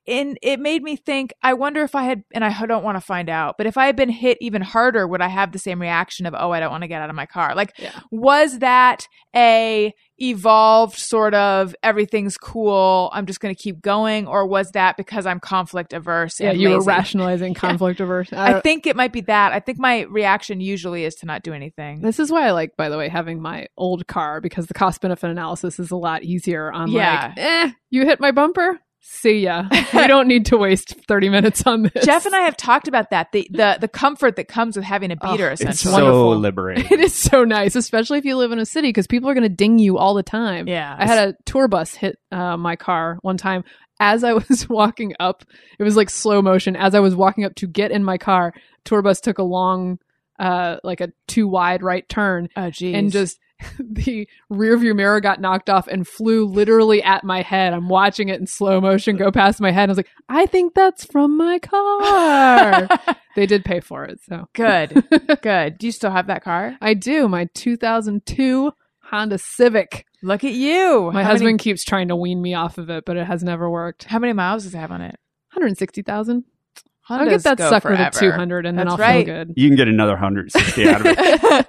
and 0.10 0.38
it 0.42 0.60
made 0.60 0.82
me 0.84 0.96
think. 0.96 1.32
I 1.44 1.54
wonder 1.54 1.84
if 1.84 1.94
I 1.96 2.04
had, 2.04 2.24
and 2.34 2.44
I 2.44 2.66
don't 2.66 2.84
want 2.84 2.98
to 2.98 3.02
find 3.02 3.30
out. 3.30 3.58
But 3.58 3.68
if 3.68 3.78
I 3.78 3.86
had 3.86 3.96
been 3.96 4.10
hit 4.10 4.38
even 4.42 4.62
harder, 4.62 5.08
would 5.08 5.22
I 5.22 5.28
have 5.28 5.52
the 5.52 5.60
same 5.60 5.80
reaction 5.82 6.26
of, 6.26 6.34
oh, 6.38 6.52
I 6.52 6.60
don't 6.60 6.72
want 6.72 6.82
to 6.84 6.88
get 6.88 7.02
out 7.02 7.10
of 7.10 7.16
my 7.16 7.26
car? 7.26 7.56
Like, 7.56 7.74
Yeah. 7.78 7.92
was 8.12 8.60
that 8.60 9.08
a 9.36 9.94
evolved 10.22 10.98
sort 10.98 11.34
of 11.34 11.76
everything's 11.84 12.38
cool? 12.38 13.10
I'm 13.14 13.26
just 13.26 13.40
going 13.40 13.54
to 13.56 13.62
keep 13.62 13.82
going, 13.82 14.28
or 14.28 14.46
was 14.48 14.72
that 14.72 14.98
because 14.98 15.26
I'm 15.26 15.40
conflict 15.40 15.94
averse? 15.94 16.40
yeah, 16.40 16.52
you 16.52 16.70
were 16.70 16.82
rationalizing 16.84 17.54
conflict 17.66 18.00
averse. 18.00 18.32
I 18.34 18.56
I 18.56 18.62
think 18.62 18.86
it 18.88 18.96
might 18.96 19.14
be 19.14 19.22
that. 19.22 19.54
I 19.54 19.60
think 19.60 19.80
my 19.80 20.02
reaction 20.02 20.60
usually 20.60 21.06
is 21.06 21.16
to 21.16 21.26
not 21.26 21.44
do 21.44 21.54
anything. 21.54 22.02
This 22.02 22.20
is 22.20 22.32
why 22.32 22.48
I 22.48 22.52
like, 22.52 22.76
by 22.78 22.90
the 22.90 22.98
way, 22.98 23.08
having 23.10 23.42
my 23.42 23.68
old 23.78 24.08
car 24.08 24.42
because 24.42 24.68
the 24.68 24.74
cost 24.74 25.02
benefit 25.02 25.30
analysis 25.30 25.80
is 25.80 25.92
a 25.92 25.96
lot 25.96 26.24
easier 26.24 26.72
on 26.72 26.90
Yeah. 26.90 27.28
like, 27.28 27.38
eh, 27.38 27.72
you 27.90 28.06
hit 28.06 28.20
my 28.20 28.32
bumper? 28.32 28.80
See 29.02 29.40
ya. 29.40 29.66
we 29.94 30.08
don't 30.08 30.28
need 30.28 30.46
to 30.48 30.58
waste 30.58 30.96
30 31.08 31.30
minutes 31.30 31.66
on 31.66 31.84
this. 31.84 32.06
Jeff 32.06 32.26
and 32.26 32.36
I 32.36 32.42
have 32.42 32.56
talked 32.58 32.88
about 32.88 33.10
that. 33.12 33.32
The 33.32 33.48
the 33.52 33.78
the 33.82 33.88
comfort 33.88 34.36
that 34.36 34.48
comes 34.48 34.76
with 34.76 34.86
having 34.86 35.12
a 35.12 35.16
Oh, 35.22 35.32
beater. 35.32 35.50
it's 35.50 35.62
It's 35.62 35.80
so 35.82 35.92
wonderful. 35.92 36.38
liberating. 36.38 36.86
It 36.92 37.00
is 37.00 37.16
so 37.16 37.44
nice, 37.44 37.76
especially 37.76 38.20
if 38.20 38.26
you 38.26 38.36
live 38.38 38.52
in 38.52 38.60
a 38.60 38.66
city 38.66 38.90
because 38.90 39.08
people 39.08 39.30
are 39.30 39.34
going 39.34 39.44
to 39.44 39.50
ding 39.50 39.80
you 39.80 39.98
all 39.98 40.14
the 40.14 40.24
time. 40.24 40.68
Yeah. 40.68 40.96
I 40.98 41.06
had 41.06 41.30
a 41.30 41.36
tour 41.46 41.68
bus 41.68 41.94
hit 41.96 42.18
uh, 42.32 42.56
my 42.58 42.76
car 42.76 43.18
one 43.22 43.38
time 43.38 43.64
as 44.00 44.24
I 44.24 44.34
was 44.50 44.68
walking 44.70 45.14
up. 45.20 45.44
It 45.80 45.84
was 45.84 45.96
like 45.98 46.10
slow 46.10 46.42
motion. 46.42 46.76
As 46.76 46.94
I 46.94 47.00
was 47.00 47.16
walking 47.16 47.46
up 47.46 47.56
to 47.56 47.68
get 47.68 47.92
in 47.92 48.04
my 48.04 48.18
car, 48.18 48.54
tour 48.86 49.02
bus 49.02 49.20
took 49.22 49.38
a 49.40 49.44
long, 49.44 50.00
uh, 50.40 50.78
like 50.84 51.02
a 51.02 51.10
too 51.28 51.48
wide 51.48 51.82
right 51.84 52.08
turn 52.08 52.48
Oh, 52.56 52.70
geez. 52.70 52.96
and 52.96 53.12
just 53.12 53.40
the 53.80 54.28
rear 54.50 54.78
view 54.78 54.94
mirror 54.94 55.20
got 55.20 55.42
knocked 55.42 55.70
off 55.70 55.88
and 55.88 56.08
flew 56.08 56.46
literally 56.46 57.04
at 57.04 57.24
my 57.24 57.42
head. 57.42 57.74
I'm 57.74 57.90
watching 57.90 58.30
it 58.30 58.40
in 58.40 58.48
slow 58.48 58.80
motion 58.80 59.18
go 59.18 59.32
past 59.32 59.60
my 59.60 59.72
head. 59.72 59.84
And 59.84 59.92
I 59.92 59.94
was 59.94 59.98
like, 59.98 60.10
I 60.30 60.46
think 60.46 60.74
that's 60.74 61.06
from 61.06 61.38
my 61.38 61.60
car. 61.60 62.88
they 63.36 63.46
did 63.46 63.66
pay 63.66 63.80
for 63.80 64.06
it. 64.06 64.20
So 64.24 64.48
good. 64.54 65.04
Good. 65.42 65.78
Do 65.78 65.88
you 65.88 65.92
still 65.92 66.12
have 66.12 66.28
that 66.28 66.44
car? 66.44 66.76
I 66.82 66.94
do. 66.94 67.28
My 67.28 67.48
2002 67.54 68.72
Honda 69.04 69.38
Civic. 69.38 70.06
Look 70.22 70.44
at 70.44 70.54
you. 70.54 71.12
My 71.14 71.24
How 71.24 71.32
husband 71.32 71.48
Many, 71.48 71.58
keeps 71.58 71.84
trying 71.84 72.10
to 72.10 72.16
wean 72.16 72.42
me 72.42 72.54
off 72.54 72.78
of 72.78 72.90
it, 72.90 73.06
but 73.06 73.18
it 73.18 73.26
has 73.26 73.44
never 73.44 73.70
worked. 73.70 74.04
how 74.06 74.20
many 74.20 74.34
miles 74.34 74.64
does 74.64 74.74
it 74.74 74.78
have 74.78 74.92
on 74.92 75.02
it? 75.02 75.16
160,000. 75.54 76.44
I'll 77.10 77.28
get 77.28 77.44
that 77.44 77.58
sucker 77.58 77.96
forever. 77.96 78.12
to 78.12 78.20
200 78.20 78.66
and 78.68 78.78
then 78.78 78.88
I'll 78.88 78.98
right. 78.98 79.26
feel 79.26 79.36
good. 79.36 79.54
You 79.56 79.68
can 79.68 79.76
get 79.76 79.88
another 79.88 80.12
160 80.12 80.90
out 80.90 81.02
of 81.02 81.08
it. 81.08 81.68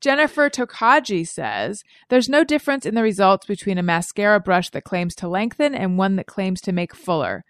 Jennifer 0.00 0.48
Tokaji 0.48 1.28
says 1.28 1.82
there's 2.08 2.28
no 2.28 2.42
difference 2.42 2.86
in 2.86 2.94
the 2.94 3.02
results 3.02 3.46
between 3.46 3.78
a 3.78 3.82
mascara 3.82 4.40
brush 4.40 4.70
that 4.70 4.84
claims 4.84 5.14
to 5.16 5.28
lengthen 5.28 5.74
and 5.74 5.98
one 5.98 6.16
that 6.16 6.26
claims 6.26 6.60
to 6.62 6.72
make 6.72 6.94
fuller. 6.94 7.44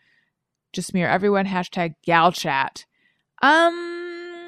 Just 0.72 0.88
smear 0.88 1.08
everyone 1.08 1.46
hashtag 1.46 1.94
gal 2.04 2.32
chat. 2.32 2.84
Um, 3.42 4.44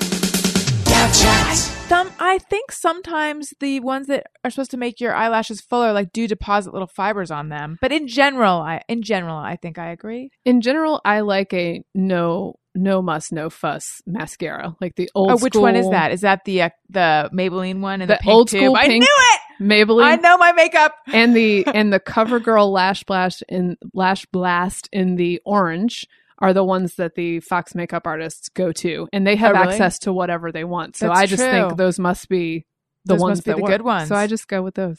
gal 0.84 1.12
chat. 1.12 1.56
some 1.56 2.10
I 2.18 2.38
think 2.38 2.72
sometimes 2.72 3.54
the 3.60 3.80
ones 3.80 4.08
that 4.08 4.26
are 4.44 4.50
supposed 4.50 4.70
to 4.72 4.76
make 4.76 5.00
your 5.00 5.14
eyelashes 5.14 5.60
fuller 5.60 5.92
like 5.92 6.12
do 6.12 6.26
deposit 6.26 6.72
little 6.72 6.88
fibers 6.88 7.30
on 7.30 7.48
them. 7.48 7.78
But 7.80 7.92
in 7.92 8.08
general, 8.08 8.58
I 8.58 8.82
in 8.88 9.02
general 9.02 9.36
I 9.36 9.56
think 9.56 9.78
I 9.78 9.90
agree. 9.90 10.30
In 10.44 10.60
general, 10.60 11.00
I 11.04 11.20
like 11.20 11.52
a 11.54 11.82
no 11.94 12.56
no 12.74 13.02
muss 13.02 13.30
no 13.32 13.50
fuss 13.50 14.00
mascara, 14.06 14.74
like 14.80 14.94
the 14.96 15.10
old 15.14 15.30
oh, 15.32 15.36
which 15.38 15.54
one 15.54 15.76
is 15.76 15.88
that? 15.90 16.12
Is 16.12 16.22
that 16.22 16.44
the 16.44 16.62
uh, 16.62 16.70
the 16.88 17.30
Maybelline 17.32 17.80
one 17.80 18.00
and 18.00 18.10
the, 18.10 18.14
The 18.14 18.20
pink 18.22 18.32
old 18.34 18.48
tube? 18.48 18.62
school 18.62 18.76
I 18.78 18.86
knew 18.86 19.02
it. 19.06 19.40
Maybelline 19.62 20.04
I 20.04 20.16
know 20.16 20.38
my 20.38 20.52
makeup. 20.52 20.94
and 21.12 21.36
the 21.36 21.66
and 21.66 21.92
the 21.92 22.00
CoverGirl 22.00 22.70
Lash 22.72 23.04
Blast 23.04 23.44
in 23.48 23.76
Lash 23.94 24.24
Blast 24.26 24.88
in 24.92 25.16
the 25.16 25.40
orange 25.44 26.06
are 26.38 26.52
the 26.52 26.64
ones 26.64 26.96
that 26.96 27.14
the 27.14 27.38
Fox 27.40 27.74
makeup 27.74 28.06
artists 28.06 28.48
go 28.48 28.72
to, 28.72 29.06
and 29.12 29.24
they 29.26 29.36
have 29.36 29.54
Oh, 29.54 29.60
really? 29.60 29.72
access 29.74 30.00
to 30.00 30.12
whatever 30.12 30.50
they 30.50 30.64
want. 30.64 30.96
So 30.96 31.06
That's 31.08 31.18
I 31.20 31.26
just 31.26 31.42
true. 31.42 31.52
think 31.52 31.76
those 31.76 31.98
must 32.00 32.28
be 32.28 32.66
the 33.04 33.14
Those 33.14 33.20
ones 33.20 33.40
be 33.42 33.50
that 33.50 33.56
the 33.58 33.62
work. 33.62 33.70
good 33.70 33.82
ones. 33.82 34.08
So 34.08 34.16
I 34.16 34.26
just 34.26 34.48
go 34.48 34.60
with 34.62 34.74
those. 34.74 34.98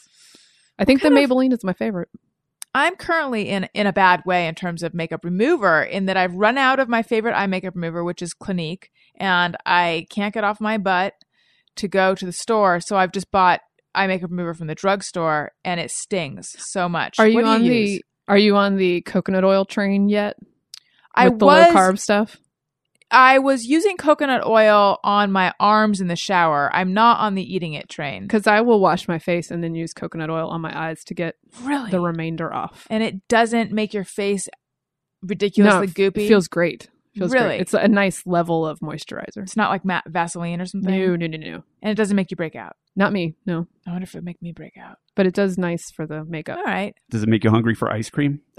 I 0.78 0.84
think 0.84 1.02
the 1.02 1.08
kind 1.10 1.18
of- 1.18 1.30
Maybelline 1.30 1.52
is 1.52 1.62
my 1.64 1.72
favorite. 1.74 2.08
I'm 2.74 2.96
currently 2.96 3.48
in 3.48 3.68
in 3.72 3.86
a 3.86 3.92
bad 3.92 4.22
way 4.26 4.48
in 4.48 4.54
terms 4.54 4.82
of 4.82 4.94
makeup 4.94 5.24
remover 5.24 5.82
in 5.82 6.06
that 6.06 6.16
I've 6.16 6.34
run 6.34 6.58
out 6.58 6.80
of 6.80 6.88
my 6.88 7.02
favorite 7.02 7.34
eye 7.34 7.46
makeup 7.46 7.74
remover, 7.76 8.02
which 8.02 8.20
is 8.20 8.34
Clinique, 8.34 8.90
and 9.16 9.56
I 9.64 10.06
can't 10.10 10.34
get 10.34 10.44
off 10.44 10.60
my 10.60 10.76
butt 10.76 11.14
to 11.76 11.88
go 11.88 12.14
to 12.14 12.26
the 12.26 12.32
store. 12.32 12.80
So 12.80 12.96
I've 12.96 13.12
just 13.12 13.30
bought 13.30 13.60
eye 13.94 14.08
makeup 14.08 14.30
remover 14.30 14.54
from 14.54 14.66
the 14.66 14.74
drugstore, 14.74 15.52
and 15.64 15.78
it 15.78 15.92
stings 15.92 16.48
so 16.58 16.88
much. 16.88 17.18
Are 17.18 17.28
you 17.28 17.44
on 17.44 17.64
use? 17.64 18.00
the 18.00 18.04
Are 18.26 18.38
you 18.38 18.56
on 18.56 18.76
the 18.76 19.02
coconut 19.02 19.44
oil 19.44 19.64
train 19.64 20.08
yet? 20.08 20.36
I 21.14 21.28
with 21.28 21.38
the 21.38 21.46
was 21.46 21.68
low 21.68 21.72
carb 21.72 21.98
stuff. 21.98 22.38
I 23.10 23.38
was 23.38 23.64
using 23.66 23.96
coconut 23.96 24.44
oil 24.46 24.98
on 25.04 25.30
my 25.30 25.52
arms 25.60 26.00
in 26.00 26.08
the 26.08 26.16
shower. 26.16 26.70
I'm 26.74 26.92
not 26.94 27.20
on 27.20 27.34
the 27.34 27.42
eating 27.54 27.74
it 27.74 27.88
train. 27.88 28.22
Because 28.22 28.46
I 28.46 28.60
will 28.62 28.80
wash 28.80 29.06
my 29.06 29.18
face 29.18 29.50
and 29.50 29.62
then 29.62 29.74
use 29.74 29.92
coconut 29.92 30.30
oil 30.30 30.48
on 30.48 30.60
my 30.60 30.76
eyes 30.88 31.04
to 31.04 31.14
get 31.14 31.36
Really, 31.62 31.90
the 31.90 32.00
remainder 32.00 32.52
off. 32.52 32.86
and 32.90 33.02
it 33.02 33.26
doesn't 33.28 33.70
make 33.72 33.94
your 33.94 34.04
face 34.04 34.48
ridiculously 35.22 35.86
it 35.86 35.94
goopy. 35.94 36.26
feels 36.28 36.48
great. 36.48 36.88
Feels 37.14 37.32
Really? 37.32 37.46
great. 37.46 37.60
It's 37.60 37.74
a 37.74 37.86
nice 37.86 38.26
level 38.26 38.66
of 38.66 38.80
moisturizer. 38.80 39.36
it's 39.38 39.56
not 39.56 39.70
like 39.70 39.84
matte 39.84 40.04
Vaseline 40.08 40.60
or 40.60 40.66
something. 40.66 40.90
No, 40.90 41.14
no, 41.14 41.26
no, 41.28 41.36
no. 41.38 41.64
and 41.82 41.90
it 41.92 41.94
doesn't 41.94 42.16
make 42.16 42.32
you 42.32 42.36
break 42.36 42.56
out. 42.56 42.74
Not 42.96 43.12
me. 43.12 43.34
No. 43.46 43.66
I 43.86 43.92
wonder 43.92 44.04
if 44.04 44.14
it 44.14 44.18
would 44.18 44.24
make 44.24 44.42
me 44.42 44.50
break 44.52 44.76
out. 44.76 44.96
But 45.14 45.26
it 45.26 45.34
does 45.34 45.56
nice 45.56 45.90
for 45.92 46.06
the 46.06 46.24
makeup. 46.24 46.58
All 46.58 46.64
right. 46.64 46.94
Does 47.10 47.22
it 47.22 47.28
make 47.28 47.44
you 47.44 47.50
hungry 47.50 47.74
for 47.76 47.92
ice 47.92 48.10
cream? 48.10 48.40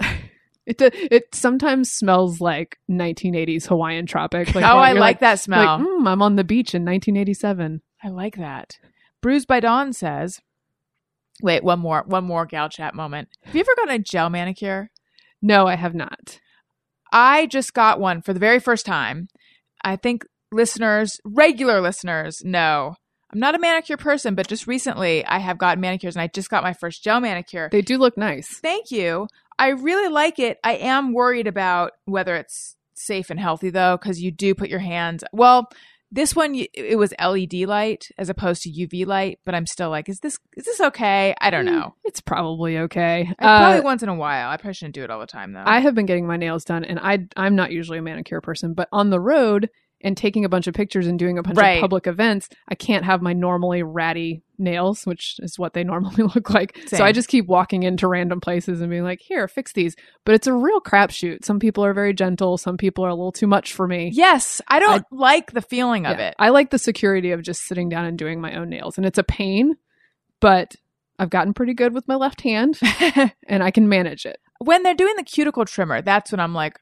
It 0.66 0.82
it 0.82 1.34
sometimes 1.34 1.92
smells 1.92 2.40
like 2.40 2.78
1980s 2.90 3.66
Hawaiian 3.68 4.06
tropic. 4.06 4.54
Like, 4.54 4.64
oh, 4.64 4.78
I 4.78 4.90
you're 4.90 5.00
like, 5.00 5.20
that 5.20 5.38
smell. 5.38 5.78
Like, 5.78 5.86
mm, 5.86 6.08
I'm 6.08 6.22
on 6.22 6.36
the 6.36 6.44
beach 6.44 6.74
in 6.74 6.84
1987. 6.84 7.82
I 8.02 8.08
like 8.08 8.36
that. 8.36 8.78
Bruised 9.22 9.46
by 9.46 9.60
Dawn 9.60 9.92
says, 9.92 10.40
"Wait, 11.40 11.62
one 11.62 11.78
more, 11.78 12.04
one 12.06 12.24
more 12.24 12.46
gal 12.46 12.68
chat 12.68 12.94
moment. 12.94 13.28
Have 13.44 13.54
you 13.54 13.60
ever 13.60 13.74
gotten 13.76 13.94
a 13.94 13.98
gel 14.00 14.28
manicure? 14.28 14.90
No, 15.40 15.66
I 15.66 15.76
have 15.76 15.94
not. 15.94 16.40
I 17.12 17.46
just 17.46 17.72
got 17.72 18.00
one 18.00 18.20
for 18.22 18.32
the 18.32 18.40
very 18.40 18.58
first 18.58 18.84
time. 18.84 19.28
I 19.84 19.94
think 19.96 20.24
listeners, 20.50 21.20
regular 21.24 21.80
listeners, 21.80 22.42
know 22.44 22.96
I'm 23.32 23.40
not 23.40 23.54
a 23.54 23.58
manicure 23.58 23.96
person, 23.96 24.34
but 24.34 24.46
just 24.46 24.66
recently 24.66 25.24
I 25.24 25.38
have 25.38 25.58
gotten 25.58 25.80
manicures, 25.80 26.16
and 26.16 26.22
I 26.22 26.28
just 26.28 26.48
got 26.48 26.62
my 26.62 26.72
first 26.72 27.02
gel 27.02 27.20
manicure. 27.20 27.68
They 27.70 27.82
do 27.82 27.98
look 27.98 28.16
nice. 28.16 28.58
Thank 28.60 28.90
you. 28.90 29.26
I 29.58 29.68
really 29.68 30.08
like 30.12 30.38
it. 30.38 30.58
I 30.62 30.74
am 30.74 31.12
worried 31.12 31.46
about 31.46 31.92
whether 32.04 32.36
it's 32.36 32.76
safe 32.94 33.30
and 33.30 33.40
healthy 33.40 33.70
though, 33.70 33.96
because 33.96 34.20
you 34.20 34.30
do 34.30 34.54
put 34.54 34.68
your 34.68 34.78
hands. 34.80 35.24
Well, 35.32 35.68
this 36.12 36.36
one 36.36 36.54
it 36.54 36.96
was 36.96 37.12
LED 37.20 37.54
light 37.66 38.08
as 38.16 38.28
opposed 38.28 38.62
to 38.62 38.70
UV 38.70 39.06
light, 39.06 39.40
but 39.44 39.54
I'm 39.54 39.66
still 39.66 39.90
like, 39.90 40.08
is 40.08 40.20
this 40.20 40.38
is 40.56 40.64
this 40.64 40.80
okay? 40.80 41.34
I 41.40 41.50
don't 41.50 41.64
know. 41.64 41.94
It's 42.04 42.20
probably 42.20 42.78
okay. 42.78 43.28
I 43.38 43.44
probably 43.44 43.80
Uh, 43.80 43.82
once 43.82 44.02
in 44.02 44.08
a 44.08 44.14
while. 44.14 44.48
I 44.48 44.56
probably 44.56 44.74
shouldn't 44.74 44.94
do 44.94 45.02
it 45.02 45.10
all 45.10 45.20
the 45.20 45.26
time 45.26 45.52
though. 45.52 45.64
I 45.66 45.80
have 45.80 45.94
been 45.94 46.06
getting 46.06 46.26
my 46.26 46.36
nails 46.36 46.64
done, 46.64 46.84
and 46.84 47.00
I 47.00 47.26
I'm 47.36 47.56
not 47.56 47.72
usually 47.72 47.98
a 47.98 48.02
manicure 48.02 48.40
person, 48.40 48.72
but 48.72 48.88
on 48.92 49.10
the 49.10 49.20
road 49.20 49.68
and 50.02 50.16
taking 50.16 50.44
a 50.44 50.48
bunch 50.48 50.66
of 50.66 50.74
pictures 50.74 51.06
and 51.06 51.18
doing 51.18 51.38
a 51.38 51.42
bunch 51.42 51.56
Right. 51.56 51.78
of 51.78 51.80
public 51.80 52.06
events, 52.06 52.48
I 52.68 52.74
can't 52.74 53.04
have 53.04 53.22
my 53.22 53.32
normally 53.32 53.82
ratty 53.82 54.42
nails, 54.58 55.04
which 55.06 55.36
is 55.40 55.58
what 55.58 55.72
they 55.72 55.84
normally 55.92 56.22
look 56.34 56.50
like. 56.50 56.78
So 56.86 57.04
I 57.04 57.12
just 57.12 57.28
keep 57.28 57.46
walking 57.46 57.82
into 57.82 58.06
random 58.06 58.40
places 58.40 58.80
and 58.80 58.90
being 58.90 59.04
like, 59.04 59.20
"Here, 59.20 59.48
fix 59.48 59.72
these." 59.72 59.96
But 60.24 60.34
it's 60.34 60.46
a 60.46 60.52
real 60.54 60.80
crapshoot. 60.80 61.44
Some 61.44 61.58
people 61.58 61.84
are 61.84 61.94
very 61.94 62.12
gentle. 62.14 62.58
Some 62.58 62.76
people 62.76 63.04
are 63.04 63.08
a 63.10 63.14
little 63.14 63.32
too 63.32 63.46
much 63.46 63.72
for 63.72 63.86
me. 63.88 64.10
yes, 64.14 64.60
I 64.68 64.78
don't 64.80 65.04
like 65.10 65.52
the 65.52 65.62
feeling 65.62 66.06
of 66.06 66.18
Yeah. 66.18 66.28
it. 66.28 66.34
I 66.38 66.50
like 66.50 66.70
the 66.70 66.78
security 66.78 67.32
of 67.32 67.42
just 67.42 67.62
sitting 67.62 67.88
down 67.88 68.04
and 68.04 68.18
doing 68.18 68.40
my 68.40 68.54
own 68.54 68.68
nails, 68.68 68.98
and 68.98 69.06
it's 69.06 69.18
a 69.18 69.24
pain, 69.24 69.76
but 70.40 70.76
I've 71.18 71.30
gotten 71.30 71.54
pretty 71.54 71.72
good 71.74 71.94
with 71.94 72.06
my 72.06 72.16
left 72.16 72.42
hand, 72.42 72.78
and 73.48 73.62
I 73.62 73.70
can 73.70 73.88
manage 73.88 74.26
it. 74.26 74.38
when 74.58 74.82
they're 74.82 74.94
doing 74.94 75.14
the 75.16 75.22
cuticle 75.22 75.64
trimmer, 75.66 76.00
that's 76.02 76.30
when 76.32 76.40
I'm 76.40 76.54
like, 76.54 76.78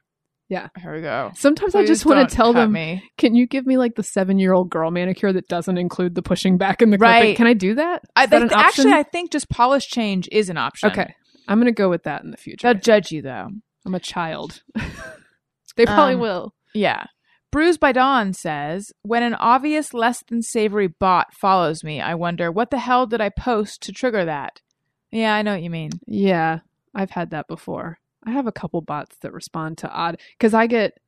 Yeah. 0.47 0.67
here 0.79 0.93
we 0.93 1.01
go. 1.01 1.31
Sometimes 1.35 1.73
I 1.73 1.85
just 1.85 2.05
want 2.05 2.29
to 2.29 2.35
tell 2.35 2.53
them, 2.53 2.71
me. 2.71 3.03
Can 3.17 3.33
you 3.33 3.47
give 3.47 3.65
me 3.65 3.77
like 3.77 3.95
the 3.95 4.03
seven 4.03 4.37
year 4.37 4.53
old 4.53 4.69
girl 4.69 4.91
manicure 4.91 5.33
that 5.33 5.47
doesn't 5.47 5.77
include 5.77 6.13
the 6.15 6.21
pushing 6.21 6.57
back 6.57 6.81
and 6.83 6.93
the 6.93 6.97
clipping? 6.97 7.13
Right. 7.29 7.37
Can 7.37 7.47
I 7.47 7.53
do 7.53 7.73
that? 7.75 8.01
Is 8.03 8.09
I 8.15 8.25
that 8.27 8.39
think 8.39 8.51
an 8.51 8.59
actually. 8.59 8.91
I 8.93 9.03
think 9.03 9.31
just 9.31 9.49
polish 9.49 9.87
change 9.87 10.29
is 10.31 10.49
an 10.49 10.57
option. 10.57 10.91
okay. 10.91 11.15
I'm 11.47 11.59
gonna 11.59 11.71
go 11.71 11.89
with 11.89 12.03
that 12.03 12.23
in 12.23 12.31
the 12.31 12.37
future. 12.37 12.71
they'll 12.71 12.79
judge 12.81 13.11
you 13.11 13.21
though. 13.23 13.47
I'm 13.85 13.95
a 13.95 13.99
child. 13.99 14.61
they 15.75 15.85
probably 15.85 16.15
Um, 16.15 16.19
will. 16.21 16.53
Yeah. 16.73 17.05
Bruised 17.51 17.79
by 17.79 17.91
Dawn 17.91 18.33
says, 18.33 18.91
When 19.03 19.23
an 19.23 19.33
obvious 19.35 19.93
less 19.93 20.23
than 20.27 20.41
savory 20.41 20.87
bot 20.87 21.27
follows 21.33 21.83
me, 21.83 22.01
I 22.01 22.15
wonder, 22.15 22.51
what 22.51 22.69
the 22.69 22.79
hell 22.79 23.05
did 23.07 23.21
I 23.21 23.29
post 23.29 23.81
to 23.83 23.91
trigger 23.91 24.25
that? 24.25 24.61
Yeah, 25.11 25.33
I 25.33 25.41
know 25.41 25.53
what 25.53 25.61
you 25.63 25.69
mean. 25.69 25.91
Yeah, 26.05 26.59
I've 26.93 27.11
had 27.11 27.29
that 27.29 27.47
before. 27.47 27.99
I 28.25 28.31
have 28.31 28.47
a 28.47 28.51
couple 28.51 28.81
bots 28.81 29.17
that 29.21 29.33
respond 29.33 29.77
to 29.79 29.89
odd 29.89 30.19
because 30.37 30.53
I 30.53 30.67
get 30.67 30.99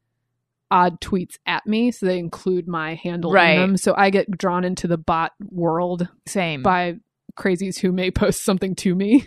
odd 0.69 0.99
tweets 1.01 1.37
at 1.45 1.65
me, 1.65 1.91
so 1.91 2.05
they 2.05 2.19
include 2.19 2.67
my 2.67 2.95
handle 2.95 3.31
Right. 3.31 3.51
in 3.51 3.59
them. 3.61 3.77
So 3.77 3.93
I 3.97 4.09
get 4.09 4.29
drawn 4.37 4.63
into 4.63 4.87
the 4.87 4.97
bot 4.97 5.31
world 5.49 6.07
Same. 6.27 6.61
by 6.61 6.97
crazies 7.37 7.79
who 7.79 7.91
may 7.91 8.11
post 8.11 8.43
something 8.43 8.75
to 8.75 8.93
me. 8.95 9.25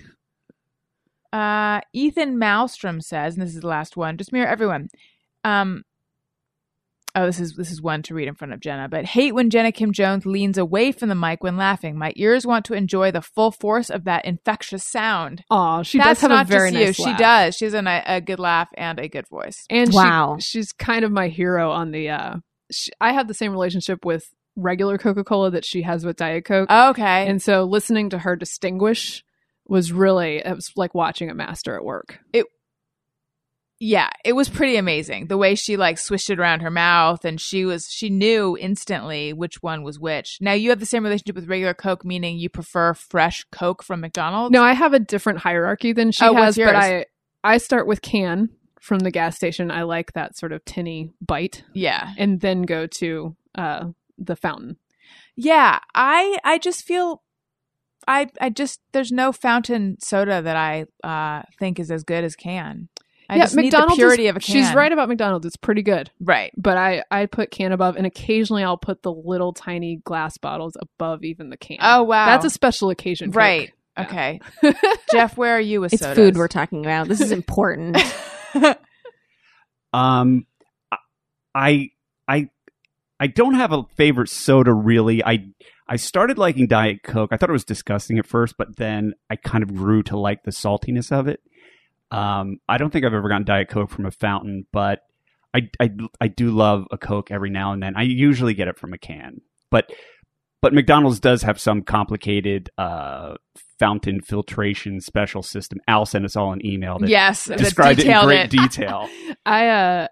Uh, 1.32 1.80
Ethan 1.92 2.36
Malstrom 2.36 3.02
says, 3.02 3.34
and 3.34 3.42
this 3.46 3.54
is 3.54 3.60
the 3.60 3.68
last 3.68 3.96
one, 3.96 4.16
just 4.16 4.32
mirror 4.32 4.48
everyone. 4.48 4.88
Um, 5.44 5.84
oh, 7.14 7.26
this 7.26 7.40
is 7.40 7.54
this 7.56 7.70
is 7.70 7.80
one 7.82 8.02
to 8.02 8.14
read 8.14 8.28
in 8.28 8.34
front 8.34 8.52
of 8.52 8.60
Jenna. 8.60 8.88
But 8.88 9.04
hate 9.04 9.34
when 9.34 9.50
Jenna 9.50 9.72
Kim 9.72 9.92
Jones 9.92 10.26
leans 10.26 10.56
away 10.58 10.92
from 10.92 11.08
the 11.08 11.14
mic 11.14 11.42
when 11.42 11.56
laughing. 11.56 11.98
My 11.98 12.12
ears 12.16 12.46
want 12.46 12.64
to 12.66 12.74
enjoy 12.74 13.10
the 13.10 13.22
full 13.22 13.50
force 13.50 13.90
of 13.90 14.04
that 14.04 14.24
infectious 14.24 14.84
sound. 14.84 15.42
Oh, 15.50 15.82
she 15.82 15.98
That's 15.98 16.20
does 16.20 16.22
have 16.22 16.30
not 16.30 16.46
a 16.46 16.48
very 16.48 16.70
just 16.70 16.98
you. 16.98 17.04
nice 17.06 17.16
She 17.16 17.22
does. 17.22 17.56
She 17.56 17.64
has 17.66 17.74
a, 17.74 18.02
a 18.06 18.20
good 18.20 18.38
laugh 18.38 18.68
and 18.76 18.98
a 18.98 19.08
good 19.08 19.26
voice. 19.28 19.64
and 19.70 19.92
Wow. 19.92 20.36
she, 20.40 20.58
she's 20.60 20.72
kind 20.72 21.04
of 21.04 21.10
my 21.12 21.28
hero 21.28 21.70
on 21.70 21.90
the 21.90 22.10
uh 22.10 22.34
she, 22.72 22.90
i 23.00 23.12
have 23.12 23.26
the 23.28 23.34
same 23.34 23.50
relationship 23.52 24.04
with 24.04 24.24
regular 24.56 24.98
coca-cola 24.98 25.50
that 25.50 25.64
she 25.64 25.82
has 25.82 26.04
with 26.04 26.16
diet 26.16 26.44
coke 26.44 26.70
Okay. 26.70 27.26
and 27.28 27.40
so 27.42 27.64
listening 27.64 28.10
to 28.10 28.18
her 28.18 28.36
distinguish 28.36 29.24
was 29.66 29.92
really 29.92 30.36
it 30.38 30.54
was 30.54 30.70
like 30.76 30.94
watching 30.94 31.30
a 31.30 31.34
master 31.34 31.74
at 31.76 31.84
work 31.84 32.18
yeah, 33.80 34.10
it 34.24 34.34
was 34.34 34.48
pretty 34.50 34.76
amazing 34.76 35.26
the 35.28 35.38
way 35.38 35.54
she 35.54 35.76
like 35.78 35.96
swished 35.98 36.28
it 36.28 36.38
around 36.38 36.60
her 36.60 36.70
mouth, 36.70 37.24
and 37.24 37.40
she 37.40 37.64
was 37.64 37.88
she 37.90 38.10
knew 38.10 38.56
instantly 38.60 39.32
which 39.32 39.62
one 39.62 39.82
was 39.82 39.98
which. 39.98 40.36
Now 40.40 40.52
you 40.52 40.68
have 40.70 40.78
the 40.80 40.86
same 40.86 41.02
relationship 41.02 41.34
with 41.34 41.48
regular 41.48 41.74
Coke, 41.74 42.04
meaning 42.04 42.38
you 42.38 42.48
prefer 42.50 42.92
fresh 42.94 43.44
Coke 43.50 43.82
from 43.82 44.00
McDonald's. 44.02 44.52
no 44.52 44.62
i 44.62 44.74
have 44.74 44.92
a 44.92 44.98
different 45.00 45.38
hierarchy 45.40 45.92
than 45.92 46.12
she 46.12 46.24
Oh, 46.24 46.34
has 46.34 46.56
but 46.56 46.76
i 46.76 47.06
i 47.42 47.56
start 47.58 47.86
with 47.86 48.02
can 48.02 48.50
from 48.80 48.98
the 49.00 49.10
gas 49.10 49.34
station 49.36 49.70
i 49.70 49.82
like 49.82 50.12
that 50.12 50.36
sort 50.36 50.52
of 50.52 50.64
tinny 50.66 51.10
bite 51.26 51.64
yeah, 51.74 52.12
and 52.18 52.40
then 52.40 52.62
go 52.62 52.86
to 52.86 53.34
uh 53.54 53.86
the 54.18 54.36
fountain 54.36 54.76
yeah. 55.36 55.78
I 55.94 56.38
I 56.44 56.58
just 56.58 56.84
feel. 56.84 57.22
I, 58.06 58.28
I 58.40 58.50
just 58.50 58.80
there's 58.92 59.10
no 59.12 59.32
fountain 59.32 59.96
soda 60.00 60.42
that 60.42 60.56
I 60.56 60.84
uh, 61.02 61.42
think 61.58 61.78
is 61.80 61.90
as 61.90 62.02
good 62.04 62.24
as 62.24 62.34
can. 62.36 62.89
I 63.30 63.36
yeah 63.36 63.44
just 63.44 63.56
need 63.56 63.64
mcdonald's 63.64 63.94
the 63.96 64.00
purity 64.00 64.24
is, 64.26 64.30
of 64.30 64.36
a 64.36 64.40
can. 64.40 64.52
she's 64.54 64.74
right 64.74 64.92
about 64.92 65.08
mcdonald's 65.08 65.46
it's 65.46 65.56
pretty 65.56 65.82
good 65.82 66.10
Right. 66.20 66.52
but 66.56 66.76
I 66.76 67.02
I 67.10 67.26
put 67.26 67.50
can 67.50 67.72
above, 67.72 67.96
and 67.96 68.04
occasionally 68.06 68.64
I'll 68.64 68.76
put 68.76 69.02
the 69.02 69.12
little 69.12 69.52
tiny 69.52 69.96
glass 70.04 70.36
bottles 70.36 70.76
above 70.80 71.24
even 71.24 71.48
the 71.50 71.56
can. 71.56 71.78
Oh 71.80 72.02
wow. 72.02 72.26
that's 72.26 72.44
a 72.44 72.50
special 72.50 72.90
occasion. 72.90 73.30
Coke. 73.30 73.36
right. 73.36 73.72
Okay. 73.98 74.40
Jeff, 75.12 75.36
where 75.36 75.54
are 75.56 75.60
you 75.60 75.80
with 75.80 75.92
It's 75.92 76.02
sodas? 76.02 76.16
food 76.16 76.36
we're 76.36 76.48
talking 76.48 76.84
about. 76.84 77.08
This 77.08 77.20
is 77.20 77.32
important. 77.32 77.96
Um, 79.92 80.46
I, 81.54 81.90
I, 82.28 82.48
I 83.18 83.26
don't 83.26 83.54
have 83.54 83.72
a 83.72 83.84
favorite 83.96 84.28
soda 84.28 84.72
really. 84.72 85.24
I, 85.24 85.46
I 85.88 85.96
started 85.96 86.38
liking 86.38 86.68
Diet 86.68 87.02
Coke. 87.02 87.30
I 87.32 87.36
thought 87.36 87.48
it 87.50 87.52
was 87.52 87.64
disgusting 87.64 88.18
at 88.18 88.26
first, 88.26 88.54
but 88.56 88.76
then 88.76 89.14
I 89.28 89.36
kind 89.36 89.62
of 89.64 89.74
grew 89.74 90.02
to 90.04 90.16
like 90.18 90.44
the 90.44 90.52
saltiness 90.52 91.10
of 91.10 91.26
it. 91.26 91.40
Um, 92.10 92.58
I 92.68 92.78
don't 92.78 92.90
think 92.90 93.04
I've 93.04 93.14
ever 93.14 93.28
gotten 93.28 93.44
Diet 93.44 93.68
Coke 93.68 93.90
from 93.90 94.06
a 94.06 94.10
fountain, 94.10 94.66
but 94.72 95.00
I, 95.54 95.68
I, 95.80 95.90
I 96.20 96.28
do 96.28 96.50
love 96.50 96.86
a 96.90 96.98
Coke 96.98 97.30
every 97.30 97.50
now 97.50 97.72
and 97.72 97.82
then. 97.82 97.94
I 97.96 98.02
usually 98.02 98.54
get 98.54 98.68
it 98.68 98.78
from 98.78 98.92
a 98.92 98.98
can, 98.98 99.40
but, 99.70 99.90
but 100.60 100.74
McDonald's 100.74 101.20
does 101.20 101.42
have 101.42 101.60
some 101.60 101.82
complicated, 101.82 102.70
uh, 102.78 103.34
fountain 103.80 104.20
filtration 104.20 105.00
special 105.00 105.42
system. 105.42 105.80
Al 105.88 106.04
sent 106.04 106.24
us 106.24 106.36
all 106.36 106.52
an 106.52 106.64
email 106.64 106.98
that 106.98 107.08
yes, 107.08 107.46
described 107.46 107.98
it 107.98 108.06
in 108.06 108.24
great 108.24 108.40
it. 108.40 108.50
detail. 108.50 109.08
I 109.46 109.68
uh 109.68 110.08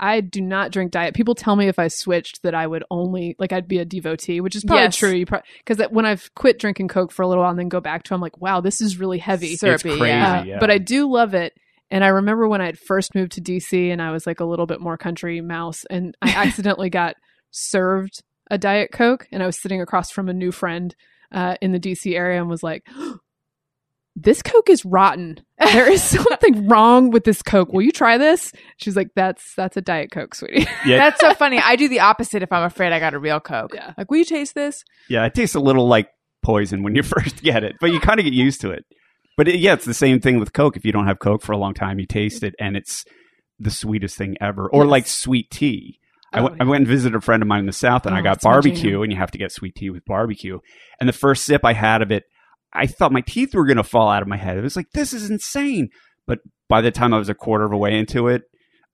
I 0.00 0.20
do 0.20 0.40
not 0.40 0.70
drink 0.70 0.92
diet. 0.92 1.14
People 1.14 1.34
tell 1.34 1.56
me 1.56 1.66
if 1.68 1.78
I 1.78 1.88
switched 1.88 2.42
that 2.42 2.54
I 2.54 2.66
would 2.66 2.84
only 2.90 3.34
like 3.38 3.52
I'd 3.52 3.66
be 3.66 3.78
a 3.78 3.84
devotee, 3.84 4.40
which 4.40 4.54
is 4.54 4.64
probably 4.64 4.84
Yes. 4.84 4.96
true. 4.96 5.10
You 5.10 5.26
because 5.26 5.78
when 5.90 6.06
I've 6.06 6.32
quit 6.34 6.58
drinking 6.58 6.88
Coke 6.88 7.10
for 7.12 7.22
a 7.22 7.28
little 7.28 7.42
while 7.42 7.50
and 7.50 7.58
then 7.58 7.68
go 7.68 7.80
back 7.80 8.04
to, 8.04 8.14
it, 8.14 8.16
I'm 8.16 8.20
like, 8.20 8.40
wow, 8.40 8.60
this 8.60 8.80
is 8.80 8.98
really 8.98 9.18
heavy. 9.18 9.56
Syrupy, 9.56 9.90
crazy. 9.98 10.06
yeah. 10.06 10.38
Uh, 10.40 10.44
yeah. 10.44 10.58
But 10.60 10.70
I 10.70 10.78
do 10.78 11.10
love 11.10 11.34
it. 11.34 11.52
And 11.90 12.04
I 12.04 12.08
remember 12.08 12.46
when 12.46 12.60
I 12.60 12.66
had 12.66 12.78
first 12.78 13.14
moved 13.14 13.32
to 13.32 13.40
DC 13.40 13.90
and 13.90 14.00
I 14.02 14.12
was 14.12 14.26
like 14.26 14.40
a 14.40 14.44
little 14.44 14.66
bit 14.66 14.80
more 14.80 14.96
country 14.98 15.40
mouse 15.40 15.84
and 15.90 16.14
I 16.22 16.30
accidentally 16.36 16.90
got 16.90 17.16
served 17.50 18.22
a 18.50 18.58
Diet 18.58 18.92
Coke 18.92 19.26
and 19.32 19.42
I 19.42 19.46
was 19.46 19.60
sitting 19.60 19.80
across 19.80 20.10
from 20.10 20.28
a 20.28 20.34
new 20.34 20.52
friend 20.52 20.94
uh, 21.32 21.56
in 21.60 21.72
the 21.72 21.80
DC 21.80 22.14
area 22.14 22.38
and 22.40 22.48
was 22.48 22.62
like, 22.62 22.86
this 24.16 24.42
Coke 24.42 24.70
is 24.70 24.84
rotten. 24.84 25.40
There 25.60 25.90
is 25.90 26.02
something 26.04 26.68
wrong 26.68 27.10
with 27.10 27.24
this 27.24 27.42
Coke. 27.42 27.72
Will 27.72 27.82
you 27.82 27.92
try 27.92 28.18
this? 28.18 28.52
She's 28.76 28.96
like, 28.96 29.08
that's 29.16 29.54
that's 29.56 29.76
a 29.76 29.80
Diet 29.80 30.10
Coke, 30.10 30.34
sweetie. 30.34 30.66
yeah, 30.86 30.98
That's 30.98 31.20
so 31.20 31.34
funny. 31.34 31.58
I 31.58 31.76
do 31.76 31.88
the 31.88 32.00
opposite 32.00 32.42
if 32.42 32.52
I'm 32.52 32.64
afraid 32.64 32.92
I 32.92 33.00
got 33.00 33.14
a 33.14 33.18
real 33.18 33.40
Coke. 33.40 33.72
Yeah. 33.74 33.92
Like, 33.98 34.10
will 34.10 34.18
you 34.18 34.24
taste 34.24 34.54
this? 34.54 34.84
yeah, 35.08 35.24
it 35.26 35.34
tastes 35.34 35.54
a 35.56 35.60
little 35.60 35.88
like 35.88 36.08
poison 36.42 36.82
when 36.82 36.94
you 36.94 37.02
first 37.04 37.42
get 37.42 37.64
it, 37.64 37.76
but 37.80 37.90
you 37.92 38.00
kind 38.00 38.20
of 38.20 38.24
get 38.24 38.32
used 38.34 38.60
to 38.62 38.70
it. 38.70 38.84
But 39.36 39.48
it, 39.48 39.60
yeah, 39.60 39.72
it's 39.74 39.84
the 39.84 39.94
same 39.94 40.20
thing 40.20 40.38
with 40.40 40.52
Coke. 40.52 40.76
If 40.76 40.84
you 40.84 40.92
don't 40.92 41.06
have 41.06 41.18
Coke 41.18 41.42
for 41.42 41.52
a 41.52 41.58
long 41.58 41.74
time, 41.74 41.98
you 41.98 42.06
taste 42.06 42.42
it, 42.42 42.54
and 42.58 42.76
it's 42.76 43.04
the 43.58 43.70
sweetest 43.70 44.16
thing 44.16 44.36
ever. 44.40 44.68
Or 44.68 44.84
Yes. 44.84 44.90
like 44.90 45.06
sweet 45.06 45.50
tea. 45.50 45.98
I 46.32 46.40
Oh, 46.40 46.44
went- 46.44 46.60
I 46.60 46.64
went 46.64 46.80
and 46.82 46.86
visited 46.88 47.16
a 47.16 47.20
friend 47.20 47.42
of 47.42 47.48
mine 47.48 47.60
in 47.60 47.66
the 47.66 47.72
South, 47.72 48.04
and 48.06 48.14
I 48.14 48.20
Oh, 48.20 48.22
got 48.22 48.40
barbecue, 48.42 49.02
and 49.02 49.10
you 49.12 49.18
have 49.18 49.30
to 49.32 49.38
get 49.38 49.50
sweet 49.52 49.74
tea 49.76 49.90
with 49.90 50.04
barbecue. 50.04 50.58
And 51.00 51.08
the 51.08 51.12
first 51.12 51.44
sip 51.44 51.64
I 51.64 51.72
had 51.72 52.02
of 52.02 52.10
it, 52.12 52.24
I 52.72 52.86
thought 52.86 53.12
my 53.12 53.22
teeth 53.22 53.54
were 53.54 53.66
going 53.66 53.76
to 53.78 53.84
fall 53.84 54.08
out 54.08 54.22
of 54.22 54.28
my 54.28 54.36
head. 54.36 54.56
It 54.58 54.62
was 54.62 54.76
like, 54.76 54.90
this 54.92 55.12
is 55.12 55.30
insane. 55.30 55.88
But 56.26 56.38
by 56.68 56.80
the 56.82 56.90
time 56.90 57.14
I 57.14 57.18
was 57.18 57.28
a 57.28 57.34
quarter 57.34 57.64
of 57.64 57.72
a 57.72 57.76
way 57.78 57.98
into 57.98 58.28
it, 58.28 58.42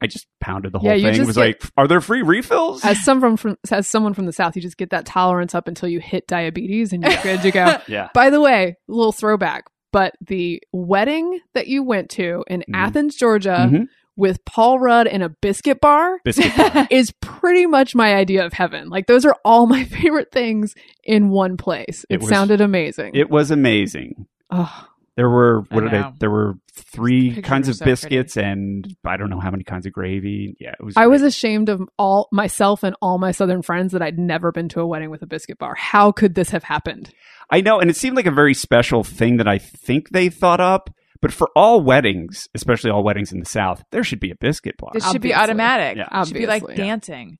I 0.02 0.06
just 0.06 0.26
pounded 0.40 0.72
the 0.72 0.78
whole 0.78 0.88
Yeah, 0.90 1.10
thing. 1.12 1.20
It 1.22 1.26
was 1.26 1.36
get- 1.36 1.40
like, 1.42 1.62
are 1.76 1.88
there 1.88 2.00
free 2.00 2.22
refills? 2.22 2.84
As 2.84 3.02
someone 3.04 3.36
from 3.36 3.56
as 3.70 3.88
someone 3.88 4.12
from 4.14 4.26
the 4.26 4.32
South, 4.32 4.54
you 4.54 4.62
just 4.62 4.76
get 4.76 4.90
that 4.90 5.06
tolerance 5.06 5.54
up 5.54 5.66
until 5.66 5.88
you 5.88 5.98
hit 6.00 6.26
diabetes 6.26 6.92
and 6.92 7.02
you're 7.02 7.22
good 7.22 7.40
to 7.42 7.50
go. 7.50 7.78
yeah. 7.88 8.08
By 8.14 8.30
the 8.30 8.40
way, 8.40 8.76
little 8.86 9.12
throwback, 9.12 9.64
but 9.92 10.12
the 10.20 10.60
wedding 10.72 11.40
that 11.54 11.68
you 11.68 11.82
went 11.82 12.10
to 12.10 12.44
in 12.48 12.60
Mhm. 12.60 12.74
Athens, 12.74 13.16
Georgia, 13.16 13.68
Mhm. 13.70 13.86
With 14.16 14.44
Paul 14.44 14.78
Rudd 14.78 15.06
and 15.06 15.22
a 15.22 15.28
biscuit 15.28 15.80
bar 15.80 16.18
Biscuit 16.24 16.56
bar. 16.74 16.86
is 16.90 17.12
pretty 17.20 17.66
much 17.66 17.94
my 17.94 18.14
idea 18.14 18.44
of 18.46 18.52
heaven. 18.52 18.88
Like 18.88 19.06
those 19.06 19.24
are 19.24 19.36
all 19.44 19.66
my 19.66 19.84
favorite 19.96 20.30
things 20.32 20.74
in 21.02 21.30
one 21.30 21.56
place. 21.56 22.04
It, 22.08 22.14
It 22.14 22.20
was- 22.20 22.28
sounded 22.28 22.60
amazing. 22.60 23.12
It 23.14 23.30
was 23.30 23.50
amazing. 23.50 24.26
oh, 24.50 24.88
There 25.16 25.28
were 25.28 25.64
I 25.70 25.74
what 25.74 25.80
did 25.82 25.94
I? 25.94 26.00
know. 26.00 26.12
There 26.18 26.30
were 26.30 26.54
three 26.76 27.40
kinds 27.42 27.68
of 27.68 27.76
so 27.76 27.84
pretty. 27.84 27.92
biscuits 27.92 28.36
and 28.36 28.96
I 29.04 29.16
don't 29.16 29.30
know 29.30 29.38
how 29.40 29.50
many 29.50 29.62
kinds 29.64 29.86
of 29.86 29.92
gravy. 29.92 30.56
Yeah, 30.60 30.74
it 30.78 30.84
was. 30.84 30.96
I 30.96 31.06
was 31.06 31.22
ashamed 31.22 31.68
of 31.68 31.82
all 31.98 32.28
myself 32.32 32.82
and 32.82 32.96
all 33.00 33.18
my 33.18 33.30
southern 33.32 33.62
friends 33.62 33.92
that 33.92 34.02
I'd 34.02 34.18
never 34.18 34.50
been 34.52 34.68
to 34.70 34.80
a 34.80 34.86
wedding 34.86 35.10
with 35.10 35.22
a 35.22 35.26
biscuit 35.26 35.58
bar. 35.58 35.74
How 35.76 36.10
could 36.12 36.34
this 36.34 36.50
have 36.50 36.64
happened? 36.64 37.10
I 37.50 37.60
know, 37.60 37.78
and 37.78 37.90
it 37.90 37.96
seemed 37.96 38.16
like 38.16 38.26
a 38.26 38.30
very 38.32 38.54
special 38.54 39.04
thing 39.04 39.36
that 39.36 39.46
I 39.48 39.58
think 39.58 40.10
they 40.10 40.28
thought 40.30 40.60
up. 40.60 40.90
But 41.24 41.32
for 41.32 41.48
all 41.56 41.80
weddings, 41.80 42.48
especially 42.54 42.90
all 42.90 43.02
weddings 43.02 43.32
in 43.32 43.40
the 43.40 43.46
South, 43.46 43.82
there 43.92 44.04
should 44.04 44.20
be 44.20 44.30
a 44.30 44.34
biscuit 44.38 44.74
bar. 44.76 44.90
It 44.94 45.02
should 45.04 45.22
be 45.22 45.32
automatic. 45.32 45.96
Yeah. 45.96 46.20
It 46.20 46.26
should 46.26 46.36
be 46.36 46.46
like 46.46 46.62
Obviously. 46.64 46.84
dancing. 46.84 47.38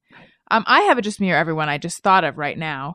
Um, 0.50 0.64
I 0.66 0.80
have 0.84 0.96
a 0.96 1.02
just 1.02 1.20
me 1.20 1.30
or 1.30 1.36
everyone 1.36 1.68
I 1.68 1.76
just 1.76 2.02
thought 2.02 2.24
of 2.24 2.38
right 2.38 2.56
now. 2.56 2.94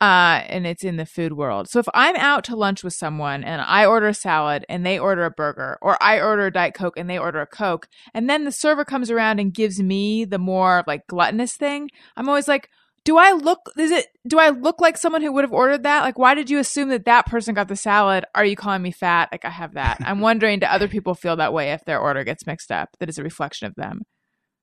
Uh, 0.00 0.44
and 0.46 0.64
it's 0.64 0.84
in 0.84 0.96
the 0.96 1.06
food 1.06 1.32
world. 1.32 1.68
So 1.68 1.80
if 1.80 1.86
I'm 1.92 2.14
out 2.14 2.44
to 2.44 2.54
lunch 2.54 2.84
with 2.84 2.92
someone 2.92 3.42
and 3.42 3.60
I 3.62 3.84
order 3.84 4.06
a 4.06 4.14
salad 4.14 4.64
and 4.68 4.86
they 4.86 4.96
order 4.96 5.24
a 5.24 5.30
burger, 5.32 5.76
or 5.82 6.00
I 6.00 6.20
order 6.20 6.46
a 6.46 6.52
Diet 6.52 6.74
Coke 6.74 6.96
and 6.96 7.10
they 7.10 7.18
order 7.18 7.40
a 7.40 7.46
Coke, 7.48 7.88
and 8.14 8.30
then 8.30 8.44
the 8.44 8.52
server 8.52 8.84
comes 8.84 9.10
around 9.10 9.40
and 9.40 9.52
gives 9.52 9.82
me 9.82 10.24
the 10.24 10.38
more 10.38 10.84
like 10.86 11.08
gluttonous 11.08 11.56
thing, 11.56 11.88
I'm 12.16 12.28
always 12.28 12.46
like, 12.46 12.68
do 13.04 13.16
I 13.16 13.32
look 13.32 13.70
is 13.76 13.90
it 13.90 14.06
do 14.26 14.38
I 14.38 14.50
look 14.50 14.80
like 14.80 14.96
someone 14.96 15.22
who 15.22 15.32
would 15.32 15.44
have 15.44 15.52
ordered 15.52 15.82
that? 15.84 16.02
Like 16.02 16.18
why 16.18 16.34
did 16.34 16.50
you 16.50 16.58
assume 16.58 16.88
that 16.90 17.04
that 17.06 17.26
person 17.26 17.54
got 17.54 17.68
the 17.68 17.76
salad? 17.76 18.24
Are 18.34 18.44
you 18.44 18.56
calling 18.56 18.82
me 18.82 18.92
fat? 18.92 19.28
Like 19.32 19.44
I 19.44 19.50
have 19.50 19.74
that. 19.74 19.98
I'm 20.00 20.20
wondering 20.28 20.60
do 20.60 20.66
other 20.66 20.88
people 20.88 21.14
feel 21.14 21.36
that 21.36 21.52
way 21.52 21.72
if 21.72 21.84
their 21.84 22.00
order 22.00 22.24
gets 22.24 22.46
mixed 22.46 22.70
up 22.70 22.90
that 23.00 23.08
is 23.08 23.18
a 23.18 23.22
reflection 23.22 23.66
of 23.66 23.74
them? 23.74 24.02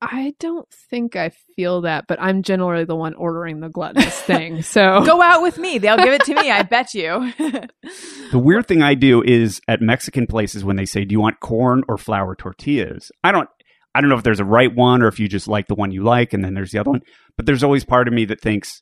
I 0.02 0.34
don't 0.40 0.68
think 0.90 1.18
I 1.18 1.32
feel 1.58 1.82
that, 1.82 2.06
but 2.08 2.22
I'm 2.22 2.42
generally 2.42 2.86
the 2.86 2.96
one 2.96 3.16
ordering 3.16 3.60
the 3.60 3.70
gluttonous 3.70 4.20
thing. 4.22 4.62
So 4.70 5.04
Go 5.04 5.22
out 5.22 5.42
with 5.42 5.58
me. 5.58 5.78
They'll 5.78 5.98
give 5.98 6.14
it 6.14 6.24
to 6.26 6.36
me. 6.36 6.50
I 6.52 6.64
bet 6.64 6.94
you. 6.94 7.34
The 8.32 8.38
weird 8.38 8.68
thing 8.68 8.84
I 8.84 8.94
do 8.94 9.24
is 9.24 9.60
at 9.68 9.82
Mexican 9.82 10.28
places 10.28 10.64
when 10.64 10.76
they 10.76 10.86
say, 10.86 11.04
"Do 11.04 11.14
you 11.14 11.20
want 11.20 11.40
corn 11.40 11.82
or 11.88 11.98
flour 11.98 12.36
tortillas?" 12.36 13.12
I 13.24 13.32
don't. 13.32 13.50
I 13.96 14.02
don't 14.02 14.10
know 14.10 14.18
if 14.18 14.24
there's 14.24 14.40
a 14.40 14.46
right 14.46 14.74
one 14.74 15.02
or 15.02 15.08
if 15.08 15.20
you 15.20 15.28
just 15.28 15.48
like 15.48 15.68
the 15.68 15.76
one 15.76 15.92
you 15.92 16.04
like, 16.04 16.34
and 16.34 16.44
then 16.44 16.54
there's 16.54 16.72
the 16.72 16.80
other 16.80 16.92
one. 16.92 17.02
But 17.36 17.46
there's 17.46 17.64
always 17.64 17.84
part 17.84 18.08
of 18.08 18.14
me 18.14 18.26
that 18.26 18.40
thinks, 18.42 18.82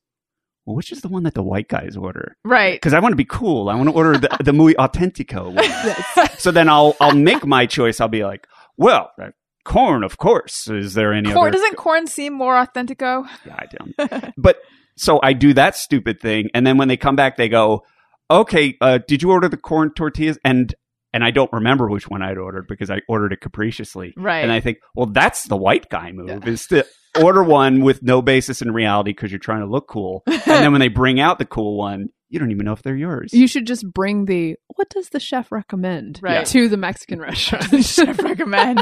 "Well, 0.65 0.75
which 0.75 0.91
is 0.91 1.01
the 1.01 1.07
one 1.07 1.23
that 1.23 1.33
the 1.33 1.43
white 1.43 1.69
guys 1.69 1.95
order?" 1.95 2.35
right. 2.43 2.73
Because 2.75 2.93
I 2.93 2.99
want 2.99 3.13
to 3.13 3.17
be 3.17 3.25
cool. 3.25 3.69
I 3.69 3.75
want 3.75 3.89
to 3.89 3.95
order 3.95 4.17
the, 4.17 4.35
the 4.43 4.53
muy 4.53 4.73
autentico 4.73 5.53
one. 5.53 6.29
so 6.37 6.51
then 6.51 6.67
I'll 6.69 6.95
I'll 6.99 7.15
make 7.15 7.45
my 7.45 7.65
choice. 7.65 8.01
I'll 8.01 8.07
be 8.09 8.23
like, 8.25 8.47
"Well, 8.77 9.11
uh, 9.21 9.29
corn, 9.63 10.03
of 10.03 10.17
course. 10.17 10.67
Is 10.69 10.93
there 10.93 11.13
any 11.13 11.31
Corn 11.31 11.47
other?" 11.47 11.51
doesn't 11.51 11.77
corn 11.77 12.07
seem 12.07 12.33
more 12.33 12.55
authentico? 12.55 13.27
Yeah, 13.45 13.55
I 13.57 13.65
don't. 13.65 14.33
but 14.37 14.57
so 14.97 15.19
I 15.23 15.33
do 15.33 15.53
that 15.53 15.75
stupid 15.75 16.19
thing, 16.19 16.49
and 16.53 16.65
then 16.67 16.77
when 16.77 16.87
they 16.89 16.97
come 16.97 17.15
back, 17.15 17.37
they 17.37 17.49
go, 17.49 17.83
"Okay, 18.29 18.75
uh, 18.81 18.99
did 19.07 19.21
you 19.21 19.31
order 19.31 19.47
the 19.47 19.57
corn 19.57 19.93
tortillas?" 19.93 20.37
And 20.43 20.73
and 21.17 21.23
I 21.25 21.31
don't 21.31 21.51
remember 21.51 21.89
which 21.89 22.07
one 22.07 22.21
I'd 22.21 22.37
ordered 22.37 22.67
because 22.67 22.91
I 22.91 23.01
ordered 23.09 23.33
it 23.33 23.41
capriciously. 23.41 24.13
Right. 24.15 24.41
And 24.43 24.51
I 24.51 24.59
think, 24.59 24.77
well, 24.93 25.07
that's 25.07 25.45
the 25.47 25.57
white 25.57 25.89
guy 25.89 26.11
move 26.11 26.47
is 26.47 26.67
to 26.67 26.85
order 27.19 27.43
one 27.43 27.81
with 27.81 28.03
no 28.03 28.21
basis 28.21 28.61
in 28.61 28.71
reality 28.71 29.09
because 29.13 29.31
you're 29.31 29.39
trying 29.39 29.61
to 29.61 29.65
look 29.65 29.87
cool, 29.87 30.21
and 30.27 30.41
then 30.45 30.71
when 30.71 30.79
they 30.81 30.89
bring 30.89 31.19
out 31.19 31.39
the 31.39 31.45
cool 31.45 31.75
one, 31.75 32.09
you 32.29 32.37
don't 32.37 32.51
even 32.51 32.65
know 32.65 32.73
if 32.73 32.83
they're 32.83 32.95
yours. 32.95 33.33
you 33.33 33.47
should 33.47 33.65
just 33.65 33.83
bring 33.91 34.25
the 34.25 34.55
what 34.75 34.89
does 34.89 35.09
the 35.09 35.19
chef 35.19 35.51
recommend 35.51 36.19
Right. 36.21 36.45
to 36.45 36.69
the 36.69 36.77
Mexican 36.77 37.19
restaurant. 37.19 37.83
Chef 37.83 38.19
recommend. 38.21 38.79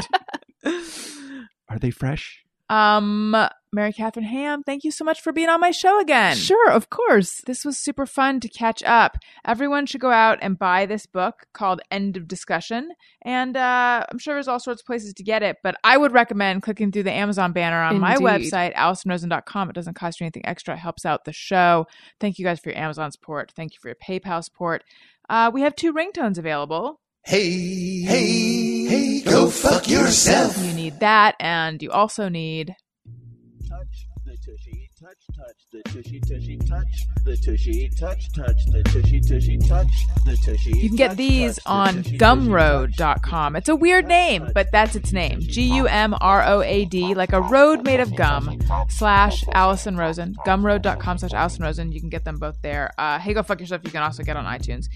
Are 1.68 1.78
they 1.80 1.90
fresh? 1.90 2.44
Um, 2.68 3.34
Mary 3.76 3.92
Katharine 3.92 4.24
Ham, 4.24 4.62
thank 4.62 4.84
you 4.84 4.90
so 4.90 5.04
much 5.04 5.20
for 5.20 5.34
being 5.34 5.50
on 5.50 5.60
my 5.60 5.70
show 5.70 6.00
again. 6.00 6.34
sure, 6.34 6.70
of 6.70 6.88
course. 6.88 7.42
This 7.46 7.62
was 7.62 7.76
super 7.76 8.06
fun 8.06 8.40
to 8.40 8.48
catch 8.48 8.82
up. 8.84 9.18
Everyone 9.44 9.84
should 9.84 10.00
go 10.00 10.10
out 10.10 10.38
and 10.40 10.58
buy 10.58 10.86
this 10.86 11.04
book 11.04 11.44
called 11.52 11.82
End 11.90 12.16
of 12.16 12.26
Discussion. 12.26 12.92
And 13.20 13.54
uh, 13.54 14.06
I'm 14.10 14.16
sure 14.18 14.32
there's 14.32 14.48
all 14.48 14.60
sorts 14.60 14.80
of 14.80 14.86
places 14.86 15.12
to 15.12 15.22
get 15.22 15.42
it, 15.42 15.58
but 15.62 15.74
I 15.84 15.98
would 15.98 16.12
recommend 16.12 16.62
clicking 16.62 16.90
through 16.90 17.02
the 17.02 17.12
Amazon 17.12 17.52
banner 17.52 17.82
on 17.82 18.00
my 18.00 18.14
Indeed. 18.14 18.24
website, 18.24 18.74
AllisonRosen.com. 18.74 19.68
It 19.68 19.74
doesn't 19.74 19.92
cost 19.92 20.20
you 20.20 20.24
anything 20.24 20.46
extra, 20.46 20.72
it 20.72 20.78
helps 20.78 21.04
out 21.04 21.26
the 21.26 21.34
show. 21.34 21.86
Thank 22.18 22.38
you 22.38 22.46
guys 22.46 22.58
for 22.58 22.70
your 22.70 22.78
Amazon 22.78 23.12
support. 23.12 23.52
Thank 23.54 23.74
you 23.74 23.78
for 23.82 23.88
your 23.88 23.96
PayPal 23.96 24.42
support. 24.42 24.84
Uh, 25.28 25.50
we 25.52 25.60
have 25.60 25.76
two 25.76 25.92
ringtones 25.92 26.38
available. 26.38 27.02
Hey, 27.24 28.00
hey, 28.00 28.86
hey, 28.86 29.20
go 29.20 29.50
fuck 29.50 29.86
yourself. 29.86 30.56
You 30.64 30.72
need 30.72 31.00
that, 31.00 31.34
and 31.40 31.82
you 31.82 31.90
also 31.90 32.30
need 32.30 32.74
touch 32.76 32.78
the 32.78 32.85
tushy 34.46 34.88
touch 35.00 35.16
touch 35.36 35.56
the 35.72 35.82
tushy 35.90 36.20
tushy 36.20 36.56
touch 36.56 37.06
the 37.24 37.36
tushy 37.36 37.90
touch 37.98 38.32
touch 38.32 38.64
the 38.66 38.82
tushy 38.84 39.20
tushy 39.20 39.58
touch 39.58 39.88
the 40.24 40.36
tushy 40.36 40.70
You 40.78 40.88
can 40.88 40.96
get 40.96 41.16
these 41.16 41.58
on 41.66 42.04
gumroad.com. 42.04 43.56
It's 43.56 43.68
a 43.68 43.74
weird 43.74 44.06
name, 44.06 44.50
but 44.54 44.70
that's 44.70 44.94
its 44.94 45.12
name. 45.12 45.40
G 45.40 45.74
U 45.74 45.88
M 45.88 46.14
R 46.20 46.44
O 46.46 46.62
A 46.62 46.84
D, 46.84 47.14
like 47.14 47.32
a 47.32 47.40
road 47.40 47.84
made 47.84 47.98
of 47.98 48.14
gum, 48.14 48.60
slash 48.88 49.44
Allison 49.52 49.96
Rosen. 49.96 50.36
Gumroad.com 50.46 51.18
slash 51.18 51.32
Allison 51.32 51.64
Rosen. 51.64 51.90
You 51.90 52.00
can 52.00 52.08
get 52.08 52.24
them 52.24 52.36
both 52.36 52.60
there. 52.62 52.92
Uh, 52.98 53.18
hey, 53.18 53.34
go 53.34 53.42
fuck 53.42 53.58
yourself. 53.58 53.82
You 53.84 53.90
can 53.90 54.02
also 54.02 54.22
get 54.22 54.36
on 54.36 54.44
iTunes. 54.44 54.86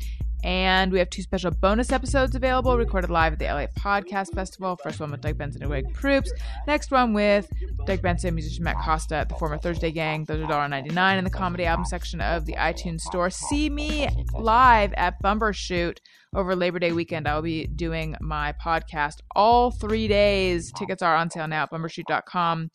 And 0.45 0.93
we 0.93 0.99
have 0.99 1.11
two 1.11 1.23
special 1.23 1.51
bonus 1.51 1.93
episodes 1.93 2.35
available, 2.35 2.77
recorded 2.77 3.11
live 3.11 3.33
at 3.33 3.39
the 3.39 3.47
LA 3.47 3.67
Podcast 3.67 4.35
Festival. 4.35 4.77
First 4.83 5.01
one 5.01 5.11
with 5.11 5.21
Doug 5.21 5.39
Benson 5.39 5.63
and 5.63 5.71
Greg 5.71 5.93
Proops. 5.95 6.33
Next 6.67 6.91
one 6.91 7.13
with 7.13 7.49
Doug 7.87 8.03
Benson, 8.03 8.35
musician 8.35 8.65
Matt 8.65 8.77
Costa 8.85 9.17
at 9.17 9.29
the 9.29 9.35
former 9.35 9.59
Thursday 9.59 9.91
Gang. 9.91 10.25
Those 10.25 10.43
are 10.43 10.69
$1.99 10.69 11.19
in 11.19 11.25
the 11.25 11.31
comedy 11.31 11.65
album 11.65 11.85
section 11.85 12.21
of 12.21 12.47
the 12.47 12.55
iTunes 12.55 13.01
store. 13.01 13.31
See 13.31 13.69
me 13.69 14.09
live 14.33 14.93
at 14.95 15.23
Bumbershoot 15.23 15.99
over 16.35 16.55
Labor 16.55 16.79
Day 16.79 16.93
weekend. 16.93 17.27
I 17.27 17.35
will 17.35 17.43
be 17.43 17.67
doing 17.67 18.17
my 18.21 18.53
podcast 18.53 19.17
all 19.35 19.71
three 19.71 20.09
days. 20.09 20.73
Tickets 20.73 21.03
are 21.03 21.17
on 21.17 21.31
sale 21.31 21.49
now 21.49 21.65
at 21.65 21.71
bumbershoot.com. 21.71 22.71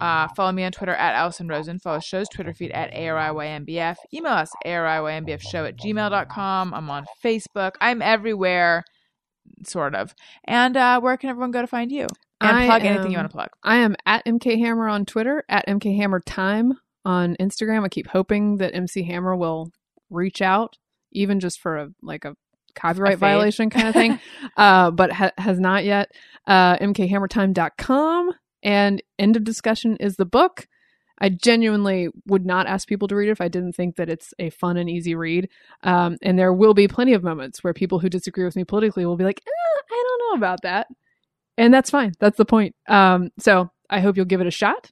Uh, 0.00 0.28
follow 0.36 0.52
me 0.52 0.64
on 0.64 0.72
Twitter 0.72 0.94
at 0.94 1.14
Allison 1.14 1.48
Rosen. 1.48 1.78
Follow 1.78 1.98
the 1.98 2.02
show's 2.02 2.28
Twitter 2.28 2.52
feed 2.52 2.70
at 2.72 2.92
ARIYMBF. 2.92 3.96
Email 4.12 4.32
us, 4.32 4.50
ARIYMBFshow 4.64 5.68
at 5.68 5.76
gmail.com. 5.76 6.74
I'm 6.74 6.90
on 6.90 7.06
Facebook. 7.24 7.72
I'm 7.80 8.02
everywhere, 8.02 8.84
sort 9.64 9.94
of. 9.94 10.14
And 10.44 10.76
uh, 10.76 11.00
where 11.00 11.16
can 11.16 11.30
everyone 11.30 11.50
go 11.50 11.60
to 11.60 11.66
find 11.66 11.90
you? 11.90 12.06
And 12.40 12.56
I 12.56 12.66
plug 12.66 12.84
anything 12.84 13.12
you 13.12 13.18
want 13.18 13.30
to 13.30 13.34
plug. 13.34 13.48
I 13.62 13.76
am 13.76 13.96
at 14.04 14.24
MK 14.26 14.58
Hammer 14.58 14.88
on 14.88 15.06
Twitter, 15.06 15.44
at 15.48 15.66
MK 15.66 15.96
Hammer 15.96 16.20
Time 16.20 16.74
on 17.04 17.36
Instagram. 17.40 17.84
I 17.84 17.88
keep 17.88 18.08
hoping 18.08 18.58
that 18.58 18.74
MC 18.74 19.04
Hammer 19.04 19.34
will 19.34 19.70
reach 20.10 20.42
out, 20.42 20.76
even 21.12 21.40
just 21.40 21.60
for 21.60 21.76
a 21.76 21.88
like 22.02 22.24
a 22.26 22.36
copyright 22.74 23.12
fade. 23.12 23.20
violation 23.20 23.70
kind 23.70 23.88
of 23.88 23.94
thing, 23.94 24.20
uh, 24.56 24.90
but 24.90 25.12
ha- 25.12 25.32
has 25.38 25.58
not 25.58 25.84
yet. 25.84 26.12
Uh, 26.46 26.76
MKHammerTime.com 26.76 28.32
and 28.66 29.00
End 29.16 29.36
of 29.36 29.44
Discussion 29.44 29.96
is 30.00 30.16
the 30.16 30.26
book. 30.26 30.66
I 31.18 31.28
genuinely 31.30 32.08
would 32.26 32.44
not 32.44 32.66
ask 32.66 32.86
people 32.88 33.08
to 33.08 33.14
read 33.14 33.28
it 33.28 33.32
if 33.32 33.40
I 33.40 33.48
didn't 33.48 33.74
think 33.74 33.96
that 33.96 34.10
it's 34.10 34.34
a 34.40 34.50
fun 34.50 34.76
and 34.76 34.90
easy 34.90 35.14
read. 35.14 35.48
Um, 35.84 36.18
and 36.20 36.38
there 36.38 36.52
will 36.52 36.74
be 36.74 36.88
plenty 36.88 37.14
of 37.14 37.22
moments 37.22 37.62
where 37.62 37.72
people 37.72 38.00
who 38.00 38.10
disagree 38.10 38.44
with 38.44 38.56
me 38.56 38.64
politically 38.64 39.06
will 39.06 39.16
be 39.16 39.24
like, 39.24 39.40
eh, 39.46 39.80
I 39.90 40.04
don't 40.06 40.28
know 40.28 40.36
about 40.36 40.62
that. 40.62 40.88
And 41.56 41.72
that's 41.72 41.90
fine. 41.90 42.12
That's 42.18 42.36
the 42.36 42.44
point. 42.44 42.74
Um, 42.88 43.30
so 43.38 43.70
I 43.88 44.00
hope 44.00 44.16
you'll 44.16 44.26
give 44.26 44.40
it 44.40 44.46
a 44.48 44.50
shot 44.50 44.90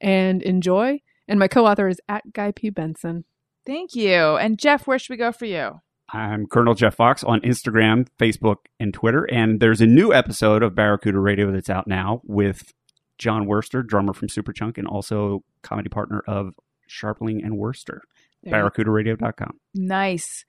and 0.00 0.42
enjoy. 0.42 1.00
And 1.28 1.38
my 1.38 1.48
co 1.48 1.64
author 1.64 1.88
is 1.88 2.00
at 2.08 2.32
Guy 2.32 2.50
P. 2.50 2.70
Benson. 2.70 3.24
Thank 3.64 3.94
you. 3.94 4.36
And 4.36 4.58
Jeff, 4.58 4.88
where 4.88 4.98
should 4.98 5.10
we 5.10 5.16
go 5.16 5.30
for 5.30 5.46
you? 5.46 5.80
I'm 6.12 6.46
Colonel 6.46 6.74
Jeff 6.74 6.96
Fox 6.96 7.24
on 7.24 7.40
Instagram, 7.40 8.08
Facebook, 8.18 8.56
and 8.78 8.92
Twitter. 8.92 9.24
And 9.32 9.60
there's 9.60 9.80
a 9.80 9.86
new 9.86 10.12
episode 10.12 10.62
of 10.62 10.74
Barracuda 10.74 11.18
Radio 11.18 11.50
that's 11.50 11.70
out 11.70 11.86
now 11.86 12.20
with 12.24 12.74
Jon 13.22 13.46
Wurster, 13.46 13.86
drummer 13.86 14.12
from 14.12 14.26
Superchunk, 14.26 14.78
and 14.78 14.88
also 14.88 15.44
comedy 15.62 15.88
partner 15.88 16.22
of 16.26 16.54
Scharpling 16.90 17.44
and 17.44 17.54
Wurster. 17.54 18.00
There 18.42 18.58
you- 18.64 18.70
BarracudaRadio.com. 18.70 19.58
Nice. 19.74 20.44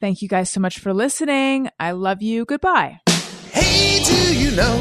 Thank 0.00 0.20
you 0.20 0.28
guys 0.28 0.50
so 0.50 0.58
much 0.60 0.80
for 0.80 0.92
listening. 0.92 1.68
I 1.78 1.92
love 1.92 2.22
you. 2.22 2.44
Goodbye. 2.44 2.98
Hey, 3.52 4.02
do 4.04 4.36
you 4.38 4.50
know 4.56 4.76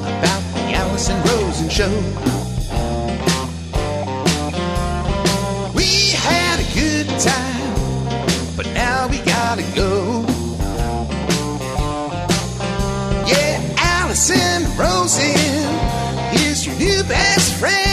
about 0.00 0.42
the 0.54 0.72
Allison 0.74 1.16
Rosen 1.24 1.68
show? 1.68 1.90
We 5.74 6.10
had 6.16 6.58
a 6.60 6.68
good 6.74 7.06
time, 7.20 8.56
but 8.56 8.66
now 8.72 9.06
we 9.08 9.18
gotta 9.18 9.62
go. 9.76 10.24
Yeah, 13.26 13.60
Allison 13.78 14.64
Rosen 14.76 15.36
is 15.36 15.89
your 16.80 17.04
best 17.04 17.60
friend. 17.60 17.89